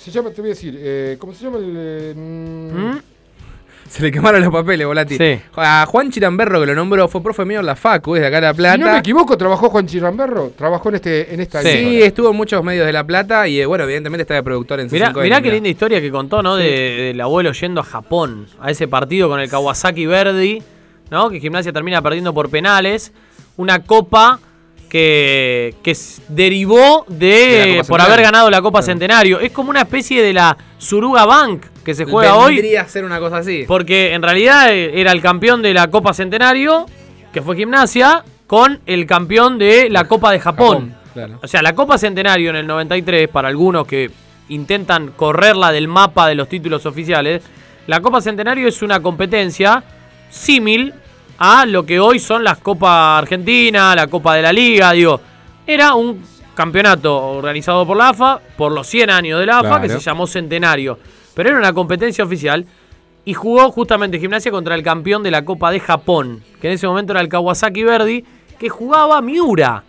se 0.00 0.10
llama, 0.10 0.30
te 0.30 0.40
voy 0.40 0.50
a 0.50 0.54
decir, 0.54 0.74
eh, 0.78 1.16
¿cómo 1.18 1.32
se 1.34 1.44
llama 1.44 1.58
el...? 1.58 1.74
eh, 1.76 2.14
mm, 2.16 2.98
Se 3.88 4.02
le 4.02 4.12
quemaron 4.12 4.40
los 4.40 4.52
papeles, 4.52 4.86
Volati. 4.86 5.16
Sí. 5.16 5.40
A 5.56 5.84
Juan 5.86 6.10
Chiramberro, 6.12 6.60
que 6.60 6.66
lo 6.66 6.74
nombró, 6.74 7.08
fue 7.08 7.22
profe 7.22 7.44
mío 7.44 7.60
en 7.60 7.66
la 7.66 7.74
Facu, 7.76 8.14
es 8.14 8.20
de 8.20 8.26
acá 8.28 8.36
de 8.36 8.46
La 8.46 8.54
Plata. 8.54 8.76
Si 8.76 8.80
no 8.82 8.92
me 8.92 8.98
equivoco, 8.98 9.36
trabajó 9.36 9.68
Juan 9.68 9.86
Chirramberro, 9.86 10.52
trabajó 10.56 10.88
en 10.90 10.94
este 10.96 11.34
en 11.34 11.40
esta 11.40 11.60
Sí, 11.62 11.68
emisora. 11.68 12.06
estuvo 12.06 12.30
en 12.30 12.36
muchos 12.36 12.62
medios 12.62 12.86
de 12.86 12.92
La 12.92 13.04
Plata 13.04 13.48
y, 13.48 13.60
eh, 13.60 13.66
bueno, 13.66 13.84
evidentemente 13.84 14.22
está 14.22 14.34
de 14.34 14.42
productor 14.44 14.78
en 14.80 14.88
Mirá, 14.90 15.12
C5N, 15.12 15.22
mirá 15.24 15.36
qué 15.38 15.42
mirá. 15.42 15.54
linda 15.54 15.68
historia 15.68 16.00
que 16.00 16.10
contó, 16.10 16.42
¿no? 16.42 16.56
Sí. 16.56 16.62
De- 16.62 16.70
del 17.08 17.20
abuelo 17.20 17.52
yendo 17.52 17.80
a 17.80 17.84
Japón, 17.84 18.46
a 18.60 18.70
ese 18.70 18.86
partido 18.86 19.28
con 19.28 19.40
el 19.40 19.50
Kawasaki 19.50 20.06
Verdi, 20.06 20.62
¿no? 21.10 21.28
Que 21.30 21.40
Gimnasia 21.40 21.72
termina 21.72 22.00
perdiendo 22.00 22.32
por 22.32 22.48
penales. 22.48 23.12
Una 23.56 23.80
copa 23.82 24.38
que, 24.90 25.76
que 25.82 25.96
derivó 26.28 27.06
de, 27.08 27.82
por 27.88 28.00
haber 28.00 28.20
ganado 28.20 28.50
la 28.50 28.60
Copa 28.60 28.82
Centenario. 28.82 29.40
Es 29.40 29.52
como 29.52 29.70
una 29.70 29.82
especie 29.82 30.22
de 30.22 30.34
la 30.34 30.58
Suruga 30.76 31.24
Bank 31.24 31.64
que 31.84 31.94
se 31.94 32.04
juega 32.04 32.36
hoy. 32.36 32.56
Vendría 32.56 32.82
a 32.82 32.88
ser 32.88 33.04
una 33.04 33.18
cosa 33.20 33.38
así. 33.38 33.64
Porque 33.66 34.12
en 34.12 34.22
realidad 34.22 34.74
eh, 34.74 35.00
era 35.00 35.12
el 35.12 35.22
campeón 35.22 35.62
de 35.62 35.72
la 35.72 35.88
Copa 35.88 36.12
Centenario, 36.12 36.86
que 37.32 37.40
fue 37.40 37.56
Gimnasia, 37.56 38.24
con 38.46 38.80
el 38.84 39.06
campeón 39.06 39.58
de 39.58 39.88
la 39.88 40.04
Copa 40.04 40.32
de 40.32 40.40
Japón. 40.40 40.94
Claro. 41.14 41.38
O 41.42 41.46
sea, 41.46 41.62
la 41.62 41.74
Copa 41.74 41.96
Centenario 41.96 42.50
en 42.50 42.56
el 42.56 42.66
93, 42.66 43.28
para 43.28 43.48
algunos 43.48 43.86
que 43.86 44.10
intentan 44.48 45.12
correrla 45.12 45.70
del 45.70 45.86
mapa 45.86 46.26
de 46.26 46.34
los 46.34 46.48
títulos 46.48 46.84
oficiales, 46.84 47.42
la 47.86 48.00
Copa 48.00 48.20
Centenario 48.20 48.66
es 48.66 48.82
una 48.82 49.00
competencia 49.00 49.84
símil 50.30 50.92
a 51.40 51.64
lo 51.64 51.86
que 51.86 51.98
hoy 51.98 52.18
son 52.18 52.44
las 52.44 52.58
Copa 52.58 53.16
Argentina, 53.16 53.94
la 53.96 54.08
Copa 54.08 54.34
de 54.34 54.42
la 54.42 54.52
Liga, 54.52 54.92
digo, 54.92 55.18
era 55.66 55.94
un 55.94 56.22
campeonato 56.54 57.16
organizado 57.16 57.86
por 57.86 57.96
la 57.96 58.10
AFA, 58.10 58.40
por 58.58 58.72
los 58.72 58.86
100 58.86 59.08
años 59.08 59.40
de 59.40 59.46
la 59.46 59.60
AFA, 59.60 59.80
que 59.80 59.88
se 59.88 60.00
llamó 60.00 60.26
Centenario, 60.26 60.98
pero 61.34 61.48
era 61.48 61.58
una 61.58 61.72
competencia 61.72 62.22
oficial 62.24 62.66
y 63.24 63.32
jugó 63.32 63.70
justamente 63.70 64.18
Gimnasia 64.18 64.50
contra 64.52 64.74
el 64.74 64.82
campeón 64.82 65.22
de 65.22 65.30
la 65.30 65.42
Copa 65.42 65.70
de 65.70 65.80
Japón, 65.80 66.44
que 66.60 66.66
en 66.66 66.74
ese 66.74 66.86
momento 66.86 67.14
era 67.14 67.22
el 67.22 67.30
Kawasaki 67.30 67.84
Verdi, 67.84 68.22
que 68.58 68.68
jugaba 68.68 69.22
Miura. 69.22 69.82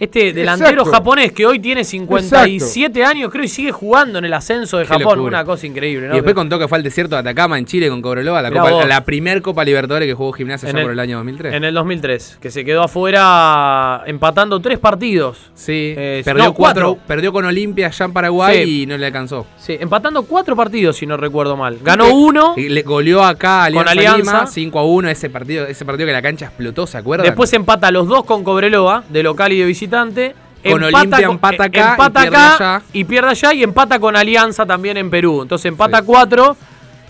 Este 0.00 0.32
delantero 0.32 0.70
Exacto. 0.82 0.90
japonés 0.92 1.32
que 1.32 1.46
hoy 1.46 1.60
tiene 1.60 1.84
57 1.84 3.04
años, 3.04 3.30
creo, 3.30 3.44
y 3.44 3.48
sigue 3.48 3.70
jugando 3.70 4.18
en 4.18 4.24
el 4.24 4.32
ascenso 4.34 4.78
de 4.78 4.84
Qué 4.84 4.88
Japón. 4.94 5.18
locura. 5.18 5.38
Una 5.38 5.44
cosa 5.44 5.66
increíble, 5.66 6.08
¿no? 6.08 6.14
Y 6.14 6.16
después 6.16 6.34
contó 6.34 6.58
que 6.58 6.66
fue 6.66 6.78
al 6.78 6.82
desierto 6.84 7.14
de 7.14 7.20
Atacama 7.20 7.56
en 7.58 7.66
Chile 7.66 7.88
con 7.88 8.02
Cobreloa, 8.02 8.42
la, 8.42 8.50
Mirá 8.50 8.62
copa, 8.62 8.72
vos. 8.74 8.88
la 8.88 9.04
primer 9.04 9.42
Copa 9.42 9.64
Libertadores 9.64 10.08
que 10.08 10.14
jugó 10.14 10.32
Gimnasia 10.32 10.68
En 10.70 10.74
ya 10.74 10.80
el- 10.80 10.86
por 10.86 10.92
el 10.92 10.98
año 11.00 11.16
2003. 11.18 11.54
En 11.54 11.64
el 11.64 11.74
2003, 11.74 12.38
que 12.40 12.50
se 12.50 12.64
quedó 12.64 12.82
afuera 12.82 14.02
empatando 14.06 14.60
tres 14.60 14.78
partidos. 14.78 15.38
Sí, 15.54 15.94
Eh, 15.96 16.22
perdió, 16.24 16.44
no, 16.44 16.54
cuatro, 16.54 16.88
cuatro. 16.94 17.06
perdió 17.06 17.32
con 17.32 17.44
Olimpia 17.44 17.86
allá 17.88 18.04
en 18.06 18.12
Paraguay 18.12 18.64
Sí. 18.64 18.82
y 18.82 18.86
no 18.86 18.96
le 18.98 19.06
alcanzó. 19.06 19.46
Sí, 19.56 19.76
empatando 19.78 20.24
cuatro 20.24 20.56
partidos, 20.56 20.96
si 20.96 21.06
no 21.06 21.16
recuerdo 21.16 21.56
mal. 21.56 21.78
Ganó 21.82 22.12
uno. 22.12 22.54
Y 22.56 22.68
le 22.68 22.82
goleó 22.82 23.22
acá 23.22 23.64
a 23.64 23.70
Con 23.70 23.86
Alianza, 23.86 24.12
Alianza. 24.14 24.32
Lima 24.40 24.46
5 24.46 24.78
a 24.78 24.84
1 24.84 25.08
ese 25.10 25.30
partido, 25.30 25.66
ese 25.66 25.84
partido 25.84 26.06
que 26.06 26.12
la 26.12 26.22
cancha 26.22 26.46
explotó, 26.46 26.86
¿se 26.86 26.98
acuerdan? 26.98 27.26
Después 27.26 27.52
empata 27.52 27.90
los 27.90 28.08
dos 28.08 28.24
con 28.24 28.42
Cobreloa, 28.42 29.04
de 29.08 29.22
local 29.22 29.52
y 29.52 29.58
de 29.58 29.64
visitante. 29.66 29.81
Con 29.88 30.82
Olimpia 30.82 31.26
empata 31.26 31.64
acá 31.64 31.78
y 31.78 31.90
empata 31.90 32.20
pierde 32.22 32.36
acá 32.36 32.76
allá. 32.76 32.84
y 32.92 33.04
pierde 33.04 33.30
allá 33.30 33.54
y 33.54 33.62
empata 33.64 33.98
con 33.98 34.16
Alianza 34.16 34.64
también 34.64 34.96
en 34.96 35.10
Perú. 35.10 35.42
Entonces 35.42 35.66
empata 35.66 36.02
cuatro, 36.02 36.56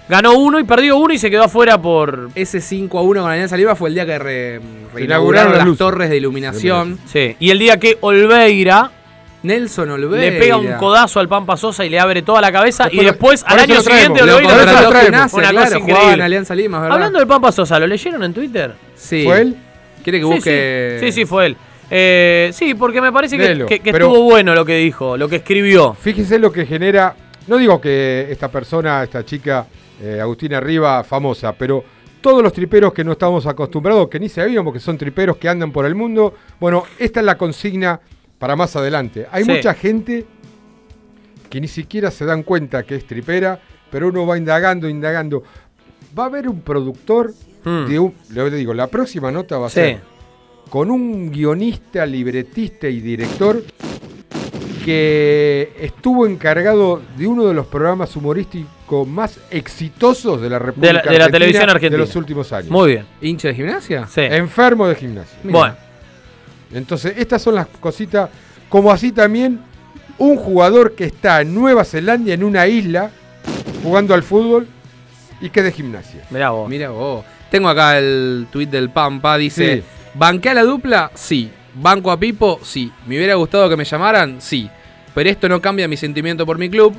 ganó 0.09 0.35
uno 0.35 0.59
y 0.59 0.65
perdió 0.65 0.97
uno 0.97 1.13
y 1.13 1.19
se 1.19 1.31
quedó 1.31 1.45
afuera 1.45 1.81
por... 1.81 2.31
Ese 2.35 2.61
5 2.61 2.99
a 2.99 3.03
1 3.03 3.23
con 3.23 3.31
Alianza 3.31 3.57
Lima 3.57 3.75
fue 3.75 3.91
el 3.91 3.95
día 3.95 4.07
que 4.07 4.19
re, 4.19 4.61
reinauguraron 4.95 5.05
inauguraron 5.05 5.69
las 5.69 5.79
torres 5.79 6.09
de 6.09 6.17
iluminación. 6.17 6.99
Sí. 7.07 7.37
Y 7.39 7.51
el 7.51 7.59
día 7.59 7.79
que 7.79 7.99
Olveira 8.01 8.91
Nelson 9.43 9.91
Olveira 9.91 10.31
le 10.31 10.39
pega 10.39 10.57
un 10.57 10.73
codazo 10.75 11.21
al 11.21 11.29
Pampa 11.29 11.57
Sosa 11.57 11.85
y 11.85 11.91
le 11.91 11.99
abre 11.99 12.23
toda 12.23 12.41
la 12.41 12.53
cabeza 12.53 12.89
y 12.91 13.05
Después 13.05 13.45
al 13.47 13.59
año 13.59 13.81
siguiente 13.83 14.25
Lo 14.25 14.37
Olveira 14.37 14.55
lo 14.83 14.89
una 14.89 15.29
claro, 15.29 15.29
cosa 15.29 15.77
en 15.77 15.83
increíble. 15.83 16.23
Alianza 16.23 16.55
Lima, 16.55 16.79
es 16.79 16.83
verdad. 16.83 16.97
Hablando 16.97 17.19
del 17.19 17.29
Pampa 17.29 17.53
Sosa, 17.53 17.79
¿lo 17.79 17.87
leyeron 17.87 18.23
en 18.23 18.33
Twitter? 18.33 18.75
Sí. 18.95 19.25
¿Fue 19.25 19.41
él? 19.43 19.57
¿Quiere 20.03 20.21
que 20.21 20.27
Sí, 20.27 20.33
busque? 20.33 20.97
Sí, 21.01 21.07
sí, 21.07 21.13
sí, 21.13 21.25
fue 21.27 21.47
él. 21.47 21.57
Eh, 21.95 22.51
sí, 22.55 22.75
porque 22.75 23.01
me 23.03 23.13
parece 23.13 23.37
que, 23.37 23.43
Léelo, 23.45 23.67
que- 23.67 23.81
que 23.81 23.93
pero- 23.93 24.07
estuvo 24.07 24.23
bueno 24.25 24.55
lo 24.55 24.65
que 24.65 24.77
dijo, 24.77 25.17
lo 25.19 25.29
que 25.29 25.37
escribió. 25.37 25.93
Fíjese 25.93 26.39
lo 26.39 26.51
que 26.51 26.65
genera. 26.65 27.15
No 27.49 27.59
digo 27.59 27.81
que 27.81 28.29
esta 28.31 28.49
persona, 28.49 29.03
esta 29.03 29.25
chica, 29.25 29.67
eh, 30.01 30.19
Agustina 30.21 30.59
Riva, 30.59 31.05
famosa, 31.05 31.53
pero 31.53 31.85
todos 32.23 32.43
los 32.43 32.53
triperos 32.53 32.93
que 32.95 33.05
no 33.05 33.13
estamos 33.13 33.45
acostumbrados, 33.47 34.09
que 34.09 34.19
ni 34.19 34.29
sabíamos 34.31 34.73
que 34.73 34.81
son 34.81 34.97
triperos 34.97 35.37
que 35.37 35.49
andan 35.49 35.71
por 35.71 35.85
el 35.85 35.95
mundo. 35.95 36.35
Bueno, 36.59 36.85
esta 36.99 37.21
es 37.21 37.27
la 37.27 37.37
consigna 37.37 38.01
para 38.39 38.57
más 38.57 38.75
adelante. 38.77 39.27
Hay 39.31 39.45
Sí. 39.45 39.51
mucha 39.51 39.75
gente 39.75 40.25
que 41.51 41.61
ni 41.61 41.69
siquiera 41.69 42.11
se 42.11 42.25
dan 42.25 42.43
cuenta 42.43 42.85
que 42.85 42.95
es 42.95 43.07
tripera, 43.07 43.61
pero 43.91 44.09
uno 44.09 44.25
va 44.27 44.39
indagando, 44.39 44.89
indagando. 44.89 45.43
Va 46.19 46.23
a 46.25 46.27
haber 46.27 46.49
un 46.49 46.63
productor 46.63 47.33
de 47.65 47.99
un. 47.99 48.15
Le 48.31 48.51
digo, 48.51 48.73
la 48.73 48.87
próxima 48.87 49.31
nota 49.31 49.59
va 49.59 49.67
a 49.67 49.71
Sí. 49.71 49.75
ser 49.75 50.01
con 50.73 50.91
un 50.91 51.31
guionista, 51.31 52.07
libretista 52.07 52.89
y 52.89 52.99
director 53.01 53.63
que 54.87 55.71
estuvo 55.79 56.27
encargado 56.27 57.03
de 57.19 57.27
uno 57.27 57.45
de 57.45 57.53
los 57.53 57.67
programas 57.67 58.17
humorísticos 58.17 59.07
más 59.07 59.39
exitosos 59.51 60.41
de 60.41 60.49
la 60.49 60.59
República 60.59 60.87
De 60.89 60.93
la- 60.95 61.03
de 61.03 61.05
la 61.05 61.25
Argentina 61.27 61.31
televisión 61.39 61.63
argentina. 61.69 61.91
de 61.91 61.99
los 61.99 62.17
últimos 62.17 62.53
años. 62.55 62.71
Muy 62.71 62.93
bien. 62.93 63.05
¿Hincha 63.21 63.49
de 63.49 63.55
gimnasia? 63.55 64.07
Sí. 64.07 64.23
Enfermo 64.23 64.89
de 64.89 64.95
gimnasia. 64.95 65.39
Bueno. 65.45 65.77
Entonces, 66.73 67.13
estas 67.19 67.43
son 67.43 67.55
las 67.57 67.67
cositas, 67.67 68.31
como 68.71 68.91
así 68.91 69.13
también 69.13 69.61
un 70.17 70.37
jugador 70.39 70.95
que 70.95 71.05
está 71.05 71.43
en 71.43 71.55
Nueva 71.55 71.85
Zelanda, 71.85 72.33
en 72.33 72.43
una 72.43 72.67
isla, 72.67 73.11
jugando 73.83 74.15
al 74.15 74.23
fútbol 74.23 74.67
y 75.39 75.51
que 75.51 75.61
es 75.61 75.67
de 75.67 75.73
gimnasia. 75.73 76.23
Mirá 76.31 76.49
vos. 76.49 76.67
Mira 76.71 76.89
vos. 76.89 77.27
Tengo 77.51 77.69
acá 77.69 77.99
el 77.99 78.47
tweet 78.51 78.69
del 78.69 78.89
Pampa, 78.89 79.37
dice, 79.37 79.77
Sí. 79.77 79.83
¿Banqué 80.15 80.51
a 80.51 80.55
la 80.55 80.63
dupla? 80.65 81.11
Sí. 81.15 81.51
¿Banco 81.75 82.11
a 82.11 82.19
Pipo? 82.19 82.61
Sí. 82.63 82.93
¿Me 83.07 83.17
hubiera 83.17 83.35
gustado 83.35 83.69
que 83.69 83.77
me 83.77 83.85
llamaran? 83.85 84.41
Sí. 84.41 84.69
Pero 85.15 85.31
esto 85.31 85.49
no 85.49 85.61
cambia 85.61 85.89
mi 85.89 85.97
sentimiento 85.97 86.45
por 86.47 86.59
mi 86.59 86.69
club. 86.69 86.95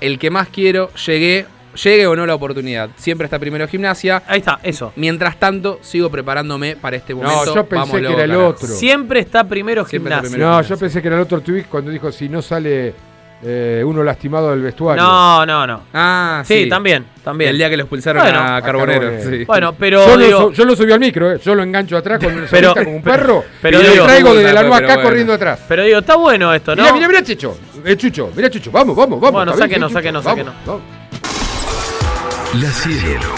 El 0.00 0.18
que 0.18 0.30
más 0.30 0.48
quiero, 0.48 0.92
llegué, 0.94 1.46
llegue 1.82 2.06
o 2.06 2.14
no 2.14 2.24
la 2.26 2.34
oportunidad. 2.34 2.90
Siempre 2.96 3.24
está 3.24 3.38
primero 3.38 3.66
gimnasia. 3.66 4.22
Ahí 4.26 4.38
está, 4.40 4.60
eso. 4.62 4.92
Mientras 4.96 5.38
tanto, 5.38 5.78
sigo 5.82 6.10
preparándome 6.10 6.76
para 6.76 6.96
este 6.96 7.14
momento. 7.14 7.54
yo 7.54 7.66
pensé 7.66 7.74
Vámonos, 7.92 8.08
que 8.08 8.12
era 8.14 8.24
el 8.24 8.30
carajo. 8.30 8.48
otro. 8.48 8.68
Siempre 8.68 9.20
está 9.20 9.44
primero 9.44 9.84
Siempre 9.86 10.12
está 10.14 10.22
gimnasia. 10.22 10.36
primero. 10.36 10.50
No, 10.56 10.62
yo 10.62 10.76
pensé 10.78 11.02
que 11.02 11.08
era 11.08 11.16
el 11.16 11.22
otro 11.22 11.40
tweet 11.40 11.64
cuando 11.70 11.90
dijo 11.90 12.12
si 12.12 12.28
no 12.28 12.42
sale 12.42 12.94
eh, 13.42 13.82
uno 13.86 14.02
lastimado 14.02 14.50
del 14.50 14.62
vestuario. 14.62 15.02
No, 15.02 15.46
no, 15.46 15.66
no. 15.66 15.82
Ah, 15.94 16.42
Sí, 16.44 16.64
sí. 16.64 16.68
también, 16.68 17.06
también. 17.22 17.50
El 17.50 17.58
día 17.58 17.70
que 17.70 17.76
lo 17.76 17.84
expulsaron 17.84 18.22
Bueno, 18.22 18.38
a 18.38 18.56
a 18.56 18.62
Carbonero. 18.62 19.00
Carbonero. 19.10 19.30
sí. 19.38 19.44
Bueno, 19.44 19.74
pero 19.78 20.06
yo, 20.06 20.16
digo- 20.16 20.40
lo, 20.40 20.46
su- 20.48 20.52
yo 20.54 20.64
lo 20.64 20.76
subí 20.76 20.92
al 20.92 21.00
micro, 21.00 21.32
eh. 21.32 21.40
yo 21.44 21.54
lo 21.54 21.62
engancho 21.62 21.96
atrás 21.96 22.22
con 22.22 22.32
el 22.36 22.46
Pero- 22.50 22.74
como 22.74 22.90
un 22.96 23.02
perro 23.02 23.44
pero 23.62 23.80
y 23.80 23.96
lo 23.96 24.04
traigo 24.04 24.34
desde 24.34 24.52
la 24.52 24.60
Pero 24.60 24.68
nueva 24.70 24.76
acá 24.78 24.94
bueno. 24.94 25.02
corriendo 25.08 25.32
atrás. 25.34 25.60
Pero 25.68 25.82
digo, 25.84 25.98
está 25.98 26.16
bueno 26.16 26.52
esto, 26.52 26.74
¿no? 26.74 26.82
Mira, 26.82 26.94
mira, 26.94 27.08
mira, 27.08 27.22
Chicho. 27.22 27.56
Eh, 27.84 27.96
Chucho, 27.96 28.30
mira, 28.34 28.50
Chucho. 28.50 28.70
Vamos, 28.72 28.96
vamos, 28.96 29.20
vamos. 29.20 29.32
Bueno, 29.32 29.52
está 29.52 29.66
bien, 29.66 29.80
sáquenos, 29.80 29.90
sí, 29.90 29.94
sáquenos, 29.94 30.22
Chucho, 30.24 30.30
sáquenos. 30.30 30.54
vamos, 30.66 30.82
vamos. 30.82 32.62
La 32.62 32.70
Cielo. 32.70 33.34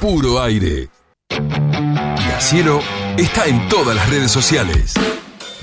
Puro 0.00 0.42
aire. 0.42 0.88
La 1.30 2.40
Cielo 2.40 2.80
está 3.16 3.46
en 3.46 3.68
todas 3.68 3.96
las 3.96 4.08
redes 4.10 4.30
sociales. 4.30 4.94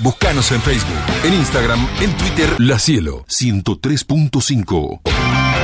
Búscanos 0.00 0.50
en 0.52 0.60
Facebook, 0.60 0.98
en 1.24 1.34
Instagram, 1.34 1.86
en 2.00 2.16
Twitter. 2.16 2.48
La 2.58 2.78
Cielo 2.78 3.24
103.5. 3.28 5.63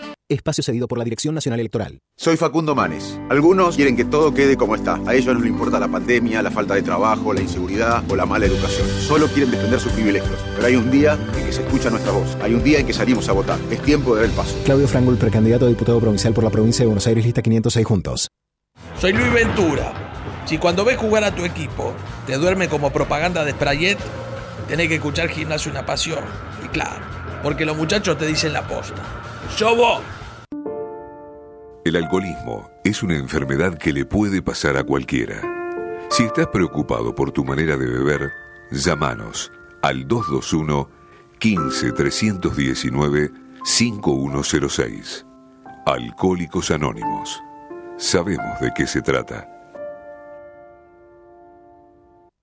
Espacio 0.33 0.63
cedido 0.63 0.87
por 0.87 0.97
la 0.97 1.03
Dirección 1.03 1.35
Nacional 1.35 1.59
Electoral. 1.59 1.99
Soy 2.17 2.37
Facundo 2.37 2.73
Manes. 2.73 3.19
Algunos 3.29 3.75
quieren 3.75 3.97
que 3.97 4.05
todo 4.05 4.33
quede 4.33 4.55
como 4.55 4.75
está. 4.75 4.99
A 5.05 5.13
ellos 5.13 5.33
no 5.33 5.41
les 5.41 5.49
importa 5.49 5.79
la 5.79 5.87
pandemia, 5.87 6.41
la 6.41 6.51
falta 6.51 6.75
de 6.75 6.81
trabajo, 6.81 7.33
la 7.33 7.41
inseguridad 7.41 8.03
o 8.09 8.15
la 8.15 8.25
mala 8.25 8.45
educación. 8.45 8.87
Solo 8.87 9.27
quieren 9.27 9.51
defender 9.51 9.79
sus 9.79 9.91
privilegios. 9.91 10.39
Pero 10.55 10.67
hay 10.67 10.75
un 10.75 10.89
día 10.89 11.17
en 11.37 11.45
que 11.45 11.51
se 11.51 11.61
escucha 11.63 11.89
nuestra 11.89 12.11
voz. 12.11 12.37
Hay 12.41 12.53
un 12.53 12.63
día 12.63 12.79
en 12.79 12.87
que 12.87 12.93
salimos 12.93 13.27
a 13.27 13.33
votar. 13.33 13.59
Es 13.69 13.81
tiempo 13.81 14.15
de 14.15 14.21
dar 14.21 14.29
el 14.29 14.35
paso. 14.35 14.55
Claudio 14.63 14.87
Frangul, 14.87 15.17
precandidato 15.17 15.65
a 15.65 15.69
diputado 15.69 15.99
provincial 15.99 16.33
por 16.33 16.43
la 16.43 16.49
provincia 16.49 16.83
de 16.83 16.87
Buenos 16.87 17.07
Aires, 17.07 17.25
lista 17.25 17.41
506 17.41 17.85
juntos. 17.85 18.27
Soy 18.99 19.13
Luis 19.13 19.33
Ventura. 19.33 19.93
Si 20.45 20.57
cuando 20.57 20.85
ves 20.85 20.97
jugar 20.97 21.23
a 21.23 21.35
tu 21.35 21.43
equipo 21.43 21.93
te 22.25 22.37
duerme 22.37 22.69
como 22.69 22.91
propaganda 22.91 23.43
de 23.43 23.51
Sprayet, 23.51 23.97
tenés 24.67 24.87
que 24.87 24.95
escuchar 24.95 25.29
Gimnasio 25.29 25.71
Una 25.71 25.85
Pasión. 25.85 26.23
Y 26.63 26.67
claro, 26.69 27.03
porque 27.43 27.65
los 27.65 27.75
muchachos 27.75 28.17
te 28.17 28.27
dicen 28.27 28.53
la 28.53 28.67
posta. 28.67 29.01
¡Yo 29.57 29.75
vos! 29.75 30.01
El 31.83 31.95
alcoholismo 31.95 32.69
es 32.83 33.01
una 33.01 33.15
enfermedad 33.15 33.75
que 33.75 33.91
le 33.91 34.05
puede 34.05 34.43
pasar 34.43 34.77
a 34.77 34.83
cualquiera. 34.83 35.41
Si 36.11 36.21
estás 36.23 36.45
preocupado 36.47 37.15
por 37.15 37.31
tu 37.31 37.43
manera 37.43 37.75
de 37.75 37.87
beber, 37.87 38.31
llámanos 38.69 39.51
al 39.81 40.07
221 40.07 40.87
15 41.39 41.91
319 41.93 43.31
5106. 43.63 45.25
Alcohólicos 45.87 46.69
Anónimos. 46.69 47.41
Sabemos 47.97 48.59
de 48.59 48.71
qué 48.75 48.85
se 48.85 49.01
trata. 49.01 49.49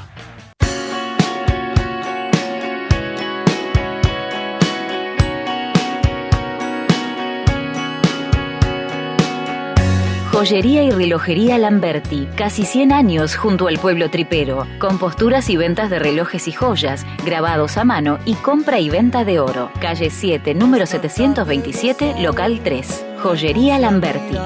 Joyería 10.37 10.83
y 10.83 10.91
relojería 10.91 11.57
Lamberti, 11.57 12.27
casi 12.35 12.63
100 12.63 12.91
años 12.91 13.35
junto 13.35 13.67
al 13.67 13.79
pueblo 13.79 14.11
tripero, 14.11 14.67
con 14.77 14.99
posturas 14.99 15.49
y 15.49 15.57
ventas 15.57 15.89
de 15.89 15.97
relojes 15.97 16.47
y 16.47 16.51
joyas, 16.51 17.07
grabados 17.25 17.75
a 17.75 17.83
mano 17.83 18.19
y 18.23 18.35
compra 18.35 18.79
y 18.79 18.91
venta 18.91 19.25
de 19.25 19.39
oro. 19.39 19.71
Calle 19.81 20.11
7, 20.11 20.53
número 20.53 20.85
727, 20.85 22.21
local 22.21 22.61
3. 22.63 23.05
Joyería 23.23 23.79
Lamberti. 23.79 24.37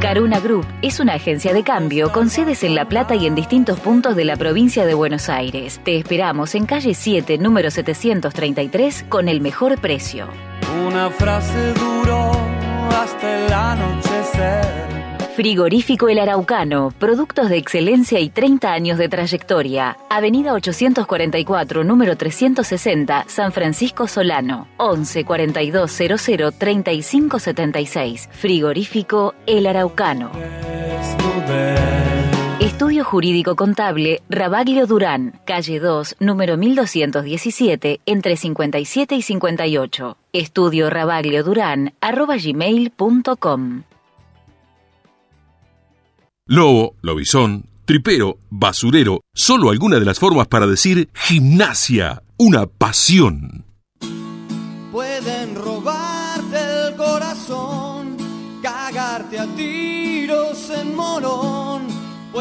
Caruna 0.00 0.40
Group 0.40 0.66
es 0.82 0.98
una 0.98 1.14
agencia 1.14 1.54
de 1.54 1.62
cambio 1.62 2.10
con 2.10 2.28
sedes 2.28 2.64
en 2.64 2.74
La 2.74 2.88
Plata 2.88 3.14
y 3.14 3.28
en 3.28 3.36
distintos 3.36 3.78
puntos 3.78 4.16
de 4.16 4.24
la 4.24 4.34
provincia 4.34 4.84
de 4.84 4.94
Buenos 4.94 5.28
Aires. 5.28 5.80
Te 5.84 5.96
esperamos 5.96 6.56
en 6.56 6.66
calle 6.66 6.94
7, 6.94 7.38
número 7.38 7.70
733, 7.70 9.04
con 9.08 9.28
el 9.28 9.40
mejor 9.40 9.80
precio. 9.80 10.26
Una 10.90 11.08
frase 11.08 11.72
duró 11.74 12.32
hasta 12.90 13.46
el 13.46 13.52
anochecer. 13.52 14.64
Frigorífico 15.36 16.08
El 16.08 16.18
Araucano, 16.18 16.92
productos 16.98 17.48
de 17.48 17.58
excelencia 17.58 18.18
y 18.18 18.28
30 18.28 18.72
años 18.72 18.98
de 18.98 19.08
trayectoria. 19.08 19.96
Avenida 20.10 20.52
844, 20.52 21.84
número 21.84 22.16
360, 22.16 23.26
San 23.28 23.52
Francisco 23.52 24.08
Solano. 24.08 24.66
11 24.78 25.24
42 25.24 25.92
00 25.92 26.50
35 26.50 27.38
76. 27.38 28.28
Frigorífico 28.32 29.36
El 29.46 29.68
Araucano. 29.68 30.32
Estudio 32.60 33.04
Jurídico 33.04 33.56
Contable 33.56 34.20
Rabaglio 34.28 34.86
Durán, 34.86 35.40
calle 35.46 35.80
2, 35.80 36.16
número 36.20 36.58
1217, 36.58 38.02
entre 38.04 38.36
57 38.36 39.14
y 39.14 39.22
58. 39.22 40.18
Estudio 40.34 40.90
Rabaglio 40.90 41.42
Durán, 41.42 41.94
arroba 42.02 42.36
gmail.com. 42.36 43.84
Lobo, 46.44 46.96
lobizón, 47.00 47.64
tripero, 47.86 48.36
basurero, 48.50 49.22
solo 49.32 49.70
alguna 49.70 49.98
de 49.98 50.04
las 50.04 50.18
formas 50.18 50.46
para 50.46 50.66
decir 50.66 51.08
gimnasia, 51.14 52.22
una 52.36 52.66
pasión. 52.66 53.64
Pueden 54.92 55.54
robarte 55.54 56.58
el 56.58 56.94
corazón, 56.96 58.18
cagarte 58.60 59.38
a 59.38 59.46
tiros 59.56 60.70
en 60.70 60.94
morón, 60.94 61.59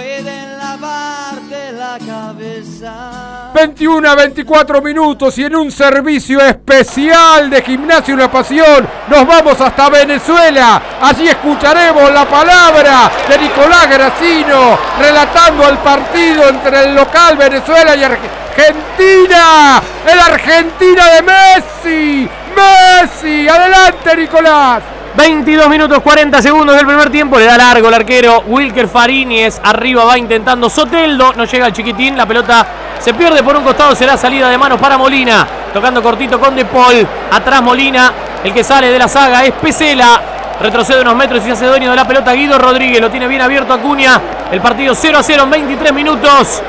pueden 0.09 0.57
lavarte 0.57 1.71
la 1.73 1.97
cabeza. 1.99 3.51
21 3.53 4.09
a 4.09 4.15
24 4.15 4.81
minutos 4.81 5.37
y 5.37 5.43
en 5.43 5.55
un 5.55 5.71
servicio 5.71 6.39
especial 6.41 7.49
de 7.49 7.61
Gimnasio 7.61 8.15
Una 8.15 8.31
Pasión 8.31 8.87
nos 9.07 9.27
vamos 9.27 9.61
hasta 9.61 9.89
Venezuela. 9.89 10.81
Allí 11.01 11.27
escucharemos 11.27 12.11
la 12.11 12.25
palabra 12.25 13.11
de 13.27 13.37
Nicolás 13.37 13.87
Gracino 13.87 14.79
relatando 14.99 15.69
el 15.69 15.77
partido 15.77 16.49
entre 16.49 16.85
el 16.85 16.95
local 16.95 17.37
Venezuela 17.37 17.95
y 17.95 18.03
Argentina. 18.03 19.81
El 20.07 20.19
Argentina 20.19 21.05
de 21.11 21.21
Messi. 21.21 22.29
Messi. 22.55 23.47
Adelante 23.47 24.15
Nicolás. 24.15 24.98
22 25.19 25.67
minutos 25.67 25.99
40 25.99 26.41
segundos 26.41 26.77
del 26.77 26.85
primer 26.85 27.09
tiempo, 27.09 27.37
le 27.37 27.43
da 27.43 27.57
largo 27.57 27.89
el 27.89 27.93
arquero 27.93 28.41
Wilker 28.47 28.87
Fariñez, 28.87 29.59
arriba 29.61 30.05
va 30.05 30.17
intentando 30.17 30.69
Soteldo, 30.69 31.33
no 31.33 31.43
llega 31.43 31.67
el 31.67 31.73
chiquitín, 31.73 32.15
la 32.15 32.25
pelota 32.25 32.65
se 33.01 33.13
pierde 33.13 33.43
por 33.43 33.57
un 33.57 33.65
costado, 33.65 33.93
será 33.97 34.15
salida 34.15 34.47
de 34.47 34.57
manos 34.57 34.79
para 34.79 34.97
Molina, 34.97 35.45
tocando 35.73 36.01
cortito 36.01 36.39
con 36.39 36.55
De 36.55 36.63
Paul, 36.63 37.05
atrás 37.33 37.61
Molina, 37.61 38.13
el 38.45 38.53
que 38.53 38.63
sale 38.63 38.89
de 38.89 38.97
la 38.97 39.09
saga 39.09 39.43
es 39.43 39.51
Pesela, 39.55 40.21
retrocede 40.61 41.01
unos 41.01 41.17
metros 41.17 41.41
y 41.41 41.47
se 41.47 41.51
hace 41.51 41.65
dueño 41.65 41.89
de 41.89 41.97
la 41.97 42.07
pelota 42.07 42.31
Guido 42.31 42.57
Rodríguez, 42.57 43.01
lo 43.01 43.11
tiene 43.11 43.27
bien 43.27 43.41
abierto 43.41 43.73
Acuña, 43.73 44.21
el 44.49 44.61
partido 44.61 44.95
0 44.95 45.17
a 45.17 45.23
0 45.23 45.43
en 45.43 45.49
23 45.49 45.93
minutos. 45.93 46.61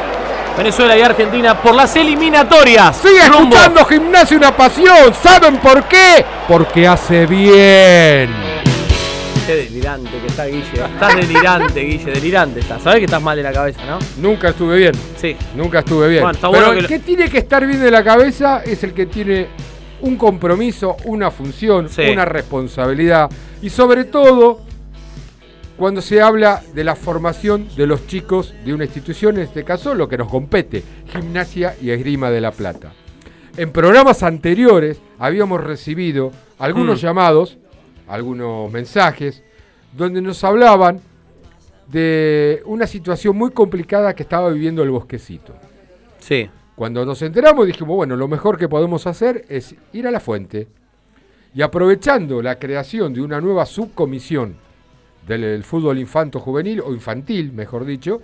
Venezuela 0.57 0.97
y 0.97 1.01
Argentina 1.03 1.61
por 1.61 1.75
las 1.75 1.95
eliminatorias. 1.97 2.97
Sigue 2.97 3.27
Rumbo. 3.29 3.57
escuchando 3.57 3.85
Gimnasia 3.87 4.37
una 4.37 4.57
pasión. 4.57 5.15
¿Saben 5.23 5.57
por 5.59 5.85
qué? 5.85 6.25
Porque 6.47 6.87
hace 6.87 7.27
bien. 7.27 8.31
Qué 9.47 9.57
delirante 9.57 10.11
que 10.21 10.27
está 10.27 10.45
Guille. 10.47 10.85
Estás 10.85 11.17
delirante, 11.17 11.81
Guille, 11.81 12.13
delirante 12.13 12.61
estás. 12.61 12.83
Sabés 12.83 12.99
que 13.01 13.05
estás 13.07 13.23
mal 13.23 13.37
de 13.37 13.43
la 13.43 13.53
cabeza, 13.53 13.81
¿no? 13.87 13.99
Nunca 14.19 14.51
estuve 14.51 14.77
bien. 14.77 14.93
Sí. 15.17 15.35
Nunca 15.57 15.79
estuve 15.81 16.09
bien. 16.09 16.23
Bueno, 16.23 16.35
está 16.37 16.51
Pero 16.51 16.61
bueno 16.67 16.73
que 16.73 16.77
el 16.79 16.83
lo- 16.85 16.89
que 16.89 16.99
tiene 17.01 17.29
que 17.29 17.39
estar 17.39 17.67
bien 17.67 17.81
de 17.81 17.91
la 17.91 18.05
cabeza 18.05 18.63
es 18.65 18.85
el 18.85 18.93
que 18.93 19.07
tiene 19.07 19.49
un 20.03 20.17
compromiso, 20.17 20.97
una 21.05 21.31
función, 21.31 21.89
Sí. 21.89 22.03
una 22.13 22.25
responsabilidad. 22.27 23.29
Y 23.63 23.71
sobre 23.71 24.05
todo, 24.05 24.61
cuando 25.81 26.03
se 26.03 26.21
habla 26.21 26.63
de 26.75 26.85
la 26.85 26.95
formación 26.95 27.67
de 27.75 27.87
los 27.87 28.07
chicos 28.07 28.53
de 28.67 28.75
una 28.75 28.85
institución, 28.85 29.37
en 29.37 29.45
este 29.45 29.65
caso 29.65 29.95
lo 29.95 30.11
que 30.11 30.19
nos 30.19 30.29
compete, 30.29 30.83
Gimnasia 31.07 31.75
y 31.81 31.89
Esgrima 31.89 32.31
de 32.31 32.43
la 32.43 32.51
Plata. 32.51 32.93
En 33.57 33.73
programas 33.73 34.23
anteriores 34.23 35.01
habíamos 35.19 35.65
recibido 35.65 36.33
algunos 36.59 36.99
Mm. 36.99 37.03
llamados, 37.03 37.57
algunos 38.07 38.71
mensajes, 38.71 39.43
donde 39.97 40.21
nos 40.21 40.45
hablaban 40.45 41.01
de 41.91 42.61
una 42.67 42.87
situación 42.87 43.39
muy 43.39 43.51
complicada 43.51 44.15
que 44.15 44.25
estaba 44.25 44.51
viviendo 44.51 44.83
el 44.83 44.91
bosquecito. 44.91 45.55
Sí. 46.19 46.51
Cuando 46.77 47.07
nos 47.07 47.23
enteramos 47.23 47.67
dijimos, 47.67 47.97
bueno, 47.97 48.17
lo 48.17 48.29
mejor 48.29 48.59
que 48.59 48.69
podemos 48.69 49.07
hacer 49.07 49.47
es 49.49 49.75
ir 49.95 50.07
a 50.07 50.11
la 50.11 50.21
fuente 50.21 50.69
y 51.55 51.63
aprovechando 51.63 52.43
la 52.43 52.59
creación 52.59 53.15
de 53.15 53.23
una 53.23 53.41
nueva 53.41 53.65
subcomisión 53.65 54.57
del, 55.27 55.63
fútbol 55.65 55.99
infanto 55.99 56.41
juvenil 56.41 56.81
o 56.81 56.93
infantil, 56.93 57.53
mejor 57.53 57.85
dicho, 57.85 58.21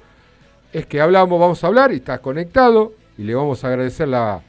es 0.73 0.86
que 0.86 1.01
hablamos, 1.01 1.39
vamos 1.40 1.62
a 1.62 1.66
hablar 1.68 1.93
y 1.93 1.97
estás 1.97 2.20
conectado 2.20 2.93
y 3.16 3.23
le 3.23 3.35
vamos 3.35 3.62
a 3.64 3.68
agradecer 3.68 4.09
la, 4.09 4.40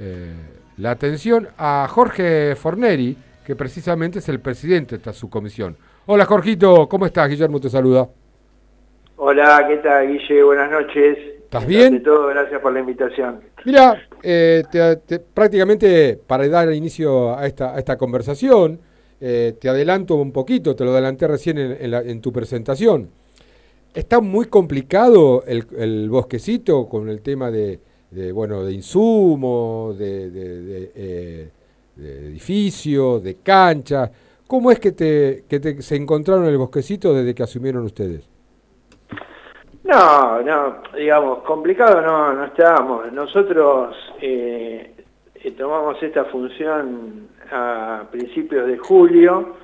eh, 0.00 0.32
la 0.78 0.90
atención 0.92 1.48
a 1.58 1.86
Jorge 1.90 2.54
Forneri, 2.56 3.16
que 3.44 3.54
precisamente 3.56 4.18
es 4.20 4.28
el 4.28 4.40
presidente 4.40 4.90
de 4.92 4.96
esta 4.98 5.12
subcomisión. 5.12 5.76
Hola 6.06 6.24
Jorgito, 6.24 6.88
¿cómo 6.88 7.06
estás? 7.06 7.28
Guillermo 7.28 7.60
te 7.60 7.68
saluda. 7.68 8.08
Hola, 9.16 9.64
¿qué 9.68 9.76
tal, 9.78 10.06
Guille? 10.08 10.42
Buenas 10.42 10.70
noches. 10.70 11.18
¿Estás 11.44 11.66
bien? 11.66 11.94
Ante 11.94 12.04
todo, 12.04 12.26
gracias 12.28 12.60
por 12.60 12.72
la 12.72 12.80
invitación. 12.80 13.40
Mira, 13.64 14.02
eh, 14.22 14.62
te- 14.70 14.96
te- 14.96 15.18
prácticamente 15.18 16.18
para 16.26 16.46
dar 16.48 16.72
inicio 16.72 17.36
a 17.36 17.46
esta, 17.46 17.74
a 17.74 17.78
esta 17.78 17.96
conversación, 17.96 18.78
eh, 19.20 19.56
te 19.60 19.68
adelanto 19.68 20.16
un 20.16 20.32
poquito, 20.32 20.74
te 20.76 20.84
lo 20.84 20.92
adelanté 20.92 21.26
recién 21.26 21.58
en, 21.58 21.76
en 21.80 21.90
la- 21.90 22.02
en 22.02 22.20
tu 22.20 22.32
presentación. 22.32 23.10
Está 23.94 24.20
muy 24.20 24.46
complicado 24.46 25.44
el, 25.46 25.66
bosquecito 26.10 26.88
con 26.88 27.08
el 27.08 27.20
tema 27.22 27.50
de, 27.50 27.80
de, 28.10 28.32
bueno, 28.32 28.64
de 28.64 28.72
insumos, 28.72 29.98
de, 29.98 30.30
de- 30.30 30.92
eh, 30.94 31.50
edificios, 32.28 33.22
de 33.22 33.36
canchas. 33.36 34.10
¿Cómo 34.46 34.70
es 34.70 34.78
que, 34.78 34.92
te, 34.92 35.44
que 35.48 35.60
te- 35.60 35.82
se 35.82 35.96
encontraron 35.96 36.46
el 36.46 36.56
bosquecito 36.58 37.12
desde 37.14 37.34
que 37.34 37.42
asumieron 37.42 37.84
ustedes? 37.84 38.28
No, 39.84 40.42
no, 40.42 40.82
digamos, 40.96 41.38
complicado 41.44 42.02
no, 42.02 42.32
no 42.34 42.44
estábamos. 42.44 43.10
Nosotros 43.12 43.96
eh, 44.20 44.94
eh, 45.34 45.50
tomamos 45.52 46.02
esta 46.02 46.26
función 46.26 47.28
a 47.50 48.06
principios 48.10 48.66
de 48.66 48.78
julio 48.78 49.56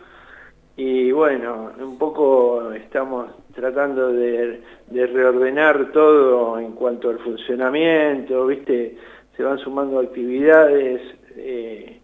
y 0.76 1.12
bueno, 1.12 1.72
un 1.78 1.98
poco 1.98 2.72
estamos 2.72 3.30
tratando 3.54 4.08
de, 4.12 4.60
de 4.88 5.06
reordenar 5.06 5.92
todo 5.92 6.58
en 6.58 6.72
cuanto 6.72 7.10
al 7.10 7.20
funcionamiento, 7.20 8.46
¿viste? 8.46 8.96
Se 9.36 9.42
van 9.44 9.58
sumando 9.58 10.00
actividades, 10.00 11.00
eh, 11.36 12.00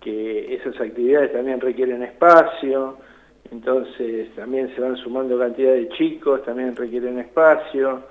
que 0.00 0.54
esas 0.54 0.80
actividades 0.80 1.32
también 1.32 1.60
requieren 1.60 2.02
espacio, 2.02 2.96
entonces 3.50 4.34
también 4.34 4.74
se 4.74 4.80
van 4.80 4.96
sumando 4.96 5.38
cantidad 5.38 5.72
de 5.72 5.88
chicos, 5.90 6.42
también 6.44 6.74
requieren 6.74 7.18
espacio. 7.18 8.04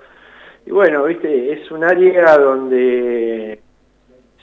Y 0.64 0.70
bueno, 0.70 1.04
viste, 1.04 1.52
es 1.52 1.70
un 1.72 1.82
área 1.82 2.38
donde 2.38 3.60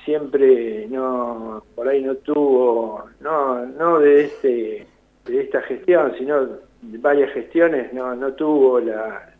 siempre 0.05 0.87
no, 0.89 1.63
por 1.75 1.87
ahí 1.87 2.01
no 2.01 2.15
tuvo, 2.15 3.05
no, 3.19 3.65
no 3.65 3.99
de 3.99 4.25
este, 4.25 4.87
de 5.25 5.41
esta 5.41 5.61
gestión, 5.63 6.13
sino 6.17 6.45
de 6.45 6.97
varias 6.97 7.31
gestiones, 7.33 7.93
no, 7.93 8.15
no 8.15 8.33
tuvo 8.33 8.79
la, 8.79 9.35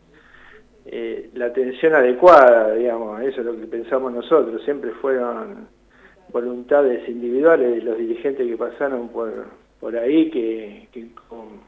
eh, 0.86 1.30
la 1.34 1.46
atención 1.46 1.94
adecuada, 1.94 2.74
digamos, 2.74 3.20
eso 3.22 3.40
es 3.40 3.46
lo 3.46 3.56
que 3.56 3.66
pensamos 3.66 4.12
nosotros, 4.12 4.62
siempre 4.64 4.90
fueron 4.92 5.68
voluntades 6.32 7.08
individuales 7.08 7.74
de 7.76 7.82
los 7.82 7.98
dirigentes 7.98 8.46
que 8.46 8.56
pasaron 8.56 9.08
por, 9.08 9.46
por 9.80 9.96
ahí, 9.96 10.30
que, 10.30 10.88
con 11.28 11.60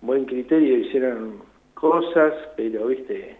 buen 0.00 0.24
criterio 0.24 0.78
hicieron 0.78 1.42
cosas, 1.74 2.32
pero 2.56 2.86
viste, 2.86 3.36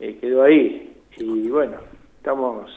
eh, 0.00 0.18
quedó 0.20 0.42
ahí. 0.42 0.94
Y 1.16 1.48
bueno, 1.48 1.78
estamos, 2.18 2.70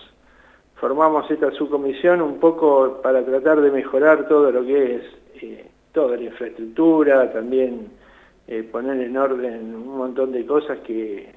formamos 0.80 1.30
esta 1.30 1.52
subcomisión 1.52 2.22
un 2.22 2.40
poco 2.40 3.02
para 3.04 3.24
tratar 3.24 3.62
de 3.62 3.72
mejorar 3.72 4.28
todo 4.28 4.52
lo 4.52 4.64
que 4.64 4.96
es 4.96 5.04
eh, 5.42 5.66
toda 5.92 6.16
la 6.16 6.24
infraestructura, 6.24 7.32
también 7.32 7.90
eh, 8.48 8.64
poner 8.64 9.02
en 9.02 9.18
orden 9.18 9.76
un 9.76 9.98
montón 9.98 10.32
de 10.32 10.46
cosas 10.46 10.80
que, 10.80 11.34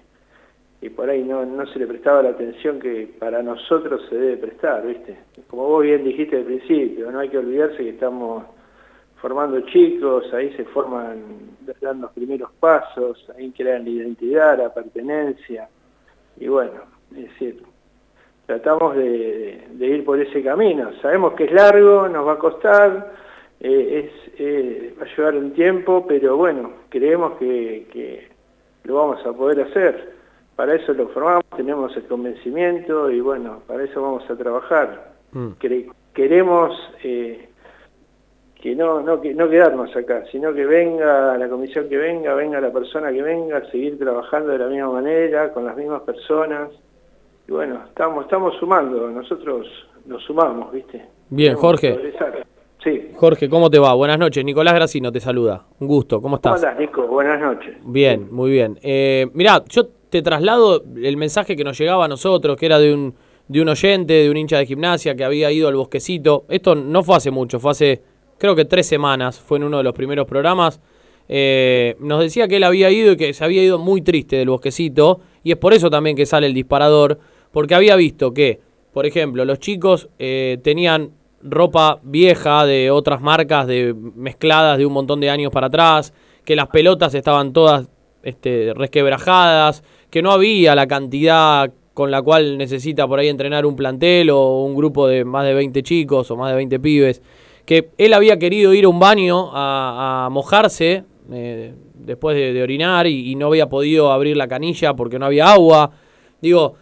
que 0.80 0.90
por 0.90 1.10
ahí 1.10 1.24
no, 1.24 1.44
no 1.44 1.66
se 1.66 1.78
le 1.78 1.86
prestaba 1.86 2.22
la 2.22 2.30
atención 2.30 2.78
que 2.78 3.14
para 3.18 3.42
nosotros 3.42 4.02
se 4.08 4.16
debe 4.16 4.36
prestar, 4.36 4.86
¿viste? 4.86 5.18
Como 5.48 5.66
vos 5.66 5.82
bien 5.82 6.04
dijiste 6.04 6.36
al 6.36 6.44
principio, 6.44 7.10
no 7.10 7.18
hay 7.18 7.28
que 7.28 7.38
olvidarse 7.38 7.78
que 7.78 7.90
estamos 7.90 8.44
formando 9.20 9.60
chicos, 9.62 10.32
ahí 10.34 10.52
se 10.54 10.64
forman, 10.64 11.56
dan 11.80 12.00
los 12.00 12.12
primeros 12.12 12.50
pasos, 12.60 13.24
ahí 13.36 13.50
crean 13.50 13.84
la 13.84 13.90
identidad, 13.90 14.58
la 14.58 14.72
pertenencia, 14.72 15.68
y 16.38 16.48
bueno, 16.48 16.80
es 17.12 17.24
decir, 17.24 17.62
tratamos 18.46 18.96
de, 18.96 19.66
de 19.70 19.86
ir 19.86 20.04
por 20.04 20.20
ese 20.20 20.42
camino. 20.42 20.90
Sabemos 21.00 21.34
que 21.34 21.44
es 21.44 21.52
largo, 21.52 22.08
nos 22.08 22.26
va 22.26 22.32
a 22.32 22.38
costar, 22.38 23.12
eh, 23.60 24.10
es, 24.10 24.32
eh, 24.38 24.94
va 25.00 25.04
a 25.06 25.16
llevar 25.16 25.36
un 25.36 25.52
tiempo, 25.52 26.04
pero 26.06 26.36
bueno, 26.36 26.72
creemos 26.88 27.38
que, 27.38 27.86
que 27.92 28.28
lo 28.84 28.96
vamos 28.96 29.24
a 29.26 29.32
poder 29.32 29.60
hacer. 29.62 30.12
Para 30.56 30.74
eso 30.74 30.92
lo 30.92 31.08
formamos, 31.08 31.44
tenemos 31.56 31.96
el 31.96 32.04
convencimiento 32.04 33.10
y 33.10 33.20
bueno, 33.20 33.62
para 33.66 33.84
eso 33.84 34.02
vamos 34.02 34.28
a 34.28 34.36
trabajar. 34.36 35.12
Cre- 35.58 35.90
queremos 36.12 36.74
eh, 37.02 37.48
que 38.60 38.76
no, 38.76 39.00
no, 39.00 39.20
que 39.20 39.32
no 39.34 39.48
quedarnos 39.48 39.96
acá, 39.96 40.24
sino 40.30 40.52
que 40.52 40.66
venga 40.66 41.36
la 41.38 41.48
comisión 41.48 41.88
que 41.88 41.96
venga, 41.96 42.34
venga 42.34 42.60
la 42.60 42.70
persona 42.70 43.10
que 43.10 43.22
venga, 43.22 43.64
seguir 43.70 43.98
trabajando 43.98 44.52
de 44.52 44.58
la 44.58 44.66
misma 44.66 44.90
manera, 44.90 45.52
con 45.52 45.64
las 45.64 45.76
mismas 45.76 46.02
personas. 46.02 46.68
Y 47.48 47.52
bueno, 47.52 47.80
estamos, 47.88 48.24
estamos 48.24 48.54
sumando, 48.58 49.10
nosotros 49.10 49.66
nos 50.06 50.22
sumamos, 50.24 50.72
¿viste? 50.72 51.04
Bien, 51.30 51.54
Jorge. 51.56 52.12
Sí. 52.82 53.10
Jorge, 53.14 53.48
¿cómo 53.48 53.70
te 53.70 53.78
va? 53.78 53.94
Buenas 53.94 54.18
noches. 54.18 54.44
Nicolás 54.44 54.74
Gracino 54.74 55.12
te 55.12 55.20
saluda. 55.20 55.64
Un 55.78 55.86
gusto. 55.86 56.16
¿Cómo 56.16 56.22
¿Cómo 56.22 56.36
estás? 56.36 56.64
andás, 56.64 56.78
Nico? 56.80 57.06
Buenas 57.06 57.40
noches. 57.40 57.76
Bien, 57.84 58.28
muy 58.32 58.50
bien. 58.50 58.78
Eh, 58.82 59.28
mirá, 59.34 59.62
yo 59.68 59.86
te 60.10 60.20
traslado 60.20 60.82
el 60.96 61.16
mensaje 61.16 61.54
que 61.54 61.62
nos 61.62 61.78
llegaba 61.78 62.06
a 62.06 62.08
nosotros, 62.08 62.56
que 62.56 62.66
era 62.66 62.80
de 62.80 62.92
un, 62.92 63.14
de 63.46 63.62
un 63.62 63.68
oyente, 63.68 64.14
de 64.14 64.30
un 64.30 64.36
hincha 64.36 64.58
de 64.58 64.66
gimnasia 64.66 65.14
que 65.14 65.24
había 65.24 65.52
ido 65.52 65.68
al 65.68 65.76
bosquecito. 65.76 66.44
Esto 66.48 66.74
no 66.74 67.04
fue 67.04 67.16
hace 67.16 67.30
mucho, 67.30 67.60
fue 67.60 67.70
hace 67.70 68.02
creo 68.42 68.56
que 68.56 68.64
tres 68.64 68.86
semanas, 68.86 69.40
fue 69.40 69.58
en 69.58 69.64
uno 69.64 69.78
de 69.78 69.84
los 69.84 69.94
primeros 69.94 70.26
programas. 70.26 70.80
Eh, 71.28 71.94
nos 72.00 72.20
decía 72.20 72.48
que 72.48 72.56
él 72.56 72.64
había 72.64 72.90
ido 72.90 73.12
y 73.12 73.16
que 73.16 73.32
se 73.32 73.44
había 73.44 73.62
ido 73.62 73.78
muy 73.78 74.02
triste 74.02 74.34
del 74.34 74.48
bosquecito, 74.48 75.20
y 75.44 75.52
es 75.52 75.58
por 75.58 75.72
eso 75.72 75.88
también 75.90 76.16
que 76.16 76.26
sale 76.26 76.48
el 76.48 76.54
disparador, 76.54 77.20
porque 77.52 77.74
había 77.74 77.94
visto 77.96 78.32
que, 78.32 78.60
por 78.92 79.06
ejemplo, 79.06 79.44
los 79.44 79.58
chicos 79.58 80.08
eh, 80.18 80.58
tenían 80.62 81.10
ropa 81.42 82.00
vieja 82.02 82.64
de 82.66 82.90
otras 82.90 83.20
marcas 83.20 83.66
de 83.66 83.94
mezcladas 83.94 84.78
de 84.78 84.86
un 84.86 84.92
montón 84.92 85.20
de 85.20 85.30
años 85.30 85.52
para 85.52 85.66
atrás, 85.66 86.12
que 86.44 86.56
las 86.56 86.68
pelotas 86.68 87.14
estaban 87.14 87.52
todas 87.52 87.88
este, 88.22 88.72
resquebrajadas, 88.74 89.82
que 90.10 90.22
no 90.22 90.30
había 90.30 90.74
la 90.74 90.86
cantidad 90.86 91.72
con 91.94 92.10
la 92.10 92.22
cual 92.22 92.56
necesita 92.56 93.06
por 93.06 93.18
ahí 93.18 93.28
entrenar 93.28 93.66
un 93.66 93.76
plantel 93.76 94.30
o 94.30 94.62
un 94.62 94.74
grupo 94.74 95.06
de 95.06 95.24
más 95.24 95.44
de 95.44 95.54
20 95.54 95.82
chicos 95.82 96.30
o 96.30 96.36
más 96.36 96.50
de 96.50 96.56
20 96.56 96.80
pibes, 96.80 97.22
que 97.66 97.90
él 97.98 98.14
había 98.14 98.38
querido 98.38 98.72
ir 98.72 98.84
a 98.84 98.88
un 98.88 98.98
baño 98.98 99.50
a, 99.52 100.28
mojarse 100.30 101.04
eh, 101.30 101.74
después 101.94 102.36
de, 102.36 102.62
orinar 102.62 103.06
y 103.06 103.34
no 103.34 103.48
había 103.48 103.68
podido 103.68 104.10
abrir 104.10 104.36
la 104.36 104.48
canilla 104.48 104.94
porque 104.94 105.18
no 105.18 105.26
había 105.26 105.52
agua. 105.52 105.90
Digo, 106.40 106.76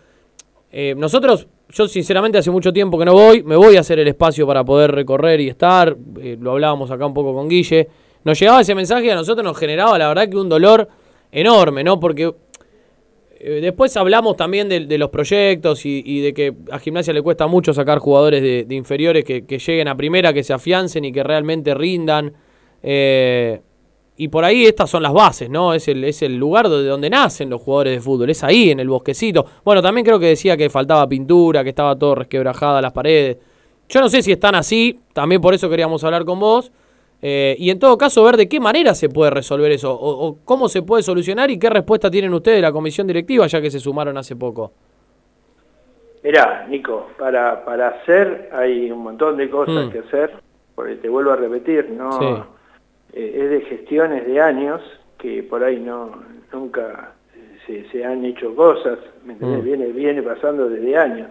eh, 0.73 0.95
nosotros, 0.97 1.47
yo 1.71 1.89
sinceramente 1.89 2.39
hace 2.39 2.51
mucho 2.51 2.73
tiempo 2.73 2.99
que 2.99 3.05
no 3.05 3.13
voy, 3.13 3.43
me 3.43 3.57
voy 3.57 3.77
a 3.77 3.81
hacer 3.81 3.99
el 3.99 4.09
espacio 4.09 4.47
para 4.47 4.65
poder 4.65 4.93
recorrer 4.93 5.41
y 5.41 5.49
estar, 5.49 5.97
eh, 6.21 6.37
lo 6.41 6.53
hablábamos 6.53 6.91
acá 6.91 7.07
un 7.07 7.15
poco 7.15 7.35
con 7.35 7.49
Guille, 7.49 7.89
nos 8.25 8.39
llegaba 8.39 8.61
ese 8.61 8.75
mensaje 8.75 9.07
y 9.07 9.11
a 9.11 9.15
nosotros 9.15 9.45
nos 9.45 9.57
generaba 9.59 9.99
la 9.99 10.09
verdad 10.09 10.29
que 10.29 10.37
un 10.37 10.49
dolor 10.49 10.89
enorme, 11.33 11.83
¿no? 11.83 11.99
Porque 11.99 12.33
eh, 13.43 13.61
después 13.63 13.97
hablamos 13.97 14.37
también 14.37 14.69
de, 14.69 14.99
los 14.99 15.09
proyectos 15.09 15.87
y, 15.87 16.03
y 16.05 16.21
de 16.21 16.35
que 16.35 16.55
a 16.71 16.79
Gimnasia 16.79 17.15
le 17.15 17.23
cuesta 17.23 17.47
mucho 17.47 17.73
sacar 17.73 17.99
jugadores 17.99 18.43
de, 18.43 18.65
de 18.65 18.75
inferiores 18.75 19.25
que, 19.25 19.47
que 19.47 19.59
lleguen 19.59 19.89
a 19.89 19.97
primera, 19.97 20.33
que 20.33 20.45
se 20.45 20.53
afiancen 20.53 21.05
y 21.07 21.13
que 21.13 21.23
realmente 21.23 21.75
rindan. 21.75 22.35
Eh, 22.83 23.61
y 24.23 24.29
por 24.29 24.45
ahí 24.45 24.67
estas 24.67 24.91
son 24.91 25.03
las 25.03 25.13
bases, 25.13 25.49
¿no? 25.49 25.73
Es 25.75 25.89
el, 25.89 26.05
es 26.05 26.21
el 26.23 26.37
lugar 26.37 26.69
de 26.69 26.85
donde 26.85 27.09
nacen 27.09 27.49
los 27.51 27.63
jugadores 27.63 27.95
de 27.95 28.01
fútbol, 28.01 28.29
es 28.31 28.45
ahí, 28.45 28.71
en 28.71 28.81
el 28.81 28.89
bosquecito. 28.89 29.45
Bueno, 29.65 29.81
también 29.81 30.05
creo 30.05 30.19
que 30.19 30.27
decía 30.27 30.57
que 30.57 30.69
faltaba 30.69 31.09
pintura, 31.09 31.63
que 31.63 31.71
estaba 31.71 31.97
todo 31.97 32.15
resquebrajada 32.17 32.83
las 32.83 32.93
paredes. 32.93 33.39
Yo 33.89 34.01
no 34.01 34.09
sé 34.09 34.23
si 34.23 34.33
están 34.33 34.55
así, 34.55 35.01
también 35.13 35.41
por 35.41 35.55
eso 35.55 35.69
queríamos 35.71 36.05
hablar 36.05 36.25
con 36.25 36.39
vos. 36.39 36.71
Eh, 37.23 37.55
y 37.59 37.71
en 37.71 37.79
todo 37.79 37.99
caso, 37.99 38.23
ver 38.25 38.37
de 38.37 38.49
qué 38.49 38.61
manera 38.61 38.95
se 38.95 39.09
puede 39.09 39.31
resolver 39.31 39.71
eso, 39.73 39.93
o, 39.93 40.27
o 40.27 40.39
cómo 40.45 40.69
se 40.69 40.83
puede 40.83 41.03
solucionar 41.03 41.51
y 41.51 41.59
qué 41.59 41.69
respuesta 41.69 42.11
tienen 42.11 42.33
ustedes 42.33 42.59
de 42.59 42.63
la 42.63 42.73
comisión 42.73 43.07
directiva, 43.07 43.47
ya 43.47 43.61
que 43.61 43.71
se 43.71 43.79
sumaron 43.81 44.17
hace 44.17 44.37
poco. 44.37 44.73
Mirá, 46.23 46.67
Nico, 46.69 47.09
para, 47.19 47.65
para 47.65 47.89
hacer 47.89 48.51
hay 48.53 48.91
un 48.91 49.03
montón 49.03 49.37
de 49.37 49.49
cosas 49.49 49.87
Mm. 49.87 49.91
que 49.91 49.99
hacer, 50.01 50.33
porque 50.75 50.97
te 50.97 51.09
vuelvo 51.09 51.33
a 51.33 51.37
repetir, 51.37 51.91
no 51.91 52.13
Sí. 52.19 52.27
Eh, 53.13 53.41
es 53.43 53.51
de 53.51 53.61
gestiones 53.63 54.27
de 54.27 54.41
años 54.41 54.81
que 55.19 55.43
por 55.43 55.63
ahí 55.65 55.79
no 55.81 56.23
nunca 56.53 57.13
se, 57.67 57.85
se 57.91 58.05
han 58.05 58.25
hecho 58.25 58.55
cosas. 58.55 58.99
Mm. 59.25 59.63
Viene, 59.63 59.87
viene 59.89 60.23
pasando 60.23 60.69
desde 60.69 60.97
años. 60.97 61.29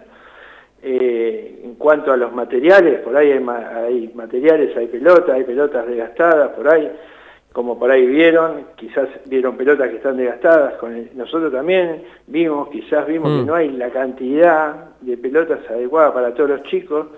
Eh, 0.82 1.60
en 1.64 1.74
cuanto 1.74 2.10
a 2.12 2.16
los 2.16 2.32
materiales, 2.32 3.00
por 3.00 3.14
ahí 3.16 3.32
hay, 3.32 3.40
ma- 3.40 3.76
hay 3.76 4.10
materiales, 4.14 4.74
hay 4.76 4.86
pelotas, 4.86 5.34
hay 5.36 5.44
pelotas 5.44 5.86
desgastadas, 5.86 6.50
por 6.52 6.68
ahí, 6.68 6.90
como 7.52 7.78
por 7.78 7.90
ahí 7.90 8.06
vieron, 8.06 8.64
quizás 8.76 9.06
vieron 9.26 9.58
pelotas 9.58 9.90
que 9.90 9.96
están 9.96 10.16
desgastadas, 10.16 10.74
con 10.74 10.94
el- 10.96 11.10
nosotros 11.14 11.52
también 11.52 12.02
vimos, 12.28 12.70
quizás 12.70 13.06
vimos 13.06 13.30
Mm. 13.30 13.40
que 13.40 13.44
no 13.44 13.54
hay 13.56 13.70
la 13.72 13.90
cantidad 13.90 14.86
de 15.02 15.18
pelotas 15.18 15.58
adecuada 15.68 16.14
para 16.14 16.32
todos 16.32 16.48
los 16.48 16.62
chicos, 16.62 17.08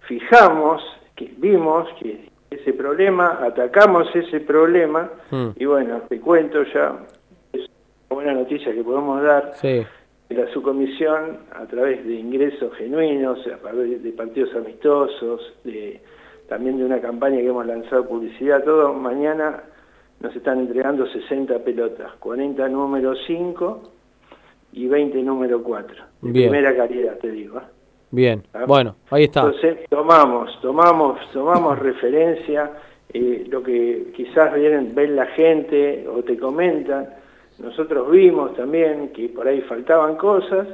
fijamos, 0.00 0.82
que 1.14 1.32
vimos 1.36 1.88
que 2.00 2.28
ese 2.50 2.72
problema, 2.72 3.38
atacamos 3.42 4.08
ese 4.14 4.40
problema, 4.40 5.10
Mm. 5.30 5.48
y 5.56 5.64
bueno, 5.64 6.02
te 6.08 6.20
cuento 6.20 6.62
ya, 6.72 6.96
es 7.52 7.66
una 8.10 8.14
buena 8.22 8.34
noticia 8.34 8.72
que 8.72 8.82
podemos 8.82 9.22
dar, 9.22 9.52
Sí. 9.54 9.84
la 10.30 10.46
subcomisión, 10.52 11.38
a 11.52 11.66
través 11.66 12.04
de 12.06 12.14
ingresos 12.14 12.74
genuinos, 12.74 13.46
a 13.46 13.56
través 13.58 14.02
de 14.02 14.10
partidos 14.12 14.54
amistosos, 14.54 15.54
de, 15.64 16.00
también 16.48 16.78
de 16.78 16.84
una 16.84 17.00
campaña 17.00 17.38
que 17.38 17.48
hemos 17.48 17.66
lanzado 17.66 18.06
publicidad, 18.06 18.62
todo, 18.64 18.92
mañana 18.92 19.62
nos 20.20 20.34
están 20.34 20.60
entregando 20.60 21.06
60 21.06 21.58
pelotas, 21.60 22.12
40 22.20 22.68
número 22.68 23.14
5 23.26 23.82
y 24.72 24.86
20 24.88 25.22
número 25.22 25.62
4. 25.62 26.04
De 26.22 26.30
Bien. 26.32 26.50
primera 26.50 26.74
calidad, 26.76 27.18
te 27.18 27.30
digo. 27.30 27.58
¿eh? 27.58 27.62
Bien, 28.10 28.42
Ah. 28.54 28.64
bueno, 28.66 28.96
ahí 29.10 29.24
está. 29.24 29.40
Entonces 29.40 29.78
tomamos, 29.90 30.58
tomamos, 30.60 31.18
tomamos 31.32 31.78
referencia, 31.78 32.70
eh, 33.12 33.44
lo 33.50 33.62
que 33.62 34.12
quizás 34.14 34.54
vienen, 34.54 34.94
ven 34.94 35.16
la 35.16 35.26
gente 35.26 36.06
o 36.08 36.22
te 36.22 36.38
comentan, 36.38 37.08
nosotros 37.58 38.10
vimos 38.10 38.54
también 38.54 39.08
que 39.14 39.28
por 39.28 39.48
ahí 39.48 39.60
faltaban 39.62 40.16
cosas 40.16 40.66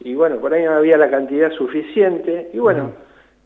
y 0.00 0.14
bueno, 0.14 0.36
por 0.36 0.52
ahí 0.54 0.64
no 0.64 0.72
había 0.74 0.96
la 0.96 1.10
cantidad 1.10 1.50
suficiente 1.52 2.50
y 2.52 2.58
bueno, 2.58 2.92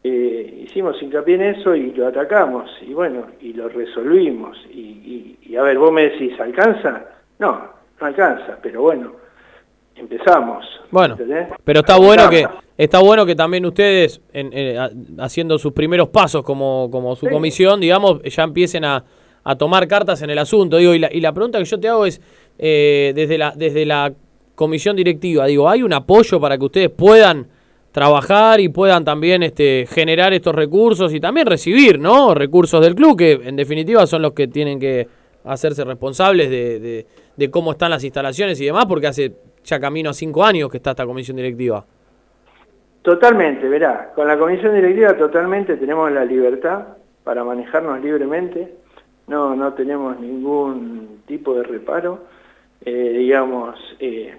eh, 0.05 0.65
hicimos 0.65 1.01
hincapié 1.03 1.37
en 1.37 1.43
eso 1.43 1.75
y 1.77 1.93
lo 1.93 2.09
atacamos 2.09 2.71
y 2.83 2.93
bueno, 2.93 3.27
y 3.41 3.53
lo 3.53 3.69
resolvimos 3.69 4.59
y, 4.71 4.81
y- 4.81 5.39
y 5.53 5.57
a 5.57 5.63
ver, 5.63 5.79
vos 5.79 5.93
me 5.93 6.09
decís, 6.11 6.39
¿alcanza? 6.41 7.05
No, 7.39 7.61
no 8.01 8.07
alcanza, 8.07 8.59
pero 8.63 8.83
bueno, 8.83 9.13
empezamos. 9.95 10.65
Bueno, 10.91 11.15
¿entendés? 11.15 11.49
pero 11.65 11.81
está 11.81 11.97
bueno 11.99 12.29
que. 12.29 12.47
Está 12.79 12.99
bueno 13.01 13.25
que 13.27 13.35
también 13.35 13.65
ustedes, 13.67 14.21
en- 14.33 14.53
en- 14.53 14.79
a- 14.79 14.91
haciendo 15.25 15.59
sus 15.59 15.73
primeros 15.73 16.09
pasos 16.09 16.43
como, 16.43 16.89
como 16.91 17.15
su 17.17 17.27
Sí. 17.27 17.33
comisión, 17.33 17.81
digamos, 17.81 18.23
ya 18.23 18.43
empiecen 18.45 18.85
a, 18.85 19.05
a 19.45 19.57
tomar 19.57 19.87
cartas 19.89 20.23
en 20.23 20.31
el 20.31 20.39
asunto. 20.39 20.77
Digo, 20.77 20.95
y 20.95 20.99
la, 20.99 21.09
y 21.13 21.21
la 21.21 21.33
pregunta 21.33 21.59
que 21.59 21.65
yo 21.65 21.79
te 21.81 21.89
hago 21.89 22.07
es, 22.07 22.21
eh, 22.59 23.13
desde, 23.15 23.39
la, 23.39 23.53
desde 23.57 23.85
la 23.87 24.13
comisión 24.55 24.95
directiva, 24.97 25.47
digo, 25.47 25.69
¿hay 25.69 25.83
un 25.83 25.93
apoyo 25.93 26.39
para 26.41 26.57
que 26.59 26.65
ustedes 26.65 26.91
puedan 26.91 27.49
trabajar 27.91 28.61
y 28.61 28.69
puedan 28.69 29.05
también 29.05 29.43
este, 29.43 29.87
generar 29.91 30.33
estos 30.33 30.55
recursos 30.55 31.13
y 31.13 31.21
también 31.21 31.47
recibir 31.47 31.99
¿no? 31.99 32.35
recursos 32.35 32.81
del 32.81 32.95
club, 32.95 33.19
que 33.19 33.33
en 33.33 33.57
definitiva 33.57 34.07
son 34.07 34.23
los 34.23 34.33
que 34.33 34.49
tienen 34.49 34.79
que 34.81 35.09
hacerse 35.45 35.85
responsables 35.85 36.49
de, 36.49 36.79
de- 36.81 37.07
de 37.37 37.51
cómo 37.51 37.73
están 37.73 37.91
las 37.91 38.05
instalaciones 38.05 38.61
y 38.61 38.67
demás, 38.67 38.85
porque 38.87 39.07
hace 39.09 39.33
ya 39.65 39.81
camino 39.81 40.11
a 40.11 40.15
cinco 40.15 40.45
años 40.45 40.71
que 40.71 40.77
está 40.77 40.91
esta 40.91 41.05
comisión 41.07 41.37
directiva. 41.37 41.85
Totalmente, 43.03 43.69
verá, 43.69 44.13
con 44.15 44.29
la 44.29 44.39
comisión 44.39 44.75
directiva 44.75 45.17
totalmente 45.17 45.77
tenemos 45.77 46.11
la 46.13 46.25
libertad 46.25 46.87
para 47.25 47.43
manejarnos 47.43 48.01
libremente, 48.01 48.75
no, 49.27 49.57
no 49.57 49.73
tenemos 49.75 50.21
ningún 50.21 51.23
tipo 51.27 51.55
de 51.55 51.65
reparo, 51.65 52.21
eh, 52.85 53.15
digamos, 53.19 53.77
eh, 53.99 54.35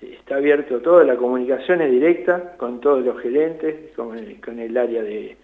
está 0.00 0.36
abierto 0.36 0.80
todo, 0.80 1.02
la 1.02 1.16
comunicación 1.16 1.80
es 1.80 1.90
directa 1.90 2.56
con 2.56 2.80
todos 2.80 3.04
los 3.04 3.20
gerentes, 3.20 3.92
con 3.96 4.16
el, 4.16 4.38
el 4.60 4.76
área 4.76 5.02
de, 5.02 5.36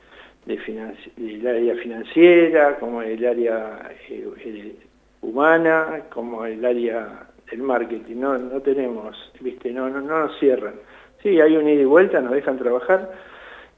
financi- 0.46 1.12
del 1.16 1.46
área 1.48 1.74
financiera, 1.74 2.78
como 2.78 3.02
el 3.02 3.24
área 3.26 3.90
eh, 4.08 4.76
humana, 5.22 6.02
como 6.12 6.44
el 6.44 6.64
área 6.64 7.26
del 7.50 7.62
marketing, 7.62 8.16
no, 8.16 8.38
no 8.38 8.60
tenemos, 8.60 9.16
viste, 9.40 9.72
no, 9.72 9.88
no, 9.90 10.00
no 10.00 10.20
nos 10.20 10.38
cierran. 10.38 10.74
Sí, 11.22 11.40
hay 11.40 11.56
un 11.56 11.68
ida 11.68 11.82
y 11.82 11.84
vuelta, 11.84 12.20
nos 12.20 12.32
dejan 12.32 12.58
trabajar 12.58 13.10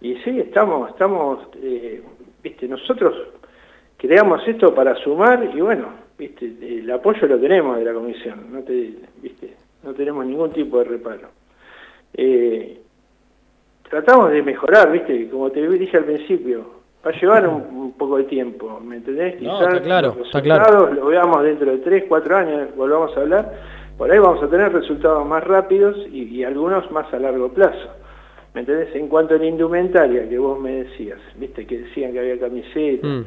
y 0.01 0.16
sí, 0.16 0.40
estamos, 0.40 0.90
estamos, 0.90 1.47
eh, 1.62 2.02
viste, 2.43 2.66
nosotros 2.66 3.14
creamos 3.97 4.47
esto 4.48 4.74
para 4.74 4.97
sumar 4.97 5.48
y 5.55 5.60
bueno, 5.60 5.89
viste, 6.19 6.44
el 6.60 6.90
apoyo 6.90 7.27
lo 7.28 7.39
tenemos 7.39 7.78
de 7.78 7.85
la 7.85 7.93
comisión, 7.93 8.47
no 8.51 8.62
te, 8.62 8.94
viste, 9.23 9.55
no 9.85 9.94
tenemos 9.94 10.27
ningún 10.27 10.52
tipo 10.52 10.78
de 10.78 10.85
reparo. 10.85 11.28
Eh, 12.14 12.81
tratamos 13.89 14.32
de 14.32 14.43
mejorar, 14.43 14.90
viste, 14.90 15.28
como 15.31 15.51
te 15.51 15.69
dije 15.69 15.97
al 15.97 16.05
principio, 16.05 16.82
va 17.06 17.10
a 17.10 17.20
llevar 17.20 17.47
un, 17.47 17.62
un 17.74 17.93
poco 17.93 18.19
de 18.19 18.24
tiempo, 18.24 18.81
¿me 18.81 18.97
entendés? 18.97 19.40
No, 19.40 19.59
Quizás 19.59 19.74
está 19.74 19.82
claro, 19.82 20.14
los 20.19 20.27
está 20.27 20.43
claro. 20.43 20.93
lo 20.93 21.06
veamos 21.06 21.43
dentro 21.44 21.70
de 21.70 21.78
3, 21.78 22.05
4 22.09 22.36
años, 22.36 22.77
volvamos 22.77 23.16
a 23.16 23.20
hablar, 23.20 23.52
por 24.03 24.11
ahí 24.11 24.19
vamos 24.19 24.43
a 24.43 24.49
tener 24.49 24.73
resultados 24.73 25.24
más 25.24 25.45
rápidos 25.45 25.97
y, 26.11 26.24
y 26.24 26.43
algunos 26.43 26.91
más 26.91 27.15
a 27.15 27.20
largo 27.20 27.51
plazo. 27.51 27.89
¿Me 28.53 28.62
entendés? 28.62 28.93
En 28.97 29.07
cuanto 29.07 29.37
a 29.37 29.39
la 29.39 29.47
indumentaria 29.47 30.29
que 30.29 30.39
vos 30.39 30.59
me 30.59 30.83
decías, 30.83 31.20
viste, 31.37 31.65
que 31.65 31.83
decían 31.83 32.12
que 32.12 32.19
había 32.19 32.37
camisetas, 32.41 33.09
Mm. 33.09 33.23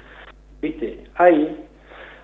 viste, 0.62 1.00
hay, 1.16 1.66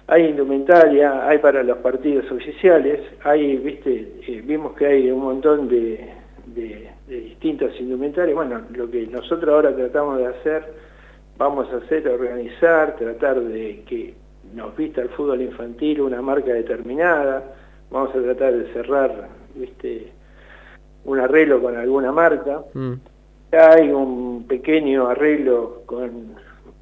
hay 0.08 0.26
indumentaria, 0.26 1.30
hay 1.30 1.38
para 1.38 1.64
los 1.64 1.78
partidos 1.78 2.30
oficiales, 2.30 3.00
hay, 3.24 3.56
viste, 3.56 4.16
eh, 4.28 4.42
vimos 4.44 4.74
que 4.74 4.86
hay 4.86 5.10
un 5.10 5.22
montón 5.22 5.70
de, 5.70 6.10
de, 6.48 6.90
de 7.08 7.22
distintas 7.22 7.72
indumentarias, 7.80 8.36
bueno, 8.36 8.64
lo 8.76 8.92
que 8.92 9.08
nosotros 9.08 9.50
ahora 9.50 9.74
tratamos 9.74 10.18
de 10.18 10.26
hacer, 10.26 10.74
vamos 11.38 11.72
a 11.72 11.78
hacer, 11.78 12.06
organizar, 12.06 12.98
tratar 12.98 13.40
de 13.40 13.84
que 13.88 14.14
nos 14.54 14.76
vista 14.76 15.04
el 15.04 15.08
fútbol 15.08 15.42
infantil 15.42 16.02
una 16.02 16.22
marca 16.22 16.52
determinada, 16.52 17.56
vamos 17.92 18.16
a 18.16 18.22
tratar 18.22 18.54
de 18.54 18.74
cerrar, 18.74 19.30
viste, 19.56 20.12
un 21.06 21.20
arreglo 21.20 21.62
con 21.62 21.76
alguna 21.78 22.12
marca, 22.12 22.62
Mm. 22.74 22.94
hay 23.52 23.90
un 23.90 24.46
pequeño 24.48 25.08
arreglo 25.08 25.82
con, 25.86 26.36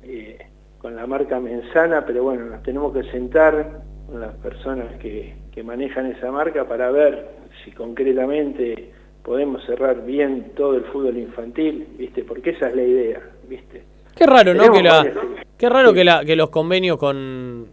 eh, 0.03 0.37
con 0.77 0.95
la 0.95 1.07
marca 1.07 1.39
Mensana, 1.39 2.05
pero 2.05 2.23
bueno, 2.23 2.45
nos 2.45 2.63
tenemos 2.63 2.93
que 2.93 3.03
sentar 3.11 3.81
con 4.07 4.21
las 4.21 4.35
personas 4.35 4.95
que, 4.97 5.35
que 5.51 5.63
manejan 5.63 6.05
esa 6.07 6.31
marca 6.31 6.65
para 6.65 6.91
ver 6.91 7.27
si 7.63 7.71
concretamente 7.71 8.91
podemos 9.23 9.63
cerrar 9.65 10.05
bien 10.05 10.51
todo 10.55 10.75
el 10.75 10.83
fútbol 10.85 11.17
infantil, 11.17 11.87
¿viste? 11.97 12.23
Porque 12.23 12.51
esa 12.51 12.69
es 12.69 12.75
la 12.75 12.83
idea, 12.83 13.21
¿viste? 13.47 13.83
Qué 14.15 14.25
raro, 14.25 14.53
¿no? 14.53 14.71
Que, 14.71 14.83
la, 14.83 15.11
qué 15.57 15.69
raro 15.69 15.93
que, 15.93 16.03
la, 16.03 16.23
que 16.25 16.35
los 16.35 16.49
convenios 16.49 16.97
con, 16.97 17.67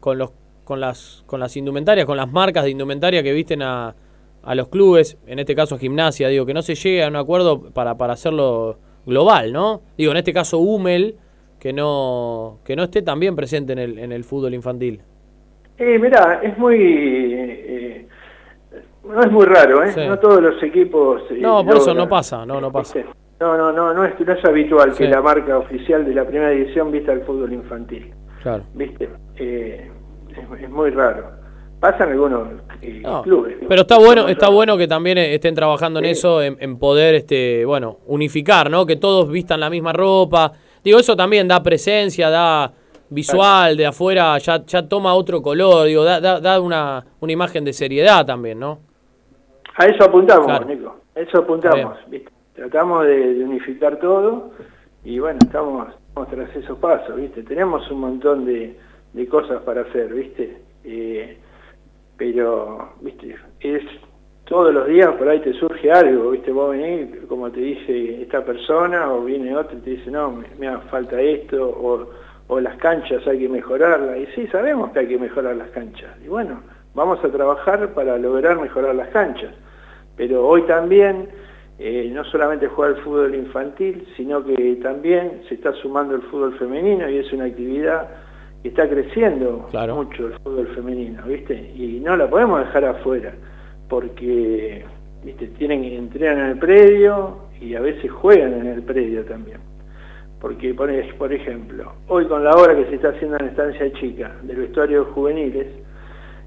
con, 0.00 0.18
los, 0.18 0.32
con, 0.64 0.80
las, 0.80 1.22
con 1.26 1.40
las 1.40 1.56
indumentarias, 1.56 2.06
con 2.06 2.16
las 2.16 2.30
marcas 2.30 2.64
de 2.64 2.70
indumentaria 2.70 3.22
que 3.22 3.32
visten 3.32 3.62
a, 3.62 3.94
a 4.42 4.54
los 4.54 4.68
clubes, 4.68 5.18
en 5.26 5.38
este 5.38 5.54
caso 5.54 5.74
a 5.76 5.78
gimnasia, 5.78 6.28
digo, 6.28 6.44
que 6.46 6.54
no 6.54 6.62
se 6.62 6.74
llegue 6.74 7.04
a 7.04 7.08
un 7.08 7.16
acuerdo 7.16 7.70
para, 7.72 7.96
para 7.96 8.14
hacerlo 8.14 8.78
global, 9.06 9.52
¿no? 9.52 9.82
Digo, 9.96 10.12
en 10.12 10.18
este 10.18 10.32
caso 10.32 10.58
Hummel, 10.58 11.16
que 11.58 11.72
no, 11.72 12.58
que 12.64 12.76
no 12.76 12.82
esté 12.84 13.02
también 13.02 13.36
presente 13.36 13.72
en 13.72 13.78
el, 13.78 13.98
en 13.98 14.12
el 14.12 14.24
fútbol 14.24 14.54
infantil. 14.54 15.00
Eh, 15.78 15.98
mirá, 15.98 16.40
es 16.42 16.56
muy... 16.58 16.76
eh, 16.78 18.06
no 19.04 19.20
es 19.20 19.30
muy 19.30 19.44
raro, 19.44 19.82
¿eh? 19.82 19.92
Sí. 19.92 20.00
No 20.06 20.18
todos 20.18 20.40
los 20.42 20.62
equipos... 20.62 21.22
eh, 21.30 21.38
No, 21.40 21.64
por 21.64 21.76
eso 21.76 21.92
no 21.94 22.08
pasa, 22.08 22.44
no, 22.46 22.60
no 22.60 22.70
pasa. 22.72 23.00
No, 23.40 23.56
no, 23.56 23.72
no, 23.72 23.92
no 23.92 24.04
es, 24.04 24.18
no 24.18 24.32
es 24.32 24.44
habitual 24.44 24.94
que 24.94 25.08
la 25.08 25.20
marca 25.20 25.58
oficial 25.58 26.04
de 26.04 26.14
la 26.14 26.24
primera 26.24 26.50
división 26.50 26.90
vista 26.92 27.12
el 27.12 27.22
fútbol 27.22 27.52
infantil. 27.52 28.12
Claro. 28.42 28.62
¿Viste? 28.74 29.08
Eh, 29.36 29.90
es, 30.36 30.62
es 30.62 30.70
muy 30.70 30.90
raro. 30.90 31.30
Pasan 31.80 32.10
algunos 32.10 32.48
eh, 32.80 33.00
No, 33.02 33.22
clubes. 33.22 33.56
Pero 33.68 33.82
está 33.82 33.98
bueno, 33.98 34.28
está 34.28 34.48
bueno 34.48 34.76
que 34.78 34.88
también 34.88 35.18
eh, 35.18 35.34
estén 35.34 35.54
trabajando 35.54 35.98
en 35.98 36.06
eso, 36.06 36.40
en, 36.42 36.56
en 36.60 36.78
poder, 36.78 37.14
este, 37.14 37.64
bueno, 37.64 37.98
unificar, 38.06 38.70
¿no? 38.70 38.86
Que 38.86 38.96
todos 38.96 39.30
vistan 39.30 39.60
la 39.60 39.68
misma 39.68 39.92
ropa. 39.92 40.52
Digo, 40.82 40.98
eso 40.98 41.14
también 41.14 41.46
da 41.48 41.62
presencia, 41.62 42.30
da 42.30 42.72
visual 43.10 43.76
de 43.76 43.86
afuera, 43.86 44.36
ya, 44.38 44.64
ya 44.64 44.88
toma 44.88 45.14
otro 45.14 45.42
color, 45.42 45.86
digo, 45.86 46.04
da, 46.04 46.20
da, 46.20 46.40
da 46.40 46.60
una, 46.60 47.04
una 47.20 47.32
imagen 47.32 47.64
de 47.64 47.72
seriedad 47.72 48.24
también, 48.24 48.58
¿no? 48.58 48.78
A 49.76 49.86
eso 49.86 50.04
apuntamos, 50.04 50.46
Claro. 50.46 50.66
Nico. 50.66 50.96
A 51.14 51.20
eso 51.20 51.38
apuntamos. 51.38 51.98
¿viste? 52.08 52.30
Tratamos 52.54 53.04
de, 53.04 53.34
de 53.34 53.44
unificar 53.44 53.98
todo 53.98 54.52
y 55.04 55.18
bueno, 55.18 55.38
estamos, 55.44 55.88
estamos 55.88 56.28
tras 56.30 56.56
esos 56.56 56.78
pasos, 56.78 57.16
¿viste? 57.16 57.42
Tenemos 57.42 57.88
un 57.90 58.00
montón 58.00 58.44
de, 58.46 58.76
de 59.14 59.26
cosas 59.26 59.62
para 59.62 59.82
hacer, 59.82 60.12
¿viste? 60.12 60.58
Eh, 60.84 61.38
pero, 62.16 62.92
¿viste? 63.00 63.36
Es 63.60 63.82
todos 64.44 64.74
los 64.74 64.86
días 64.86 65.10
por 65.12 65.28
ahí 65.28 65.40
te 65.40 65.54
surge 65.54 65.90
algo, 65.90 66.32
¿viste? 66.32 66.52
Vos 66.52 66.72
venís, 66.72 67.16
como 67.28 67.50
te 67.50 67.60
dice 67.60 68.20
esta 68.22 68.44
persona, 68.44 69.10
o 69.10 69.24
viene 69.24 69.56
otro 69.56 69.78
y 69.78 69.80
te 69.80 69.90
dice, 69.90 70.10
no, 70.10 70.42
me, 70.58 70.68
hace 70.68 70.88
falta 70.88 71.20
esto, 71.20 71.66
o, 71.66 72.10
o 72.48 72.60
las 72.60 72.76
canchas 72.76 73.26
hay 73.26 73.38
que 73.38 73.48
mejorarlas. 73.48 74.18
Y 74.18 74.26
sí, 74.34 74.46
sabemos 74.48 74.92
que 74.92 74.98
hay 74.98 75.06
que 75.06 75.18
mejorar 75.18 75.56
las 75.56 75.70
canchas. 75.70 76.10
Y 76.22 76.28
bueno, 76.28 76.60
vamos 76.94 77.24
a 77.24 77.28
trabajar 77.28 77.94
para 77.94 78.18
lograr 78.18 78.60
mejorar 78.60 78.94
las 78.94 79.08
canchas. 79.08 79.54
Pero 80.16 80.46
hoy 80.46 80.62
también, 80.62 81.28
eh, 81.78 82.10
no 82.12 82.24
solamente 82.24 82.68
juega 82.68 82.96
el 82.96 83.02
fútbol 83.02 83.34
infantil, 83.34 84.06
sino 84.16 84.44
que 84.44 84.76
también 84.82 85.42
se 85.48 85.54
está 85.54 85.72
sumando 85.72 86.16
el 86.16 86.22
fútbol 86.22 86.56
femenino 86.58 87.08
y 87.08 87.18
es 87.18 87.32
una 87.32 87.46
actividad 87.46 88.23
está 88.68 88.88
creciendo 88.88 89.68
mucho 89.94 90.26
el 90.26 90.32
fútbol 90.40 90.68
femenino, 90.74 91.22
¿viste? 91.26 91.72
Y 91.76 92.00
no 92.00 92.16
la 92.16 92.28
podemos 92.28 92.60
dejar 92.60 92.84
afuera, 92.86 93.34
porque, 93.88 94.84
¿viste? 95.22 95.48
Tienen 95.58 95.82
que 95.82 95.96
entrenar 95.96 96.38
en 96.38 96.50
el 96.50 96.58
predio 96.58 97.38
y 97.60 97.74
a 97.74 97.80
veces 97.80 98.10
juegan 98.10 98.54
en 98.54 98.66
el 98.66 98.82
predio 98.82 99.24
también. 99.24 99.58
Porque, 100.40 100.74
por, 100.74 100.90
por 101.16 101.32
ejemplo, 101.32 101.92
hoy 102.08 102.26
con 102.26 102.42
la 102.44 102.52
obra 102.52 102.74
que 102.74 102.86
se 102.86 102.96
está 102.96 103.10
haciendo 103.10 103.36
en 103.38 103.46
Estancia 103.46 103.92
Chica 103.94 104.34
del 104.42 104.56
vestuario 104.56 105.04
de 105.04 105.10
juveniles, 105.12 105.66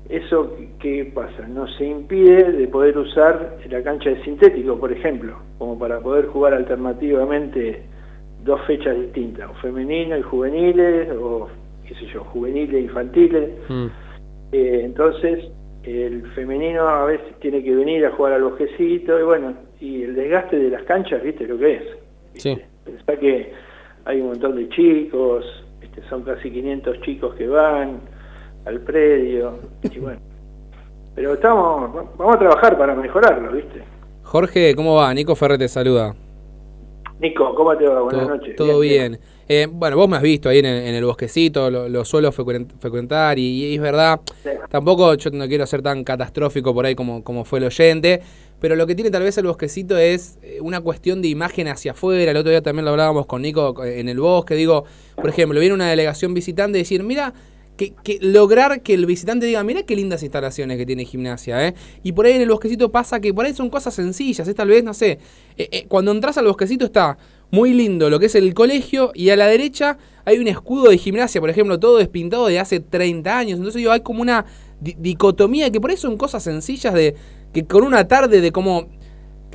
eso, 0.10 0.56
¿qué 0.80 1.12
pasa? 1.14 1.48
No 1.48 1.68
se 1.68 1.86
impide 1.86 2.52
de 2.52 2.68
poder 2.68 2.98
usar 2.98 3.58
la 3.70 3.84
cancha 3.84 4.10
de 4.10 4.24
sintético, 4.24 4.80
por 4.80 4.92
ejemplo, 4.92 5.38
como 5.58 5.78
para 5.78 6.00
poder 6.00 6.28
jugar 6.28 6.54
alternativamente 6.54 7.84
dos 8.44 8.62
fechas 8.66 8.96
distintas, 8.98 9.50
o 9.50 9.54
femenino 9.56 10.18
y 10.18 10.22
juveniles, 10.22 11.10
o 11.12 11.50
qué 11.88 11.96
sé 11.96 12.06
yo, 12.14 12.24
juveniles 12.26 12.84
infantiles. 12.84 13.50
Eh, 14.52 14.82
entonces, 14.84 15.50
el 15.84 16.24
femenino 16.34 16.88
a 16.88 17.06
veces 17.06 17.40
tiene 17.40 17.64
que 17.64 17.74
venir 17.74 18.06
a 18.06 18.12
jugar 18.12 18.34
al 18.34 18.44
bosquecito, 18.44 19.20
y 19.20 19.24
bueno, 19.24 19.54
y 19.80 20.04
el 20.04 20.16
desgaste 20.16 20.58
de 20.58 20.70
las 20.70 20.84
canchas, 20.84 21.24
¿viste 21.24 21.48
lo 21.48 21.58
que 21.58 21.76
es? 21.76 21.84
Sí. 22.36 22.58
Pensá 22.84 23.18
que 23.18 23.54
hay 24.06 24.22
un 24.22 24.28
montón 24.28 24.56
de 24.56 24.70
chicos, 24.70 25.46
¿viste? 25.80 26.02
son 26.10 26.24
casi 26.24 26.52
500 26.52 27.02
chicos 27.02 27.36
que 27.36 27.48
van 27.48 28.02
al 28.66 28.82
predio, 28.82 29.60
y 29.84 30.00
bueno. 30.00 30.20
Pero 31.16 31.34
estamos, 31.34 32.16
vamos 32.18 32.36
a 32.36 32.40
trabajar 32.40 32.78
para 32.78 32.94
mejorarlo, 32.94 33.52
¿viste? 33.52 33.82
Jorge, 34.22 34.76
¿cómo 34.76 34.96
va? 34.96 35.12
Nico 35.14 35.36
Ferrer 35.36 35.58
te 35.58 35.68
saluda. 35.68 36.14
Nico, 37.20 37.56
¿cómo 37.56 37.76
te 37.76 37.88
va? 37.88 38.02
Buenas 38.02 38.26
todo, 38.26 38.36
noches. 38.36 38.56
Todo 38.56 38.80
bien. 38.82 39.20
Eh, 39.50 39.68
bueno, 39.72 39.96
vos 39.96 40.10
me 40.10 40.18
has 40.18 40.24
visto 40.24 40.50
ahí 40.50 40.60
en 40.60 40.66
el, 40.66 40.88
en 40.88 40.96
el 40.96 41.06
bosquecito, 41.06 41.72
lo, 41.72 41.88
lo 41.88 42.04
suelo 42.04 42.32
frecuent- 42.34 42.68
frecuentar 42.80 43.40
y, 43.40 43.66
y 43.66 43.76
es 43.76 43.82
verdad, 43.82 44.20
tampoco 44.70 45.14
yo 45.16 45.30
no 45.32 45.48
quiero 45.48 45.66
ser 45.66 45.82
tan 45.82 46.04
catastrófico 46.04 46.74
por 46.74 46.86
ahí 46.86 46.96
como, 46.96 47.24
como 47.24 47.46
fue 47.46 47.60
el 47.60 47.66
oyente, 47.66 48.22
pero 48.60 48.76
lo 48.76 48.86
que 48.86 48.96
tiene 48.96 49.10
tal 49.10 49.24
vez 49.24 49.38
el 49.38 49.46
bosquecito 49.46 49.98
es 49.98 50.38
eh, 50.42 50.58
una 50.62 50.82
cuestión 50.82 51.22
de 51.22 51.30
imagen 51.30 51.68
hacia 51.68 51.92
afuera. 51.92 52.32
El 52.32 52.38
otro 52.38 52.50
día 52.50 52.62
también 52.62 52.86
lo 52.86 52.92
hablábamos 52.92 53.26
con 53.26 53.42
Nico 53.44 53.86
eh, 53.86 54.00
en 54.00 54.10
el 54.10 54.20
bosque. 54.20 54.56
Digo, 54.56 54.84
por 55.16 55.30
ejemplo, 55.30 55.60
viene 55.60 55.76
una 55.76 55.90
delegación 55.90 56.34
visitante 56.34 56.80
y 56.80 56.82
decir, 56.82 57.04
mira, 57.04 57.34
que, 57.78 57.94
que 58.04 58.18
lograr 58.20 58.82
que 58.82 58.96
el 58.96 59.06
visitante 59.06 59.46
diga, 59.46 59.64
mira 59.64 59.84
qué 59.84 59.96
lindas 59.96 60.24
instalaciones 60.24 60.78
que 60.80 60.86
tiene 60.88 61.06
gimnasia, 61.06 61.68
¿eh? 61.68 61.76
Y 62.02 62.14
por 62.14 62.26
ahí 62.26 62.34
en 62.34 62.42
el 62.42 62.50
bosquecito 62.50 62.92
pasa 62.92 63.20
que 63.20 63.32
por 63.32 63.46
ahí 63.46 63.54
son 63.54 63.70
cosas 63.70 63.94
sencillas, 63.94 64.48
es 64.48 64.56
tal 64.56 64.70
vez, 64.70 64.84
no 64.84 64.96
sé, 64.96 65.20
eh, 65.56 65.70
eh, 65.72 65.86
cuando 65.88 66.12
entras 66.12 66.40
al 66.40 66.46
bosquecito 66.48 66.86
está 66.86 67.20
muy 67.52 67.74
lindo 67.74 68.10
lo 68.10 68.20
que 68.20 68.26
es 68.28 68.36
el 68.36 68.54
colegio 68.54 69.12
y 69.14 69.30
a 69.30 69.36
la 69.38 69.48
derecha 69.48 69.98
hay 70.26 70.40
un 70.40 70.48
escudo 70.48 70.90
de 70.90 70.98
gimnasia, 70.98 71.40
por 71.40 71.50
ejemplo, 71.50 71.80
todo 71.80 71.98
despintado 71.98 72.48
de 72.48 72.60
hace 72.60 72.80
30 72.82 73.38
años, 73.38 73.58
entonces 73.58 73.80
digo, 73.80 73.92
hay 73.92 74.02
como 74.02 74.22
una 74.22 74.46
di- 74.82 74.96
dicotomía 75.00 75.72
que 75.72 75.80
por 75.80 75.90
ahí 75.92 75.98
son 75.98 76.18
cosas 76.18 76.44
sencillas 76.44 76.94
de 76.94 77.16
que 77.54 77.66
con 77.66 77.84
una 77.84 78.08
tarde 78.08 78.42
de 78.42 78.52
cómo 78.52 78.90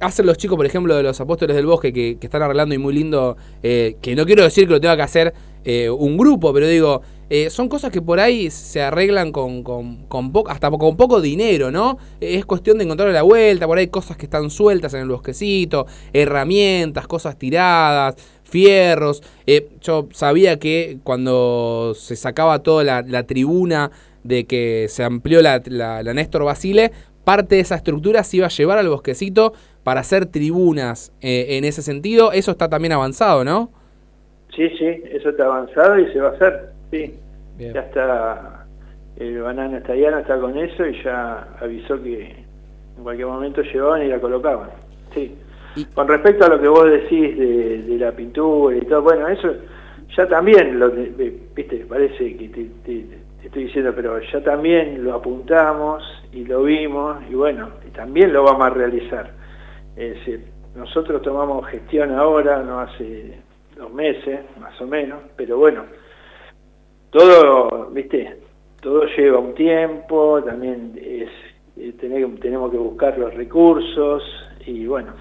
hacen 0.01 0.27
los 0.27 0.37
chicos, 0.39 0.57
por 0.57 0.67
ejemplo, 0.67 0.97
de 0.97 1.03
los 1.03 1.21
apóstoles 1.21 1.55
del 1.55 1.67
bosque 1.67 1.93
que, 1.93 2.17
que 2.19 2.27
están 2.27 2.43
arreglando 2.43 2.75
y 2.75 2.79
muy 2.79 2.95
lindo, 2.95 3.37
eh, 3.63 3.97
que 4.01 4.17
no 4.17 4.25
quiero 4.27 4.43
decir 4.43 4.67
que 4.67 4.73
lo 4.73 4.81
tenga 4.81 4.97
que 4.97 5.03
hacer 5.03 5.35
eh, 5.65 5.91
un 5.91 6.17
grupo, 6.17 6.53
pero 6.53 6.67
digo, 6.67 7.03
eh, 7.31 7.51
son 7.51 7.69
cosas 7.69 7.91
que 7.91 8.03
por 8.03 8.21
ahí 8.21 8.51
se 8.51 8.83
arreglan 8.83 9.33
con, 9.33 9.63
con, 9.63 10.07
hasta 10.49 10.71
con 10.71 10.97
poco 10.97 11.21
dinero, 11.21 11.71
¿no? 11.71 11.97
Es 12.21 12.45
cuestión 12.45 12.79
de 12.79 12.85
encontrarle 12.85 13.15
la 13.15 13.23
vuelta, 13.23 13.67
por 13.67 13.79
ahí 13.79 13.87
cosas 13.87 14.17
que 14.17 14.27
están 14.27 14.51
sueltas 14.51 14.93
en 14.95 15.01
el 15.01 15.09
bosquecito, 15.09 15.87
herramientas, 16.13 17.07
cosas 17.07 17.39
tiradas, 17.39 18.17
fierros. 18.45 19.23
Eh, 19.47 19.71
yo 19.81 20.09
sabía 20.13 20.59
que 20.59 20.99
cuando 21.05 21.95
se 21.97 22.17
sacaba 22.17 22.59
toda 22.59 23.03
la, 23.03 23.23
tribuna 23.27 23.91
de 24.25 24.45
que 24.45 24.87
se 24.91 25.03
amplió 25.03 25.41
la, 25.41 25.63
la, 25.65 26.03
la 26.03 26.15
Néstor 26.15 26.45
Basile, 26.45 26.93
parte 27.25 27.55
de 27.55 27.61
esa 27.63 27.77
estructura 27.77 28.25
se 28.25 28.39
iba 28.39 28.47
a 28.47 28.51
llevar 28.51 28.79
al 28.79 28.89
bosquecito 28.89 29.53
para 29.85 30.01
hacer 30.01 30.27
tribunas 30.27 31.13
eh, 31.21 31.47
en 31.51 31.65
ese 31.65 31.83
sentido. 31.83 32.33
Eso 32.33 32.51
está 32.51 32.69
también 32.69 32.93
avanzado, 32.93 33.45
¿no? 33.45 33.71
Sí, 34.55 34.69
sí, 34.79 35.03
eso 35.11 35.31
está 35.31 35.47
avanzado 35.47 35.99
y 35.99 36.13
se 36.13 36.21
va 36.21 36.29
a 36.29 36.33
hacer, 36.33 36.71
sí. 36.91 37.19
Ya 37.59 37.81
está, 37.81 38.67
el 39.17 39.41
banano 39.43 39.77
estallano 39.79 40.19
está 40.19 40.39
con 40.39 40.57
eso 40.59 40.87
y 40.87 41.03
ya 41.03 41.47
avisó 41.61 42.03
que 42.03 42.45
en 42.97 43.03
cualquier 43.03 43.29
momento 43.29 43.63
llevaban 43.63 44.03
y 44.03 44.09
la 44.09 44.19
colocaban. 44.21 44.71
Sí. 45.15 45.37
Con 45.95 46.07
respecto 46.09 46.45
a 46.45 46.49
lo 46.49 46.61
que 46.61 46.69
vos 46.69 46.85
decís 46.91 47.39
de, 47.39 47.83
de 47.83 47.99
la 47.99 48.13
pintura 48.13 48.77
y 48.77 48.81
todo, 48.83 49.03
bueno, 49.03 49.29
eso 49.29 49.55
ya 50.17 50.27
también, 50.29 50.79
lo 50.79 50.91
viste, 50.91 51.87
parece 51.89 52.37
que 52.37 52.49
te, 52.49 52.65
te- 52.85 53.07
te 53.41 53.47
estoy 53.47 53.65
diciendo, 53.65 53.93
pero 53.95 54.21
ya 54.21 54.43
también 54.43 55.03
lo 55.03 55.15
apuntamos 55.15 56.03
y 56.33 56.45
lo 56.45 56.63
vimos 56.65 57.23
y 57.31 57.35
bueno, 57.35 57.71
también 57.95 58.33
lo 58.33 58.45
vamos 58.45 58.67
a 58.67 58.71
realizar. 58.71 59.31
Es 59.97 60.15
decir, 60.15 60.45
nosotros 60.75 61.23
tomamos 61.23 61.67
gestión 61.69 62.13
ahora, 62.13 62.63
no 62.63 62.81
hace 62.81 63.39
dos 63.83 63.93
meses, 63.93 64.41
más 64.61 64.81
o 64.81 64.87
menos, 64.87 65.19
pero 65.37 65.59
bueno, 65.59 65.83
todo, 67.11 67.91
viste, 67.91 68.39
todo 68.81 69.05
lleva 69.17 69.39
un 69.39 69.55
tiempo, 69.55 70.43
también 70.43 70.93
es, 70.97 71.29
eh, 71.77 71.93
tener- 72.01 72.39
tenemos 72.41 72.71
que 72.71 72.79
buscar 72.79 73.19
los 73.19 73.35
recursos 73.35 74.23
y 74.67 74.87
bueno, 74.87 75.13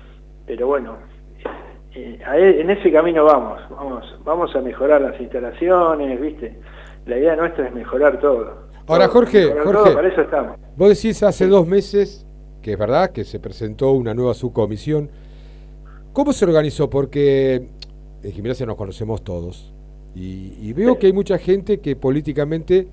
pero 0.46 0.68
bueno, 0.68 0.98
eh, 1.96 2.20
e- 2.36 2.62
en 2.62 2.70
ese 2.70 2.92
camino 2.92 3.26
vamos, 3.26 3.62
vamos, 3.70 4.20
vamos 4.24 4.56
a 4.56 4.62
mejorar 4.62 5.02
las 5.02 5.20
instalaciones, 5.20 6.22
viste, 6.22 6.58
la 7.06 7.18
idea 7.18 7.36
nuestra 7.36 7.68
es 7.68 7.74
mejorar 7.74 8.20
todo. 8.20 8.70
Ahora, 8.88 9.06
Todo, 9.08 9.14
Jorge, 9.14 9.48
todo, 9.48 9.64
Jorge, 9.74 9.94
para 9.94 10.08
eso 10.08 10.22
estamos. 10.22 10.58
vos 10.76 10.90
decís 10.90 11.22
hace 11.24 11.48
dos 11.48 11.68
meses, 11.68 12.26
que 12.62 12.74
es 12.74 12.78
verdad, 12.80 13.12
que 13.12 13.24
se 13.24 13.40
presentó 13.40 13.92
una 13.92 14.14
nueva 14.14 14.34
subcomisión. 14.34 15.10
¿Cómo 16.14 16.34
se 16.34 16.46
organizó? 16.46 16.90
Porque 16.90 17.70
en 18.24 18.32
gimnasia 18.32 18.66
nos 18.66 18.76
conocemos 18.76 19.24
todos. 19.24 19.74
Y, 20.16 20.54
y 20.60 20.74
veo 20.74 21.00
que 21.00 21.08
hay 21.08 21.14
mucha 21.14 21.38
gente 21.38 21.80
que 21.80 21.96
políticamente... 21.96 22.88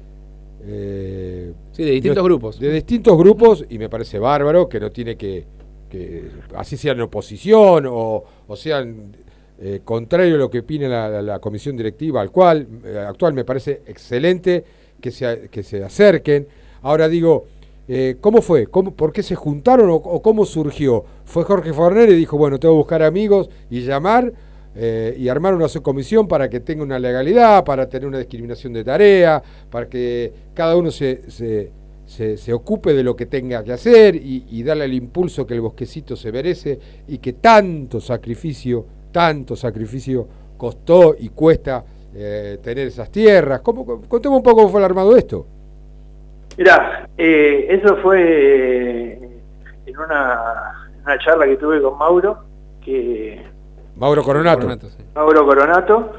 eh, 0.62 1.52
Sí, 1.72 1.84
de 1.84 1.90
distintos 1.92 2.24
grupos. 2.24 2.58
De 2.60 2.72
distintos 2.72 3.16
grupos, 3.18 3.64
y 3.68 3.78
me 3.78 3.88
parece 3.88 4.18
bárbaro 4.18 4.68
que 4.68 4.80
no 4.80 4.90
tiene 4.90 5.16
que... 5.16 5.44
que 5.90 6.30
así 6.54 6.76
sean 6.76 7.00
oposición 7.00 7.86
o, 7.86 8.24
o 8.46 8.56
sean 8.56 9.16
eh, 9.60 9.80
contrario 9.84 10.36
a 10.36 10.38
lo 10.38 10.50
que 10.50 10.60
opine 10.60 10.88
la, 10.88 11.08
la- 11.08 11.22
la 11.22 11.38
comisión 11.40 11.76
directiva 11.76 12.20
al 12.20 12.30
cual, 12.30 12.66
eh, 12.84 12.98
actual, 13.08 13.34
me 13.34 13.44
parece 13.44 13.82
excelente 13.86 14.64
que 15.00 15.10
se, 15.10 15.48
que 15.50 15.62
se 15.64 15.82
acerquen. 15.82 16.46
Ahora 16.82 17.08
digo, 17.08 17.46
eh, 17.88 18.16
¿cómo 18.20 18.40
fue? 18.42 18.68
¿Cómo, 18.68 18.92
¿Por 18.94 19.12
qué 19.12 19.22
se 19.24 19.34
juntaron 19.34 19.90
o, 19.90 19.94
o 19.96 20.22
cómo 20.22 20.44
surgió? 20.44 21.04
Fue 21.24 21.42
Jorge 21.42 21.72
Forner 21.72 22.08
y 22.10 22.14
dijo, 22.14 22.36
bueno, 22.38 22.58
tengo 22.60 22.74
que 22.74 22.78
buscar 22.78 23.02
amigos 23.02 23.50
y 23.70 23.80
llamar 23.80 24.32
eh, 24.80 25.14
y 25.18 25.28
armar 25.28 25.54
una 25.54 25.66
subcomisión 25.66 26.28
para 26.28 26.48
que 26.48 26.60
tenga 26.60 26.84
una 26.84 27.00
legalidad, 27.00 27.64
para 27.64 27.88
tener 27.88 28.06
una 28.06 28.18
discriminación 28.18 28.72
de 28.72 28.84
tarea, 28.84 29.42
para 29.68 29.88
que 29.88 30.32
cada 30.54 30.76
uno 30.76 30.92
se, 30.92 31.28
se, 31.30 31.72
se- 32.06 32.36
se 32.36 32.52
ocupe 32.52 32.94
de 32.94 33.02
lo 33.02 33.16
que 33.16 33.26
tenga 33.26 33.64
que 33.64 33.72
hacer 33.72 34.14
y, 34.14 34.62
darle 34.62 34.84
el 34.84 34.94
impulso 34.94 35.44
que 35.46 35.54
el 35.54 35.60
bosquecito 35.62 36.14
se 36.14 36.30
merece 36.30 36.78
y 37.08 37.18
que 37.18 37.32
tanto 37.34 38.00
sacrificio, 38.00 38.86
tanto 39.10 39.56
sacrificio 39.56 40.28
costó 40.56 41.16
y 41.18 41.30
cuesta 41.30 41.84
eh, 42.14 42.58
tener 42.62 42.86
esas 42.86 43.10
tierras. 43.10 43.60
¿Cómo, 43.60 43.84
contemos 44.08 44.38
un 44.38 44.42
poco 44.44 44.58
cómo 44.58 44.68
fue 44.68 44.80
el 44.80 44.84
armado 44.84 45.16
esto. 45.16 45.46
Mirá, 46.56 47.08
eh, 47.16 47.66
eso 47.70 47.96
fue 47.98 49.12
en 49.86 49.98
una, 49.98 50.90
una 51.02 51.18
charla 51.18 51.46
que 51.46 51.56
tuve 51.56 51.80
con 51.82 51.96
Mauro, 51.98 52.38
que 52.84 53.40
Mauro 53.98 54.22
Coronato. 54.22 54.68
Mauro 55.14 55.44
Coronato, 55.44 56.12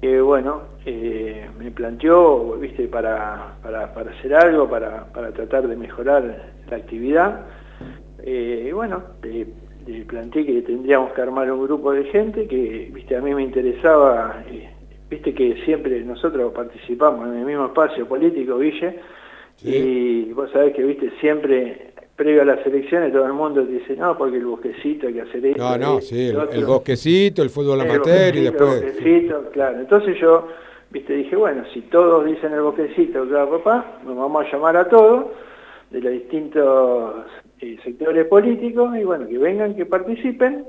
que 0.00 0.20
bueno, 0.20 0.62
eh, 0.84 1.48
me 1.56 1.70
planteó, 1.70 2.56
viste, 2.58 2.88
para, 2.88 3.54
para, 3.62 3.94
para 3.94 4.10
hacer 4.10 4.34
algo, 4.34 4.68
para, 4.68 5.04
para 5.12 5.30
tratar 5.30 5.68
de 5.68 5.76
mejorar 5.76 6.52
la 6.68 6.76
actividad. 6.76 7.46
Eh, 8.24 8.66
y 8.68 8.72
bueno, 8.72 9.02
le, 9.22 9.46
le 9.86 10.04
planteé 10.04 10.44
que 10.46 10.62
tendríamos 10.62 11.12
que 11.12 11.22
armar 11.22 11.50
un 11.52 11.62
grupo 11.64 11.92
de 11.92 12.04
gente 12.04 12.48
que, 12.48 12.90
viste, 12.92 13.16
a 13.16 13.20
mí 13.20 13.32
me 13.34 13.42
interesaba, 13.42 14.42
eh, 14.50 14.70
viste 15.08 15.32
que 15.32 15.62
siempre 15.64 16.00
nosotros 16.02 16.52
participamos 16.52 17.28
en 17.28 17.38
el 17.38 17.46
mismo 17.46 17.66
espacio 17.66 18.06
político, 18.06 18.58
Guille, 18.58 18.98
y 19.62 20.32
vos 20.32 20.50
sabés 20.50 20.74
que, 20.74 20.82
viste, 20.82 21.12
siempre 21.20 21.91
previo 22.16 22.42
a 22.42 22.44
las 22.44 22.64
elecciones 22.66 23.12
todo 23.12 23.26
el 23.26 23.32
mundo 23.32 23.64
dice, 23.64 23.96
no, 23.96 24.16
porque 24.16 24.36
el 24.36 24.46
bosquecito 24.46 25.06
hay 25.06 25.14
que 25.14 25.20
hacer 25.22 25.46
esto. 25.46 25.62
No, 25.62 25.78
no, 25.78 26.00
sí, 26.00 26.28
el, 26.28 26.36
otro". 26.36 26.52
el 26.52 26.64
bosquecito, 26.64 27.42
el 27.42 27.50
fútbol 27.50 27.80
amateur 27.80 28.36
y 28.36 28.42
después... 28.42 28.82
el 28.82 28.92
bosquecito, 28.92 29.50
claro. 29.52 29.80
Entonces 29.80 30.18
yo, 30.20 30.48
viste, 30.90 31.14
dije, 31.14 31.36
bueno, 31.36 31.64
si 31.72 31.80
todos 31.82 32.24
dicen 32.26 32.52
el 32.52 32.60
bosquecito, 32.60 33.26
claro, 33.26 33.62
papá, 33.62 33.98
nos 34.04 34.16
vamos 34.16 34.46
a 34.46 34.52
llamar 34.52 34.76
a 34.76 34.88
todos 34.88 35.26
de 35.90 36.00
los 36.00 36.12
distintos 36.12 37.24
eh, 37.60 37.78
sectores 37.84 38.26
políticos 38.26 38.96
y 38.96 39.04
bueno, 39.04 39.26
que 39.26 39.38
vengan, 39.38 39.74
que 39.74 39.86
participen 39.86 40.64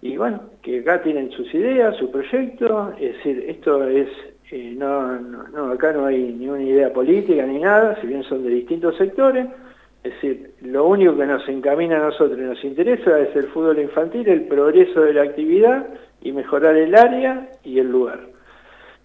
y 0.00 0.16
bueno, 0.16 0.42
que 0.62 0.80
acá 0.80 1.02
tienen 1.02 1.30
sus 1.32 1.52
ideas, 1.54 1.96
su 1.96 2.10
proyecto, 2.10 2.92
es 3.00 3.16
decir, 3.16 3.44
esto 3.48 3.84
es, 3.84 4.08
eh, 4.50 4.74
no, 4.76 5.18
no, 5.18 5.48
no, 5.48 5.72
acá 5.72 5.92
no 5.92 6.06
hay 6.06 6.32
ni 6.32 6.48
una 6.48 6.62
idea 6.62 6.92
política 6.92 7.44
ni 7.44 7.58
nada, 7.58 8.00
si 8.00 8.06
bien 8.06 8.22
son 8.22 8.44
de 8.44 8.50
distintos 8.50 8.96
sectores, 8.96 9.46
es 10.04 10.12
decir, 10.14 10.52
lo 10.62 10.86
único 10.86 11.16
que 11.16 11.26
nos 11.26 11.46
encamina 11.48 11.96
a 11.96 12.06
nosotros 12.06 12.38
y 12.38 12.42
nos 12.42 12.62
interesa 12.64 13.18
es 13.20 13.34
el 13.34 13.48
fútbol 13.48 13.80
infantil, 13.80 14.28
el 14.28 14.42
progreso 14.42 15.02
de 15.02 15.12
la 15.12 15.22
actividad 15.22 15.88
y 16.22 16.32
mejorar 16.32 16.76
el 16.76 16.94
área 16.94 17.48
y 17.64 17.78
el 17.78 17.90
lugar. 17.90 18.20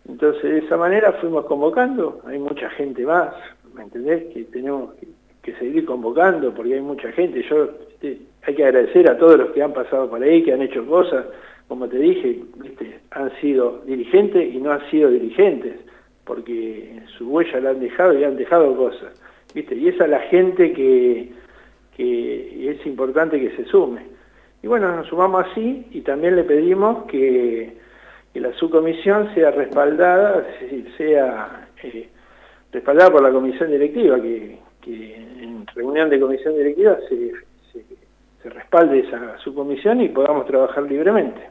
Entonces, 0.07 0.44
de 0.44 0.57
esa 0.60 0.78
manera 0.78 1.14
fuimos 1.14 1.45
convocando, 1.45 2.22
hay 2.26 2.38
mucha 2.38 2.70
gente 2.72 3.06
más, 3.06 3.34
¿me 3.74 3.84
entendés? 3.84 4.26
Que 4.34 4.44
tenemos 4.44 4.94
que, 5.41 5.53
seguir 5.60 5.86
convocando 5.86 6.53
porque 6.53 6.76
hay 6.76 6.82
mucha 6.82 7.11
gente. 7.11 7.44
Yo 7.49 7.70
este, 7.90 8.20
hay 8.44 8.56
que 8.56 8.65
agradecer 8.65 9.10
a 9.10 9.18
todos 9.18 9.38
los 9.38 9.52
que 9.52 9.61
han 9.61 9.74
pasado 9.74 10.10
por 10.10 10.22
ahí, 10.22 10.44
que 10.44 10.53
han 10.53 10.61
hecho 10.61 10.86
cosas, 10.86 11.26
como 11.68 11.88
te 11.88 11.98
dije, 11.98 12.40
¿viste? 12.57 12.99
han 13.11 13.32
sido 13.40 13.82
dirigentes 13.86 14.53
y 14.53 14.57
no 14.57 14.72
han 14.72 14.90
sido 14.90 15.10
dirigentes, 15.10 15.76
porque 16.26 17.02
su 17.18 17.30
huella 17.30 17.60
la 17.60 17.70
han 17.72 17.80
dejado 17.80 18.18
y 18.18 18.24
han 18.24 18.38
dejado 18.38 18.76
cosas. 18.76 19.14
¿Viste? 19.54 19.76
Y 19.76 19.88
es 19.88 19.98
la 19.98 20.20
gente 20.22 20.74
que, 20.74 21.32
que 21.96 22.72
es 22.72 22.86
importante 22.86 23.40
que 23.40 23.56
se 23.56 23.66
sume. 23.66 24.02
Y 24.62 24.68
bueno, 24.68 24.96
nos 24.96 25.08
sumamos 25.08 25.46
así 25.52 25.86
y 25.92 26.02
también 26.02 26.36
le 26.36 26.44
pedimos 26.44 27.06
que, 27.06 27.74
que 28.34 28.40
la 28.40 28.54
subcomisión 28.54 29.34
sea 29.36 29.52
respaldada, 29.52 30.46
sea 30.98 31.68
eh, 31.84 32.08
respaldada 32.72 33.12
por 33.12 33.24
la 33.24 33.32
comisión 33.32 33.70
directiva, 33.72 34.22
que, 34.22 34.58
que 34.82 35.16
en 35.16 35.68
reunión 35.76 36.10
de 36.10 36.20
comisión 36.20 36.56
directiva 36.56 36.98
se, 37.10 37.32
se, 37.74 37.84
se 38.42 38.50
respalde 38.50 39.00
esa 39.00 39.38
subcomisión 39.40 40.02
y 40.02 40.10
podamos 40.10 40.46
trabajar 40.46 40.84
libremente. 40.84 41.42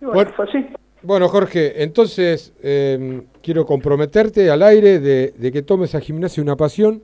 Y 0.00 0.06
bueno, 0.06 0.14
Bueno. 0.14 0.30
fue 0.34 0.44
así. 0.46 0.66
Bueno, 1.04 1.28
Jorge, 1.28 1.82
entonces 1.82 2.54
eh, 2.62 3.22
quiero 3.42 3.66
comprometerte 3.66 4.50
al 4.50 4.62
aire 4.62 5.00
de, 5.00 5.32
de 5.36 5.52
que 5.52 5.62
tomes 5.62 5.94
a 5.96 6.00
Gimnasia 6.00 6.42
una 6.42 6.54
pasión, 6.56 7.02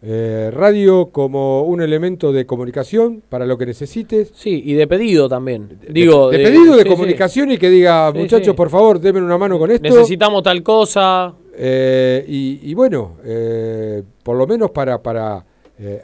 eh, 0.00 0.50
radio 0.52 1.06
como 1.10 1.62
un 1.62 1.80
elemento 1.82 2.32
de 2.32 2.46
comunicación 2.46 3.22
para 3.28 3.46
lo 3.46 3.58
que 3.58 3.66
necesites. 3.66 4.30
Sí, 4.34 4.62
y 4.64 4.74
de 4.74 4.86
pedido 4.86 5.28
también. 5.28 5.78
Digo, 5.90 6.30
de, 6.30 6.38
pedido 6.38 6.76
de 6.76 6.82
sí, 6.82 6.88
sí. 6.88 6.94
comunicación 6.94 7.50
y 7.50 7.58
que 7.58 7.68
diga, 7.70 8.10
Sí, 8.12 8.18
muchachos, 8.18 8.54
por 8.54 8.70
favor, 8.70 9.00
denme 9.00 9.20
una 9.20 9.38
mano 9.38 9.58
con 9.58 9.70
esto. 9.70 9.82
Necesitamos 9.88 10.42
tal 10.42 10.62
cosa. 10.62 11.34
Eh, 11.56 12.24
y, 12.28 12.60
y 12.70 12.74
bueno, 12.74 13.16
eh, 13.24 14.02
por 14.22 14.36
lo 14.36 14.46
menos 14.46 14.70
para, 14.70 15.02
para 15.02 15.44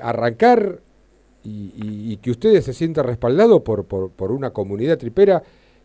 arrancar 0.01 0.81
y, 1.43 1.49
y- 1.77 2.13
y 2.13 2.17
que 2.19 2.31
ustedes 2.31 2.65
se 2.65 2.73
sientan 2.73 3.07
respaldados 3.07 3.61
por, 3.63 3.85
por, 3.85 4.11
por 4.11 4.31
una 4.33 4.51
comunidad 4.51 4.97
tripera 4.99 5.43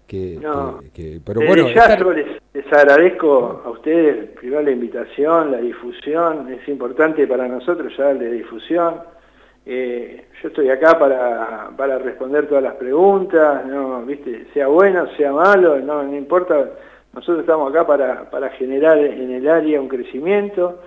que, 0.10 0.38
No. 0.41 0.80
que- 0.80 0.90
que- 0.91 1.19
pero 1.26 1.40
bueno, 1.45 1.69
ya 1.69 1.84
estar- 1.84 1.99
yo 1.99 2.11
les, 2.11 2.26
les 2.53 2.73
agradezco 2.73 3.61
a 3.64 3.69
ustedes 3.69 4.31
primero 4.31 4.61
la 4.64 4.72
invitación, 4.72 5.52
la 5.52 5.60
difusión, 5.60 6.52
es 6.52 6.68
importante 6.68 7.27
para 7.27 7.48
nosotros 7.48 7.95
ya 7.95 8.06
darle 8.06 8.31
difusión. 8.31 8.95
Eh, 9.65 10.26
yo 10.41 10.48
estoy 10.49 10.69
acá 10.69 10.98
para, 10.98 11.69
para 11.77 11.99
responder 11.99 12.48
todas 12.48 12.64
las 12.64 12.73
preguntas, 12.76 13.65
no, 13.68 14.02
viste, 14.03 14.48
sea 14.53 14.68
bueno, 14.68 15.06
sea 15.15 15.31
malo, 15.31 15.77
no, 15.80 16.02
no 16.02 16.15
importa, 16.18 16.72
nosotros 17.14 17.41
estamos 17.41 17.69
acá 17.69 17.86
para, 17.86 18.30
para 18.31 18.49
generar 18.49 18.98
en 18.98 19.31
el 19.31 19.48
área 19.48 19.80
un 19.80 19.88
crecimiento 19.88 20.81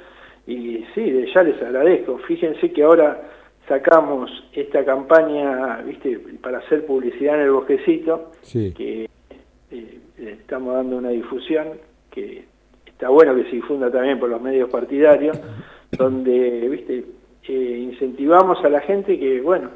y 0.48 0.84
sí, 0.94 1.26
ya 1.32 1.42
les 1.44 1.62
agradezco. 1.62 2.18
Fíjense 2.26 2.72
que 2.72 2.82
ahora 2.82 3.20
sacamos 3.72 4.30
esta 4.52 4.84
campaña, 4.84 5.78
viste, 5.78 6.18
para 6.42 6.58
hacer 6.58 6.84
publicidad 6.84 7.36
en 7.36 7.40
el 7.42 7.52
bosquecito, 7.52 8.30
Sí. 8.42 8.74
que 8.74 9.08
eh, 9.70 9.98
le 10.18 10.32
estamos 10.32 10.74
dando 10.74 10.98
una 10.98 11.08
difusión 11.08 11.68
que 12.10 12.44
está 12.84 13.08
bueno 13.08 13.34
que 13.34 13.44
se 13.44 13.56
difunda 13.56 13.90
también 13.90 14.18
por 14.20 14.28
los 14.28 14.42
medios 14.42 14.68
partidarios, 14.68 15.40
donde, 15.96 16.68
viste, 16.68 17.04
eh, 17.48 17.78
incentivamos 17.90 18.62
a 18.62 18.68
la 18.68 18.80
gente 18.80 19.18
que, 19.18 19.40
bueno, 19.40 19.70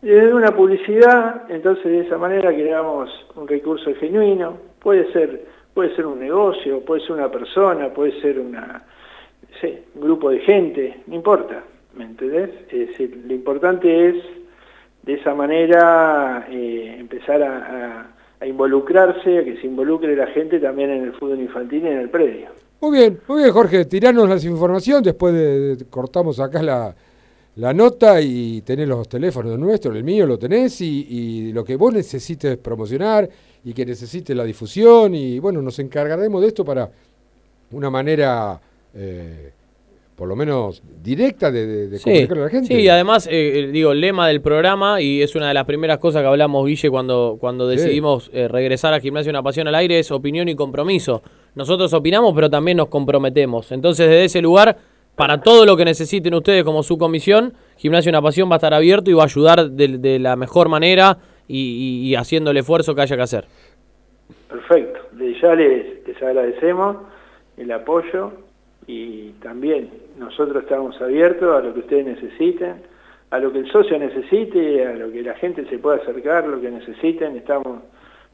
desde 0.00 0.32
una 0.32 0.52
publicidad, 0.54 1.50
entonces 1.50 1.84
de 1.84 2.00
esa 2.02 2.18
manera 2.18 2.52
creamos 2.54 3.10
un 3.34 3.48
recurso 3.48 3.92
genuino, 3.96 4.56
puede 4.80 5.12
ser, 5.12 5.46
puede 5.74 5.96
ser 5.96 6.06
un 6.06 6.20
negocio, 6.20 6.80
puede 6.84 7.00
ser 7.02 7.12
una 7.12 7.28
persona, 7.28 7.88
puede 7.92 8.12
ser 8.20 8.38
una, 8.38 8.84
no 9.50 9.56
sé, 9.60 9.82
un 9.96 10.00
grupo 10.02 10.30
de 10.30 10.38
gente, 10.40 11.00
no 11.08 11.16
importa, 11.16 11.64
¿me 11.94 12.04
entendés? 12.04 12.50
Es 12.70 12.88
decir, 12.88 13.22
lo 13.26 13.34
importante 13.34 14.08
es 14.08 14.16
de 15.02 15.14
esa 15.14 15.34
manera 15.34 16.46
eh, 16.50 16.96
empezar 16.98 17.42
a, 17.42 18.46
involucrarse, 18.46 19.38
a 19.38 19.44
que 19.44 19.56
se 19.60 19.66
involucre 19.66 20.16
la 20.16 20.26
gente 20.28 20.58
también 20.58 20.90
en 20.90 21.04
el 21.04 21.12
fútbol 21.14 21.40
infantil 21.40 21.84
y 21.84 21.88
en 21.88 21.98
el 21.98 22.10
predio. 22.10 22.48
Muy 22.80 22.98
bien, 22.98 23.20
muy 23.28 23.42
bien, 23.42 23.52
Jorge. 23.52 23.84
Tiranos 23.84 24.28
la 24.28 24.34
información, 24.50 25.02
después 25.02 25.32
de, 25.32 25.84
cortamos 25.88 26.40
acá 26.40 26.60
la, 26.60 27.72
nota 27.72 28.20
y 28.20 28.62
tenés 28.62 28.88
los 28.88 29.08
teléfonos 29.08 29.56
nuestros, 29.58 29.94
el 29.94 30.02
mío 30.02 30.26
lo 30.26 30.38
tenés 30.38 30.80
y, 30.80 31.52
lo 31.52 31.62
que 31.62 31.76
vos 31.76 31.94
necesites 31.94 32.56
promocionar 32.56 33.28
y 33.64 33.72
que 33.72 33.86
necesites 33.86 34.36
la 34.36 34.42
difusión 34.42 35.14
y 35.14 35.38
bueno, 35.38 35.62
nos 35.62 35.78
encargaremos 35.78 36.42
de 36.42 36.48
esto 36.48 36.64
para 36.64 36.90
una 37.70 37.90
manera 37.90 38.60
eh, 38.94 39.52
por 40.22 40.28
lo 40.28 40.36
menos 40.36 40.84
directa 41.02 41.50
de, 41.50 41.66
de, 41.66 41.88
de 41.88 41.98
Sí, 41.98 42.28
a 42.30 42.34
la 42.36 42.48
gente. 42.48 42.68
sí, 42.68 42.74
y 42.82 42.88
además, 42.88 43.26
eh, 43.26 43.58
eh, 43.58 43.66
digo, 43.72 43.90
el 43.90 44.00
lema 44.00 44.28
del 44.28 44.40
programa, 44.40 45.00
y 45.00 45.20
es 45.20 45.34
una 45.34 45.48
de 45.48 45.54
las 45.54 45.64
primeras 45.64 45.98
cosas 45.98 46.22
que 46.22 46.28
hablamos, 46.28 46.64
Guille, 46.64 46.90
cuando, 46.90 47.38
cuando 47.40 47.68
Sí. 47.68 47.76
decidimos 47.76 48.30
eh, 48.32 48.46
regresar 48.46 48.94
a 48.94 49.00
Gimnasia 49.00 49.30
Una 49.30 49.42
Pasión 49.42 49.66
al 49.66 49.74
Aire, 49.74 49.98
es 49.98 50.12
opinión 50.12 50.48
y 50.48 50.54
compromiso. 50.54 51.24
Nosotros 51.56 51.92
opinamos, 51.92 52.32
pero 52.36 52.48
también 52.48 52.76
nos 52.76 52.86
comprometemos. 52.86 53.72
Entonces, 53.72 54.06
desde 54.08 54.26
ese 54.26 54.40
lugar, 54.42 54.76
para 55.16 55.40
todo 55.40 55.66
lo 55.66 55.76
que 55.76 55.84
necesiten 55.84 56.32
ustedes 56.34 56.62
como 56.62 56.84
su 56.84 56.98
comisión, 56.98 57.54
Gimnasia 57.76 58.10
Una 58.10 58.22
Pasión 58.22 58.48
va 58.48 58.54
a 58.54 58.58
estar 58.58 58.74
abierto 58.74 59.10
y 59.10 59.14
va 59.14 59.22
a 59.22 59.26
ayudar 59.26 59.70
de, 59.72 59.98
de 59.98 60.20
la 60.20 60.36
mejor 60.36 60.68
manera 60.68 61.18
y, 61.48 61.58
y- 61.58 62.10
y 62.10 62.14
haciendo 62.14 62.52
el 62.52 62.58
esfuerzo 62.58 62.94
que 62.94 63.00
haya 63.00 63.16
que 63.16 63.22
hacer. 63.22 63.46
Perfecto, 64.48 65.00
ya 65.42 65.52
les, 65.56 66.06
les 66.06 66.22
agradecemos 66.22 66.96
el 67.56 67.72
apoyo 67.72 68.30
y 68.86 69.30
también 69.42 69.90
nosotros 70.22 70.62
estamos 70.62 71.00
abiertos 71.00 71.56
a 71.56 71.60
lo 71.60 71.74
que 71.74 71.80
ustedes 71.80 72.06
necesiten, 72.06 72.82
a 73.30 73.38
lo 73.38 73.52
que 73.52 73.58
el 73.58 73.70
socio 73.70 73.98
necesite, 73.98 74.86
a 74.86 74.94
lo 74.94 75.10
que 75.10 75.22
la 75.22 75.34
gente 75.34 75.64
se 75.68 75.78
pueda 75.78 75.96
acercar, 75.96 76.46
lo 76.46 76.60
que 76.60 76.70
necesiten, 76.70 77.36
estamos, 77.36 77.82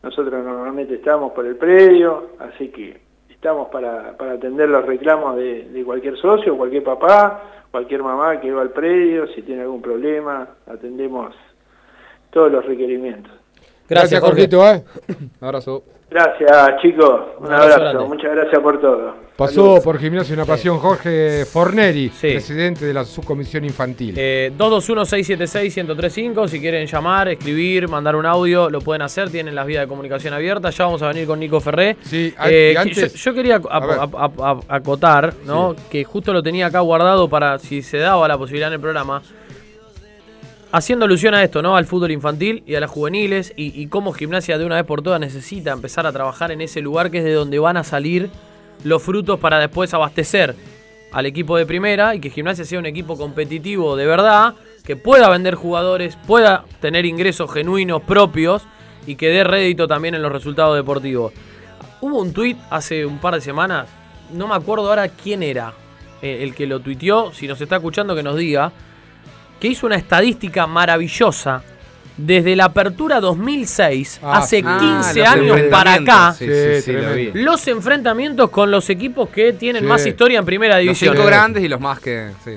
nosotros 0.03 0.45
normalmente 0.45 0.95
estamos 0.95 1.33
por 1.33 1.47
el 1.47 1.57
predio, 1.57 2.31
así 2.39 2.69
que 2.69 3.01
estamos 3.29 3.69
para, 3.69 4.17
para 4.17 4.33
atender 4.33 4.69
los 4.69 4.85
reclamos 4.85 5.37
de, 5.37 5.69
de 5.71 5.85
cualquier 5.85 6.17
socio, 6.17 6.57
cualquier 6.57 6.83
papá, 6.83 7.43
cualquier 7.71 8.03
mamá 8.03 8.41
que 8.41 8.51
va 8.51 8.63
al 8.63 8.71
predio, 8.71 9.27
si 9.29 9.43
tiene 9.43 9.63
algún 9.63 9.83
problema, 9.83 10.49
atendemos 10.67 11.35
todos 12.31 12.51
los 12.51 12.65
requerimientos. 12.65 13.33
Gracias, 13.89 14.21
Gracias, 14.21 14.21
Jorgito, 14.21 14.69
¿eh? 14.69 14.85
Abrazo. 15.41 15.85
Gracias, 16.11 16.81
chicos. 16.83 17.21
Un, 17.39 17.47
Un 17.47 17.53
abrazo. 17.53 18.07
Muchas 18.07 18.35
gracias 18.35 18.61
por 18.61 18.81
todo. 18.81 19.28
Pasó 19.39 19.81
por 19.85 20.01
Gimnasia 20.01 20.35
Una 20.35 20.45
Pasión 20.45 20.81
Jorge 20.81 21.45
Forneri, 21.45 22.09
Sí. 22.11 22.33
presidente 22.33 22.85
de 22.85 22.93
la 22.93 23.05
subcomisión 23.05 23.65
infantil. 23.65 24.15
Eh, 24.17 24.51
221-676-1035, 24.59 26.49
si 26.49 26.59
quieren 26.59 26.89
llamar, 26.89 27.29
escribir, 27.29 27.87
mandar 27.87 28.17
un 28.17 28.27
audio, 28.27 28.69
lo 28.69 28.81
pueden 28.81 29.03
hacer, 29.03 29.31
tienen 29.31 29.55
las 29.55 29.65
vías 29.65 29.83
de 29.83 29.87
comunicación 29.87 30.35
abiertas. 30.35 30.77
Ya 30.77 30.87
vamos 30.87 31.03
a 31.03 31.07
venir 31.09 31.29
con 31.29 31.39
Nico 31.39 31.61
Ferré. 31.61 31.97
Sí, 32.03 32.35
Eh, 32.49 32.75
antes- 32.77 33.15
yo, 33.15 33.31
yo 33.31 33.35
quería 33.37 33.61
acotar, 34.69 35.33
¿no? 35.47 35.77
Que 35.89 36.03
justo 36.03 36.33
lo 36.33 36.43
tenía 36.43 36.67
acá 36.67 36.81
guardado 36.81 37.29
para 37.29 37.61
si 37.61 37.81
se 37.83 37.99
daba 37.99 38.27
la 38.27 38.37
posibilidad 38.37 38.71
en 38.71 38.75
el 38.75 38.81
programa. 38.81 39.23
Haciendo 40.73 41.05
alusión 41.05 41.35
a 41.35 41.45
esto, 41.45 41.63
¿no? 41.63 41.77
Al 41.77 41.87
fútbol 41.87 42.11
infantil 42.11 42.65
y 42.67 42.75
a 42.75 42.81
las 42.81 42.91
juveniles 42.91 43.53
y, 43.57 43.81
y 43.81 43.87
cómo 43.87 44.13
gimnasia 44.13 44.59
de 44.59 44.67
una 44.67 44.75
vez 44.75 44.85
por 44.85 45.01
todas 45.01 45.21
necesita 45.21 45.71
empezar 45.71 46.09
a 46.09 46.13
trabajar 46.13 46.51
en 46.51 46.61
ese 46.61 46.81
lugar 46.81 47.13
que 47.13 47.19
es 47.19 47.25
de 47.25 47.35
donde 47.35 47.61
van 47.61 47.77
a 47.77 47.85
salir 47.85 48.31
los 48.85 49.03
frutos 49.03 49.39
para 49.39 49.59
después 49.59 49.93
abastecer 49.95 50.55
al 51.13 51.27
equipo 51.27 51.57
de 51.57 51.67
primera 51.67 52.15
y 52.15 52.21
que 52.21 52.31
gimnasia 52.31 52.65
sea 52.65 52.79
un 52.79 52.87
equipo 52.87 53.17
competitivo 53.17 53.97
de 53.97 54.07
verdad, 54.07 54.55
que 54.85 54.97
pueda 54.97 55.29
vender 55.29 55.55
jugadores, 55.55 56.17
pueda 56.27 56.65
tener 56.81 57.07
ingresos 57.07 57.53
genuinos 57.53 58.03
propios 58.03 58.67
y 59.07 59.17
que 59.17 59.29
dé 59.29 59.45
rédito 59.45 59.87
también 59.87 60.15
en 60.15 60.23
los 60.23 60.33
resultados 60.33 60.77
deportivos. 60.77 61.33
Hubo 62.01 62.21
un 62.21 62.33
tuit 62.33 62.59
hace 62.71 63.05
un 63.05 63.19
par 63.19 63.35
de 63.35 63.41
semanas, 63.41 63.89
no 64.33 64.47
me 64.47 64.55
acuerdo 64.55 64.89
ahora 64.89 65.09
quién 65.09 65.43
era 65.43 65.73
eh, 66.23 66.41
el 66.43 66.55
que 66.55 66.67
lo 66.67 66.81
tuiteó, 66.81 67.33
si 67.33 67.49
nos 67.49 67.61
está 67.61 67.77
escuchando 67.77 68.15
que 68.15 68.23
nos 68.23 68.37
diga, 68.37 68.73
que 69.59 69.69
hizo 69.69 69.87
una 69.87 69.97
estadística 69.97 70.67
maravillosa 70.67 71.63
desde 72.19 72.55
la 72.57 72.67
apertura 72.67 73.21
2006, 73.21 74.21
Ah, 74.23 74.39
hace 74.39 74.57
sí. 74.59 74.63
15 74.63 75.25
Ah, 75.25 75.37
los 75.37 75.53
años 75.57 75.61
para 75.71 75.95
acá, 75.95 76.29
enfrentamientos. 76.31 76.37
Sí, 76.37 76.47
sí, 76.47 76.75
Sí, 76.77 76.83
sí, 76.83 76.93
lo 76.93 76.99
vi. 77.15 77.25
tremendo. 77.31 77.51
los 77.51 77.69
enfrentamientos 77.69 78.51
con 78.51 78.71
los 78.71 78.91
equipos 78.91 79.29
que 79.31 79.53
tienen 79.55 79.83
Sí. 79.85 79.89
más 79.89 80.07
historia 80.07 80.39
en 80.41 80.45
primera 80.45 80.75
Los 80.77 80.83
división. 80.83 81.15
cinco 81.15 81.27
grandes 81.27 81.63
y 81.65 81.69
los 81.69 81.81
más 81.81 82.01
que. 82.01 82.33
Sí. 82.45 82.53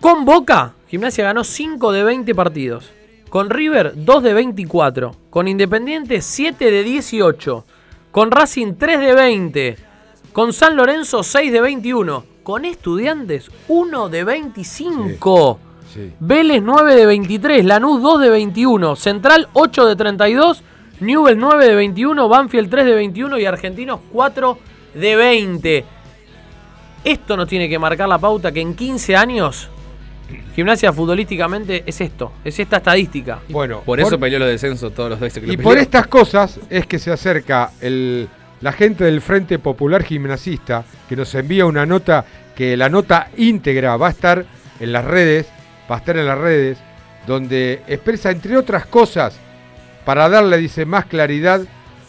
Con 0.00 0.24
Boca, 0.24 0.74
Gimnasia 0.88 1.24
ganó 1.24 1.42
5 1.44 1.90
de 1.92 2.04
20 2.04 2.34
partidos. 2.34 2.90
Con 3.30 3.50
River, 3.50 3.92
2 3.96 4.22
de 4.22 4.32
24. 4.32 5.14
Con 5.30 5.48
Independiente, 5.48 6.20
7 6.22 6.70
de 6.70 6.82
18. 6.82 7.64
Con 8.10 8.30
Racing, 8.30 8.74
3 8.78 9.00
de 9.00 9.14
20. 9.14 9.76
Con 10.32 10.52
San 10.52 10.76
Lorenzo, 10.76 11.22
6 11.22 11.52
de 11.52 11.60
21. 11.60 12.24
Con 12.42 12.64
Estudiantes, 12.64 13.50
1 13.68 14.08
de 14.08 14.24
25. 14.24 15.58
Sí. 15.92 16.12
Vélez 16.20 16.62
9 16.62 16.94
de 16.94 17.06
23, 17.06 17.64
Lanús 17.64 18.02
2 18.02 18.20
de 18.20 18.30
21, 18.30 18.96
Central 18.96 19.48
8 19.52 19.86
de 19.86 19.96
32, 19.96 20.62
Newell 21.00 21.38
9 21.38 21.66
de 21.66 21.74
21, 21.74 22.28
Banfield 22.28 22.70
3 22.70 22.86
de 22.86 22.94
21 22.94 23.38
y 23.38 23.44
Argentinos 23.46 24.00
4 24.12 24.58
de 24.94 25.16
20. 25.16 25.84
Esto 27.04 27.36
nos 27.36 27.48
tiene 27.48 27.68
que 27.68 27.78
marcar 27.78 28.08
la 28.08 28.18
pauta 28.18 28.52
que 28.52 28.60
en 28.60 28.74
15 28.74 29.16
años 29.16 29.70
gimnasia 30.54 30.92
futbolísticamente 30.92 31.84
es 31.86 32.00
esto, 32.00 32.32
es 32.44 32.58
esta 32.58 32.78
estadística. 32.78 33.38
Bueno, 33.48 33.80
Por 33.84 34.00
eso 34.00 34.18
peleó 34.18 34.38
los 34.38 34.48
descensos 34.48 34.92
todos 34.92 35.08
los 35.08 35.20
veces 35.20 35.40
que 35.40 35.46
lo 35.46 35.52
Y 35.52 35.56
peleó. 35.56 35.70
por 35.70 35.78
estas 35.78 36.06
cosas 36.06 36.58
es 36.68 36.86
que 36.86 36.98
se 36.98 37.10
acerca 37.10 37.70
el, 37.80 38.28
la 38.60 38.72
gente 38.72 39.04
del 39.04 39.20
Frente 39.20 39.58
Popular 39.58 40.02
Gimnasista 40.02 40.84
que 41.08 41.16
nos 41.16 41.34
envía 41.34 41.64
una 41.64 41.86
nota 41.86 42.24
que 42.54 42.76
la 42.76 42.88
nota 42.88 43.30
íntegra 43.36 43.96
va 43.96 44.08
a 44.08 44.10
estar 44.10 44.44
en 44.80 44.92
las 44.92 45.04
redes, 45.04 45.46
estar 45.96 46.16
en 46.16 46.26
las 46.26 46.38
redes, 46.38 46.78
donde 47.26 47.82
expresa 47.86 48.30
entre 48.30 48.56
otras 48.56 48.86
cosas 48.86 49.38
para 50.04 50.28
darle, 50.28 50.56
dice, 50.56 50.86
más 50.86 51.06
claridad 51.06 51.62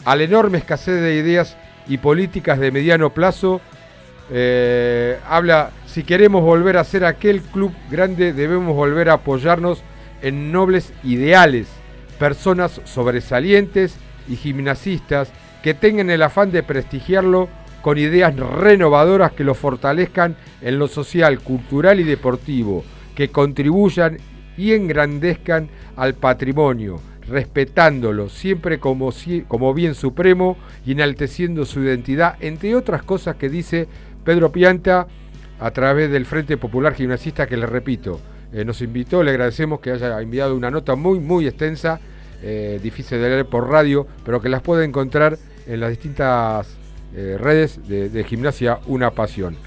a 0.06 0.16
la 0.16 0.24
enorme 0.24 0.58
escasez 0.58 1.02
de 1.02 1.16
ideas 1.16 1.58
y 1.88 1.98
políticas 1.98 2.60
de 2.60 2.72
mediano 2.72 3.10
plazo. 3.10 3.62
eh, 4.32 5.18
habla, 5.28 5.72
si 5.88 6.04
queremos 6.04 6.44
volver 6.44 6.78
a 6.78 6.84
ser 6.84 7.04
aquel 7.04 7.42
club 7.42 7.74
grande, 7.90 8.32
debemos 8.32 8.76
volver 8.76 9.10
a 9.10 9.14
apoyarnos 9.14 9.82
en 10.22 10.52
nobles 10.52 10.94
ideales, 11.04 11.68
personas 12.20 12.80
sobresalientes 12.86 13.98
y 14.28 14.36
gimnasistas 14.36 15.32
que 15.64 15.74
tengan 15.74 16.10
el 16.10 16.22
afán 16.22 16.52
de 16.52 16.64
prestigiarlo 16.64 17.50
con 17.82 17.98
ideas 17.98 18.36
renovadoras 18.36 19.32
que 19.32 19.44
lo 19.44 19.56
fortalezcan 19.56 20.36
en 20.62 20.80
lo 20.80 20.88
social, 20.88 21.40
cultural 21.40 22.00
y 22.00 22.04
deportivo, 22.04 22.84
que 23.20 23.32
contribuyan 23.32 24.18
y 24.56 24.72
engrandezcan 24.72 25.68
al 25.98 26.14
patrimonio, 26.14 27.02
respetándolo 27.28 28.30
siempre 28.30 28.80
como, 28.80 29.12
como 29.50 29.74
bien 29.74 29.94
supremo 29.94 30.56
y 30.86 30.94
enalteciendo 30.94 31.66
su 31.66 31.84
identidad, 31.84 32.38
entre 32.40 32.74
otras 32.78 33.04
cosas 33.04 33.36
que 33.36 33.50
dice 33.50 33.90
Pedro 34.24 34.54
Pianta 34.54 35.06
a 35.60 35.72
través 35.72 36.10
del 36.10 36.26
Frente 36.26 36.56
Popular 36.56 36.94
Gimnasista, 36.94 37.46
que 37.46 37.58
le 37.58 37.66
repito, 37.66 38.22
eh, 38.54 38.64
nos 38.64 38.82
invitó, 38.82 39.22
le 39.22 39.32
agradecemos 39.32 39.82
que 39.82 39.92
haya 39.92 40.22
enviado 40.22 40.56
una 40.56 40.72
nota 40.72 40.96
muy, 40.96 41.20
muy 41.20 41.46
extensa, 41.46 42.00
eh, 42.42 42.80
difícil 42.82 43.20
de 43.20 43.28
leer 43.28 43.48
por 43.48 43.70
radio, 43.70 44.08
pero 44.24 44.40
que 44.40 44.48
las 44.48 44.62
puede 44.62 44.86
encontrar 44.86 45.38
en 45.68 45.82
las 45.82 45.90
distintas 45.90 46.70
eh, 47.14 47.36
redes 47.38 47.86
de, 47.86 48.08
de 48.08 48.24
Gimnasia 48.24 48.80
Una 48.88 49.12
Pasión. 49.12 49.58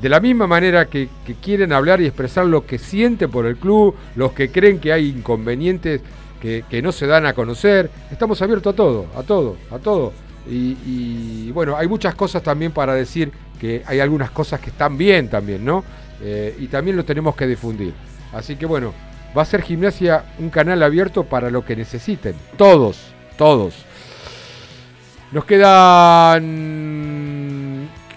De 0.00 0.08
la 0.08 0.20
misma 0.20 0.46
manera 0.46 0.86
que, 0.86 1.08
quieren 1.42 1.72
hablar 1.72 2.00
y 2.00 2.06
expresar 2.06 2.46
lo 2.46 2.66
que 2.66 2.78
sienten 2.78 3.30
por 3.30 3.46
el 3.46 3.56
club, 3.56 3.94
los 4.14 4.32
que 4.32 4.50
creen 4.50 4.78
que 4.78 4.92
hay 4.92 5.08
inconvenientes 5.08 6.00
que, 6.40 6.80
no 6.82 6.92
se 6.92 7.06
dan 7.06 7.26
a 7.26 7.32
conocer, 7.32 7.90
estamos 8.10 8.40
abiertos 8.40 8.72
a 8.74 8.76
todo, 8.76 9.06
a 9.16 9.22
todo, 9.22 9.56
a 9.70 9.78
todo. 9.78 10.12
Y, 10.48 10.76
y, 10.86 11.50
bueno, 11.52 11.76
hay 11.76 11.88
muchas 11.88 12.14
cosas 12.14 12.42
también 12.42 12.70
para 12.70 12.94
decir 12.94 13.32
que 13.60 13.82
hay 13.86 13.98
algunas 14.00 14.30
cosas 14.30 14.60
que 14.60 14.70
están 14.70 14.96
bien 14.96 15.28
también, 15.28 15.64
¿no? 15.64 15.82
Eh, 16.20 16.56
y 16.58 16.68
también 16.68 16.96
lo 16.96 17.04
tenemos 17.04 17.34
que 17.34 17.46
difundir. 17.46 17.92
Así 18.32 18.56
que 18.56 18.66
bueno, 18.66 18.94
va 19.36 19.42
a 19.42 19.46
ser 19.46 19.62
gimnasia 19.62 20.24
un 20.38 20.50
canal 20.50 20.82
abierto 20.82 21.24
para 21.24 21.50
lo 21.50 21.64
que 21.64 21.74
necesiten. 21.76 22.34
Todos, 22.56 23.12
todos. 23.36 23.74
Nos 25.32 25.44
quedan. 25.44 26.44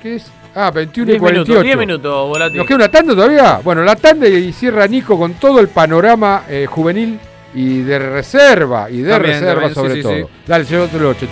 ¿Qué 0.01 0.15
es? 0.15 0.31
Ah, 0.61 0.71
21 0.71 1.09
y 1.09 1.11
10 1.13 1.21
minutos, 1.21 1.45
48. 1.47 1.63
10 1.63 1.77
minutos, 1.77 2.27
Volati. 2.27 2.57
¿Nos 2.57 2.67
queda 2.67 2.75
una 2.75 2.91
tanda 2.91 3.15
todavía? 3.15 3.61
Bueno, 3.63 3.81
la 3.81 3.95
tanda 3.95 4.27
y 4.27 4.51
cierra 4.51 4.87
Nico 4.87 5.17
con 5.17 5.35
todo 5.35 5.61
el 5.61 5.69
panorama 5.69 6.43
eh, 6.49 6.65
juvenil 6.69 7.17
y 7.53 7.79
de 7.83 7.97
reserva. 7.97 8.89
Y 8.91 8.97
de 9.01 9.09
También, 9.09 9.39
reserva 9.39 9.53
también, 9.53 9.69
sí, 9.69 9.73
sobre 9.75 9.95
sí, 9.95 10.01
todo. 10.01 10.15
sí. 10.15 10.23
Dale, 10.45 10.65
llévatelo, 10.65 11.13
Checho. 11.13 11.31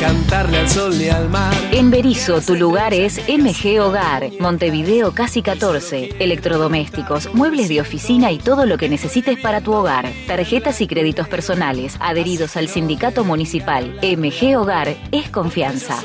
cantarle 0.00 0.58
al 0.58 0.68
sol 0.68 0.98
ni 0.98 1.08
al 1.08 1.28
mar. 1.28 1.52
En 1.72 1.90
Berizo, 1.90 2.40
tu 2.40 2.54
lugar 2.54 2.94
es 2.94 3.20
MG 3.28 3.80
Hogar, 3.80 4.30
Montevideo 4.40 5.12
Casi 5.12 5.42
14. 5.42 6.16
Electrodomésticos, 6.18 7.32
muebles 7.34 7.68
de 7.68 7.82
oficina 7.82 8.32
y 8.32 8.38
todo 8.38 8.64
lo 8.64 8.78
que 8.78 8.88
necesites 8.88 9.38
para 9.40 9.60
tu 9.60 9.74
hogar. 9.74 10.10
Tarjetas 10.26 10.80
y 10.80 10.86
créditos 10.86 11.28
personales, 11.28 11.96
adheridos 12.00 12.56
al 12.56 12.68
sindicato 12.68 13.24
municipal. 13.24 13.98
MG 14.02 14.56
Hogar 14.56 14.96
es 15.12 15.28
confianza. 15.28 15.96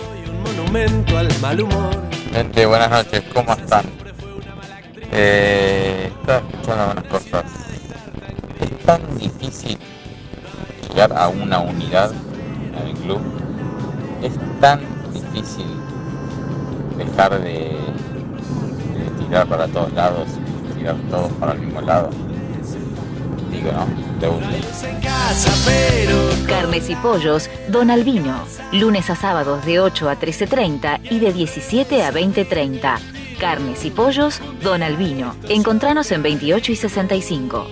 Monumento 0.44 1.18
al 1.18 1.30
mal 1.40 1.62
humor. 1.62 1.96
Gente, 2.34 2.66
buenas 2.66 2.90
noches, 2.90 3.24
¿cómo 3.34 3.54
están? 3.54 3.86
Eh, 5.14 6.12
estaba 6.20 6.40
escuchando 6.40 6.92
unas 6.92 7.04
cosas. 7.06 7.46
Es 8.60 8.86
tan 8.86 9.18
difícil 9.18 9.78
llegar 10.90 11.14
a 11.14 11.30
una 11.30 11.60
unidad 11.60 12.12
en 12.78 12.88
el 12.88 12.94
club. 12.96 13.22
Es 14.26 14.34
tan 14.60 14.82
difícil 15.14 15.68
dejar 16.98 17.40
de, 17.40 17.78
de 18.96 19.24
tirar 19.24 19.48
para 19.48 19.68
todos 19.68 19.94
lados 19.94 20.28
tirar 20.76 20.96
todos 21.12 21.32
para 21.34 21.52
el 21.54 21.60
mismo 21.60 21.82
lado. 21.82 22.10
Digo, 23.52 23.72
¿no? 23.72 23.88
Te 24.20 24.28
gusta. 24.28 24.50
Carnes 26.48 26.90
y 26.90 26.96
pollos, 26.96 27.50
Don 27.70 27.92
Albino. 27.92 28.44
Lunes 28.72 29.12
a 29.12 29.16
sábados 29.16 29.64
de 29.64 29.80
8 29.80 30.10
a 30.10 30.20
13.30 30.20 31.12
y 31.12 31.20
de 31.20 31.34
17 31.34 32.04
a 32.04 32.12
20.30. 32.12 33.00
Carnes 33.40 33.86
y 33.86 33.92
pollos, 33.92 34.42
Don 34.64 34.82
Albino. 34.82 35.36
Encontranos 35.50 36.12
en 36.12 36.24
28 36.24 36.72
y 36.72 36.76
65. 36.76 37.68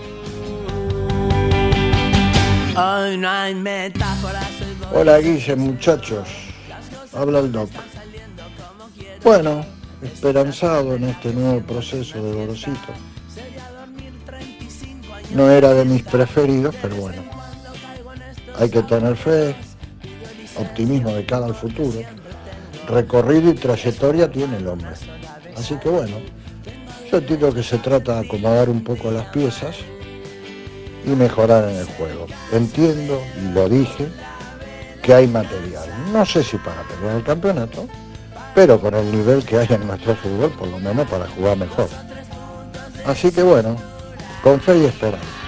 Hoy 2.75 3.17
no 3.17 3.29
hay 3.29 3.55
metáforas. 3.55 4.47
Hola 4.95 5.17
Guille, 5.19 5.55
muchachos. 5.55 6.42
Habla 7.15 7.39
el 7.39 7.51
Doc. 7.51 7.69
Bueno, 9.23 9.65
esperanzado 10.01 10.95
en 10.95 11.05
este 11.05 11.31
nuevo 11.33 11.61
proceso 11.61 12.21
de 12.23 12.33
Gorosito. 12.33 12.93
No 15.33 15.49
era 15.49 15.73
de 15.73 15.85
mis 15.85 16.03
preferidos, 16.03 16.75
pero 16.81 16.95
bueno. 16.95 17.21
Hay 18.59 18.69
que 18.69 18.81
tener 18.83 19.15
fe, 19.15 19.55
optimismo 20.57 21.11
de 21.11 21.25
cara 21.25 21.45
al 21.45 21.55
futuro. 21.55 21.99
Recorrido 22.87 23.51
y 23.51 23.53
trayectoria 23.53 24.31
tiene 24.31 24.57
el 24.57 24.67
hombre. 24.67 24.89
Así 25.57 25.75
que 25.75 25.89
bueno, 25.89 26.17
yo 27.11 27.17
entiendo 27.17 27.53
que 27.53 27.63
se 27.63 27.77
trata 27.77 28.19
de 28.19 28.27
acomodar 28.27 28.69
un 28.69 28.83
poco 28.83 29.11
las 29.11 29.25
piezas 29.27 29.77
y 31.05 31.09
mejorar 31.09 31.69
en 31.69 31.77
el 31.77 31.85
juego. 31.85 32.27
Entiendo, 32.51 33.21
lo 33.53 33.69
dije, 33.69 34.07
que 35.03 35.13
hay 35.13 35.27
material. 35.27 35.85
No 36.11 36.25
sé 36.25 36.43
si 36.43 36.57
para 36.57 36.81
pelear 36.83 37.17
el 37.17 37.23
campeonato, 37.23 37.87
pero 38.55 38.79
con 38.79 38.95
el 38.95 39.11
nivel 39.11 39.45
que 39.45 39.59
hay 39.59 39.67
en 39.69 39.85
nuestro 39.85 40.15
fútbol, 40.15 40.49
por 40.51 40.69
lo 40.69 40.79
menos 40.79 41.07
para 41.07 41.27
jugar 41.27 41.57
mejor. 41.57 41.89
Así 43.05 43.31
que 43.31 43.43
bueno, 43.43 43.75
con 44.41 44.59
fe 44.61 44.77
y 44.79 44.85
esperanza. 44.85 45.42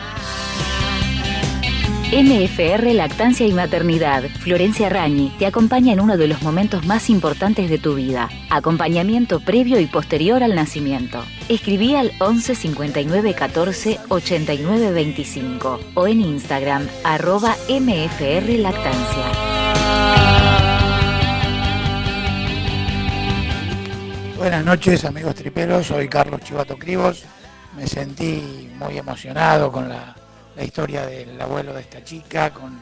MFR 2.12 2.94
Lactancia 2.94 3.48
y 3.48 3.52
Maternidad, 3.52 4.26
Florencia 4.40 4.90
Rañi, 4.90 5.32
te 5.40 5.48
acompaña 5.48 5.92
en 5.92 6.00
uno 6.00 6.18
de 6.18 6.28
los 6.28 6.44
momentos 6.44 6.86
más 6.86 7.10
importantes 7.10 7.68
de 7.68 7.80
tu 7.80 7.96
vida. 7.96 8.30
Acompañamiento 8.52 9.40
previo 9.40 9.80
y 9.80 9.88
posterior 9.88 10.44
al 10.44 10.54
nacimiento. 10.54 11.26
Escribí 11.50 11.96
al 11.96 12.12
11 12.20 12.54
59 12.54 13.34
14 13.34 14.00
89 14.10 14.92
25 14.92 15.80
o 15.96 16.08
en 16.08 16.22
Instagram 16.22 16.88
arroba 17.04 17.56
MFR 17.68 18.50
Lactancia. 18.60 19.26
Buenas 24.38 24.64
noches 24.64 25.04
amigos 25.06 25.34
triperos, 25.34 25.88
soy 25.88 26.08
Carlos 26.08 26.42
Chivato 26.42 26.78
Cribos. 26.78 27.26
Me 27.76 27.88
sentí 27.88 28.70
muy 28.78 29.00
emocionado 29.00 29.72
con 29.72 29.90
la, 29.90 30.16
la 30.56 30.64
historia 30.64 31.06
del 31.06 31.40
abuelo 31.40 31.74
de 31.74 31.82
esta 31.82 32.04
chica, 32.04 32.52
con, 32.52 32.82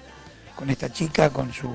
con 0.55 0.69
esta 0.69 0.91
chica, 0.91 1.29
con 1.29 1.51
su, 1.53 1.69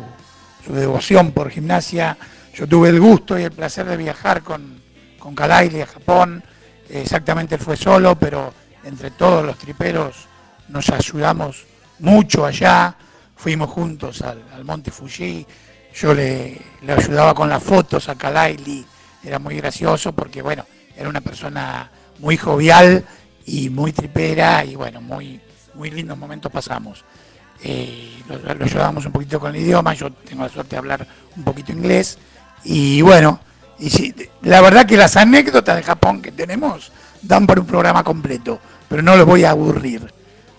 su 0.64 0.72
devoción 0.72 1.32
por 1.32 1.50
gimnasia. 1.50 2.16
Yo 2.54 2.66
tuve 2.66 2.88
el 2.88 3.00
gusto 3.00 3.38
y 3.38 3.42
el 3.42 3.52
placer 3.52 3.86
de 3.86 3.96
viajar 3.96 4.42
con, 4.42 4.80
con 5.18 5.34
Kalaili 5.34 5.80
a 5.80 5.86
Japón. 5.86 6.42
Exactamente 6.88 7.58
fue 7.58 7.76
solo, 7.76 8.18
pero 8.18 8.52
entre 8.84 9.10
todos 9.10 9.44
los 9.44 9.58
triperos 9.58 10.26
nos 10.68 10.88
ayudamos 10.90 11.64
mucho 11.98 12.44
allá. 12.44 12.94
Fuimos 13.36 13.70
juntos 13.70 14.22
al, 14.22 14.42
al 14.54 14.64
Monte 14.64 14.90
Fuji. 14.90 15.46
Yo 15.94 16.14
le, 16.14 16.60
le 16.82 16.92
ayudaba 16.92 17.34
con 17.34 17.48
las 17.48 17.62
fotos 17.62 18.08
a 18.08 18.16
Kalaili. 18.16 18.84
Era 19.22 19.38
muy 19.38 19.56
gracioso 19.56 20.12
porque, 20.12 20.42
bueno, 20.42 20.64
era 20.96 21.08
una 21.08 21.20
persona 21.20 21.90
muy 22.18 22.36
jovial 22.36 23.04
y 23.46 23.70
muy 23.70 23.92
tripera 23.92 24.64
y, 24.64 24.74
bueno, 24.74 25.00
muy, 25.00 25.40
muy 25.78 25.90
lindos 25.90 26.18
momentos 26.18 26.50
pasamos. 26.50 27.05
Eh, 27.62 28.22
lo, 28.28 28.64
ayudamos 28.64 29.06
un 29.06 29.12
poquito 29.12 29.40
con 29.40 29.55
el 29.55 29.62
idioma, 29.62 29.94
yo 29.94 30.12
tengo 30.12 30.42
la 30.42 30.48
suerte 30.48 30.72
de 30.72 30.78
hablar 30.78 31.06
un 31.36 31.44
poquito 31.44 31.72
inglés. 31.72 32.18
Y 32.64 33.00
bueno, 33.00 33.40
y 33.78 33.88
sí, 33.88 34.14
la 34.42 34.60
verdad 34.60 34.84
que 34.84 34.96
las 34.96 35.16
anécdotas 35.16 35.76
de 35.76 35.82
Japón 35.82 36.20
que 36.20 36.32
tenemos 36.32 36.92
dan 37.22 37.46
para 37.46 37.60
un 37.60 37.66
programa 37.66 38.02
completo, 38.05 38.60
pero 38.88 39.02
no 39.02 39.16
los 39.16 39.24
voy 39.24 39.44
a 39.44 39.50
aburrir. 39.50 40.12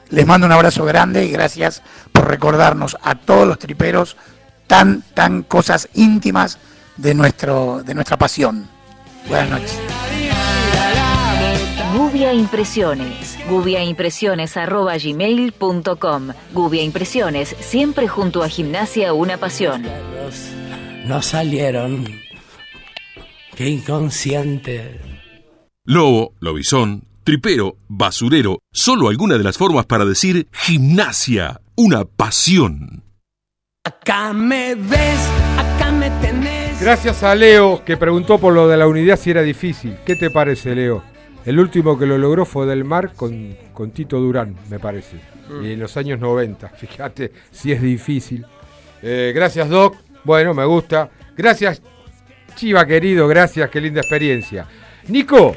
Les 0.09 0.25
mando 0.25 0.47
un 0.47 0.53
abrazo 0.53 0.85
grande 0.85 1.25
y 1.25 1.31
gracias 1.31 1.83
por 2.11 2.27
recordarnos 2.27 2.97
a 3.03 3.15
todos 3.15 3.47
los 3.47 3.59
triperos 3.59 4.17
tan, 4.65 5.03
tan 5.13 5.43
cosas 5.43 5.89
íntimas 5.93 6.57
de, 6.97 7.13
nuestro, 7.13 7.83
de 7.83 7.93
nuestra 7.93 8.17
pasión. 8.17 8.67
Buenas 9.27 9.49
noches. 9.49 9.79
Gubia 11.95 12.33
Impresiones. 12.33 13.37
gubiaimpresiones.gmail.com 13.49 16.27
Gubia 16.53 16.83
Impresiones, 16.83 17.55
siempre 17.59 18.07
junto 18.07 18.43
a 18.43 18.49
Gimnasia 18.49 19.13
Una 19.13 19.37
Pasión. 19.37 19.83
No 21.05 21.21
salieron. 21.23 22.05
Qué 23.55 23.69
inconsciente. 23.69 25.01
Lobo, 25.83 26.33
lobizón, 26.39 27.05
tripero, 27.23 27.77
basurero, 27.87 28.59
solo 28.71 29.09
alguna 29.09 29.39
de 29.39 29.43
las 29.43 29.57
formas 29.57 29.87
para 29.87 30.05
decir 30.05 30.47
gimnasia, 30.53 31.61
una 31.75 32.05
pasión. 32.05 33.03
Acá 33.83 34.33
me 34.33 34.75
ves, 34.75 35.19
acá 35.57 35.91
me 35.91 36.11
tenés. 36.21 36.79
Gracias 36.79 37.23
a 37.23 37.33
Leo 37.33 37.83
que 37.83 37.97
preguntó 37.97 38.37
por 38.37 38.53
lo 38.53 38.67
de 38.67 38.77
la 38.77 38.87
unidad 38.87 39.17
si 39.17 39.31
era 39.31 39.41
difícil. 39.41 39.97
¿Qué 40.05 40.15
te 40.15 40.29
parece, 40.29 40.75
Leo? 40.75 41.03
El 41.45 41.59
último 41.59 41.97
que 41.97 42.05
lo 42.05 42.17
logró 42.17 42.45
fue 42.45 42.65
Del 42.65 42.83
Mar 42.83 43.11
con, 43.15 43.55
con 43.73 43.91
Tito 43.91 44.19
Durán, 44.19 44.55
me 44.69 44.79
parece. 44.79 45.17
Mm. 45.49 45.63
Y 45.65 45.71
en 45.73 45.79
los 45.79 45.95
años 45.97 46.19
90. 46.19 46.69
Fíjate 46.77 47.31
si 47.51 47.71
es 47.71 47.81
difícil. 47.81 48.45
Eh, 49.01 49.31
gracias, 49.33 49.69
Doc. 49.69 49.95
Bueno, 50.23 50.53
me 50.53 50.65
gusta. 50.65 51.09
Gracias, 51.35 51.81
Chiva 52.55 52.85
querido. 52.85 53.27
Gracias, 53.27 53.69
qué 53.69 53.79
linda 53.79 54.01
experiencia. 54.01 54.67
Nico, 55.07 55.55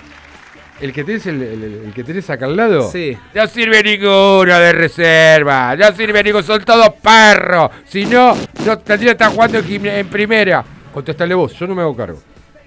el 0.80 0.92
que 0.92 1.02
tenés, 1.04 1.26
el, 1.26 1.42
el- 1.42 1.64
el 1.86 1.92
que 1.92 2.04
tenés 2.04 2.30
acá 2.30 2.46
al 2.46 2.56
lado. 2.56 2.88
Sí. 2.90 3.16
No 3.34 3.46
sirve 3.48 3.82
ninguno 3.82 4.44
de 4.59 4.72
reserva. 4.72 5.74
No 5.76 5.92
sirve 5.94 6.22
ninguno. 6.22 6.44
Son 6.44 6.64
todos 6.64 6.90
perros. 7.02 7.70
Si 7.86 8.06
no, 8.06 8.34
no 8.64 8.78
tendría 8.78 9.10
que 9.16 9.24
estar 9.24 9.32
jugando 9.32 9.59
en 9.59 10.06
primera. 10.09 10.64
Contestale 10.94 11.34
vos. 11.34 11.52
Yo 11.59 11.66
no 11.66 11.74
me 11.74 11.82
hago 11.82 11.96
cargo. 11.96 12.20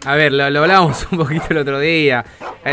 A 0.06 0.16
ver, 0.16 0.32
lo, 0.32 0.50
lo 0.50 0.62
hablábamos 0.62 1.08
un 1.12 1.18
poquito 1.18 1.46
el 1.50 1.58
otro 1.58 1.80
día. 1.80 2.24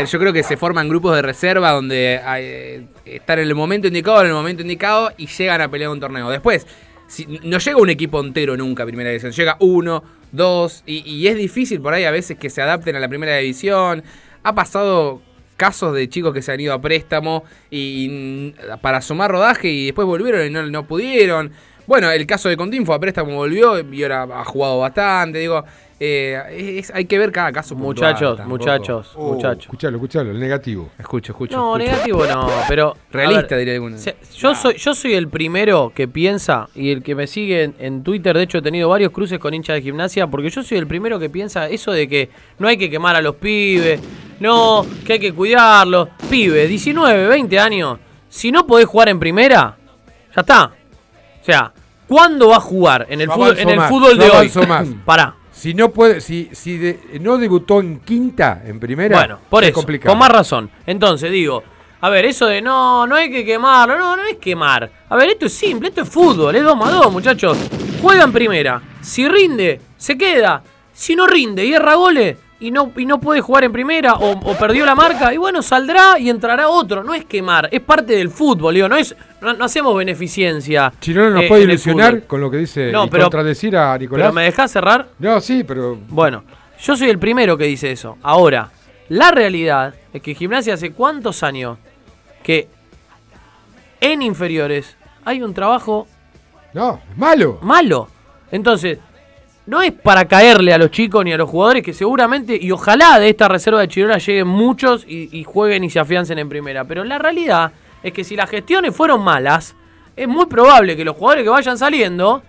Yo 0.09 0.19
creo 0.19 0.33
que 0.33 0.43
se 0.43 0.57
forman 0.57 0.87
grupos 0.87 1.15
de 1.15 1.21
reserva 1.21 1.71
donde 1.71 2.19
eh, 2.37 2.85
están 3.05 3.39
en 3.39 3.47
el 3.47 3.55
momento 3.55 3.87
indicado, 3.87 4.21
en 4.21 4.27
el 4.27 4.33
momento 4.33 4.61
indicado 4.61 5.11
y 5.17 5.27
llegan 5.27 5.61
a 5.61 5.69
pelear 5.69 5.91
un 5.91 5.99
torneo. 5.99 6.29
Después, 6.29 6.65
si, 7.07 7.25
no 7.43 7.59
llega 7.59 7.77
un 7.77 7.89
equipo 7.89 8.19
entero 8.19 8.55
nunca 8.57 8.83
a 8.83 8.85
primera 8.85 9.09
división. 9.09 9.31
Llega 9.31 9.57
uno, 9.59 10.03
dos, 10.31 10.83
y, 10.85 11.07
y 11.09 11.27
es 11.27 11.35
difícil 11.35 11.81
por 11.81 11.93
ahí 11.93 12.05
a 12.05 12.11
veces 12.11 12.37
que 12.37 12.49
se 12.49 12.61
adapten 12.61 12.95
a 12.95 12.99
la 12.99 13.07
primera 13.07 13.37
división. 13.37 14.03
Ha 14.43 14.55
pasado 14.55 15.21
casos 15.57 15.93
de 15.95 16.09
chicos 16.09 16.33
que 16.33 16.41
se 16.41 16.51
han 16.51 16.59
ido 16.59 16.73
a 16.73 16.81
préstamo 16.81 17.43
y 17.69 18.51
para 18.81 19.01
sumar 19.01 19.31
rodaje 19.31 19.69
y 19.69 19.85
después 19.85 20.05
volvieron 20.05 20.45
y 20.45 20.49
no, 20.49 20.63
no 20.67 20.87
pudieron. 20.87 21.51
Bueno, 21.85 22.09
el 22.11 22.25
caso 22.25 22.49
de 22.49 22.57
Contín 22.57 22.85
fue 22.85 22.95
a 22.95 22.99
préstamo, 22.99 23.35
volvió 23.35 23.79
y 23.79 24.03
ahora 24.03 24.23
ha 24.23 24.45
jugado 24.45 24.79
bastante. 24.79 25.39
Digo, 25.39 25.63
eh, 26.05 26.79
es- 26.79 26.91
hay 26.93 27.05
que 27.05 27.17
ver 27.17 27.31
cada 27.31 27.51
caso. 27.51 27.75
Muchachos, 27.75 28.39
muchachos, 28.45 29.11
Oh, 29.15 29.33
muchachos. 29.33 29.63
Escuchalo, 29.65 29.97
escuchalo, 29.97 30.31
el 30.31 30.39
negativo. 30.39 30.89
Escucho, 30.99 31.31
escucho. 31.31 31.55
No, 31.55 31.77
escucho. 31.77 31.91
negativo 31.93 32.25
no, 32.25 32.49
pero. 32.67 32.95
Realista, 33.11 33.55
ver, 33.55 33.59
diría 33.59 33.73
alguno. 33.75 33.97
se- 33.97 34.15
yo, 34.35 34.53
soy, 34.55 34.75
yo 34.75 34.93
soy 34.93 35.13
el 35.13 35.27
primero 35.29 35.91
que 35.95 36.07
piensa, 36.07 36.67
y 36.75 36.91
el 36.91 37.03
que 37.03 37.15
me 37.15 37.27
sigue 37.27 37.63
en, 37.63 37.75
en 37.79 38.03
Twitter, 38.03 38.35
de 38.35 38.43
hecho 38.43 38.57
he 38.57 38.61
tenido 38.61 38.89
varios 38.89 39.11
cruces 39.11 39.39
con 39.39 39.53
hinchas 39.53 39.75
de 39.75 39.81
gimnasia, 39.81 40.27
porque 40.27 40.49
yo 40.49 40.61
soy 40.63 40.77
el 40.77 40.87
primero 40.87 41.19
que 41.19 41.29
piensa 41.29 41.69
eso 41.69 41.91
de 41.91 42.07
que 42.07 42.29
no 42.59 42.67
hay 42.67 42.77
que 42.77 42.89
quemar 42.89 43.15
a 43.15 43.21
los 43.21 43.35
pibes, 43.35 44.01
no, 44.39 44.85
que 45.05 45.13
hay 45.13 45.19
que 45.19 45.31
cuidarlos. 45.33 46.09
Pibe, 46.29 46.67
19, 46.67 47.27
20 47.27 47.59
años, 47.59 47.99
si 48.29 48.51
no 48.51 48.65
podés 48.67 48.87
jugar 48.87 49.09
en 49.09 49.19
primera, 49.19 49.77
ya 50.35 50.41
está. 50.41 50.65
O 51.41 51.45
sea, 51.45 51.71
¿cuándo 52.07 52.49
va 52.49 52.57
a 52.57 52.61
jugar 52.61 53.05
en 53.09 53.21
el 53.21 53.27
Yo 53.27 53.33
fútbol, 53.33 53.59
en 53.59 53.69
el 53.69 53.81
fútbol 53.81 54.17
de 54.17 54.29
hoy? 54.29 54.51
más. 54.67 54.87
Pará. 55.05 55.35
Si 55.63 55.73
no 55.73 55.91
puede, 55.93 56.19
si, 56.19 56.49
si 56.51 56.77
de- 56.77 56.99
no 57.21 57.37
debutó 57.37 57.79
en 57.79 58.01
quinta, 58.01 58.61
en 58.65 58.81
primera, 58.81 59.17
Bueno, 59.17 59.39
por 59.49 59.63
es 59.63 59.69
eso, 59.69 59.75
complicado. 59.75 60.11
con 60.11 60.19
más 60.19 60.29
razón. 60.29 60.69
Entonces 60.85 61.31
digo, 61.31 61.63
a 62.01 62.09
ver, 62.09 62.25
eso 62.25 62.47
de 62.47 62.61
no, 62.61 63.07
no 63.07 63.15
hay 63.15 63.31
que 63.31 63.45
quemarlo, 63.45 63.97
no, 63.97 64.17
no 64.17 64.23
es 64.25 64.35
quemar. 64.39 64.91
A 65.07 65.15
ver, 65.15 65.29
esto 65.29 65.45
es 65.45 65.53
simple, 65.53 65.87
esto 65.87 66.01
es 66.01 66.09
fútbol, 66.09 66.53
es 66.57 66.63
2 66.63 66.75
más 66.75 66.91
2, 66.91 67.09
muchachos. 67.13 67.57
Juega 68.01 68.25
en 68.25 68.33
primera, 68.33 68.81
si 68.99 69.25
rinde, 69.29 69.79
se 69.95 70.17
queda. 70.17 70.61
Si 70.91 71.15
no 71.15 71.27
rinde 71.27 71.63
y 71.63 71.73
erra 71.73 71.95
goles 71.95 72.35
y 72.59 72.71
no, 72.71 72.91
y 72.95 73.05
no 73.05 73.19
puede 73.19 73.41
jugar 73.41 73.63
en 73.65 73.71
primera 73.73 74.13
o, 74.15 74.31
o 74.31 74.57
perdió 74.57 74.85
la 74.85 74.95
marca, 74.95 75.33
y 75.33 75.37
bueno, 75.37 75.61
saldrá 75.61 76.17
y 76.17 76.29
entrará 76.29 76.69
otro. 76.69 77.03
No 77.03 77.13
es 77.13 77.25
quemar, 77.25 77.67
es 77.71 77.81
parte 77.81 78.13
del 78.15 78.29
fútbol, 78.29 78.73
digo, 78.75 78.87
no, 78.87 78.95
es, 78.95 79.15
no, 79.41 79.53
no 79.53 79.65
hacemos 79.65 79.95
beneficencia. 79.97 80.93
Chirona 81.01 81.29
nos 81.31 81.43
eh, 81.43 81.47
puede 81.47 81.63
ilusionar 81.63 82.23
con 82.25 82.39
lo 82.41 82.49
que 82.49 82.57
dice 82.57 82.91
No, 82.91 83.05
y 83.05 83.09
pero- 83.09 83.23
contradecir 83.25 83.75
a 83.75 83.97
Nicolás. 83.97 84.25
¿Pero 84.25 84.33
me 84.33 84.43
dejás 84.43 84.71
cerrar? 84.71 85.07
No, 85.19 85.41
sí, 85.41 85.63
pero. 85.63 85.97
Bueno, 86.09 86.43
yo 86.81 86.95
soy 86.95 87.09
el 87.09 87.19
primero 87.19 87.57
que 87.57 87.65
dice 87.65 87.91
eso. 87.91 88.17
Ahora, 88.23 88.69
la 89.09 89.31
realidad 89.31 89.93
es 90.13 90.21
que 90.21 90.33
Gimnasia 90.33 90.75
hace 90.75 90.91
cuántos 90.93 91.43
años 91.43 91.77
que 92.43 92.67
en 93.99 94.21
inferiores 94.21 94.95
hay 95.25 95.41
un 95.41 95.53
trabajo. 95.53 96.07
No, 96.73 97.01
malo. 97.17 97.59
Malo. 97.61 98.09
Entonces, 98.51 98.99
no 99.65 99.81
es 99.81 99.91
para 99.93 100.25
caerle 100.25 100.73
a 100.73 100.77
los 100.77 100.91
chicos 100.91 101.23
ni 101.23 101.31
a 101.31 101.37
los 101.37 101.49
jugadores 101.49 101.83
que 101.83 101.93
seguramente 101.93 102.57
y 102.61 102.71
ojalá 102.71 103.19
de 103.19 103.29
esta 103.29 103.47
reserva 103.47 103.79
de 103.79 103.87
Chirola 103.87 104.17
lleguen 104.17 104.47
muchos 104.47 105.05
y, 105.07 105.29
y 105.37 105.43
jueguen 105.43 105.83
y 105.83 105.89
se 105.89 105.99
afiancen 105.99 106.37
en 106.39 106.49
primera. 106.49 106.83
Pero 106.85 107.03
la 107.03 107.17
realidad 107.17 107.71
es 108.03 108.11
que 108.11 108.23
si 108.23 108.35
las 108.35 108.49
gestiones 108.49 108.95
fueron 108.95 109.23
malas, 109.23 109.75
es 110.15 110.27
muy 110.27 110.45
probable 110.47 110.95
que 110.97 111.05
los 111.05 111.15
jugadores 111.15 111.43
que 111.45 111.49
vayan 111.49 111.77
saliendo 111.77 112.43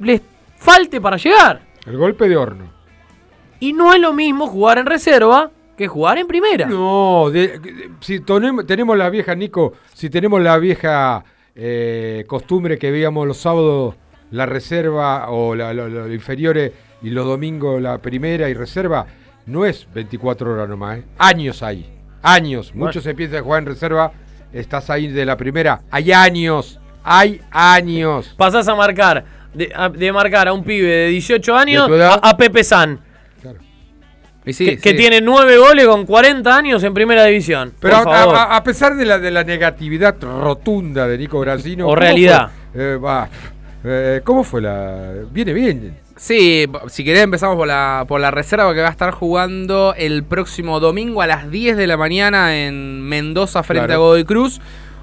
les 0.00 0.20
falte 0.56 1.00
para 1.00 1.16
llegar. 1.16 1.60
El 1.86 1.96
golpe 1.96 2.28
de 2.28 2.36
horno. 2.36 2.64
Y 3.60 3.72
no 3.72 3.92
es 3.94 4.00
lo 4.00 4.12
mismo 4.12 4.46
jugar 4.46 4.78
en 4.78 4.86
reserva 4.86 5.50
que 5.76 5.86
jugar 5.88 6.18
en 6.18 6.26
primera. 6.26 6.66
No, 6.66 7.30
de- 7.30 7.58
de- 7.58 7.90
si 8.00 8.20
tenemos 8.20 8.96
la 8.96 9.10
vieja, 9.10 9.34
Nico, 9.34 9.74
si 9.94 10.10
tenemos 10.10 10.40
la 10.42 10.58
vieja 10.58 11.24
eh, 11.54 12.24
costumbre 12.26 12.78
que 12.78 12.90
veíamos 12.90 13.26
los 13.26 13.36
sábados 13.36 13.94
la 14.30 14.46
reserva 14.46 15.30
o 15.30 15.54
la- 15.54 15.72
inferiores 16.12 16.72
y 17.02 17.10
los 17.10 17.24
domingos 17.26 17.80
la 17.80 17.98
primera 17.98 18.48
y 18.48 18.54
reserva, 18.54 19.06
no 19.46 19.64
es 19.64 19.86
24 19.94 20.52
horas 20.52 20.68
nomás, 20.68 20.98
¿eh? 20.98 21.04
años 21.18 21.62
hay, 21.62 21.86
años. 22.22 22.70
Bueno. 22.72 22.86
Muchos 22.86 23.04
se 23.04 23.14
piensan 23.14 23.42
jugar 23.44 23.60
en 23.62 23.66
reserva, 23.66 24.12
estás 24.52 24.90
ahí 24.90 25.06
de 25.08 25.24
la 25.24 25.36
primera, 25.36 25.80
hay 25.90 26.12
años, 26.12 26.78
hay 27.04 27.40
años. 27.50 28.34
Pasás 28.36 28.68
a 28.68 28.74
marcar, 28.74 29.24
de, 29.54 29.72
a- 29.74 29.88
de 29.88 30.12
marcar 30.12 30.48
a 30.48 30.52
un 30.52 30.62
pibe 30.64 30.88
de 30.88 31.06
18 31.08 31.54
años 31.56 31.90
a, 31.90 32.14
a 32.14 32.36
Pepe 32.36 32.62
San. 32.64 33.00
Y 34.44 34.52
sí, 34.54 34.78
que, 34.78 34.94
tiene 34.94 35.20
9 35.20 35.58
goles 35.58 35.86
con 35.86 36.06
40 36.06 36.56
años 36.56 36.82
en 36.82 36.94
primera 36.94 37.24
división. 37.24 37.74
Pero 37.80 38.02
Por 38.02 38.14
a, 38.14 38.18
favor. 38.18 38.34
a- 38.36 38.56
a 38.56 38.64
pesar 38.64 38.96
de 38.96 39.04
la, 39.04 39.18
de 39.18 39.30
la 39.30 39.44
negatividad 39.44 40.16
rotunda 40.22 41.06
de 41.06 41.18
Nico 41.18 41.38
Brasino. 41.40 41.84
O 41.84 41.88
¿cómo 41.88 41.96
realidad. 41.96 42.48
Eh, 42.74 42.98
va, 43.02 43.28
eh, 43.84 44.20
¿Cómo 44.24 44.44
fue 44.44 44.60
la.? 44.60 45.12
Viene 45.30 45.52
bien. 45.52 45.98
Sí, 46.16 46.66
si 46.88 47.04
querés 47.04 47.22
empezamos 47.22 47.56
por 47.56 47.68
la, 47.68 48.04
por 48.08 48.20
la 48.20 48.30
reserva 48.32 48.74
que 48.74 48.80
va 48.80 48.88
a 48.88 48.90
estar 48.90 49.12
jugando 49.12 49.94
el 49.96 50.24
próximo 50.24 50.80
domingo 50.80 51.22
a 51.22 51.28
las 51.28 51.48
10 51.50 51.76
de 51.76 51.86
la 51.86 51.96
mañana 51.96 52.56
en 52.58 53.02
Mendoza 53.02 53.62
frente 53.62 53.86
Claro. 53.86 54.02
a 54.02 54.04
Godoy 54.04 54.24
Cruz. 54.24 54.60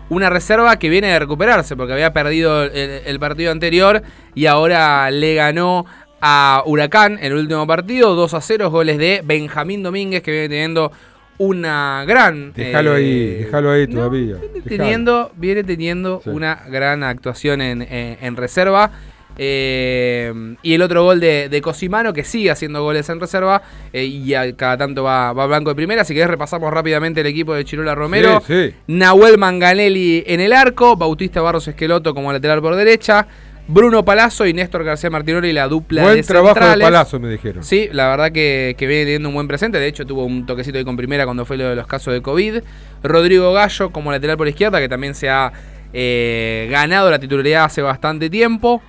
Una 0.10 0.30
reserva 0.30 0.78
que 0.78 0.90
viene 0.90 1.08
de 1.08 1.18
recuperarse 1.18 1.76
porque 1.78 1.94
había 1.94 2.12
perdido 2.14 2.64
el, 2.64 2.72
el 3.06 3.20
partido 3.20 3.52
anterior 3.52 4.04
y 4.36 4.46
ahora 4.46 5.10
le 5.10 5.36
ganó 5.36 5.86
a 6.22 6.62
Huracán 6.66 7.14
en 7.14 7.32
el 7.32 7.36
último 7.36 7.66
partido. 7.66 8.14
2 8.14 8.34
a 8.34 8.42
0, 8.42 8.70
goles 8.70 8.98
de 8.98 9.22
Benjamín 9.24 9.84
Domínguez 9.84 10.22
que 10.22 10.32
viene 10.32 10.50
teniendo 10.50 10.92
una 11.38 12.04
gran... 12.08 12.54
Déjalo 12.54 12.94
eh, 12.96 12.98
ahí, 12.98 13.30
déjalo 13.44 13.72
ahí 13.72 13.88
todavía. 13.88 14.36
Dejalo. 14.36 14.64
teniendo, 14.66 15.32
viene 15.36 15.64
teniendo 15.64 16.22
Sí. 16.24 16.30
una 16.30 16.56
gran 16.70 17.04
actuación 17.04 17.62
en, 17.62 17.82
en- 17.82 18.18
en 18.22 18.36
reserva. 18.36 18.92
Eh, 19.38 20.56
y 20.64 20.74
el 20.74 20.82
otro 20.82 21.04
gol 21.04 21.20
de, 21.20 21.50
de 21.50 21.62
Cosimano, 21.62 22.14
que 22.14 22.24
sigue 22.24 22.52
haciendo 22.52 22.82
goles 22.84 23.10
en 23.10 23.20
reserva. 23.20 23.62
eh, 23.92 24.06
y 24.06 24.34
a- 24.34 24.56
cada 24.56 24.78
tanto 24.78 25.04
va, 25.04 25.34
va 25.34 25.46
blanco 25.46 25.70
de 25.72 25.76
primera. 25.76 26.04
Si 26.06 26.14
querés, 26.14 26.30
repasamos 26.30 26.72
rápidamente 26.72 27.22
el 27.22 27.28
equipo 27.28 27.54
de 27.54 27.66
Chirola 27.66 27.96
Romero. 27.96 28.42
Sí, 28.48 28.70
sí. 28.70 28.76
Nahuel 28.88 29.38
Manganelli 29.38 30.24
en 30.26 30.40
el 30.40 30.54
arco. 30.54 30.96
Bautista 30.96 31.42
Barros 31.42 31.68
Esqueloto 31.68 32.14
como 32.16 32.32
lateral 32.32 32.62
por 32.62 32.76
derecha. 32.76 33.28
Bruno 33.68 34.06
Palazzo 34.06 34.46
y 34.46 34.54
Néstor 34.54 34.84
García 34.84 35.10
Martinoli, 35.10 35.52
la 35.52 35.68
dupla 35.68 36.04
Buen 36.04 36.16
de 36.16 36.24
trabajo 36.24 36.60
de. 36.60 36.78
Palazzo, 36.78 37.20
me 37.20 37.30
dijeron. 37.30 37.64
Sí, 37.64 37.90
la 37.92 38.10
verdad 38.10 38.32
que, 38.32 38.76
que 38.78 38.86
viene 38.86 39.06
teniendo 39.06 39.30
un 39.30 39.36
buen 39.36 39.48
presente. 39.48 39.80
De 39.80 39.88
hecho, 39.88 40.06
tuvo 40.06 40.26
un 40.26 40.46
toquecito 40.46 40.78
ahí 40.78 40.86
con 40.86 40.96
primera 40.96 41.26
cuando 41.26 41.46
fue 41.46 41.58
lo 41.58 41.68
de 41.70 41.76
los 41.76 41.88
casos 41.88 42.14
de 42.14 42.22
COVID. 42.22 42.62
Rodrigo 43.02 43.54
Gallo 43.54 43.90
como 43.92 44.12
lateral 44.12 44.38
por 44.38 44.48
izquierda, 44.48 44.80
que 44.80 44.88
también 44.88 45.16
se 45.16 45.30
ha 45.30 45.52
eh, 45.94 46.68
ganado 46.70 47.10
la 47.10 47.20
titularidad 47.20 47.66
hace 47.66 47.82
bastante 47.82 48.30
tiempo. 48.30 48.82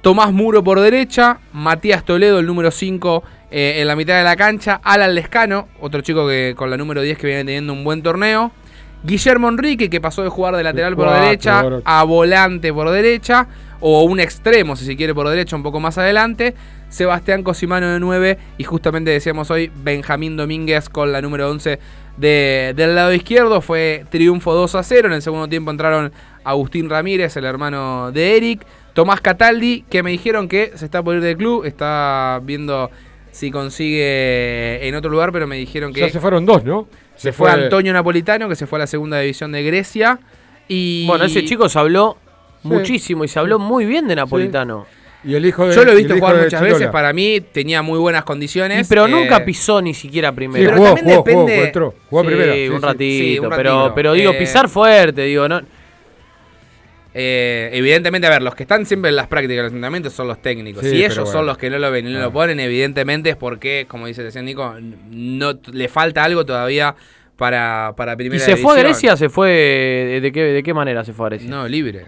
Tomás 0.00 0.32
Muro 0.32 0.64
por 0.64 0.80
derecha. 0.80 1.38
Matías 1.52 2.04
Toledo, 2.04 2.38
el 2.38 2.46
número 2.46 2.70
5 2.70 3.24
eh, 3.50 3.80
en 3.80 3.86
la 3.86 3.96
mitad 3.96 4.16
de 4.16 4.24
la 4.24 4.36
cancha. 4.36 4.80
Alan 4.84 5.14
Lescano, 5.14 5.68
otro 5.80 6.00
chico 6.00 6.26
que 6.26 6.54
con 6.56 6.70
la 6.70 6.76
número 6.76 7.02
10 7.02 7.18
que 7.18 7.26
viene 7.26 7.44
teniendo 7.44 7.72
un 7.72 7.84
buen 7.84 8.02
torneo. 8.02 8.52
Guillermo 9.04 9.48
Enrique, 9.48 9.90
que 9.90 10.00
pasó 10.00 10.22
de 10.22 10.30
jugar 10.30 10.56
de 10.56 10.62
lateral 10.62 10.96
por 10.96 11.10
derecha 11.10 11.62
a 11.84 12.04
volante 12.04 12.72
por 12.72 12.90
derecha, 12.90 13.46
o 13.86 14.02
un 14.04 14.18
extremo, 14.18 14.76
si 14.76 14.86
se 14.86 14.96
quiere, 14.96 15.12
por 15.14 15.28
derecha, 15.28 15.56
un 15.56 15.62
poco 15.62 15.78
más 15.78 15.98
adelante. 15.98 16.54
Sebastián 16.88 17.42
Cosimano 17.42 17.92
de 17.92 18.00
9, 18.00 18.38
y 18.56 18.64
justamente 18.64 19.10
decíamos 19.10 19.50
hoy 19.50 19.70
Benjamín 19.82 20.38
Domínguez 20.38 20.88
con 20.88 21.12
la 21.12 21.20
número 21.20 21.50
11 21.50 21.78
de- 22.16 22.72
del 22.74 22.94
lado 22.94 23.12
izquierdo. 23.12 23.60
Fue 23.60 24.06
triunfo 24.10 24.54
2 24.54 24.74
a 24.76 24.82
0. 24.82 25.08
En 25.08 25.12
el 25.14 25.20
segundo 25.20 25.48
tiempo 25.48 25.70
entraron 25.70 26.12
Agustín 26.44 26.88
Ramírez, 26.88 27.36
el 27.36 27.44
hermano 27.44 28.10
de 28.10 28.38
Eric. 28.38 28.64
Tomás 28.94 29.20
Cataldi, 29.20 29.84
que 29.90 30.02
me 30.02 30.12
dijeron 30.12 30.48
que 30.48 30.72
se 30.76 30.86
está 30.86 31.02
por 31.02 31.16
ir 31.16 31.20
del 31.20 31.36
club, 31.36 31.66
está 31.66 32.40
viendo 32.42 32.90
si 33.32 33.50
consigue 33.50 34.86
en 34.88 34.94
otro 34.94 35.10
lugar, 35.10 35.30
pero 35.32 35.46
me 35.46 35.56
dijeron 35.56 35.92
que 35.92 36.00
Ya 36.00 36.08
se 36.08 36.20
fueron 36.20 36.46
dos, 36.46 36.64
¿no? 36.64 36.88
se 37.16 37.32
fue 37.32 37.50
Antonio 37.50 37.92
Napolitano, 37.92 38.48
que 38.48 38.56
se 38.56 38.66
fue 38.66 38.78
a 38.78 38.80
la 38.80 38.86
segunda 38.86 39.18
división 39.20 39.52
de 39.52 39.62
Grecia. 39.62 40.20
Y 40.68 41.06
Bueno, 41.06 41.24
ese 41.24 41.44
chico 41.44 41.68
se 41.68 41.78
habló 41.78 42.16
Sí. 42.64 42.68
muchísimo 42.74 43.24
y 43.24 43.28
se 43.28 43.38
habló 43.38 43.58
muy 43.58 43.84
bien 43.86 44.08
de 44.08 44.16
Napolitano. 44.16 44.86
Y 45.26 45.34
el 45.34 45.46
hijo 45.46 45.66
de 45.66 45.74
Yo 45.74 45.84
lo 45.84 45.92
he 45.92 45.94
y 45.94 45.98
visto 45.98 46.14
jugar 46.16 46.36
muchas 46.36 46.50
Chirola. 46.60 46.72
veces, 46.74 46.88
para 46.88 47.12
mí 47.14 47.40
tenía 47.40 47.80
muy 47.80 47.98
buenas 47.98 48.24
condiciones. 48.24 48.86
Y 48.86 48.88
pero 48.88 49.06
eh, 49.06 49.08
nunca 49.10 49.42
pisó 49.44 49.80
ni 49.80 49.94
siquiera 49.94 50.32
primero. 50.32 50.70
Pero 50.70 50.82
también 50.82 51.06
depende. 51.06 51.72
jugó 52.08 52.22
sí, 52.22 52.26
primera, 52.28 52.52
sí, 52.52 52.68
un 52.68 52.82
ratito, 52.82 53.42
un 53.44 53.48
pero, 53.50 53.78
ratito. 53.78 53.94
pero 53.94 54.12
digo, 54.12 54.32
Eh, 54.32 54.38
pisar 54.38 54.68
fuerte, 54.68 55.22
digo, 55.22 55.48
no. 55.48 55.62
Eh, 57.16 57.70
evidentemente, 57.72 58.26
a 58.26 58.30
ver, 58.30 58.42
los 58.42 58.54
que 58.54 58.64
están 58.64 58.84
siempre 58.86 59.08
en 59.10 59.16
las 59.16 59.28
prácticas 59.28 59.56
de 59.58 59.62
los 59.62 59.72
entrenamientos 59.72 60.12
son 60.12 60.26
los 60.26 60.42
técnicos. 60.42 60.82
Si 60.84 60.96
ellos 60.96 61.14
bueno. 61.16 61.30
son 61.32 61.46
los 61.46 61.56
que 61.58 61.70
no 61.70 61.78
lo 61.78 61.90
ven 61.90 62.08
y 62.08 62.12
no 62.12 62.18
Ah. 62.18 62.22
lo 62.24 62.32
ponen, 62.32 62.58
evidentemente 62.58 63.30
es 63.30 63.36
porque, 63.36 63.86
como 63.88 64.06
dice 64.06 64.22
recién 64.24 64.44
Nico, 64.44 64.74
no 65.10 65.52
le 65.72 65.88
falta 65.88 66.24
algo 66.24 66.44
todavía 66.44 66.94
para, 67.36 67.94
para 67.96 68.14
¿Y 68.14 68.16
primera 68.16 68.44
se 68.44 68.56
fue 68.56 68.74
a. 68.74 68.82
Grecia? 68.82 69.16
¿Se 69.16 69.28
fue 69.28 69.48
de, 69.50 70.20
de 70.20 70.32
qué, 70.32 70.42
de 70.42 70.62
qué 70.62 70.74
manera 70.74 71.04
se 71.04 71.12
fue 71.12 71.26
a 71.26 71.28
Grecia? 71.30 71.48
No, 71.48 71.68
libre. 71.68 72.06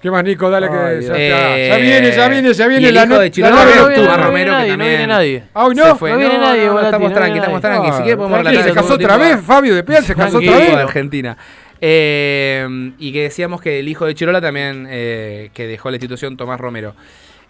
¿Qué 0.00 0.10
más, 0.10 0.22
Nico? 0.24 0.48
Dale 0.48 0.68
que 0.68 1.02
ya. 1.06 1.14
Eh, 1.16 1.68
ya 1.70 1.76
viene, 1.76 2.12
ya 2.12 2.28
viene, 2.28 2.52
ya 2.54 2.66
viene 2.68 2.88
el 2.88 2.94
la 2.94 3.04
hijo 3.04 3.14
no- 3.14 4.16
Romero, 4.16 4.52
no 4.52 4.64
que 4.64 4.76
no 4.76 4.84
viene 4.84 5.06
nadie. 5.06 5.44
Ah, 5.54 5.66
hoy 5.66 5.74
se 5.74 5.80
no. 5.82 5.96
fue. 5.96 6.10
No 6.12 6.18
viene 6.18 6.38
nadie, 6.38 6.66
no, 6.66 6.72
Volati, 6.72 6.86
estamos 6.86 7.08
no 7.10 7.14
tranqui, 7.16 7.38
estamos 7.38 7.60
tranqui. 7.60 7.92
Si 7.92 8.02
quiere 8.02 8.16
podemos 8.16 8.38
relatar 8.38 8.64
¿Se 8.64 8.74
casó 8.74 8.94
otra 8.94 9.16
vez, 9.16 9.40
Fabio 9.40 9.74
de 9.74 9.82
Pial? 9.84 10.04
¿Se 10.04 10.14
casó 10.14 10.38
otra 10.38 10.56
vez? 10.56 10.74
Argentina. 10.74 11.36
Eh, 11.80 12.92
y 12.98 13.12
que 13.12 13.22
decíamos 13.24 13.60
que 13.60 13.80
el 13.80 13.88
hijo 13.88 14.04
de 14.06 14.14
Chirola 14.14 14.40
también, 14.40 14.86
eh, 14.90 15.50
que 15.54 15.66
dejó 15.66 15.90
la 15.90 15.96
institución, 15.96 16.36
Tomás 16.36 16.60
Romero. 16.60 16.94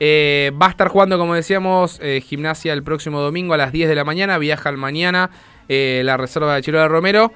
Eh, 0.01 0.53
va 0.61 0.66
a 0.66 0.70
estar 0.70 0.89
jugando, 0.89 1.19
como 1.19 1.35
decíamos, 1.35 1.99
eh, 2.03 2.20
gimnasia 2.25 2.73
el 2.73 2.83
próximo 2.83 3.20
domingo 3.20 3.55
a 3.55 3.57
las 3.57 3.73
10 3.73 3.89
de 3.89 3.95
la 3.95 4.05
mañana. 4.05 4.39
Viaja 4.39 4.69
al 4.69 4.77
mañana 4.77 5.31
eh, 5.69 6.03
la 6.05 6.16
reserva 6.16 6.55
de 6.55 6.62
Chirola 6.62 6.89
Romero. 6.89 7.33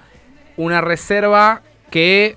Una 0.56 0.80
reserva 0.80 1.62
que 1.90 2.36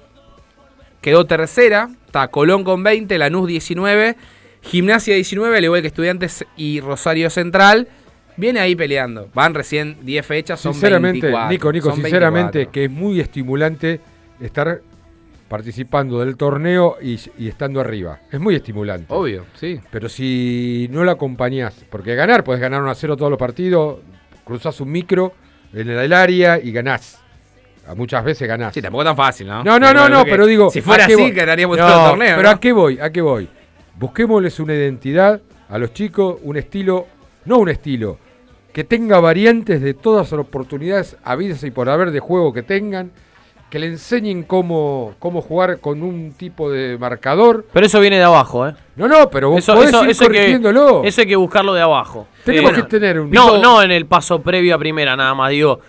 quedó 1.05 1.25
tercera. 1.25 1.87
Está 2.07 2.29
Colón 2.29 2.63
con 2.63 2.81
20, 2.81 3.15
Lanús 3.19 3.47
19, 3.47 4.15
Gimnasia 4.63 5.13
19, 5.13 5.55
al 5.55 5.63
igual 5.63 5.81
que 5.81 5.87
Estudiantes 5.87 6.43
y 6.57 6.81
Rosario 6.81 7.29
Central. 7.29 7.87
Viene 8.37 8.59
ahí 8.59 8.75
peleando. 8.75 9.29
Van 9.35 9.53
recién 9.53 9.97
10 10.01 10.25
fechas, 10.25 10.59
son 10.59 10.73
Sinceramente, 10.73 11.27
24. 11.27 11.51
Nico, 11.51 11.71
Nico, 11.71 11.89
son 11.91 12.01
sinceramente 12.01 12.57
24. 12.57 12.71
que 12.71 12.85
es 12.85 12.91
muy 12.91 13.19
estimulante 13.19 14.01
estar 14.39 14.81
participando 15.47 16.21
del 16.21 16.37
torneo 16.37 16.97
y, 16.99 17.19
y 17.37 17.49
estando 17.49 17.79
arriba. 17.79 18.21
Es 18.31 18.39
muy 18.39 18.55
estimulante. 18.55 19.05
Obvio, 19.09 19.45
sí. 19.53 19.79
Pero 19.91 20.09
si 20.09 20.89
no 20.91 21.03
lo 21.03 21.11
acompañás, 21.11 21.85
porque 21.91 22.15
ganar, 22.15 22.43
puedes 22.43 22.59
ganar 22.59 22.81
1 22.81 22.89
a 22.89 22.95
0 22.95 23.15
todos 23.15 23.29
los 23.29 23.39
partidos, 23.39 23.99
cruzás 24.43 24.81
un 24.81 24.91
micro 24.91 25.33
en 25.71 25.87
el 25.87 26.13
área 26.13 26.59
y 26.59 26.71
ganás. 26.71 27.23
A 27.87 27.93
muchas 27.95 28.23
veces 28.23 28.47
ganás. 28.47 28.73
Sí, 28.73 28.81
tampoco 28.81 29.03
es 29.03 29.07
tan 29.07 29.15
fácil, 29.15 29.47
¿no? 29.47 29.63
No, 29.63 29.79
no, 29.79 29.93
no, 29.93 30.09
no, 30.09 30.23
pero 30.25 30.45
digo. 30.45 30.69
Si 30.71 30.81
fuera 30.81 31.03
¿a 31.03 31.07
qué 31.07 31.13
así, 31.13 31.21
voy? 31.21 31.31
ganaríamos 31.31 31.77
No, 31.77 31.87
todo 31.87 32.03
el 32.05 32.09
torneo. 32.11 32.35
Pero 32.37 32.49
¿no? 32.49 32.55
¿a 32.55 32.59
qué 32.59 32.71
voy? 32.71 32.99
¿A 32.99 33.09
qué 33.11 33.21
voy? 33.21 33.49
Busquémosles 33.97 34.59
una 34.59 34.73
identidad 34.73 35.41
a 35.69 35.77
los 35.77 35.93
chicos, 35.93 36.37
un 36.43 36.57
estilo, 36.57 37.07
no 37.45 37.57
un 37.59 37.69
estilo, 37.69 38.17
que 38.73 38.83
tenga 38.83 39.19
variantes 39.19 39.81
de 39.81 39.93
todas 39.93 40.31
las 40.31 40.39
oportunidades 40.39 41.15
habidas 41.23 41.63
y 41.63 41.71
por 41.71 41.89
haber 41.89 42.11
de 42.11 42.19
juego 42.19 42.51
que 42.53 42.61
tengan, 42.63 43.11
que 43.69 43.79
le 43.79 43.87
enseñen 43.87 44.43
cómo, 44.43 45.15
cómo 45.19 45.41
jugar 45.41 45.79
con 45.79 46.03
un 46.03 46.33
tipo 46.33 46.69
de 46.71 46.97
marcador. 46.97 47.65
Pero 47.71 47.85
eso 47.85 47.99
viene 47.99 48.17
de 48.17 48.23
abajo, 48.23 48.67
¿eh? 48.67 48.73
No, 48.95 49.07
no, 49.07 49.29
pero 49.29 49.49
vos 49.49 49.59
Eso, 49.59 49.73
podés 49.75 49.89
eso, 49.89 50.03
ir 50.03 50.09
eso 50.11 50.23
hay 50.23 50.29
que, 50.29 50.35
corrigiéndolo. 50.37 51.03
eso 51.03 51.21
hay 51.21 51.27
que 51.27 51.35
buscarlo 51.35 51.73
de 51.73 51.81
abajo. 51.81 52.27
Tenemos 52.43 52.71
Eh, 52.71 52.75
que 52.75 52.83
tener 52.83 53.19
un- 53.19 53.31
No, 53.31 53.57
no 53.57 53.81
en 53.81 53.91
el 53.91 54.05
paso 54.05 54.41
previo 54.41 54.75
a 54.75 54.77
primera, 54.77 55.15
nada 55.15 55.33
más. 55.33 55.49
Digo, 55.51 55.79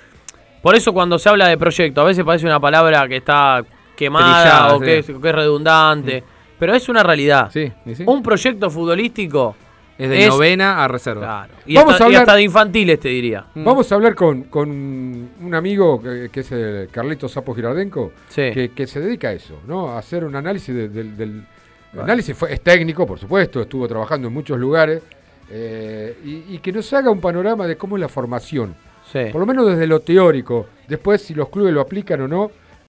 por 0.67 0.75
eso 0.75 0.93
cuando 0.93 1.17
se 1.17 1.29
habla 1.29 1.47
de 1.47 1.57
proyecto, 1.57 2.01
a 2.01 2.05
veces 2.05 2.25
parece 2.25 2.45
una 2.45 2.59
palabra 2.59 3.07
que 3.07 3.19
está 3.19 3.65
quemada 3.95 4.43
Trillada, 4.43 4.75
o 4.75 4.81
que, 4.81 4.99
es, 4.99 5.07
que 5.07 5.29
es 5.29 5.35
redundante. 5.35 6.25
Pero 6.59 6.75
es 6.75 6.89
una 6.89 7.05
realidad. 7.05 7.49
Sí. 7.53 7.71
Un 8.05 8.21
proyecto 8.21 8.69
futbolístico 8.69 9.55
Es 9.97 10.11
de 10.11 10.27
novena 10.27 10.83
a 10.83 10.89
reserva. 10.89 11.21
Claro. 11.47 11.55
Y, 11.67 11.77
Vamos 11.77 11.93
hasta, 11.93 12.05
a 12.05 12.07
y 12.07 12.09
hablar- 12.09 12.23
hasta 12.23 12.35
de 12.35 12.43
infantiles, 12.43 12.99
te 12.99 13.09
diría. 13.11 13.45
Vamos 13.55 13.93
a 13.93 13.95
hablar 13.95 14.17
con, 14.17 14.43
con 14.45 14.69
un 14.69 15.55
amigo 15.55 16.03
que, 16.03 16.31
que 16.33 16.41
es 16.41 16.51
el 16.51 16.89
Carlito 16.91 17.29
Sapo 17.29 17.55
Girardenco, 17.55 18.11
Sí. 18.29 18.51
que, 18.53 18.73
que 18.75 18.89
se 18.89 18.99
dedica 19.01 19.29
a 19.29 19.33
eso, 19.35 19.61
¿no? 19.69 19.91
A 19.91 19.99
hacer 19.99 20.25
un 20.25 20.35
análisis 20.35 20.75
de- 20.75 20.89
del... 20.89 21.17
del- 21.17 21.47
el 21.95 22.01
análisis 22.01 22.37
fue, 22.37 22.53
es 22.53 22.61
técnico, 22.61 23.07
por 23.07 23.19
supuesto, 23.21 23.63
estuvo 23.63 23.87
trabajando 23.89 24.27
en 24.29 24.35
muchos 24.35 24.59
lugares, 24.59 25.03
eh, 25.49 26.19
y, 26.25 26.55
y 26.57 26.59
que 26.59 26.73
nos 26.73 26.93
haga 26.93 27.09
un 27.11 27.21
panorama 27.21 27.67
de 27.67 27.77
cómo 27.77 27.97
es 27.97 28.01
la 28.01 28.09
formación. 28.09 28.75
Por 29.13 29.41
lo 29.41 29.47
menos 29.47 29.67
desde 29.67 29.87
lo 29.87 30.01
teórico. 30.01 30.67
Después, 30.89 31.23
si 31.23 31.35
los 31.35 31.49
clubes 31.49 31.73
lo 31.73 31.81
aplican 31.81 32.21
o 32.23 32.29
no, 32.29 32.51